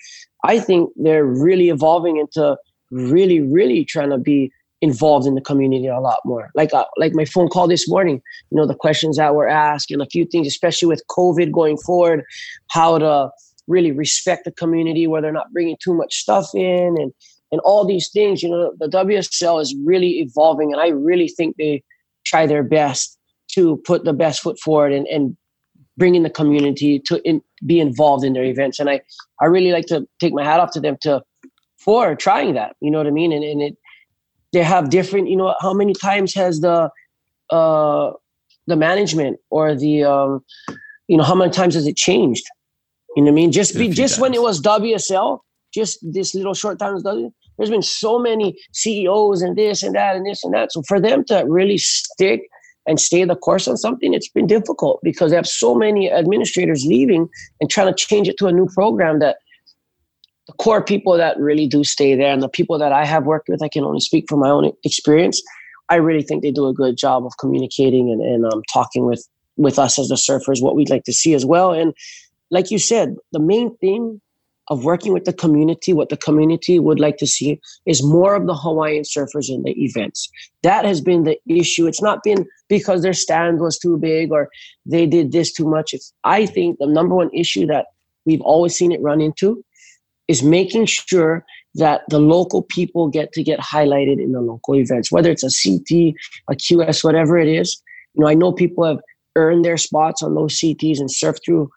I 0.43 0.59
think 0.59 0.91
they're 0.97 1.25
really 1.25 1.69
evolving 1.69 2.17
into 2.17 2.57
really, 2.91 3.39
really 3.39 3.85
trying 3.85 4.09
to 4.09 4.17
be 4.17 4.51
involved 4.81 5.25
in 5.25 5.35
the 5.35 5.41
community 5.41 5.87
a 5.87 6.01
lot 6.01 6.19
more. 6.25 6.49
Like 6.55 6.73
uh, 6.73 6.83
like 6.97 7.13
my 7.13 7.23
phone 7.23 7.47
call 7.47 7.69
this 7.69 7.87
morning. 7.87 8.21
You 8.51 8.57
know, 8.57 8.67
the 8.67 8.75
questions 8.75 9.15
that 9.15 9.33
were 9.33 9.47
asked 9.47 9.91
and 9.91 10.01
a 10.01 10.05
few 10.05 10.25
things, 10.25 10.45
especially 10.45 10.89
with 10.89 11.01
COVID 11.09 11.53
going 11.53 11.77
forward, 11.77 12.25
how 12.69 12.97
to 12.97 13.31
really 13.67 13.91
respect 13.91 14.45
the 14.45 14.51
community 14.51 15.07
where 15.07 15.21
they're 15.21 15.31
not 15.31 15.51
bringing 15.53 15.77
too 15.81 15.93
much 15.93 16.15
stuff 16.15 16.49
in 16.53 16.95
and 16.99 17.13
and 17.51 17.61
all 17.61 17.85
these 17.85 18.09
things 18.09 18.43
you 18.43 18.49
know 18.49 18.73
the 18.79 18.87
WSL 18.87 19.61
is 19.61 19.75
really 19.83 20.19
evolving 20.19 20.71
and 20.71 20.81
I 20.81 20.89
really 20.89 21.27
think 21.27 21.55
they 21.57 21.83
try 22.25 22.45
their 22.45 22.63
best 22.63 23.17
to 23.53 23.77
put 23.85 24.05
the 24.05 24.13
best 24.13 24.41
foot 24.41 24.59
forward 24.59 24.91
and, 24.91 25.07
and 25.07 25.37
bring 25.97 26.15
in 26.15 26.23
the 26.23 26.29
community 26.29 26.99
to 26.99 27.21
in, 27.27 27.41
be 27.65 27.79
involved 27.79 28.23
in 28.23 28.33
their 28.33 28.43
events. 28.43 28.79
And 28.79 28.89
I 28.89 29.01
I 29.41 29.45
really 29.45 29.71
like 29.71 29.85
to 29.87 30.07
take 30.19 30.33
my 30.33 30.43
hat 30.43 30.59
off 30.59 30.71
to 30.71 30.79
them 30.79 30.97
to 31.01 31.21
for 31.77 32.15
trying 32.15 32.53
that 32.53 32.75
you 32.81 32.89
know 32.89 32.97
what 32.97 33.07
I 33.07 33.11
mean? 33.11 33.31
And, 33.31 33.43
and 33.43 33.61
it 33.61 33.77
they 34.51 34.63
have 34.63 34.89
different 34.89 35.29
you 35.29 35.35
know 35.35 35.55
how 35.59 35.73
many 35.73 35.93
times 35.93 36.33
has 36.33 36.61
the 36.61 36.89
uh 37.49 38.11
the 38.67 38.75
management 38.75 39.39
or 39.49 39.75
the 39.75 40.03
um 40.03 40.43
you 41.07 41.17
know 41.17 41.23
how 41.23 41.35
many 41.35 41.51
times 41.51 41.75
has 41.75 41.85
it 41.87 41.97
changed 41.97 42.45
you 43.15 43.23
know 43.23 43.31
what 43.31 43.31
I 43.31 43.35
mean? 43.35 43.51
Just 43.51 43.77
be 43.77 43.89
just 43.89 44.15
times. 44.15 44.21
when 44.21 44.33
it 44.33 44.41
was 44.41 44.61
WSL, 44.61 45.39
just 45.73 45.99
this 46.01 46.35
little 46.35 46.53
short 46.53 46.79
time 46.79 46.93
was 46.93 47.03
W. 47.03 47.31
There's 47.57 47.69
been 47.69 47.81
so 47.81 48.17
many 48.19 48.59
CEOs 48.71 49.41
and 49.41 49.55
this 49.55 49.83
and 49.83 49.95
that 49.95 50.15
and 50.15 50.25
this 50.25 50.43
and 50.43 50.53
that. 50.53 50.71
So 50.71 50.81
for 50.87 50.99
them 50.99 51.23
to 51.25 51.43
really 51.47 51.77
stick 51.77 52.47
and 52.87 52.99
stay 52.99 53.23
the 53.23 53.35
course 53.35 53.67
on 53.67 53.77
something, 53.77 54.13
it's 54.13 54.29
been 54.29 54.47
difficult 54.47 54.99
because 55.03 55.31
they 55.31 55.35
have 55.35 55.47
so 55.47 55.75
many 55.75 56.11
administrators 56.11 56.85
leaving 56.85 57.29
and 57.61 57.69
trying 57.69 57.87
to 57.87 57.93
change 57.93 58.27
it 58.27 58.37
to 58.39 58.47
a 58.47 58.51
new 58.51 58.67
program 58.73 59.19
that 59.19 59.37
the 60.47 60.53
core 60.53 60.83
people 60.83 61.15
that 61.15 61.39
really 61.39 61.67
do 61.67 61.83
stay 61.83 62.15
there 62.15 62.33
and 62.33 62.41
the 62.41 62.49
people 62.49 62.77
that 62.77 62.91
I 62.91 63.05
have 63.05 63.25
worked 63.25 63.47
with, 63.47 63.63
I 63.63 63.69
can 63.69 63.83
only 63.83 64.01
speak 64.01 64.25
from 64.27 64.39
my 64.39 64.49
own 64.49 64.71
experience. 64.83 65.41
I 65.89 65.95
really 65.95 66.23
think 66.23 66.43
they 66.43 66.51
do 66.51 66.67
a 66.67 66.73
good 66.73 66.97
job 66.97 67.25
of 67.25 67.33
communicating 67.39 68.09
and, 68.09 68.21
and 68.21 68.45
um, 68.51 68.61
talking 68.71 69.05
with 69.05 69.27
with 69.55 69.77
us 69.77 69.99
as 69.99 70.07
the 70.07 70.15
surfers 70.15 70.63
what 70.63 70.75
we'd 70.75 70.89
like 70.89 71.03
to 71.03 71.13
see 71.13 71.35
as 71.35 71.45
well. 71.45 71.73
And 71.73 71.93
like 72.53 72.69
you 72.69 72.77
said, 72.77 73.15
the 73.31 73.39
main 73.39 73.75
thing 73.77 74.21
of 74.69 74.85
working 74.85 75.11
with 75.11 75.25
the 75.25 75.33
community, 75.33 75.91
what 75.91 76.09
the 76.09 76.17
community 76.17 76.77
would 76.77 76.99
like 76.99 77.17
to 77.17 77.27
see 77.27 77.59
is 77.87 78.03
more 78.03 78.35
of 78.35 78.45
the 78.45 78.55
Hawaiian 78.55 79.03
surfers 79.03 79.49
in 79.49 79.63
the 79.63 79.73
events. 79.83 80.29
That 80.61 80.85
has 80.85 81.01
been 81.01 81.23
the 81.23 81.37
issue. 81.47 81.87
It's 81.87 82.01
not 82.01 82.23
been 82.23 82.45
because 82.69 83.01
their 83.01 83.13
stand 83.13 83.59
was 83.59 83.79
too 83.79 83.97
big 83.97 84.31
or 84.31 84.49
they 84.85 85.07
did 85.07 85.31
this 85.31 85.51
too 85.51 85.67
much. 85.67 85.93
It's, 85.93 86.13
I 86.23 86.45
think 86.45 86.77
the 86.77 86.85
number 86.87 87.15
one 87.15 87.31
issue 87.33 87.65
that 87.67 87.87
we've 88.25 88.41
always 88.41 88.77
seen 88.77 88.91
it 88.91 89.01
run 89.01 89.19
into 89.19 89.65
is 90.27 90.43
making 90.43 90.85
sure 90.85 91.43
that 91.75 92.01
the 92.09 92.19
local 92.19 92.61
people 92.61 93.09
get 93.09 93.33
to 93.33 93.43
get 93.43 93.59
highlighted 93.59 94.21
in 94.21 94.31
the 94.31 94.41
local 94.41 94.75
events, 94.75 95.11
whether 95.11 95.31
it's 95.31 95.43
a 95.43 95.49
CT, 95.49 96.13
a 96.49 96.53
QS, 96.53 97.03
whatever 97.03 97.39
it 97.39 97.47
is. 97.47 97.81
You 98.13 98.21
know, 98.21 98.29
I 98.29 98.35
know 98.35 98.51
people 98.51 98.85
have 98.85 98.99
earned 99.35 99.65
their 99.65 99.77
spots 99.77 100.21
on 100.21 100.35
those 100.35 100.59
CTs 100.59 100.99
and 100.99 101.09
surfed 101.09 101.43
through 101.43 101.69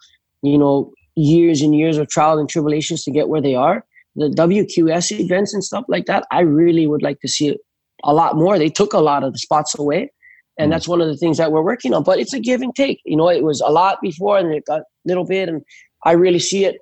you 0.46 0.58
know, 0.58 0.92
years 1.16 1.62
and 1.62 1.74
years 1.74 1.98
of 1.98 2.08
trial 2.08 2.38
and 2.38 2.48
tribulations 2.48 3.04
to 3.04 3.10
get 3.10 3.28
where 3.28 3.40
they 3.40 3.54
are. 3.54 3.84
The 4.14 4.28
WQS 4.28 5.18
events 5.20 5.52
and 5.52 5.64
stuff 5.64 5.84
like 5.88 6.06
that, 6.06 6.26
I 6.30 6.40
really 6.40 6.86
would 6.86 7.02
like 7.02 7.20
to 7.20 7.28
see 7.28 7.56
a 8.04 8.14
lot 8.14 8.36
more. 8.36 8.58
They 8.58 8.70
took 8.70 8.92
a 8.92 8.98
lot 8.98 9.24
of 9.24 9.32
the 9.32 9.38
spots 9.38 9.78
away. 9.78 10.10
And 10.58 10.68
mm. 10.68 10.74
that's 10.74 10.88
one 10.88 11.00
of 11.00 11.08
the 11.08 11.16
things 11.16 11.38
that 11.38 11.52
we're 11.52 11.62
working 11.62 11.92
on. 11.92 12.02
But 12.02 12.18
it's 12.18 12.32
a 12.32 12.40
give 12.40 12.62
and 12.62 12.74
take. 12.74 13.00
You 13.04 13.16
know, 13.16 13.28
it 13.28 13.42
was 13.42 13.60
a 13.60 13.68
lot 13.68 14.00
before 14.00 14.38
and 14.38 14.52
it 14.52 14.64
got 14.66 14.80
a 14.80 14.84
little 15.04 15.26
bit. 15.26 15.48
And 15.48 15.62
I 16.04 16.12
really 16.12 16.38
see 16.38 16.64
it 16.64 16.76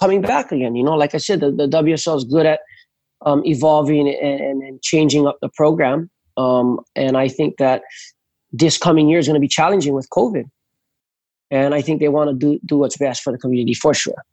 coming 0.00 0.22
back 0.22 0.50
again. 0.50 0.74
You 0.74 0.82
know, 0.82 0.94
like 0.94 1.14
I 1.14 1.18
said, 1.18 1.40
the, 1.40 1.50
the 1.52 1.68
WSL 1.68 2.16
is 2.16 2.24
good 2.24 2.46
at 2.46 2.60
um, 3.24 3.42
evolving 3.44 4.08
and, 4.08 4.40
and, 4.40 4.62
and, 4.62 4.82
changing 4.82 5.28
up 5.28 5.38
the 5.40 5.48
program. 5.54 6.10
Um, 6.36 6.80
and 6.96 7.16
I 7.16 7.28
think 7.28 7.58
that 7.58 7.82
this 8.50 8.76
coming 8.76 9.08
year 9.08 9.20
is 9.20 9.28
going 9.28 9.34
to 9.34 9.40
be 9.40 9.46
challenging 9.46 9.94
with 9.94 10.08
COVID 10.10 10.44
and 11.52 11.74
I 11.74 11.82
think 11.82 12.00
they 12.00 12.08
want 12.08 12.30
to 12.30 12.34
do 12.34 12.58
do 12.64 12.78
what's 12.78 12.96
best 12.96 13.22
for 13.22 13.30
the 13.32 13.38
community 13.38 13.74
for 13.74 13.94
sure. 13.94 14.24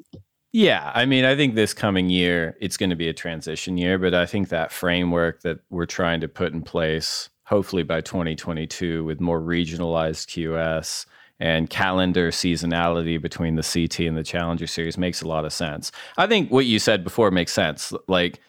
Yeah, 0.51 0.91
I 0.95 1.05
mean, 1.05 1.25
I 1.25 1.35
think 1.35 1.53
this 1.53 1.75
coming 1.75 2.09
year 2.09 2.57
it's 2.59 2.77
going 2.77 2.89
to 2.89 2.95
be 2.95 3.07
a 3.07 3.13
transition 3.13 3.77
year, 3.77 3.99
but 3.99 4.15
I 4.15 4.25
think 4.25 4.49
that 4.49 4.71
framework 4.71 5.41
that 5.41 5.59
we're 5.69 5.85
trying 5.85 6.21
to 6.21 6.27
put 6.27 6.53
in 6.53 6.63
place, 6.63 7.29
hopefully 7.43 7.83
by 7.83 8.01
2022, 8.01 9.03
with 9.03 9.19
more 9.19 9.39
regionalized 9.39 10.27
QS 10.29 11.05
and 11.39 11.69
calendar 11.69 12.31
seasonality 12.31 13.21
between 13.21 13.55
the 13.55 13.63
CT 13.63 14.07
and 14.07 14.17
the 14.17 14.23
Challenger 14.23 14.65
Series 14.65 14.97
makes 14.97 15.21
a 15.21 15.27
lot 15.27 15.45
of 15.45 15.53
sense. 15.53 15.91
I 16.17 16.25
think 16.25 16.51
what 16.51 16.65
you 16.65 16.79
said 16.79 17.03
before 17.03 17.29
makes 17.29 17.53
sense. 17.53 17.93
Like 18.07 18.39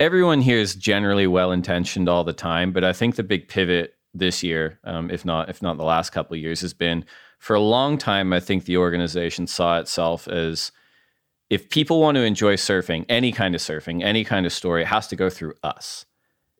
everyone 0.00 0.40
here 0.40 0.58
is 0.58 0.74
generally 0.74 1.26
well 1.26 1.52
intentioned 1.52 2.08
all 2.08 2.24
the 2.24 2.32
time, 2.32 2.72
but 2.72 2.84
I 2.84 2.92
think 2.92 3.14
the 3.14 3.22
big 3.22 3.48
pivot 3.48 3.94
this 4.12 4.42
year, 4.42 4.80
um, 4.82 5.10
if 5.10 5.24
not 5.24 5.48
if 5.48 5.62
not 5.62 5.76
the 5.76 5.84
last 5.84 6.10
couple 6.10 6.34
of 6.34 6.40
years, 6.40 6.62
has 6.62 6.74
been 6.74 7.04
for 7.38 7.54
a 7.54 7.60
long 7.60 7.98
time, 7.98 8.32
I 8.32 8.40
think 8.40 8.64
the 8.64 8.76
organization 8.76 9.46
saw 9.46 9.78
itself 9.78 10.28
as 10.28 10.72
if 11.50 11.70
people 11.70 12.00
want 12.00 12.16
to 12.16 12.22
enjoy 12.22 12.56
surfing, 12.56 13.06
any 13.08 13.32
kind 13.32 13.54
of 13.54 13.60
surfing, 13.60 14.02
any 14.02 14.24
kind 14.24 14.44
of 14.44 14.52
story, 14.52 14.82
it 14.82 14.88
has 14.88 15.06
to 15.08 15.16
go 15.16 15.30
through 15.30 15.54
us. 15.62 16.04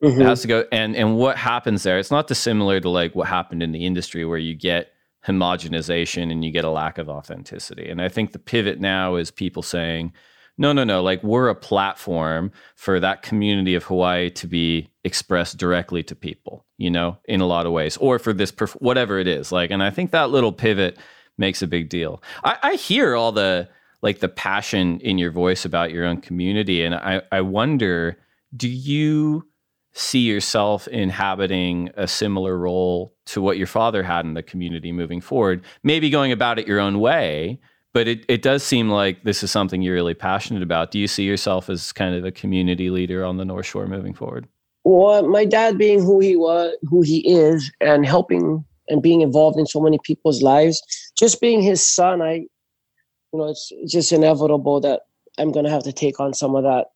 Mm-hmm. 0.03 0.21
It 0.21 0.25
has 0.25 0.43
to 0.43 0.49
go 0.49 0.65
and 0.71 0.95
and 0.95 1.17
what 1.17 1.37
happens 1.37 1.83
there, 1.83 1.99
it's 1.99 2.11
not 2.11 2.29
dissimilar 2.29 2.79
to 2.81 2.89
like 2.89 3.15
what 3.15 3.27
happened 3.27 3.63
in 3.63 3.73
the 3.73 3.85
industry 3.85 4.25
where 4.25 4.39
you 4.39 4.55
get 4.55 4.93
homogenization 5.27 6.31
and 6.31 6.45
you 6.45 6.53
get 6.53 6.65
a 6.65 6.71
lack 6.71 6.99
of 6.99 7.09
authenticity. 7.09 7.89
And 7.89 8.01
I 8.01 8.09
think 8.09 8.33
the 8.33 8.39
pivot 8.39 8.81
now 8.81 9.17
is 9.17 9.31
people 9.31 9.63
saying, 9.63 10.13
no, 10.57 10.73
no, 10.73 10.85
no. 10.85 11.03
Like 11.03 11.23
we're 11.23 11.49
a 11.49 11.55
platform 11.55 12.53
for 12.77 13.01
that 13.01 13.23
community 13.23 13.75
of 13.75 13.85
Hawaii 13.85 14.31
to 14.31 14.47
be 14.47 14.89
expressed 15.05 15.57
directly 15.57 16.03
to 16.05 16.15
people, 16.15 16.65
you 16.79 16.91
know, 16.91 17.19
in 17.25 17.41
a 17.41 17.47
lot 17.47 17.67
of 17.67 17.73
ways, 17.73 17.97
or 17.99 18.19
for 18.19 18.33
this, 18.33 18.51
perf- 18.53 18.81
whatever 18.81 19.19
it 19.19 19.27
is. 19.27 19.53
Like, 19.53 19.71
and 19.71 19.83
I 19.83 19.91
think 19.91 20.13
that 20.13 20.31
little 20.31 20.53
pivot 20.53 20.97
makes 21.37 21.61
a 21.61 21.67
big 21.67 21.89
deal. 21.89 22.23
I, 22.45 22.57
I 22.63 22.75
hear 22.77 23.15
all 23.15 23.33
the, 23.33 23.69
like 24.01 24.21
the 24.21 24.29
passion 24.29 25.01
in 25.01 25.19
your 25.19 25.33
voice 25.33 25.65
about 25.65 25.91
your 25.91 26.07
own 26.07 26.21
community. 26.21 26.85
And 26.85 26.95
I, 26.95 27.23
I 27.33 27.41
wonder, 27.41 28.17
do 28.57 28.69
you 28.69 29.47
see 29.93 30.21
yourself 30.21 30.87
inhabiting 30.89 31.91
a 31.97 32.07
similar 32.07 32.57
role 32.57 33.17
to 33.27 33.43
what 33.43 33.59
your 33.59 33.67
father 33.67 34.05
had 34.05 34.25
in 34.25 34.35
the 34.35 34.43
community 34.43 34.93
moving 34.93 35.21
forward? 35.21 35.65
Maybe 35.83 36.11
going 36.11 36.31
about 36.31 36.61
it 36.61 36.69
your 36.69 36.79
own 36.79 37.01
way, 37.01 37.59
but 37.93 38.07
it, 38.07 38.25
it 38.29 38.43
does 38.43 38.63
seem 38.63 38.89
like 38.89 39.25
this 39.25 39.43
is 39.43 39.51
something 39.51 39.83
you're 39.83 39.95
really 39.95 40.15
passionate 40.15 40.63
about. 40.63 40.93
Do 40.93 41.01
you 41.01 41.09
see 41.09 41.25
yourself 41.25 41.69
as 41.69 41.91
kind 41.91 42.15
of 42.15 42.25
a 42.25 42.31
community 42.31 42.91
leader 42.91 43.25
on 43.25 43.37
the 43.37 43.45
North 43.45 43.67
Shore 43.67 43.89
moving 43.89 44.15
forward? 44.15 44.47
Well, 44.85 45.29
my 45.29 45.45
dad 45.45 45.77
being 45.77 46.01
who 46.01 46.21
he 46.21 46.37
was, 46.37 46.75
who 46.89 47.03
he 47.03 47.19
is, 47.29 47.71
and 47.81 48.07
helping 48.07 48.65
and 48.89 49.03
being 49.03 49.21
involved 49.21 49.59
in 49.59 49.67
so 49.67 49.81
many 49.81 49.99
people's 50.03 50.43
lives, 50.43 50.83
just 51.19 51.41
being 51.41 51.61
his 51.61 51.85
son, 51.85 52.23
I, 52.23 52.35
you 52.35 53.39
know, 53.39 53.49
it's 53.49 53.71
just 53.87 54.13
inevitable 54.13 54.81
that 54.81 55.03
I'm 55.39 55.53
going 55.53 55.65
to 55.65 55.71
have 55.71 55.85
to 55.85 55.93
take 55.93 56.19
on 56.21 56.33
some 56.33 56.55
of 56.55 56.65
that 56.65 56.87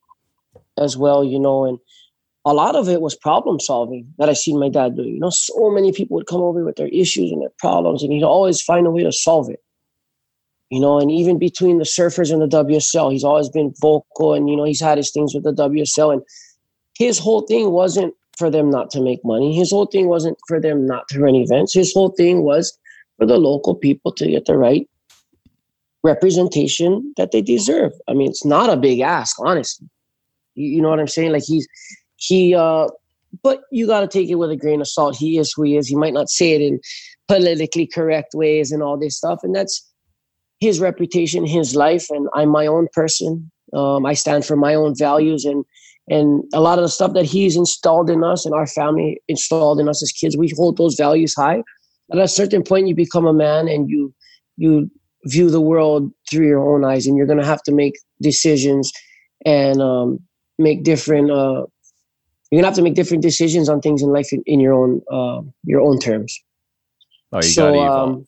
as 0.78 0.96
well, 0.96 1.22
you 1.22 1.38
know, 1.38 1.64
and 1.64 1.78
a 2.44 2.52
lot 2.52 2.74
of 2.74 2.88
it 2.88 3.00
was 3.00 3.14
problem 3.14 3.60
solving 3.60 4.12
that 4.18 4.28
I 4.28 4.32
seen 4.32 4.58
my 4.58 4.68
dad 4.68 4.96
do. 4.96 5.02
You 5.02 5.20
know, 5.20 5.30
so 5.30 5.70
many 5.70 5.92
people 5.92 6.16
would 6.16 6.26
come 6.26 6.40
over 6.40 6.64
with 6.64 6.76
their 6.76 6.88
issues 6.88 7.30
and 7.30 7.40
their 7.42 7.52
problems, 7.58 8.02
and 8.02 8.12
he'd 8.12 8.24
always 8.24 8.60
find 8.60 8.86
a 8.86 8.90
way 8.90 9.04
to 9.04 9.12
solve 9.12 9.48
it. 9.48 9.62
You 10.70 10.80
know, 10.80 10.98
and 10.98 11.10
even 11.10 11.38
between 11.38 11.78
the 11.78 11.84
surfers 11.84 12.32
and 12.32 12.40
the 12.40 12.64
WSL, 12.64 13.12
he's 13.12 13.24
always 13.24 13.50
been 13.50 13.74
vocal, 13.80 14.34
and 14.34 14.48
you 14.48 14.56
know, 14.56 14.64
he's 14.64 14.80
had 14.80 14.98
his 14.98 15.10
things 15.12 15.34
with 15.34 15.44
the 15.44 15.52
WSL, 15.52 16.12
and 16.12 16.22
his 17.02 17.18
whole 17.18 17.42
thing 17.42 17.70
wasn't 17.70 18.14
for 18.38 18.50
them 18.50 18.70
not 18.70 18.90
to 18.90 19.00
make 19.00 19.24
money. 19.24 19.54
His 19.54 19.70
whole 19.70 19.86
thing 19.86 20.08
wasn't 20.08 20.38
for 20.48 20.60
them 20.60 20.86
not 20.86 21.08
to 21.08 21.20
run 21.20 21.34
events. 21.34 21.74
His 21.74 21.92
whole 21.92 22.10
thing 22.10 22.42
was 22.42 22.78
for 23.18 23.26
the 23.26 23.38
local 23.38 23.74
people 23.74 24.12
to 24.12 24.26
get 24.26 24.46
the 24.46 24.56
right 24.56 24.88
representation 26.02 27.12
that 27.16 27.32
they 27.32 27.42
deserve. 27.42 27.92
I 28.08 28.14
mean, 28.14 28.28
it's 28.28 28.44
not 28.44 28.70
a 28.70 28.76
big 28.76 29.00
ask, 29.00 29.36
honestly. 29.40 29.88
You, 30.54 30.68
you 30.68 30.82
know 30.82 30.90
what 30.90 31.00
I'm 31.00 31.08
saying? 31.08 31.32
Like 31.32 31.44
he's 31.44 31.66
he 32.16 32.54
uh 32.54 32.88
but 33.42 33.62
you 33.70 33.86
got 33.86 34.00
to 34.00 34.08
take 34.08 34.28
it 34.28 34.34
with 34.34 34.50
a 34.50 34.56
grain 34.56 34.82
of 34.82 34.88
salt. 34.88 35.16
He 35.16 35.38
is 35.38 35.52
who 35.52 35.62
he 35.62 35.76
is. 35.76 35.88
He 35.88 35.96
might 35.96 36.12
not 36.12 36.28
say 36.28 36.52
it 36.52 36.60
in 36.60 36.80
politically 37.28 37.86
correct 37.86 38.34
ways 38.34 38.70
and 38.72 38.82
all 38.82 38.98
this 38.98 39.16
stuff. 39.16 39.40
And 39.42 39.54
that's 39.54 39.90
his 40.60 40.80
reputation, 40.80 41.46
his 41.46 41.74
life. 41.74 42.10
And 42.10 42.28
I'm 42.34 42.50
my 42.50 42.66
own 42.66 42.88
person. 42.92 43.50
Um, 43.72 44.04
I 44.04 44.12
stand 44.12 44.44
for 44.44 44.54
my 44.54 44.74
own 44.74 44.94
values 44.94 45.46
and 45.46 45.64
and 46.08 46.44
a 46.52 46.60
lot 46.60 46.78
of 46.78 46.84
the 46.84 46.88
stuff 46.88 47.12
that 47.14 47.24
he's 47.24 47.56
installed 47.56 48.10
in 48.10 48.24
us 48.24 48.44
and 48.44 48.54
our 48.54 48.66
family 48.66 49.20
installed 49.28 49.78
in 49.78 49.88
us 49.88 50.02
as 50.02 50.10
kids, 50.10 50.36
we 50.36 50.52
hold 50.56 50.76
those 50.76 50.94
values 50.96 51.34
high. 51.34 51.62
At 52.12 52.18
a 52.18 52.28
certain 52.28 52.62
point, 52.62 52.88
you 52.88 52.94
become 52.94 53.26
a 53.26 53.32
man 53.32 53.68
and 53.68 53.88
you 53.88 54.12
you 54.56 54.90
view 55.24 55.50
the 55.50 55.60
world 55.60 56.12
through 56.28 56.46
your 56.46 56.74
own 56.74 56.84
eyes, 56.84 57.06
and 57.06 57.16
you're 57.16 57.26
going 57.26 57.38
to 57.38 57.46
have 57.46 57.62
to 57.62 57.72
make 57.72 57.94
decisions 58.20 58.92
and 59.46 59.80
um, 59.80 60.18
make 60.58 60.82
different. 60.82 61.30
Uh, 61.30 61.66
you're 62.50 62.60
gonna 62.60 62.66
have 62.66 62.76
to 62.76 62.82
make 62.82 62.94
different 62.94 63.22
decisions 63.22 63.70
on 63.70 63.80
things 63.80 64.02
in 64.02 64.10
life 64.12 64.30
in, 64.32 64.42
in 64.44 64.60
your 64.60 64.74
own 64.74 65.00
uh, 65.10 65.40
your 65.64 65.80
own 65.80 65.98
terms. 65.98 66.38
Oh, 67.32 67.38
you 67.38 67.42
so, 67.44 67.72
gotta 67.72 67.92
um, 67.92 68.26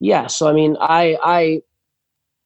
yeah. 0.00 0.26
So 0.26 0.48
I 0.48 0.52
mean, 0.52 0.76
I 0.80 1.16
I 1.22 1.62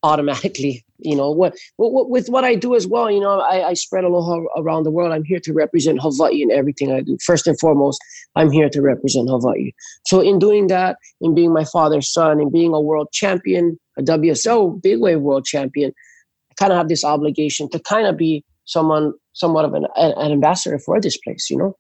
automatically 0.02 0.84
you 1.04 1.14
know 1.14 1.30
what, 1.30 1.54
what, 1.76 2.10
with 2.10 2.28
what 2.28 2.44
i 2.44 2.54
do 2.54 2.74
as 2.74 2.86
well 2.86 3.10
you 3.10 3.20
know 3.20 3.40
I, 3.40 3.68
I 3.68 3.74
spread 3.74 4.04
aloha 4.04 4.40
around 4.56 4.84
the 4.84 4.90
world. 4.90 5.12
I'm 5.12 5.24
here 5.24 5.40
to 5.40 5.52
represent 5.52 6.00
hawaii 6.00 6.42
in 6.42 6.50
everything 6.50 6.92
i 6.92 7.00
do. 7.00 7.16
First 7.24 7.46
and 7.46 7.58
foremost 7.60 8.00
i'm 8.34 8.50
here 8.50 8.68
to 8.70 8.80
represent 8.80 9.28
hawaii. 9.28 9.72
So 10.06 10.20
in 10.20 10.38
doing 10.38 10.66
that 10.68 10.96
in 11.20 11.34
being 11.34 11.52
my 11.52 11.64
father's 11.64 12.12
son 12.12 12.40
and 12.40 12.50
being 12.50 12.72
a 12.72 12.80
world 12.80 13.08
champion 13.12 13.78
a 13.98 14.02
wsl 14.02 14.82
big 14.82 15.00
wave 15.00 15.20
world 15.20 15.44
champion 15.44 15.92
i 16.50 16.54
kind 16.58 16.72
of 16.72 16.78
have 16.78 16.88
this 16.88 17.04
obligation 17.04 17.68
to 17.70 17.78
kind 17.78 18.06
of 18.06 18.16
be 18.16 18.44
someone 18.64 19.12
somewhat 19.34 19.64
of 19.64 19.74
an, 19.74 19.86
an 19.96 20.32
ambassador 20.32 20.78
for 20.78 21.00
this 21.00 21.18
place 21.18 21.50
you 21.50 21.56
know? 21.56 21.76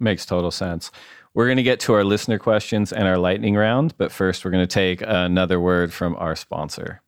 Makes 0.00 0.26
total 0.26 0.50
sense. 0.50 0.90
We're 1.32 1.46
going 1.46 1.58
to 1.58 1.62
get 1.62 1.78
to 1.80 1.92
our 1.92 2.02
listener 2.02 2.38
questions 2.38 2.92
and 2.92 3.04
our 3.04 3.18
lightning 3.18 3.54
round 3.56 3.94
but 3.98 4.10
first 4.10 4.44
we're 4.44 4.50
going 4.50 4.66
to 4.66 4.74
take 4.74 5.02
another 5.02 5.60
word 5.60 5.92
from 5.92 6.16
our 6.16 6.34
sponsor 6.34 7.02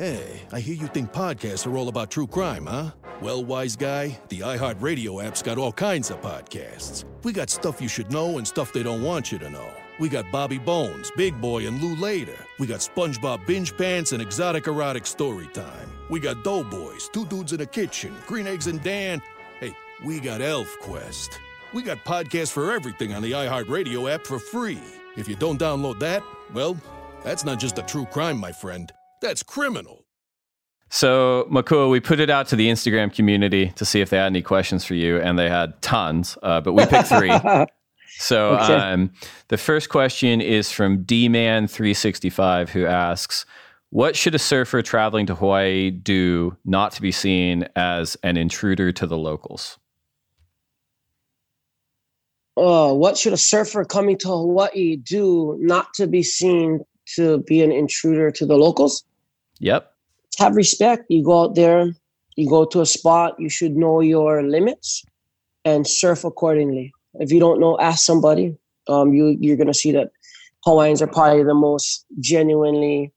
Hey, 0.00 0.40
I 0.50 0.60
hear 0.60 0.74
you 0.74 0.86
think 0.86 1.12
podcasts 1.12 1.66
are 1.66 1.76
all 1.76 1.88
about 1.88 2.10
true 2.10 2.26
crime, 2.26 2.64
huh? 2.64 2.92
Well, 3.20 3.44
wise 3.44 3.76
guy, 3.76 4.18
the 4.30 4.40
iHeartRadio 4.40 5.22
app's 5.22 5.42
got 5.42 5.58
all 5.58 5.72
kinds 5.72 6.08
of 6.08 6.22
podcasts. 6.22 7.04
We 7.22 7.34
got 7.34 7.50
stuff 7.50 7.82
you 7.82 7.88
should 7.88 8.10
know 8.10 8.38
and 8.38 8.48
stuff 8.48 8.72
they 8.72 8.82
don't 8.82 9.02
want 9.02 9.30
you 9.30 9.38
to 9.40 9.50
know. 9.50 9.70
We 9.98 10.08
got 10.08 10.32
Bobby 10.32 10.56
Bones, 10.56 11.12
Big 11.18 11.38
Boy, 11.38 11.66
and 11.66 11.82
Lou 11.82 11.96
Later. 11.96 12.46
We 12.58 12.66
got 12.66 12.80
SpongeBob 12.80 13.46
Binge 13.46 13.76
Pants 13.76 14.12
and 14.12 14.22
Exotic 14.22 14.68
Erotic 14.68 15.04
Story 15.04 15.48
Time. 15.48 15.92
We 16.08 16.18
got 16.18 16.44
Doughboys, 16.44 17.10
Two 17.12 17.26
Dudes 17.26 17.52
in 17.52 17.60
a 17.60 17.66
Kitchen, 17.66 18.16
Green 18.26 18.46
Eggs 18.46 18.68
and 18.68 18.82
Dan. 18.82 19.20
Hey, 19.60 19.74
we 20.02 20.18
got 20.18 20.40
Elf 20.40 20.78
Quest. 20.80 21.38
We 21.74 21.82
got 21.82 21.98
podcasts 22.06 22.52
for 22.52 22.72
everything 22.72 23.12
on 23.12 23.20
the 23.20 23.32
iHeartRadio 23.32 24.10
app 24.10 24.26
for 24.26 24.38
free. 24.38 24.80
If 25.18 25.28
you 25.28 25.36
don't 25.36 25.60
download 25.60 25.98
that, 25.98 26.22
well, 26.54 26.74
that's 27.22 27.44
not 27.44 27.60
just 27.60 27.76
a 27.76 27.82
true 27.82 28.06
crime, 28.06 28.38
my 28.38 28.50
friend. 28.50 28.90
That's 29.20 29.42
criminal. 29.42 30.06
So, 30.92 31.46
Makua, 31.48 31.88
we 31.88 32.00
put 32.00 32.18
it 32.18 32.30
out 32.30 32.48
to 32.48 32.56
the 32.56 32.68
Instagram 32.68 33.14
community 33.14 33.68
to 33.76 33.84
see 33.84 34.00
if 34.00 34.10
they 34.10 34.16
had 34.16 34.26
any 34.26 34.42
questions 34.42 34.84
for 34.84 34.94
you, 34.94 35.18
and 35.18 35.38
they 35.38 35.48
had 35.48 35.80
tons, 35.82 36.36
uh, 36.42 36.60
but 36.60 36.72
we 36.72 36.84
picked 36.86 37.08
three. 37.08 37.30
so, 38.18 38.56
okay. 38.56 38.74
um, 38.74 39.12
the 39.48 39.56
first 39.56 39.88
question 39.88 40.40
is 40.40 40.72
from 40.72 41.04
DMan365, 41.04 42.70
who 42.70 42.86
asks, 42.86 43.46
What 43.90 44.16
should 44.16 44.34
a 44.34 44.38
surfer 44.38 44.82
traveling 44.82 45.26
to 45.26 45.34
Hawaii 45.36 45.92
do 45.92 46.56
not 46.64 46.90
to 46.92 47.02
be 47.02 47.12
seen 47.12 47.68
as 47.76 48.16
an 48.24 48.36
intruder 48.36 48.90
to 48.90 49.06
the 49.06 49.16
locals? 49.16 49.78
Uh, 52.56 52.92
what 52.92 53.16
should 53.16 53.32
a 53.32 53.38
surfer 53.38 53.84
coming 53.84 54.18
to 54.18 54.28
Hawaii 54.28 54.96
do 54.96 55.56
not 55.60 55.94
to 55.94 56.08
be 56.08 56.24
seen 56.24 56.80
to 57.14 57.38
be 57.38 57.62
an 57.62 57.70
intruder 57.70 58.32
to 58.32 58.44
the 58.44 58.56
locals? 58.56 59.04
Yep. 59.60 59.92
Have 60.38 60.56
respect. 60.56 61.04
You 61.08 61.22
go 61.22 61.44
out 61.44 61.54
there, 61.54 61.86
you 62.36 62.48
go 62.48 62.64
to 62.64 62.80
a 62.80 62.86
spot, 62.86 63.36
you 63.38 63.48
should 63.48 63.76
know 63.76 64.00
your 64.00 64.42
limits 64.42 65.04
and 65.64 65.86
surf 65.86 66.24
accordingly. 66.24 66.92
If 67.14 67.30
you 67.30 67.40
don't 67.40 67.60
know, 67.60 67.78
ask 67.78 68.04
somebody. 68.04 68.56
Um, 68.88 69.12
you 69.12 69.36
you're 69.38 69.56
gonna 69.56 69.74
see 69.74 69.92
that 69.92 70.10
Hawaiians 70.64 71.02
are 71.02 71.06
probably 71.06 71.44
the 71.44 71.54
most 71.54 72.06
genuinely 72.18 73.12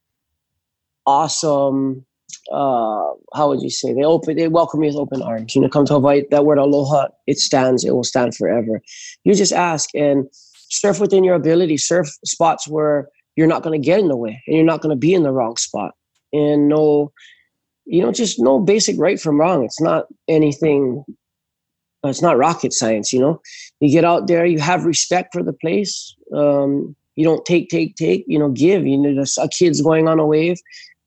awesome. 1.05 2.05
Uh, 2.51 3.11
how 3.33 3.47
would 3.47 3.61
you 3.61 3.69
say 3.69 3.93
they 3.93 4.03
open? 4.03 4.35
They 4.35 4.47
welcome 4.47 4.83
you 4.83 4.89
with 4.89 4.97
open 4.97 5.21
arms. 5.21 5.55
You 5.55 5.61
know, 5.61 5.69
come 5.69 5.85
to 5.85 5.93
Hawaii. 5.93 6.23
That 6.31 6.45
word 6.45 6.57
aloha, 6.57 7.07
it 7.27 7.39
stands. 7.39 7.85
It 7.85 7.91
will 7.91 8.03
stand 8.03 8.35
forever. 8.35 8.81
You 9.23 9.33
just 9.33 9.53
ask 9.53 9.89
and 9.95 10.27
surf 10.69 10.99
within 10.99 11.23
your 11.23 11.35
ability. 11.35 11.77
Surf 11.77 12.07
spots 12.25 12.67
where 12.67 13.07
you're 13.35 13.47
not 13.47 13.63
going 13.63 13.79
to 13.79 13.85
get 13.85 13.99
in 13.99 14.09
the 14.09 14.17
way 14.17 14.41
and 14.47 14.55
you're 14.55 14.65
not 14.65 14.81
going 14.81 14.95
to 14.95 14.99
be 14.99 15.13
in 15.13 15.23
the 15.23 15.31
wrong 15.31 15.57
spot 15.57 15.93
and 16.33 16.67
know 16.67 17.11
you 17.85 18.01
know 18.01 18.11
just 18.11 18.39
know 18.39 18.59
basic 18.59 18.99
right 18.99 19.19
from 19.19 19.39
wrong. 19.39 19.63
It's 19.63 19.81
not 19.81 20.07
anything 20.27 21.05
it's 22.05 22.21
not 22.21 22.37
rocket 22.37 22.73
science 22.73 23.13
you 23.13 23.19
know? 23.19 23.41
You 23.79 23.89
get 23.89 24.03
out 24.03 24.27
there 24.27 24.45
you 24.45 24.59
have 24.59 24.85
respect 24.85 25.33
for 25.33 25.43
the 25.43 25.53
place 25.53 26.15
um, 26.35 26.95
you 27.15 27.23
don't 27.23 27.45
take 27.45 27.69
take 27.69 27.95
take 27.95 28.25
you 28.27 28.39
know 28.39 28.49
give. 28.49 28.85
You 28.85 28.97
know 28.97 29.23
a 29.39 29.47
kid's 29.49 29.81
going 29.81 30.07
on 30.07 30.19
a 30.19 30.25
wave. 30.25 30.57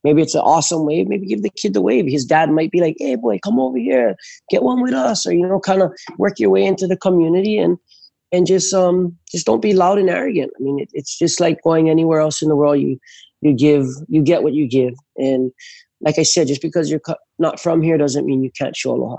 Maybe 0.04 0.22
it's 0.22 0.36
an 0.36 0.42
awesome 0.42 0.86
wave 0.86 1.08
maybe 1.08 1.26
give 1.26 1.42
the 1.42 1.50
kid 1.50 1.74
the 1.74 1.80
wave. 1.82 2.06
His 2.06 2.24
dad 2.24 2.50
might 2.50 2.70
be 2.70 2.80
like 2.80 2.96
hey 2.98 3.16
boy 3.16 3.38
come 3.42 3.58
over 3.58 3.78
here 3.78 4.16
get 4.50 4.62
one 4.62 4.82
with 4.82 4.94
us 4.94 5.26
or 5.26 5.32
you 5.32 5.46
know 5.46 5.60
kind 5.60 5.82
of 5.82 5.92
work 6.18 6.38
your 6.38 6.50
way 6.50 6.64
into 6.64 6.86
the 6.86 6.96
community 6.96 7.58
and 7.58 7.76
and 8.32 8.46
just 8.46 8.72
um 8.72 9.16
just 9.30 9.46
don't 9.46 9.62
be 9.62 9.74
loud 9.74 9.98
and 9.98 10.10
arrogant. 10.10 10.52
I 10.58 10.62
mean 10.62 10.78
it, 10.78 10.90
it's 10.92 11.18
just 11.18 11.40
like 11.40 11.62
going 11.62 11.90
anywhere 11.90 12.20
else 12.20 12.40
in 12.42 12.48
the 12.48 12.56
world. 12.56 12.78
You 12.78 12.98
you 13.47 13.55
give 13.55 13.86
you 14.09 14.22
get 14.22 14.42
what 14.42 14.53
you 14.53 14.68
give 14.68 14.94
and 15.16 15.53
like 16.01 16.18
i 16.18 16.22
said 16.22 16.47
just 16.47 16.62
because 16.62 16.90
you're 16.90 17.01
not 17.38 17.61
from 17.61 17.80
here 17.80 17.97
doesn't 17.97 18.26
mean 18.26 18.42
you 18.42 18.51
can't 18.51 18.76
show 18.76 18.92
aloha 18.92 19.16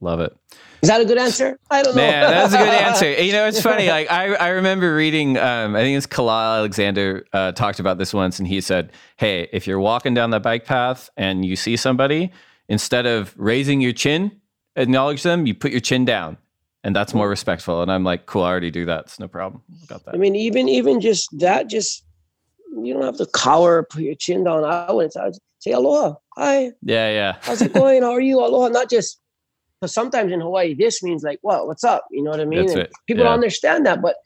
love 0.00 0.20
it 0.20 0.36
is 0.82 0.88
that 0.88 1.00
a 1.00 1.04
good 1.04 1.18
answer? 1.18 1.58
I 1.70 1.82
don't 1.82 1.94
know. 1.94 2.02
Man, 2.02 2.30
that's 2.30 2.54
a 2.54 2.56
good 2.56 2.68
answer. 2.68 3.22
You 3.22 3.32
know, 3.32 3.46
it's 3.46 3.60
funny. 3.60 3.88
Like 3.88 4.10
I, 4.10 4.34
I 4.34 4.48
remember 4.48 4.94
reading. 4.94 5.36
Um, 5.36 5.76
I 5.76 5.80
think 5.80 5.96
it's 5.96 6.06
Kala 6.06 6.58
Alexander 6.58 7.26
uh, 7.32 7.52
talked 7.52 7.80
about 7.80 7.98
this 7.98 8.14
once, 8.14 8.38
and 8.38 8.48
he 8.48 8.60
said, 8.60 8.92
"Hey, 9.18 9.48
if 9.52 9.66
you're 9.66 9.80
walking 9.80 10.14
down 10.14 10.30
the 10.30 10.40
bike 10.40 10.64
path 10.64 11.10
and 11.16 11.44
you 11.44 11.54
see 11.54 11.76
somebody, 11.76 12.32
instead 12.68 13.04
of 13.04 13.34
raising 13.36 13.82
your 13.82 13.92
chin, 13.92 14.40
acknowledge 14.74 15.22
them. 15.22 15.46
You 15.46 15.54
put 15.54 15.70
your 15.70 15.80
chin 15.80 16.06
down, 16.06 16.38
and 16.82 16.96
that's 16.96 17.12
more 17.12 17.28
respectful." 17.28 17.82
And 17.82 17.92
I'm 17.92 18.04
like, 18.04 18.24
"Cool, 18.24 18.44
I 18.44 18.48
already 18.48 18.70
do 18.70 18.86
that. 18.86 19.00
It's 19.00 19.20
no 19.20 19.28
problem. 19.28 19.62
Got 19.86 20.06
that." 20.06 20.14
I 20.14 20.18
mean, 20.18 20.34
even 20.34 20.66
even 20.68 21.02
just 21.02 21.28
that, 21.40 21.68
just 21.68 22.04
you 22.76 22.94
don't 22.94 23.02
have 23.02 23.16
to 23.18 23.26
cower, 23.26 23.82
put 23.82 24.02
your 24.02 24.14
chin 24.14 24.44
down. 24.44 24.64
I 24.64 24.92
would 24.92 25.12
say 25.58 25.72
aloha, 25.72 26.14
hi. 26.36 26.72
Yeah, 26.82 27.10
yeah. 27.10 27.36
How's 27.42 27.62
it 27.62 27.72
going? 27.72 28.02
How 28.02 28.12
are 28.12 28.20
you? 28.20 28.38
Aloha. 28.40 28.68
Not 28.68 28.88
just 28.90 29.20
because 29.80 29.92
sometimes 29.92 30.32
in 30.32 30.40
Hawaii, 30.40 30.74
this 30.74 31.02
means 31.02 31.22
like, 31.22 31.38
what? 31.42 31.66
What's 31.66 31.84
up? 31.84 32.06
You 32.10 32.22
know 32.22 32.30
what 32.30 32.40
I 32.40 32.44
mean? 32.44 32.68
People 32.68 32.90
yeah. 33.08 33.24
don't 33.24 33.32
understand 33.32 33.86
that, 33.86 34.02
but 34.02 34.16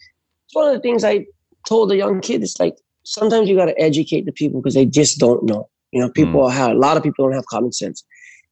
it's 0.47 0.55
one 0.55 0.68
of 0.68 0.74
the 0.74 0.80
things 0.80 1.05
I 1.05 1.26
told 1.66 1.90
a 1.92 1.97
young 1.97 2.20
kid. 2.20 2.42
It's 2.42 2.61
like 2.61 2.76
sometimes 3.05 3.49
you 3.49 3.57
got 3.57 3.66
to 3.66 3.80
educate 3.80 4.26
the 4.26 4.32
people 4.32 4.61
because 4.61 4.74
they 4.74 4.86
just 4.86 5.18
don't 5.18 5.45
know. 5.45 5.68
You 5.92 6.01
know, 6.01 6.11
people 6.11 6.42
mm. 6.42 6.53
have 6.53 6.72
a 6.72 6.74
lot 6.74 6.97
of 6.97 7.03
people 7.03 7.24
don't 7.24 7.34
have 7.34 7.47
common 7.47 7.72
sense. 7.72 8.05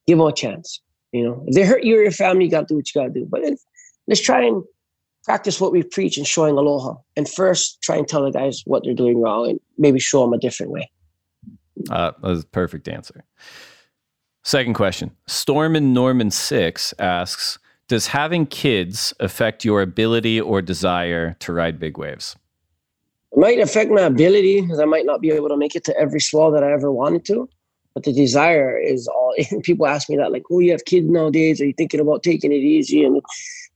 Give 0.06 0.18
them 0.18 0.26
a 0.26 0.32
chance. 0.32 0.80
You 1.12 1.24
know, 1.24 1.44
if 1.46 1.54
they 1.54 1.64
hurt 1.64 1.84
you 1.84 1.98
or 1.98 2.02
your 2.02 2.12
family, 2.12 2.46
you 2.46 2.50
got 2.50 2.60
to 2.60 2.66
do 2.66 2.76
what 2.76 2.94
you 2.94 3.00
got 3.00 3.08
to 3.08 3.20
do. 3.20 3.26
But 3.28 3.42
let's 4.06 4.20
try 4.20 4.44
and 4.44 4.62
practice 5.24 5.60
what 5.60 5.72
we 5.72 5.82
preach 5.82 6.18
in 6.18 6.24
showing 6.24 6.56
aloha 6.56 6.94
and 7.16 7.28
first 7.28 7.80
try 7.82 7.96
and 7.96 8.08
tell 8.08 8.24
the 8.24 8.30
guys 8.30 8.62
what 8.66 8.82
they're 8.84 8.94
doing 8.94 9.20
wrong 9.20 9.48
and 9.48 9.60
maybe 9.78 9.98
show 9.98 10.22
them 10.22 10.32
a 10.32 10.38
different 10.38 10.72
way 10.72 10.90
uh, 11.90 12.10
that 12.10 12.22
was 12.22 12.44
a 12.44 12.46
perfect 12.46 12.88
answer 12.88 13.24
second 14.42 14.74
question 14.74 15.10
storm 15.26 15.76
and 15.76 15.94
norman 15.94 16.30
6 16.30 16.94
asks 16.98 17.58
does 17.88 18.06
having 18.06 18.46
kids 18.46 19.12
affect 19.20 19.64
your 19.64 19.82
ability 19.82 20.40
or 20.40 20.62
desire 20.62 21.36
to 21.40 21.52
ride 21.52 21.78
big 21.78 21.98
waves 21.98 22.36
it 23.32 23.38
might 23.38 23.58
affect 23.58 23.90
my 23.90 24.02
ability 24.02 24.60
because 24.60 24.80
i 24.80 24.84
might 24.84 25.06
not 25.06 25.20
be 25.20 25.30
able 25.30 25.48
to 25.48 25.56
make 25.56 25.74
it 25.74 25.84
to 25.84 25.96
every 25.96 26.20
swell 26.20 26.50
that 26.50 26.64
i 26.64 26.72
ever 26.72 26.90
wanted 26.90 27.24
to 27.24 27.48
but 27.94 28.04
the 28.04 28.12
desire 28.12 28.78
is 28.78 29.06
all. 29.08 29.34
people 29.62 29.86
ask 29.86 30.08
me 30.08 30.16
that, 30.16 30.32
like, 30.32 30.44
"Oh, 30.50 30.60
you 30.60 30.72
have 30.72 30.84
kids 30.84 31.08
nowadays? 31.08 31.60
Are 31.60 31.66
you 31.66 31.74
thinking 31.74 32.00
about 32.00 32.22
taking 32.22 32.52
it 32.52 32.56
easy?" 32.56 33.04
And 33.04 33.20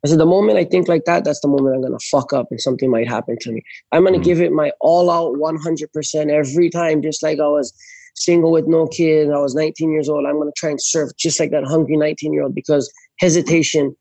I 0.05 0.09
said, 0.09 0.19
the 0.19 0.27
moment 0.27 0.59
I 0.59 0.65
think 0.65 0.89
like 0.89 1.05
that, 1.07 1.25
that's 1.25 1.41
the 1.41 1.49
moment 1.49 1.75
I'm 1.75 1.83
gonna 1.83 1.99
fuck 1.99 2.33
up 2.33 2.49
and 2.51 2.61
something 2.61 2.91
might 2.91 3.09
happen 3.09 3.37
to 3.41 3.53
me. 3.53 3.63
I'm 3.93 4.05
gonna 4.05 4.17
mm-hmm. 4.17 4.25
give 4.25 4.41
it 4.41 4.53
my 4.53 4.71
all 4.81 5.11
out 5.11 5.35
100% 5.35 6.31
every 6.31 6.71
time, 6.71 7.03
just 7.03 7.23
like 7.23 7.41
I 7.41 7.49
was 7.49 7.73
single 8.15 8.53
with 8.53 8.67
no 8.67 8.87
kid. 8.87 9.31
I 9.31 9.39
was 9.39 9.55
19 9.55 9.91
years 9.91 10.09
old. 10.09 10.27
I'm 10.27 10.39
gonna 10.39 10.53
try 10.57 10.71
and 10.71 10.81
surf 10.81 11.11
just 11.19 11.41
like 11.41 11.51
that 11.51 11.65
hungry 11.65 11.97
19 11.97 12.33
year 12.33 12.45
old 12.45 12.55
because 12.55 12.93
hesitation 13.19 13.97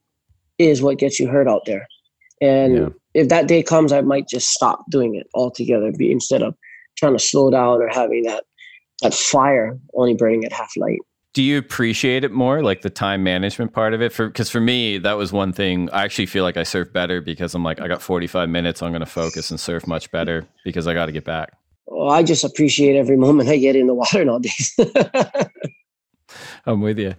is 0.58 0.82
what 0.82 1.00
gets 1.00 1.20
you 1.20 1.28
hurt 1.28 1.48
out 1.48 1.66
there. 1.66 1.88
And 2.42 2.76
yeah. 2.76 2.90
if 3.14 3.30
that 3.30 3.48
day 3.48 3.64
comes, 3.64 3.92
I 3.92 4.02
might 4.02 4.28
just 4.28 4.50
stop 4.50 4.84
doing 4.90 5.16
it 5.16 5.28
altogether. 5.34 5.92
Be 5.92 6.12
instead 6.12 6.42
of 6.42 6.56
trying 6.98 7.14
to 7.14 7.24
slow 7.24 7.50
down 7.50 7.82
or 7.82 7.90
having 7.90 8.24
that 8.24 8.44
that 9.02 9.14
fire 9.14 9.78
only 9.94 10.14
burning 10.14 10.46
at 10.46 10.54
half 10.54 10.72
light. 10.78 11.00
Do 11.36 11.44
you 11.44 11.58
appreciate 11.58 12.24
it 12.24 12.32
more, 12.32 12.64
like 12.64 12.82
the 12.82 12.90
time 12.90 13.22
management 13.22 13.74
part 13.74 13.94
of 13.94 14.02
it? 14.02 14.14
For 14.14 14.28
because 14.28 14.50
for 14.50 14.62
me, 14.62 14.98
that 15.00 15.18
was 15.18 15.34
one 15.34 15.52
thing. 15.52 15.90
I 15.92 16.04
actually 16.04 16.28
feel 16.28 16.46
like 16.46 16.56
I 16.56 16.64
surf 16.64 16.94
better 16.94 17.20
because 17.20 17.54
I'm 17.54 17.62
like, 17.62 17.82
I 17.82 17.90
got 17.90 18.02
45 18.02 18.48
minutes. 18.48 18.82
I'm 18.82 18.92
going 18.92 19.02
to 19.02 19.06
focus 19.06 19.52
and 19.52 19.60
surf 19.60 19.86
much 19.86 20.10
better 20.12 20.48
because 20.64 20.88
I 20.88 20.94
got 20.94 21.08
to 21.08 21.12
get 21.12 21.26
back. 21.26 21.52
Well, 21.88 22.10
I 22.10 22.24
just 22.24 22.46
appreciate 22.46 22.96
every 22.96 23.18
moment 23.18 23.50
I 23.50 23.58
get 23.58 23.76
in 23.76 23.86
the 23.88 23.94
water 23.94 24.24
nowadays. 24.24 24.74
I'm 26.66 26.80
with 26.80 26.98
you. 26.98 27.16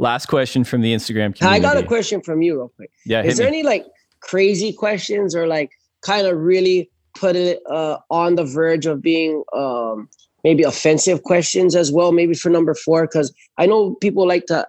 Last 0.00 0.26
question 0.26 0.64
from 0.64 0.80
the 0.80 0.92
Instagram 0.92 1.32
community. 1.34 1.46
I 1.46 1.60
got 1.60 1.76
a 1.76 1.86
question 1.86 2.20
from 2.20 2.42
you, 2.42 2.56
real 2.56 2.72
quick. 2.74 2.90
Yeah. 3.06 3.22
Is 3.22 3.36
there 3.36 3.50
me. 3.50 3.58
any 3.58 3.62
like 3.62 3.86
crazy 4.18 4.72
questions 4.72 5.36
or 5.36 5.46
like 5.46 5.70
kind 6.02 6.26
of 6.26 6.36
really 6.38 6.90
put 7.14 7.36
it 7.36 7.60
uh, 7.70 7.98
on 8.10 8.34
the 8.34 8.44
verge 8.44 8.86
of 8.86 9.00
being 9.00 9.44
um, 9.56 10.08
maybe 10.48 10.62
offensive 10.62 11.24
questions 11.24 11.76
as 11.76 11.92
well, 11.92 12.10
maybe 12.10 12.32
for 12.32 12.48
number 12.48 12.74
four, 12.74 13.06
because 13.06 13.34
I 13.58 13.66
know 13.66 13.96
people 13.96 14.26
like 14.26 14.46
to 14.46 14.66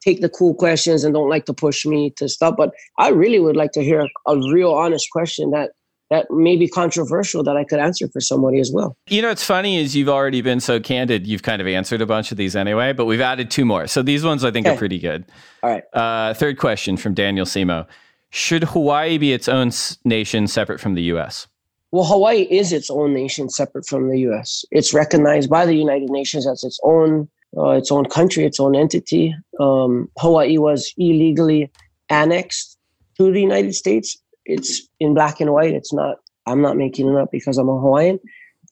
take 0.00 0.22
the 0.22 0.30
cool 0.30 0.54
questions 0.54 1.04
and 1.04 1.12
don't 1.12 1.28
like 1.28 1.44
to 1.44 1.52
push 1.52 1.84
me 1.84 2.14
to 2.16 2.30
stop. 2.30 2.56
But 2.56 2.70
I 2.98 3.10
really 3.10 3.38
would 3.38 3.54
like 3.54 3.72
to 3.72 3.84
hear 3.84 4.00
a, 4.00 4.08
a 4.32 4.36
real 4.54 4.72
honest 4.72 5.10
question 5.12 5.50
that 5.50 5.72
that 6.10 6.30
may 6.30 6.56
be 6.56 6.66
controversial 6.66 7.42
that 7.42 7.58
I 7.58 7.64
could 7.64 7.78
answer 7.78 8.08
for 8.08 8.22
somebody 8.22 8.58
as 8.58 8.72
well. 8.72 8.96
You 9.10 9.20
know, 9.20 9.28
it's 9.28 9.44
funny 9.44 9.76
is 9.76 9.94
you've 9.94 10.08
already 10.08 10.40
been 10.40 10.60
so 10.60 10.80
candid. 10.80 11.26
You've 11.26 11.42
kind 11.42 11.60
of 11.60 11.68
answered 11.68 12.00
a 12.00 12.06
bunch 12.06 12.30
of 12.30 12.38
these 12.38 12.56
anyway, 12.56 12.94
but 12.94 13.04
we've 13.04 13.20
added 13.20 13.50
two 13.50 13.66
more. 13.66 13.86
So 13.86 14.00
these 14.00 14.24
ones 14.24 14.42
I 14.46 14.50
think 14.50 14.66
okay. 14.66 14.74
are 14.74 14.78
pretty 14.78 14.98
good. 14.98 15.26
All 15.62 15.68
right. 15.68 15.84
Uh, 15.92 16.32
third 16.32 16.56
question 16.56 16.96
from 16.96 17.12
Daniel 17.12 17.44
Simo: 17.44 17.86
Should 18.30 18.64
Hawaii 18.64 19.18
be 19.18 19.34
its 19.34 19.46
own 19.46 19.72
nation 20.06 20.46
separate 20.46 20.80
from 20.80 20.94
the 20.94 21.02
U.S.? 21.02 21.46
Well, 21.90 22.04
Hawaii 22.04 22.42
is 22.50 22.72
its 22.72 22.90
own 22.90 23.14
nation 23.14 23.48
separate 23.48 23.86
from 23.86 24.10
the 24.10 24.20
U.S. 24.20 24.64
It's 24.70 24.92
recognized 24.92 25.48
by 25.48 25.64
the 25.64 25.74
United 25.74 26.10
Nations 26.10 26.46
as 26.46 26.62
its 26.62 26.78
own 26.82 27.28
uh, 27.56 27.70
its 27.70 27.90
own 27.90 28.04
country, 28.04 28.44
its 28.44 28.60
own 28.60 28.76
entity. 28.76 29.34
Um, 29.58 30.10
Hawaii 30.18 30.58
was 30.58 30.92
illegally 30.98 31.70
annexed 32.10 32.76
to 33.16 33.32
the 33.32 33.40
United 33.40 33.74
States. 33.74 34.18
It's 34.44 34.86
in 35.00 35.14
black 35.14 35.40
and 35.40 35.52
white. 35.52 35.72
It's 35.72 35.92
not. 35.92 36.16
I'm 36.46 36.60
not 36.60 36.76
making 36.76 37.08
it 37.08 37.16
up 37.16 37.30
because 37.30 37.56
I'm 37.56 37.68
a 37.70 37.80
Hawaiian. 37.80 38.18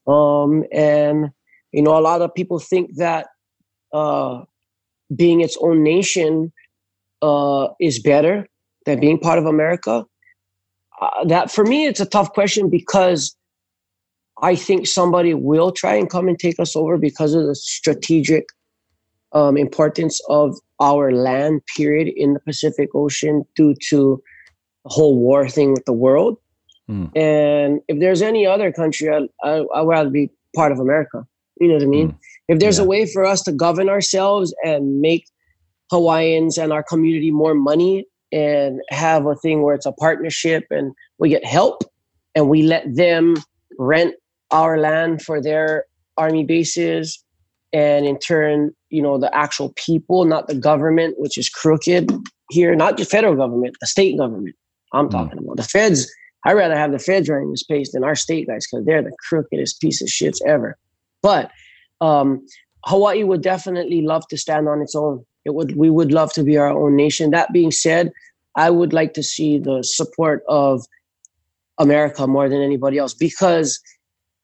Um, 0.06 0.64
and 0.72 1.30
you 1.72 1.82
know, 1.82 1.98
a 1.98 2.00
lot 2.00 2.20
of 2.20 2.34
people 2.34 2.58
think 2.58 2.96
that 2.96 3.28
uh, 3.94 4.42
being 5.14 5.40
its 5.40 5.56
own 5.62 5.82
nation 5.82 6.52
uh, 7.22 7.68
is 7.80 7.98
better 7.98 8.46
than 8.84 9.00
being 9.00 9.18
part 9.18 9.38
of 9.38 9.46
America 9.46 10.04
uh, 11.00 11.24
that 11.24 11.50
for 11.50 11.64
me 11.64 11.86
it's 11.86 12.00
a 12.00 12.06
tough 12.06 12.32
question 12.32 12.68
because 12.70 13.36
I 14.42 14.54
think 14.54 14.86
somebody 14.86 15.34
will 15.34 15.72
try 15.72 15.94
and 15.94 16.10
come 16.10 16.28
and 16.28 16.38
take 16.38 16.60
us 16.60 16.76
over 16.76 16.98
because 16.98 17.34
of 17.34 17.46
the 17.46 17.54
strategic 17.54 18.46
um, 19.32 19.56
importance 19.56 20.20
of 20.28 20.58
our 20.80 21.10
land 21.10 21.62
period 21.76 22.12
in 22.14 22.34
the 22.34 22.40
Pacific 22.40 22.90
Ocean 22.94 23.44
due 23.54 23.74
to 23.88 24.22
the 24.84 24.90
whole 24.90 25.18
war 25.18 25.48
thing 25.48 25.72
with 25.72 25.84
the 25.84 25.92
world. 25.92 26.38
Mm. 26.88 27.16
And 27.16 27.80
if 27.88 27.98
there's 27.98 28.22
any 28.22 28.46
other 28.46 28.70
country, 28.72 29.08
I, 29.10 29.26
I, 29.42 29.64
I 29.74 29.80
would 29.80 29.90
rather 29.90 30.10
be 30.10 30.30
part 30.54 30.70
of 30.70 30.78
America. 30.78 31.26
You 31.60 31.68
know 31.68 31.74
what 31.74 31.82
I 31.82 31.86
mean? 31.86 32.08
Mm. 32.10 32.18
If 32.48 32.58
there's 32.58 32.78
yeah. 32.78 32.84
a 32.84 32.86
way 32.86 33.06
for 33.06 33.24
us 33.24 33.42
to 33.42 33.52
govern 33.52 33.88
ourselves 33.88 34.54
and 34.62 35.00
make 35.00 35.26
Hawaiians 35.90 36.58
and 36.58 36.72
our 36.72 36.82
community 36.82 37.30
more 37.30 37.54
money 37.54 38.06
and 38.32 38.80
have 38.90 39.26
a 39.26 39.34
thing 39.36 39.62
where 39.62 39.74
it's 39.74 39.86
a 39.86 39.92
partnership 39.92 40.64
and 40.70 40.92
we 41.18 41.28
get 41.28 41.44
help 41.44 41.82
and 42.34 42.48
we 42.48 42.62
let 42.62 42.94
them 42.94 43.36
rent 43.78 44.14
our 44.50 44.78
land 44.78 45.22
for 45.22 45.40
their 45.42 45.84
army 46.16 46.44
bases. 46.44 47.22
And 47.72 48.06
in 48.06 48.18
turn 48.18 48.74
you 48.90 49.02
know 49.02 49.18
the 49.18 49.34
actual 49.34 49.72
people 49.76 50.24
not 50.24 50.48
the 50.48 50.54
government 50.54 51.14
which 51.18 51.36
is 51.36 51.48
crooked 51.48 52.10
here 52.50 52.74
not 52.74 52.96
the 52.96 53.04
federal 53.04 53.34
government 53.34 53.76
the 53.80 53.86
state 53.86 54.16
government 54.16 54.54
i'm 54.92 55.08
mm. 55.08 55.10
talking 55.10 55.38
about. 55.38 55.56
The 55.56 55.64
feds 55.64 56.10
i'd 56.44 56.54
rather 56.54 56.76
have 56.76 56.92
the 56.92 56.98
feds 56.98 57.28
running 57.28 57.50
this 57.50 57.60
space 57.60 57.92
than 57.92 58.04
our 58.04 58.14
state 58.14 58.46
guys 58.46 58.66
because 58.66 58.86
they're 58.86 59.02
the 59.02 59.16
crookedest 59.28 59.80
piece 59.80 60.00
of 60.00 60.08
shits 60.08 60.38
ever. 60.46 60.78
But 61.22 61.50
um, 62.00 62.46
hawaii 62.84 63.24
would 63.24 63.42
definitely 63.42 64.02
love 64.02 64.26
to 64.28 64.36
stand 64.36 64.68
on 64.68 64.80
its 64.80 64.94
own 64.94 65.24
it 65.46 65.54
would 65.54 65.76
we 65.76 65.88
would 65.88 66.12
love 66.12 66.32
to 66.32 66.42
be 66.42 66.58
our 66.58 66.68
own 66.68 66.96
nation. 66.96 67.30
That 67.30 67.52
being 67.52 67.70
said, 67.70 68.12
I 68.56 68.68
would 68.68 68.92
like 68.92 69.14
to 69.14 69.22
see 69.22 69.58
the 69.58 69.82
support 69.84 70.42
of 70.48 70.84
America 71.78 72.26
more 72.26 72.48
than 72.48 72.60
anybody 72.60 72.98
else 72.98 73.14
because 73.14 73.80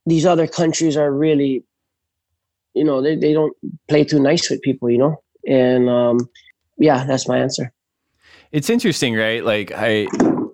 these 0.05 0.25
other 0.25 0.47
countries 0.47 0.95
are 0.95 1.11
really, 1.11 1.63
you 2.73 2.85
know, 2.85 3.01
they, 3.01 3.17
they 3.17 3.33
don't 3.33 3.55
play 3.89 4.05
too 4.05 4.19
nice 4.19 4.49
with 4.49 4.61
people, 4.61 4.89
you 4.89 4.97
know? 4.97 5.21
And 5.45 5.89
um, 5.89 6.29
yeah, 6.77 7.03
that's 7.05 7.27
my 7.27 7.37
answer. 7.37 7.73
It's 8.53 8.69
interesting, 8.69 9.15
right? 9.15 9.43
Like 9.43 9.73
I, 9.75 10.07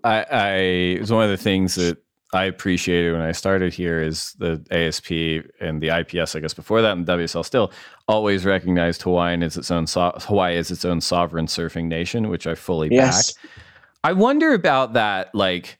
I, 0.03 0.25
I, 0.31 0.53
it 0.95 1.01
was 1.01 1.11
one 1.11 1.25
of 1.25 1.29
the 1.29 1.37
things 1.37 1.75
that 1.75 1.97
I 2.32 2.45
appreciated 2.45 3.13
when 3.13 3.21
I 3.21 3.32
started 3.32 3.73
here 3.73 4.01
is 4.01 4.34
the 4.34 4.63
ASP 4.69 5.49
and 5.59 5.82
the 5.82 5.89
IPS, 5.89 6.36
I 6.36 6.39
guess 6.39 6.53
before 6.53 6.82
that, 6.84 6.91
and 6.91 7.05
WSL 7.05 7.43
still 7.43 7.71
always 8.07 8.45
recognized 8.45 9.01
Hawaiian 9.01 9.41
as 9.41 9.57
its 9.57 9.71
own 9.71 9.88
so- 9.88 10.13
Hawaii 10.15 10.55
as 10.57 10.69
its 10.69 10.86
own 10.86 11.01
sovereign 11.01 11.47
surfing 11.47 11.86
nation, 11.86 12.30
which 12.30 12.45
I 12.45 12.53
fully 12.53 12.89
yes. 12.91 13.34
back. 13.34 13.51
I 14.03 14.13
wonder 14.13 14.53
about 14.53 14.93
that, 14.93 15.34
like 15.34 15.78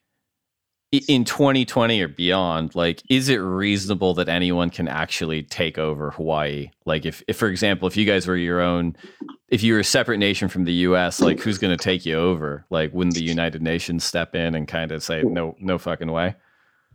in 0.92 1.24
2020 1.24 2.02
or 2.02 2.08
beyond. 2.08 2.76
Like, 2.76 3.04
is 3.10 3.30
it 3.30 3.38
reasonable 3.38 4.14
that 4.16 4.30
anyone 4.30 4.70
can 4.70 4.88
actually 4.88 5.44
take 5.44 5.78
over 5.78 6.12
Hawaii? 6.12 6.72
Like, 6.86 7.06
if, 7.06 7.22
if 7.28 7.38
for 7.38 7.48
example, 7.48 7.88
if 7.88 7.96
you 7.96 8.06
guys 8.06 8.28
were 8.28 8.36
your 8.36 8.62
own, 8.62 8.96
if 9.50 9.62
you 9.62 9.74
were 9.74 9.80
a 9.80 9.84
separate 9.84 10.18
nation 10.18 10.50
from 10.50 10.66
the 10.66 10.74
U.S., 10.74 11.22
like 11.22 11.40
who's 11.40 11.58
going 11.58 11.76
to 11.76 11.84
take 11.84 12.06
you 12.06 12.16
over? 12.16 12.66
Like, 12.70 12.94
wouldn't 12.94 13.16
the 13.16 13.24
United 13.24 13.62
Nations 13.62 14.04
step 14.04 14.36
in 14.36 14.55
and 14.55 14.68
kind 14.68 14.92
of 14.92 15.04
say, 15.04 15.22
no, 15.24 15.55
no 15.59 15.78
fucking 15.78 16.12
way? 16.12 16.36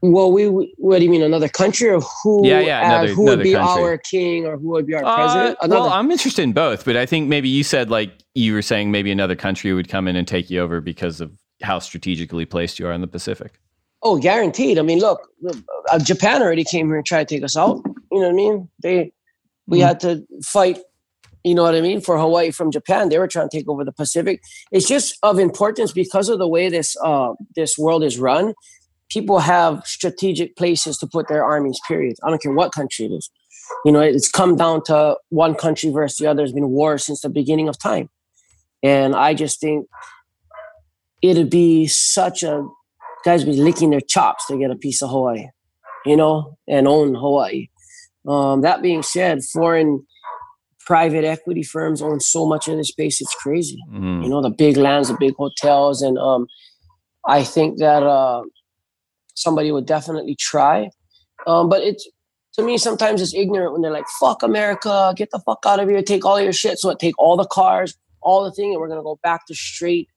Well, 0.02 0.32
we 0.32 0.48
what 0.76 0.98
do 0.98 1.04
you 1.04 1.10
mean 1.10 1.22
another 1.22 1.48
country 1.48 1.88
or 1.88 2.00
who? 2.00 2.46
Yeah, 2.46 2.60
yeah, 2.60 2.84
another, 2.84 3.12
uh, 3.12 3.14
who 3.14 3.24
would 3.24 3.42
be 3.42 3.54
country. 3.54 3.82
our 3.82 3.96
king 3.96 4.44
or 4.44 4.58
who 4.58 4.68
would 4.70 4.86
be 4.86 4.94
our 4.94 5.02
uh, 5.02 5.14
president? 5.14 5.58
Another. 5.62 5.80
Well, 5.80 5.90
I'm 5.90 6.10
interested 6.10 6.42
in 6.42 6.52
both, 6.52 6.84
but 6.84 6.94
I 6.94 7.06
think 7.06 7.26
maybe 7.26 7.48
you 7.48 7.64
said 7.64 7.88
like 7.88 8.12
you 8.34 8.52
were 8.52 8.60
saying 8.60 8.90
maybe 8.90 9.10
another 9.10 9.34
country 9.34 9.72
would 9.72 9.88
come 9.88 10.06
in 10.06 10.14
and 10.14 10.28
take 10.28 10.50
you 10.50 10.60
over 10.60 10.82
because 10.82 11.22
of 11.22 11.32
how 11.62 11.78
strategically 11.78 12.44
placed 12.44 12.78
you 12.78 12.86
are 12.86 12.92
in 12.92 13.00
the 13.00 13.06
Pacific. 13.06 13.58
Oh, 14.04 14.18
guaranteed. 14.18 14.78
I 14.78 14.82
mean, 14.82 14.98
look, 15.00 15.26
uh, 15.90 15.98
Japan 15.98 16.42
already 16.42 16.64
came 16.64 16.86
here 16.86 16.96
and 16.96 17.06
tried 17.06 17.28
to 17.28 17.34
take 17.34 17.44
us 17.44 17.56
out. 17.56 17.80
You 18.12 18.20
know 18.20 18.26
what 18.26 18.30
I 18.30 18.32
mean? 18.32 18.68
They 18.82 19.12
we 19.66 19.78
mm. 19.78 19.86
had 19.86 20.00
to 20.00 20.24
fight. 20.44 20.78
You 21.42 21.54
know 21.54 21.62
what 21.62 21.74
I 21.74 21.80
mean? 21.80 22.00
For 22.00 22.18
Hawaii 22.18 22.50
from 22.50 22.70
Japan, 22.70 23.08
they 23.08 23.18
were 23.18 23.28
trying 23.28 23.50
to 23.50 23.56
take 23.56 23.68
over 23.68 23.84
the 23.84 23.92
Pacific. 23.92 24.40
It's 24.72 24.88
just 24.88 25.18
of 25.22 25.38
importance 25.38 25.92
because 25.92 26.28
of 26.28 26.38
the 26.38 26.48
way 26.48 26.68
this 26.68 26.96
uh, 27.02 27.32
this 27.56 27.76
world 27.76 28.04
is 28.04 28.18
run 28.18 28.54
people 29.14 29.38
have 29.38 29.86
strategic 29.86 30.56
places 30.56 30.98
to 30.98 31.06
put 31.06 31.28
their 31.28 31.44
armies, 31.44 31.78
period. 31.86 32.16
I 32.24 32.30
don't 32.30 32.42
care 32.42 32.52
what 32.52 32.72
country 32.72 33.06
it 33.06 33.12
is. 33.12 33.30
You 33.84 33.92
know, 33.92 34.00
it's 34.00 34.28
come 34.28 34.56
down 34.56 34.82
to 34.84 35.16
one 35.28 35.54
country 35.54 35.90
versus 35.90 36.18
the 36.18 36.26
other. 36.26 36.38
There's 36.38 36.52
been 36.52 36.70
war 36.70 36.98
since 36.98 37.20
the 37.20 37.28
beginning 37.28 37.68
of 37.68 37.78
time. 37.78 38.10
And 38.82 39.14
I 39.14 39.32
just 39.34 39.60
think 39.60 39.86
it'd 41.22 41.48
be 41.48 41.86
such 41.86 42.42
a 42.42 42.66
guys 43.24 43.44
be 43.44 43.52
licking 43.52 43.90
their 43.90 44.00
chops 44.00 44.46
to 44.46 44.58
get 44.58 44.70
a 44.70 44.76
piece 44.76 45.02
of 45.02 45.10
Hawaii, 45.10 45.46
you 46.04 46.16
know, 46.16 46.58
and 46.68 46.86
own 46.86 47.14
Hawaii. 47.14 47.68
Um, 48.26 48.62
that 48.62 48.82
being 48.82 49.02
said, 49.02 49.42
foreign 49.44 50.06
private 50.84 51.24
equity 51.24 51.62
firms 51.62 52.02
own 52.02 52.20
so 52.20 52.46
much 52.46 52.68
of 52.68 52.76
this 52.76 52.88
space, 52.88 53.20
it's 53.20 53.34
crazy. 53.34 53.78
Mm. 53.90 54.22
You 54.22 54.28
know, 54.28 54.42
the 54.42 54.50
big 54.50 54.76
lands, 54.76 55.08
the 55.08 55.16
big 55.18 55.34
hotels, 55.36 56.02
and 56.02 56.18
um, 56.18 56.46
I 57.26 57.42
think 57.42 57.78
that 57.78 58.02
uh, 58.02 58.42
somebody 59.34 59.72
would 59.72 59.86
definitely 59.86 60.36
try. 60.38 60.90
Um, 61.46 61.68
but 61.68 61.82
it's 61.82 62.08
to 62.54 62.62
me 62.62 62.78
sometimes 62.78 63.20
it's 63.20 63.34
ignorant 63.34 63.72
when 63.72 63.82
they're 63.82 63.90
like, 63.90 64.08
"Fuck 64.20 64.42
America, 64.42 65.12
get 65.16 65.30
the 65.30 65.40
fuck 65.40 65.64
out 65.66 65.80
of 65.80 65.88
here, 65.88 66.02
take 66.02 66.24
all 66.24 66.40
your 66.40 66.52
shit." 66.52 66.78
So 66.78 66.94
take 66.94 67.14
all 67.18 67.36
the 67.36 67.46
cars, 67.46 67.96
all 68.22 68.44
the 68.44 68.52
thing, 68.52 68.72
and 68.72 68.80
we're 68.80 68.88
gonna 68.88 69.02
go 69.02 69.18
back 69.22 69.46
to 69.46 69.54
straight. 69.54 70.08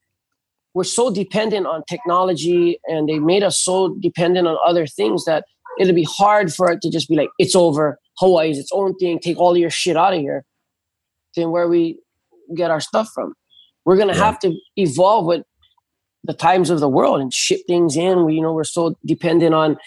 We're 0.78 0.84
so 0.84 1.12
dependent 1.12 1.66
on 1.66 1.82
technology, 1.90 2.80
and 2.86 3.10
they 3.10 3.18
made 3.18 3.42
us 3.42 3.60
so 3.60 3.96
dependent 4.00 4.48
on 4.48 4.58
other 4.64 4.86
things 4.86 5.26
that 5.26 5.44
it'll 5.80 5.96
be 5.96 6.08
hard 6.08 6.54
for 6.54 6.70
it 6.72 6.84
to 6.84 6.92
just 6.92 7.10
be 7.10 7.16
like, 7.16 7.30
"It's 7.40 7.56
over, 7.56 7.98
Hawaii 8.20 8.52
is 8.52 8.60
its 8.60 8.70
own 8.72 8.94
thing, 8.98 9.18
take 9.18 9.40
all 9.40 9.58
your 9.58 9.72
shit 9.72 9.98
out 9.98 10.14
of 10.14 10.20
here, 10.20 10.46
then 11.36 11.50
where 11.50 11.68
we 11.68 11.98
get 12.56 12.70
our 12.70 12.80
stuff 12.80 13.10
from? 13.16 13.34
We're 13.86 13.98
gonna 13.98 14.14
yeah. 14.14 14.26
have 14.26 14.38
to 14.42 14.54
evolve 14.76 15.26
with 15.26 15.42
the 16.24 16.36
times 16.36 16.70
of 16.70 16.80
the 16.80 16.88
world 16.88 17.22
and 17.22 17.34
ship 17.34 17.62
things 17.66 17.98
in. 17.98 18.24
We, 18.24 18.36
you 18.36 18.44
know, 18.44 18.54
we're 18.54 18.64
so 18.64 18.96
dependent 19.04 19.56
on 19.56 19.78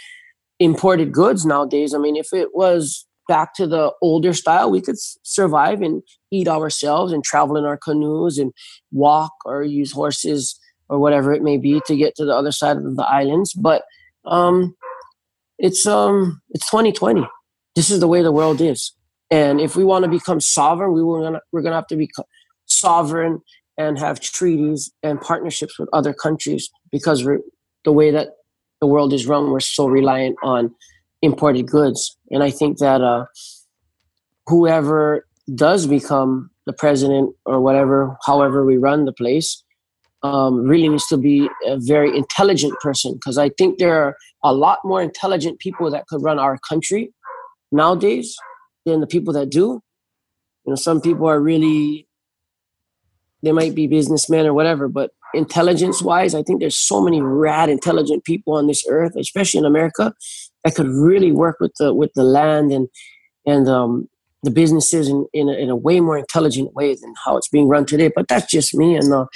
imported 0.59 1.13
goods 1.13 1.47
nowadays. 1.47 1.95
I 1.95 1.99
mean, 1.99 2.17
if 2.17 2.33
it 2.33 2.49
was 2.53 3.07
back 3.29 3.55
to 3.55 3.69
the 3.69 3.93
older 4.03 4.33
style, 4.33 4.73
we 4.73 4.81
could 4.81 4.99
survive 4.99 5.83
and 5.83 6.03
eat 6.33 6.49
ourselves 6.49 7.13
and 7.13 7.23
travel 7.23 7.57
in 7.57 7.65
our 7.65 7.77
canoes 7.77 8.39
and 8.39 8.53
walk 8.91 9.31
or 9.45 9.63
use 9.63 9.93
horses 9.93 10.60
or 10.91 10.99
whatever 10.99 11.33
it 11.33 11.43
may 11.43 11.57
be 11.57 11.81
to 11.87 11.97
get 11.97 12.17
to 12.17 12.25
the 12.25 12.35
other 12.35 12.53
side 12.53 12.77
of 12.77 12.97
the 12.97 13.05
islands. 13.05 13.55
But 13.55 13.85
um, 14.27 14.77
it's 15.59 15.87
um, 15.87 16.43
it's 16.51 16.69
2020. 16.69 17.27
This 17.77 17.91
is 17.91 18.01
the 18.01 18.09
way 18.09 18.21
the 18.23 18.33
world 18.33 18.61
is, 18.61 18.93
and 19.31 19.61
if 19.61 19.77
we 19.77 19.85
want 19.85 20.05
to 20.05 20.11
become 20.11 20.41
sovereign, 20.41 20.93
we 20.93 21.03
will 21.03 21.23
gonna, 21.23 21.41
we're 21.53 21.63
gonna 21.63 21.77
have 21.77 21.87
to 21.87 21.97
be 21.97 22.11
sovereign 22.67 23.41
and 23.79 23.99
have 23.99 24.21
treaties 24.21 24.93
and 25.03 25.21
partnerships 25.21 25.79
with 25.79 25.89
other 25.93 26.13
countries 26.13 26.69
because 26.93 27.25
we're 27.25 27.41
the 27.85 27.93
way 27.93 28.11
that 28.11 28.29
the 28.81 28.87
world 28.87 29.13
is 29.13 29.27
run, 29.27 29.51
we're 29.51 29.61
so 29.61 29.87
reliant 29.87 30.37
on 30.43 30.75
imported 31.23 31.67
goods. 31.67 32.17
And 32.31 32.43
I 32.43 32.51
think 32.51 32.79
that 32.79 33.01
uh, 33.01 33.27
whoever 34.47 35.27
does 35.55 35.87
become 35.87 36.51
the 36.67 36.73
president 36.73 37.35
or 37.45 37.61
whatever, 37.61 38.17
however 38.27 38.65
we 38.65 38.77
run 38.77 39.05
the 39.05 39.13
place, 39.13 39.63
um, 40.23 40.63
really 40.65 40.89
needs 40.89 41.07
to 41.09 41.17
be 41.17 41.49
a 41.67 41.79
very 41.79 42.17
intelligent 42.17 42.79
person 42.81 43.15
because 43.15 43.39
I 43.39 43.51
think 43.51 43.79
there 43.79 43.95
are 44.03 44.17
a 44.45 44.53
lot 44.53 44.79
more 44.85 45.03
intelligent 45.03 45.59
people 45.59 45.91
that 45.91 46.07
could 46.09 46.23
run 46.23 46.39
our 46.39 46.59
country 46.69 47.13
nowadays 47.73 48.37
than 48.85 49.01
the 49.01 49.07
people 49.07 49.33
that 49.35 49.51
do. 49.51 49.81
You 50.65 50.73
know, 50.73 50.75
some 50.75 51.01
people 51.01 51.29
are 51.29 51.41
really, 51.41 52.07
they 53.43 53.53
might 53.53 53.75
be 53.75 53.87
businessmen 53.87 54.47
or 54.47 54.53
whatever, 54.53 54.89
but 54.89 55.11
intelligence 55.35 56.03
wise, 56.03 56.35
I 56.35 56.43
think 56.43 56.61
there's 56.61 56.79
so 56.79 57.01
many 57.01 57.21
rad, 57.21 57.69
intelligent 57.69 58.25
people 58.25 58.55
on 58.55 58.67
this 58.67 58.85
earth, 58.89 59.15
especially 59.17 59.59
in 59.59 59.65
America, 59.65 60.15
that 60.65 60.75
could 60.75 60.89
really 60.89 61.33
work 61.33 61.57
with 61.61 61.73
the 61.79 61.95
with 61.95 62.13
the 62.15 62.25
land 62.25 62.73
and 62.73 62.89
and 63.47 63.69
um, 63.69 64.09
the 64.43 64.51
businesses 64.51 65.09
in 65.09 65.27
in 65.33 65.49
a, 65.49 65.53
in 65.53 65.71
a, 65.71 65.77
way 65.77 66.01
more 66.01 66.19
intelligent 66.19 66.75
way 66.75 66.95
than 66.95 67.15
how 67.25 67.37
it's 67.37 67.49
being 67.49 67.69
run 67.69 67.87
today. 67.87 68.11
But 68.15 68.29
that's 68.29 68.51
just 68.51 68.75
me, 68.75 68.97
and 68.97 69.13
uh, 69.13 69.27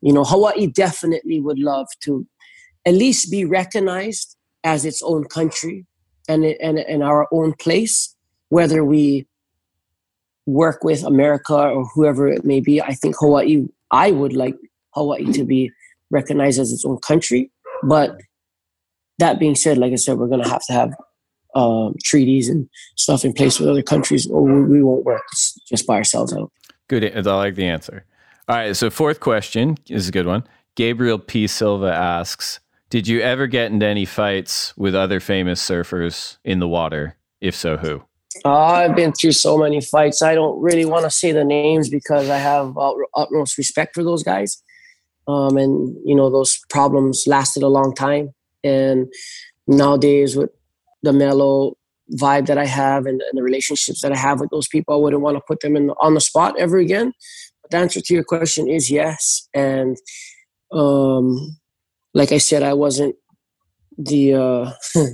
you 0.00 0.12
know, 0.12 0.24
Hawaii 0.24 0.66
definitely 0.66 1.40
would 1.40 1.58
love 1.58 1.86
to 2.02 2.26
at 2.86 2.94
least 2.94 3.30
be 3.30 3.44
recognized 3.44 4.36
as 4.64 4.84
its 4.84 5.02
own 5.02 5.24
country 5.24 5.86
and 6.28 6.44
and 6.44 6.78
and 6.78 7.02
our 7.02 7.26
own 7.32 7.54
place, 7.54 8.14
whether 8.50 8.84
we 8.84 9.26
work 10.46 10.82
with 10.82 11.04
America 11.04 11.54
or 11.54 11.84
whoever 11.94 12.28
it 12.28 12.44
may 12.44 12.60
be. 12.60 12.80
I 12.80 12.94
think 12.94 13.16
Hawaii. 13.18 13.66
I 13.90 14.10
would 14.10 14.34
like 14.34 14.54
Hawaii 14.94 15.32
to 15.32 15.44
be 15.44 15.72
recognized 16.10 16.60
as 16.60 16.72
its 16.72 16.84
own 16.84 16.98
country, 16.98 17.50
but 17.82 18.18
that 19.18 19.38
being 19.38 19.54
said, 19.54 19.78
like 19.78 19.92
I 19.92 19.96
said, 19.96 20.18
we're 20.18 20.28
going 20.28 20.42
to 20.42 20.48
have 20.48 20.64
to 20.66 20.72
have 20.72 20.94
um, 21.54 21.94
treaties 22.04 22.48
and 22.48 22.68
stuff 22.96 23.24
in 23.24 23.32
place 23.32 23.58
with 23.58 23.68
other 23.68 23.82
countries, 23.82 24.26
or 24.26 24.42
we, 24.42 24.82
won't 24.82 25.04
work 25.04 25.22
just 25.66 25.86
by 25.86 25.96
ourselves 25.96 26.32
out. 26.32 26.52
Good. 26.88 27.04
I 27.04 27.20
like 27.20 27.54
the 27.54 27.66
answer. 27.66 28.04
All 28.48 28.56
right. 28.56 28.74
So, 28.74 28.88
fourth 28.88 29.20
question 29.20 29.76
is 29.90 30.08
a 30.08 30.12
good 30.12 30.26
one. 30.26 30.42
Gabriel 30.74 31.18
P. 31.18 31.46
Silva 31.46 31.92
asks 31.92 32.60
Did 32.88 33.06
you 33.06 33.20
ever 33.20 33.46
get 33.46 33.70
into 33.70 33.84
any 33.84 34.06
fights 34.06 34.74
with 34.76 34.94
other 34.94 35.20
famous 35.20 35.60
surfers 35.66 36.38
in 36.44 36.58
the 36.58 36.68
water? 36.68 37.16
If 37.42 37.54
so, 37.54 37.76
who? 37.76 38.02
Uh, 38.44 38.56
I've 38.56 38.96
been 38.96 39.12
through 39.12 39.32
so 39.32 39.58
many 39.58 39.80
fights. 39.80 40.22
I 40.22 40.34
don't 40.34 40.60
really 40.62 40.84
want 40.84 41.04
to 41.04 41.10
say 41.10 41.32
the 41.32 41.44
names 41.44 41.90
because 41.90 42.30
I 42.30 42.38
have 42.38 42.74
utmost 43.14 43.58
respect 43.58 43.94
for 43.94 44.02
those 44.02 44.22
guys. 44.22 44.62
Um, 45.26 45.58
and, 45.58 45.94
you 46.04 46.14
know, 46.14 46.30
those 46.30 46.58
problems 46.70 47.24
lasted 47.26 47.62
a 47.62 47.68
long 47.68 47.94
time. 47.94 48.30
And 48.64 49.12
nowadays, 49.66 50.36
with 50.36 50.50
the 51.02 51.12
mellow 51.12 51.76
vibe 52.12 52.46
that 52.46 52.56
I 52.56 52.64
have 52.64 53.04
and, 53.04 53.20
and, 53.20 53.38
the 53.38 53.42
relationships 53.42 54.00
that 54.00 54.12
I 54.12 54.16
have 54.16 54.40
with 54.40 54.50
those 54.50 54.68
people, 54.68 54.94
I 54.94 54.98
wouldn't 54.98 55.22
want 55.22 55.36
to 55.36 55.42
put 55.46 55.60
them 55.60 55.76
in 55.76 55.90
on 56.00 56.14
the 56.14 56.20
spot 56.20 56.58
ever 56.58 56.78
again. 56.78 57.12
The 57.70 57.76
answer 57.76 58.00
to 58.00 58.14
your 58.14 58.24
question 58.24 58.68
is 58.68 58.90
yes. 58.90 59.48
And 59.54 59.96
um, 60.72 61.58
like 62.14 62.32
I 62.32 62.38
said, 62.38 62.62
I 62.62 62.74
wasn't 62.74 63.16
the, 63.96 64.34
uh, 64.34 64.72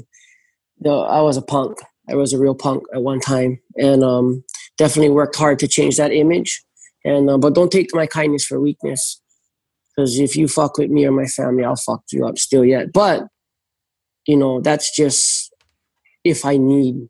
the 0.80 0.90
I 0.90 1.20
was 1.20 1.36
a 1.36 1.42
punk. 1.42 1.78
I 2.08 2.14
was 2.14 2.32
a 2.32 2.38
real 2.38 2.54
punk 2.54 2.84
at 2.94 3.02
one 3.02 3.20
time, 3.20 3.58
and 3.76 4.04
um, 4.04 4.44
definitely 4.76 5.10
worked 5.10 5.36
hard 5.36 5.58
to 5.60 5.68
change 5.68 5.96
that 5.96 6.12
image. 6.12 6.62
And 7.04 7.30
uh, 7.30 7.38
but 7.38 7.54
don't 7.54 7.72
take 7.72 7.94
my 7.94 8.06
kindness 8.06 8.44
for 8.44 8.60
weakness, 8.60 9.20
because 9.96 10.18
if 10.18 10.36
you 10.36 10.48
fuck 10.48 10.76
with 10.76 10.90
me 10.90 11.06
or 11.06 11.12
my 11.12 11.26
family, 11.26 11.64
I'll 11.64 11.76
fuck 11.76 12.02
you 12.12 12.26
up 12.26 12.38
still 12.38 12.64
yet. 12.64 12.92
But 12.92 13.26
you 14.26 14.36
know, 14.36 14.60
that's 14.60 14.94
just 14.94 15.52
if 16.24 16.44
I 16.44 16.56
need. 16.56 17.08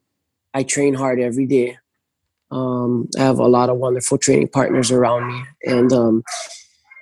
I 0.57 0.62
train 0.62 0.95
hard 0.95 1.19
every 1.19 1.47
day. 1.47 1.79
Um, 2.51 3.09
I 3.19 3.23
have 3.23 3.39
a 3.39 3.47
lot 3.47 3.71
of 3.71 3.79
wonderful 3.79 4.19
training 4.19 4.49
partners 4.49 4.91
around 4.91 5.29
me, 5.29 5.43
and 5.65 5.93
um, 5.93 6.23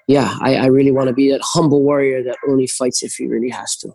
yeah, 0.07 0.37
I, 0.41 0.57
I 0.57 0.67
really 0.67 0.91
want 0.91 1.09
to 1.09 1.15
be 1.15 1.31
that 1.31 1.41
humble 1.43 1.83
warrior 1.83 2.23
that 2.23 2.37
only 2.49 2.67
fights 2.67 3.03
if 3.03 3.15
he 3.15 3.27
really 3.27 3.51
has 3.51 3.77
to. 3.77 3.93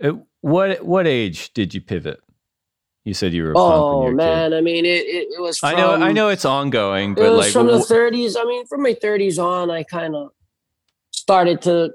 At 0.00 0.14
what 0.40 0.84
what 0.84 1.06
age 1.06 1.52
did 1.52 1.74
you 1.74 1.80
pivot? 1.80 2.20
You 3.04 3.14
said 3.14 3.32
you 3.32 3.44
were. 3.44 3.52
oh 3.56 4.10
man, 4.12 4.50
kid. 4.50 4.58
I 4.58 4.60
mean, 4.60 4.84
it, 4.84 5.06
it, 5.06 5.28
it 5.30 5.40
was. 5.40 5.58
From, 5.58 5.70
I 5.70 5.72
know, 5.74 5.94
I 5.94 6.12
know, 6.12 6.28
it's 6.28 6.44
ongoing, 6.44 7.14
but 7.14 7.24
it 7.24 7.30
was 7.30 7.46
like 7.46 7.52
from 7.52 7.66
the 7.66 7.78
30s. 7.78 8.36
I 8.38 8.44
mean, 8.44 8.66
from 8.66 8.82
my 8.82 8.94
30s 8.94 9.42
on, 9.42 9.70
I 9.70 9.82
kind 9.82 10.14
of 10.14 10.30
started 11.12 11.62
to 11.62 11.92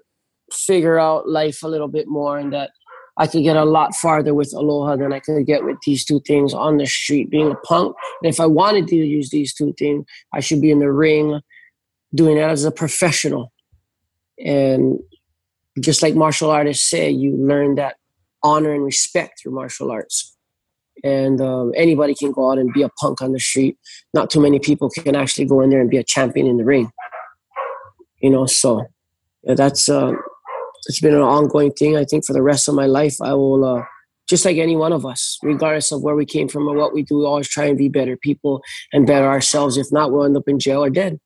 figure 0.52 0.98
out 0.98 1.30
life 1.30 1.62
a 1.62 1.68
little 1.68 1.88
bit 1.88 2.08
more, 2.08 2.40
and 2.40 2.52
that 2.54 2.72
I 3.18 3.28
could 3.28 3.44
get 3.44 3.56
a 3.56 3.66
lot 3.66 3.96
farther 3.96 4.34
with 4.34 4.54
Aloha 4.56 4.96
than 4.96 5.14
I 5.14 5.20
could 5.20 5.46
get 5.46 5.64
with 5.64 5.78
these 5.86 6.04
two 6.04 6.20
things 6.22 6.54
on 6.54 6.78
the 6.78 6.88
street, 6.88 7.30
being 7.30 7.52
a 7.52 7.56
punk. 7.56 7.96
And 8.22 8.34
if 8.34 8.40
I 8.40 8.48
wanted 8.48 8.88
to 8.88 8.96
use 8.96 9.30
these 9.30 9.54
two 9.54 9.74
things, 9.78 10.06
I 10.34 10.40
should 10.40 10.62
be 10.62 10.72
in 10.72 10.80
the 10.80 10.92
ring 10.92 11.40
doing 12.16 12.38
that 12.38 12.50
as 12.50 12.64
a 12.64 12.72
professional. 12.72 13.52
And 14.44 15.00
just 15.80 16.02
like 16.02 16.16
martial 16.16 16.50
artists 16.50 16.90
say, 16.90 17.10
you 17.10 17.36
learn 17.38 17.76
that 17.76 17.98
honor 18.44 18.74
and 18.74 18.84
respect 18.84 19.42
through 19.42 19.54
martial 19.54 19.92
arts. 19.92 20.36
And 21.04 21.42
um, 21.42 21.72
anybody 21.76 22.16
can 22.16 22.32
go 22.32 22.52
out 22.52 22.60
and 22.60 22.74
be 22.74 22.82
a 22.82 22.90
punk 23.00 23.22
on 23.22 23.32
the 23.32 23.40
street. 23.40 23.78
Not 24.14 24.30
too 24.30 24.40
many 24.40 24.60
people 24.60 24.90
can 24.90 25.16
actually 25.16 25.46
go 25.46 25.62
in 25.62 25.70
there 25.70 25.82
and 25.82 25.90
be 25.90 25.98
a 25.98 26.04
champion 26.04 26.48
in 26.48 26.58
the 26.58 26.66
ring. 26.66 26.92
You 28.22 28.30
know, 28.30 28.46
so 28.46 28.86
yeah, 29.44 29.56
that's 29.56 29.90
uh, 29.90 30.14
it's 30.88 31.02
been 31.02 31.14
an 31.14 31.22
ongoing 31.22 31.72
thing. 31.72 31.98
I 31.98 32.06
think 32.06 32.26
for 32.26 32.34
the 32.34 32.42
rest 32.42 32.68
of 32.68 32.76
my 32.76 32.86
life, 32.86 33.16
I 33.22 33.34
will, 33.34 33.64
uh, 33.64 33.84
just 34.28 34.46
like 34.46 34.58
any 34.58 34.76
one 34.76 34.94
of 34.94 35.06
us, 35.06 35.38
regardless 35.44 35.92
of 35.92 36.02
where 36.02 36.16
we 36.16 36.26
came 36.26 36.48
from 36.48 36.68
or 36.68 36.76
what 36.76 36.94
we 36.94 37.04
do, 37.04 37.20
we 37.20 37.26
always 37.26 37.48
try 37.48 37.66
and 37.66 37.78
be 37.78 37.90
better 37.90 38.18
people 38.18 38.62
and 38.92 39.06
better 39.06 39.28
ourselves. 39.28 39.78
If 39.78 39.88
not, 39.92 40.12
we'll 40.12 40.24
end 40.24 40.38
up 40.38 40.48
in 40.48 40.60
jail 40.60 40.84
or 40.84 40.90
dead. 40.90 41.20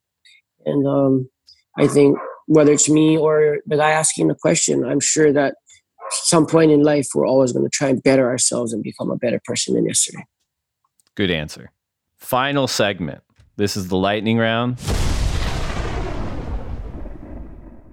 And 0.66 0.88
um, 0.88 1.30
I 1.78 1.88
think 1.88 2.18
whether 2.48 2.72
it's 2.72 2.90
me 2.90 3.18
or 3.18 3.60
the 3.66 3.78
guy 3.78 3.92
asking 3.92 4.30
the 4.30 4.36
question, 4.36 4.84
I'm 4.84 5.00
sure 5.00 5.32
that 5.34 5.56
some 6.12 6.46
point 6.46 6.72
in 6.72 6.82
life, 6.82 7.10
we're 7.14 7.28
always 7.28 7.52
going 7.52 7.66
to 7.66 7.70
try 7.70 7.90
and 7.90 8.02
better 8.02 8.28
ourselves 8.30 8.74
and 8.74 8.82
become 8.82 9.12
a 9.12 9.18
better 9.18 9.42
person 9.44 9.76
than 9.76 9.86
yesterday. 9.86 10.26
Good 11.16 11.32
answer. 11.32 11.72
Final 12.18 12.68
segment. 12.68 13.24
This 13.58 13.76
is 13.76 13.88
the 13.88 13.98
lightning 13.98 14.38
round. 14.38 14.80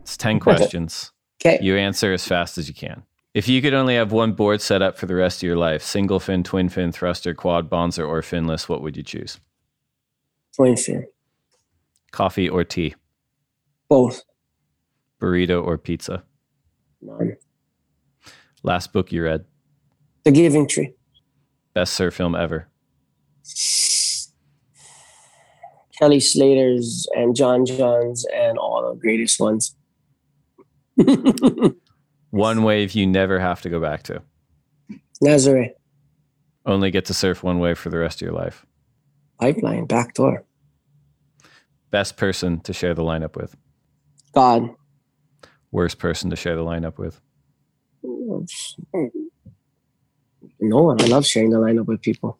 It's 0.03 0.17
10 0.17 0.39
questions. 0.39 1.14
Okay. 1.47 1.59
You 1.63 1.77
answer 1.77 2.13
as 2.13 2.27
fast 2.27 2.57
as 2.57 2.69
you 2.69 2.75
can. 2.75 3.03
If 3.35 3.49
you 3.49 3.61
could 3.61 3.75
only 3.75 3.97
have 3.97 4.13
one 4.13 4.33
board 4.33 4.63
set 4.63 4.81
up 4.81 4.97
for 4.97 5.07
the 5.07 5.15
rest 5.15 5.43
of 5.43 5.47
your 5.47 5.57
life, 5.57 5.83
single 5.83 6.21
fin, 6.21 6.43
twin 6.43 6.69
fin, 6.69 6.93
thruster, 6.93 7.35
quad, 7.35 7.69
bonzer, 7.69 8.07
or 8.07 8.23
finless, 8.23 8.69
what 8.69 8.81
would 8.81 8.97
you 8.97 9.03
choose? 9.03 9.41
Twin 10.55 10.77
fin. 10.77 11.07
Coffee 12.13 12.49
or 12.49 12.65
tea? 12.65 12.95
Both. 13.89 14.23
Burrito 15.21 15.65
or 15.65 15.77
pizza? 15.77 16.23
None. 17.03 17.37
Last 18.63 18.93
book 18.93 19.13
you 19.13 19.25
read? 19.25 19.45
The 20.25 20.31
Giving 20.31 20.67
Tree. 20.69 20.95
Best 21.75 21.93
surf 21.95 22.15
film 22.15 22.35
ever? 22.35 22.69
Kelly 25.99 26.21
Slater's 26.21 27.07
and 27.15 27.37
John 27.37 27.67
John's 27.67 28.25
and 28.33 28.59
all 28.59 28.89
the 28.89 28.99
greatest 28.99 29.39
ones. 29.39 29.77
one 32.31 32.63
wave 32.63 32.93
you 32.93 33.07
never 33.07 33.39
have 33.39 33.63
to 33.63 33.71
go 33.71 33.81
back 33.81 34.03
to. 34.05 34.23
Nazare. 35.23 35.71
Only 36.67 36.91
get 36.91 37.07
to 37.07 37.15
surf 37.15 37.43
one 37.43 37.59
wave 37.59 37.79
for 37.79 37.91
the 37.91 37.99
rest 37.99 38.23
of 38.23 38.27
your 38.27 38.35
life. 38.35 38.65
Pipeline, 39.41 39.87
back 39.87 40.15
door. 40.15 40.45
Best 41.91 42.17
person 42.17 42.61
to 42.61 42.73
share 42.73 42.95
the 42.95 43.03
lineup 43.03 43.37
with. 43.37 43.57
God. 44.33 44.71
Worst 45.71 45.99
person 45.99 46.31
to 46.31 46.37
share 46.37 46.57
the 46.57 46.65
lineup 46.65 46.99
with. 46.99 47.21
No 48.03 48.47
one. 50.83 51.01
I 51.03 51.07
love 51.07 51.27
sharing 51.27 51.51
the 51.51 51.59
lineup 51.59 51.87
with 51.87 52.01
people. 52.01 52.39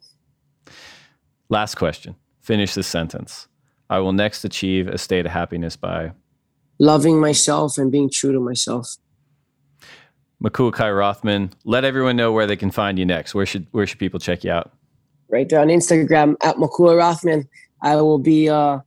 Last 1.49 1.75
question. 1.75 2.15
Finish 2.41 2.73
this 2.73 2.87
sentence. 2.87 3.47
I 3.89 3.99
will 3.99 4.13
next 4.13 4.43
achieve 4.43 4.87
a 4.87 4.97
state 4.97 5.25
of 5.25 5.31
happiness 5.31 5.75
by 5.75 6.13
loving 6.79 7.19
myself 7.19 7.77
and 7.77 7.91
being 7.91 8.09
true 8.09 8.31
to 8.31 8.39
myself. 8.39 8.97
Makua 10.39 10.71
Kai 10.71 10.91
Rothman, 10.91 11.51
let 11.63 11.85
everyone 11.85 12.15
know 12.15 12.31
where 12.31 12.45
they 12.45 12.55
can 12.55 12.71
find 12.71 12.99
you 12.99 13.05
next. 13.05 13.33
Where 13.33 13.45
should 13.45 13.67
where 13.71 13.87
should 13.87 13.99
people 13.99 14.19
check 14.19 14.43
you 14.43 14.51
out? 14.51 14.71
Right 15.29 15.47
there 15.49 15.59
on 15.59 15.67
Instagram 15.67 16.35
at 16.43 16.59
Makua 16.59 16.95
Rothman. 16.95 17.47
I 17.81 17.95
will 17.95 18.19
be 18.19 18.49
uh 18.49 18.79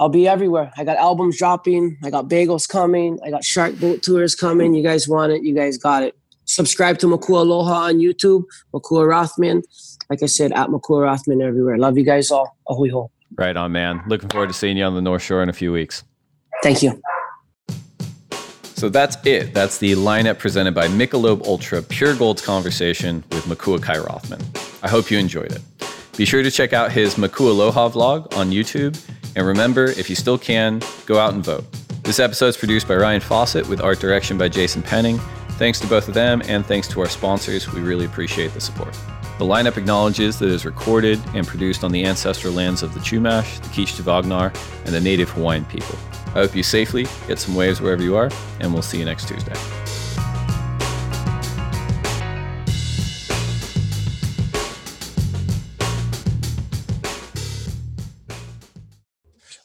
I'll 0.00 0.08
be 0.08 0.26
everywhere. 0.26 0.72
I 0.76 0.84
got 0.84 0.96
albums 0.96 1.38
dropping. 1.38 1.96
I 2.02 2.10
got 2.10 2.28
bagels 2.28 2.68
coming. 2.68 3.18
I 3.24 3.30
got 3.30 3.44
shark 3.44 3.78
boat 3.78 4.02
tours 4.02 4.34
coming. 4.34 4.74
You 4.74 4.82
guys 4.82 5.08
want 5.08 5.32
it? 5.32 5.44
You 5.44 5.54
guys 5.54 5.78
got 5.78 6.02
it. 6.02 6.16
Subscribe 6.46 6.98
to 6.98 7.06
Makua 7.06 7.42
Aloha 7.42 7.86
on 7.86 7.94
YouTube, 7.98 8.44
Makua 8.72 9.06
Rothman. 9.06 9.62
Like 10.10 10.22
I 10.22 10.26
said, 10.26 10.52
at 10.52 10.70
Makua 10.70 11.00
Rothman 11.00 11.40
everywhere. 11.40 11.78
Love 11.78 11.96
you 11.96 12.04
guys 12.04 12.30
all. 12.30 12.56
Ahui 12.68 12.90
ho. 12.90 13.10
Right 13.36 13.56
on, 13.56 13.72
man. 13.72 14.02
Looking 14.06 14.28
forward 14.28 14.48
to 14.48 14.52
seeing 14.52 14.76
you 14.76 14.84
on 14.84 14.94
the 14.94 15.00
North 15.00 15.22
Shore 15.22 15.42
in 15.42 15.48
a 15.48 15.54
few 15.54 15.72
weeks. 15.72 16.04
Thank 16.64 16.82
you. 16.82 16.98
So 18.74 18.88
that's 18.88 19.18
it. 19.26 19.52
That's 19.52 19.76
the 19.76 19.92
lineup 19.92 20.38
presented 20.38 20.74
by 20.74 20.88
Michelob 20.88 21.46
Ultra 21.46 21.82
Pure 21.82 22.16
Gold's 22.16 22.40
conversation 22.40 23.22
with 23.32 23.46
Makua 23.46 23.80
Kai 23.80 23.98
Rothman. 23.98 24.40
I 24.82 24.88
hope 24.88 25.10
you 25.10 25.18
enjoyed 25.18 25.52
it. 25.52 25.60
Be 26.16 26.24
sure 26.24 26.42
to 26.42 26.50
check 26.50 26.72
out 26.72 26.90
his 26.90 27.18
Makua 27.18 27.50
Aloha 27.50 27.90
vlog 27.90 28.34
on 28.34 28.50
YouTube. 28.50 28.98
And 29.36 29.46
remember, 29.46 29.84
if 29.84 30.08
you 30.08 30.16
still 30.16 30.38
can, 30.38 30.80
go 31.04 31.18
out 31.18 31.34
and 31.34 31.44
vote. 31.44 31.66
This 32.02 32.18
episode 32.18 32.48
is 32.48 32.56
produced 32.56 32.88
by 32.88 32.96
Ryan 32.96 33.20
Fawcett 33.20 33.68
with 33.68 33.82
art 33.82 34.00
direction 34.00 34.38
by 34.38 34.48
Jason 34.48 34.80
Penning. 34.80 35.18
Thanks 35.58 35.80
to 35.80 35.86
both 35.86 36.08
of 36.08 36.14
them, 36.14 36.40
and 36.46 36.64
thanks 36.64 36.88
to 36.88 37.00
our 37.00 37.10
sponsors. 37.10 37.70
We 37.70 37.82
really 37.82 38.06
appreciate 38.06 38.54
the 38.54 38.60
support. 38.62 38.94
The 39.38 39.44
lineup 39.44 39.76
acknowledges 39.76 40.38
that 40.38 40.46
it 40.46 40.52
is 40.52 40.64
recorded 40.64 41.20
and 41.34 41.46
produced 41.46 41.84
on 41.84 41.92
the 41.92 42.06
ancestral 42.06 42.54
lands 42.54 42.82
of 42.82 42.94
the 42.94 43.00
Chumash, 43.00 43.60
the 43.96 44.02
Wagnar, 44.02 44.50
and 44.86 44.94
the 44.94 45.00
native 45.00 45.28
Hawaiian 45.28 45.66
people. 45.66 45.98
I 46.34 46.38
hope 46.38 46.56
you 46.56 46.64
safely 46.64 47.06
get 47.28 47.38
some 47.38 47.54
waves 47.54 47.80
wherever 47.80 48.02
you 48.02 48.16
are, 48.16 48.28
and 48.58 48.72
we'll 48.72 48.82
see 48.82 48.98
you 48.98 49.04
next 49.04 49.28
Tuesday. 49.28 49.54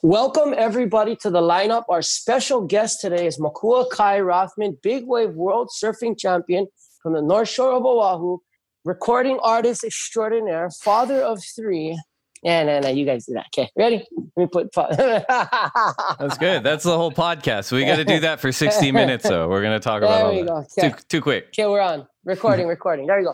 Welcome 0.03 0.53
everybody 0.55 1.15
to 1.15 1.31
the 1.31 1.41
lineup. 1.41 1.85
Our 1.89 2.03
special 2.03 2.61
guest 2.61 3.01
today 3.01 3.25
is 3.25 3.39
Makua 3.39 3.89
Kai 3.89 4.19
Rothman, 4.19 4.77
big 4.83 5.07
wave 5.07 5.31
world 5.31 5.71
surfing 5.75 6.19
champion 6.19 6.67
from 7.01 7.13
the 7.13 7.21
North 7.23 7.49
Shore 7.49 7.71
of 7.71 7.83
Oahu, 7.83 8.37
recording 8.85 9.39
artist 9.41 9.83
extraordinaire, 9.83 10.69
father 10.69 11.19
of 11.19 11.41
three. 11.55 11.99
Yeah, 12.43 12.63
no, 12.63 12.79
no, 12.79 12.89
you 12.89 13.05
guys 13.05 13.25
do 13.25 13.33
that. 13.33 13.47
Okay, 13.47 13.69
ready? 13.75 14.07
Let 14.35 14.37
me 14.37 14.47
put. 14.47 14.71
That's 14.75 16.37
good. 16.37 16.63
That's 16.63 16.83
the 16.83 16.95
whole 16.95 17.11
podcast. 17.11 17.71
We 17.71 17.85
got 17.85 17.97
to 17.97 18.05
do 18.05 18.19
that 18.21 18.39
for 18.39 18.51
60 18.51 18.91
minutes, 18.91 19.27
though. 19.27 19.49
We're 19.49 19.61
going 19.61 19.79
to 19.79 19.83
talk 19.83 20.01
about 20.01 20.17
there 20.17 20.25
all 20.25 20.63
that. 20.63 20.75
go. 20.77 20.83
Okay. 20.83 20.89
Too, 20.89 20.95
too 21.09 21.21
quick. 21.21 21.47
Okay, 21.47 21.67
we're 21.67 21.81
on. 21.81 22.07
Recording, 22.23 22.67
recording. 22.67 23.07
There 23.07 23.19
you 23.19 23.25
go. 23.25 23.33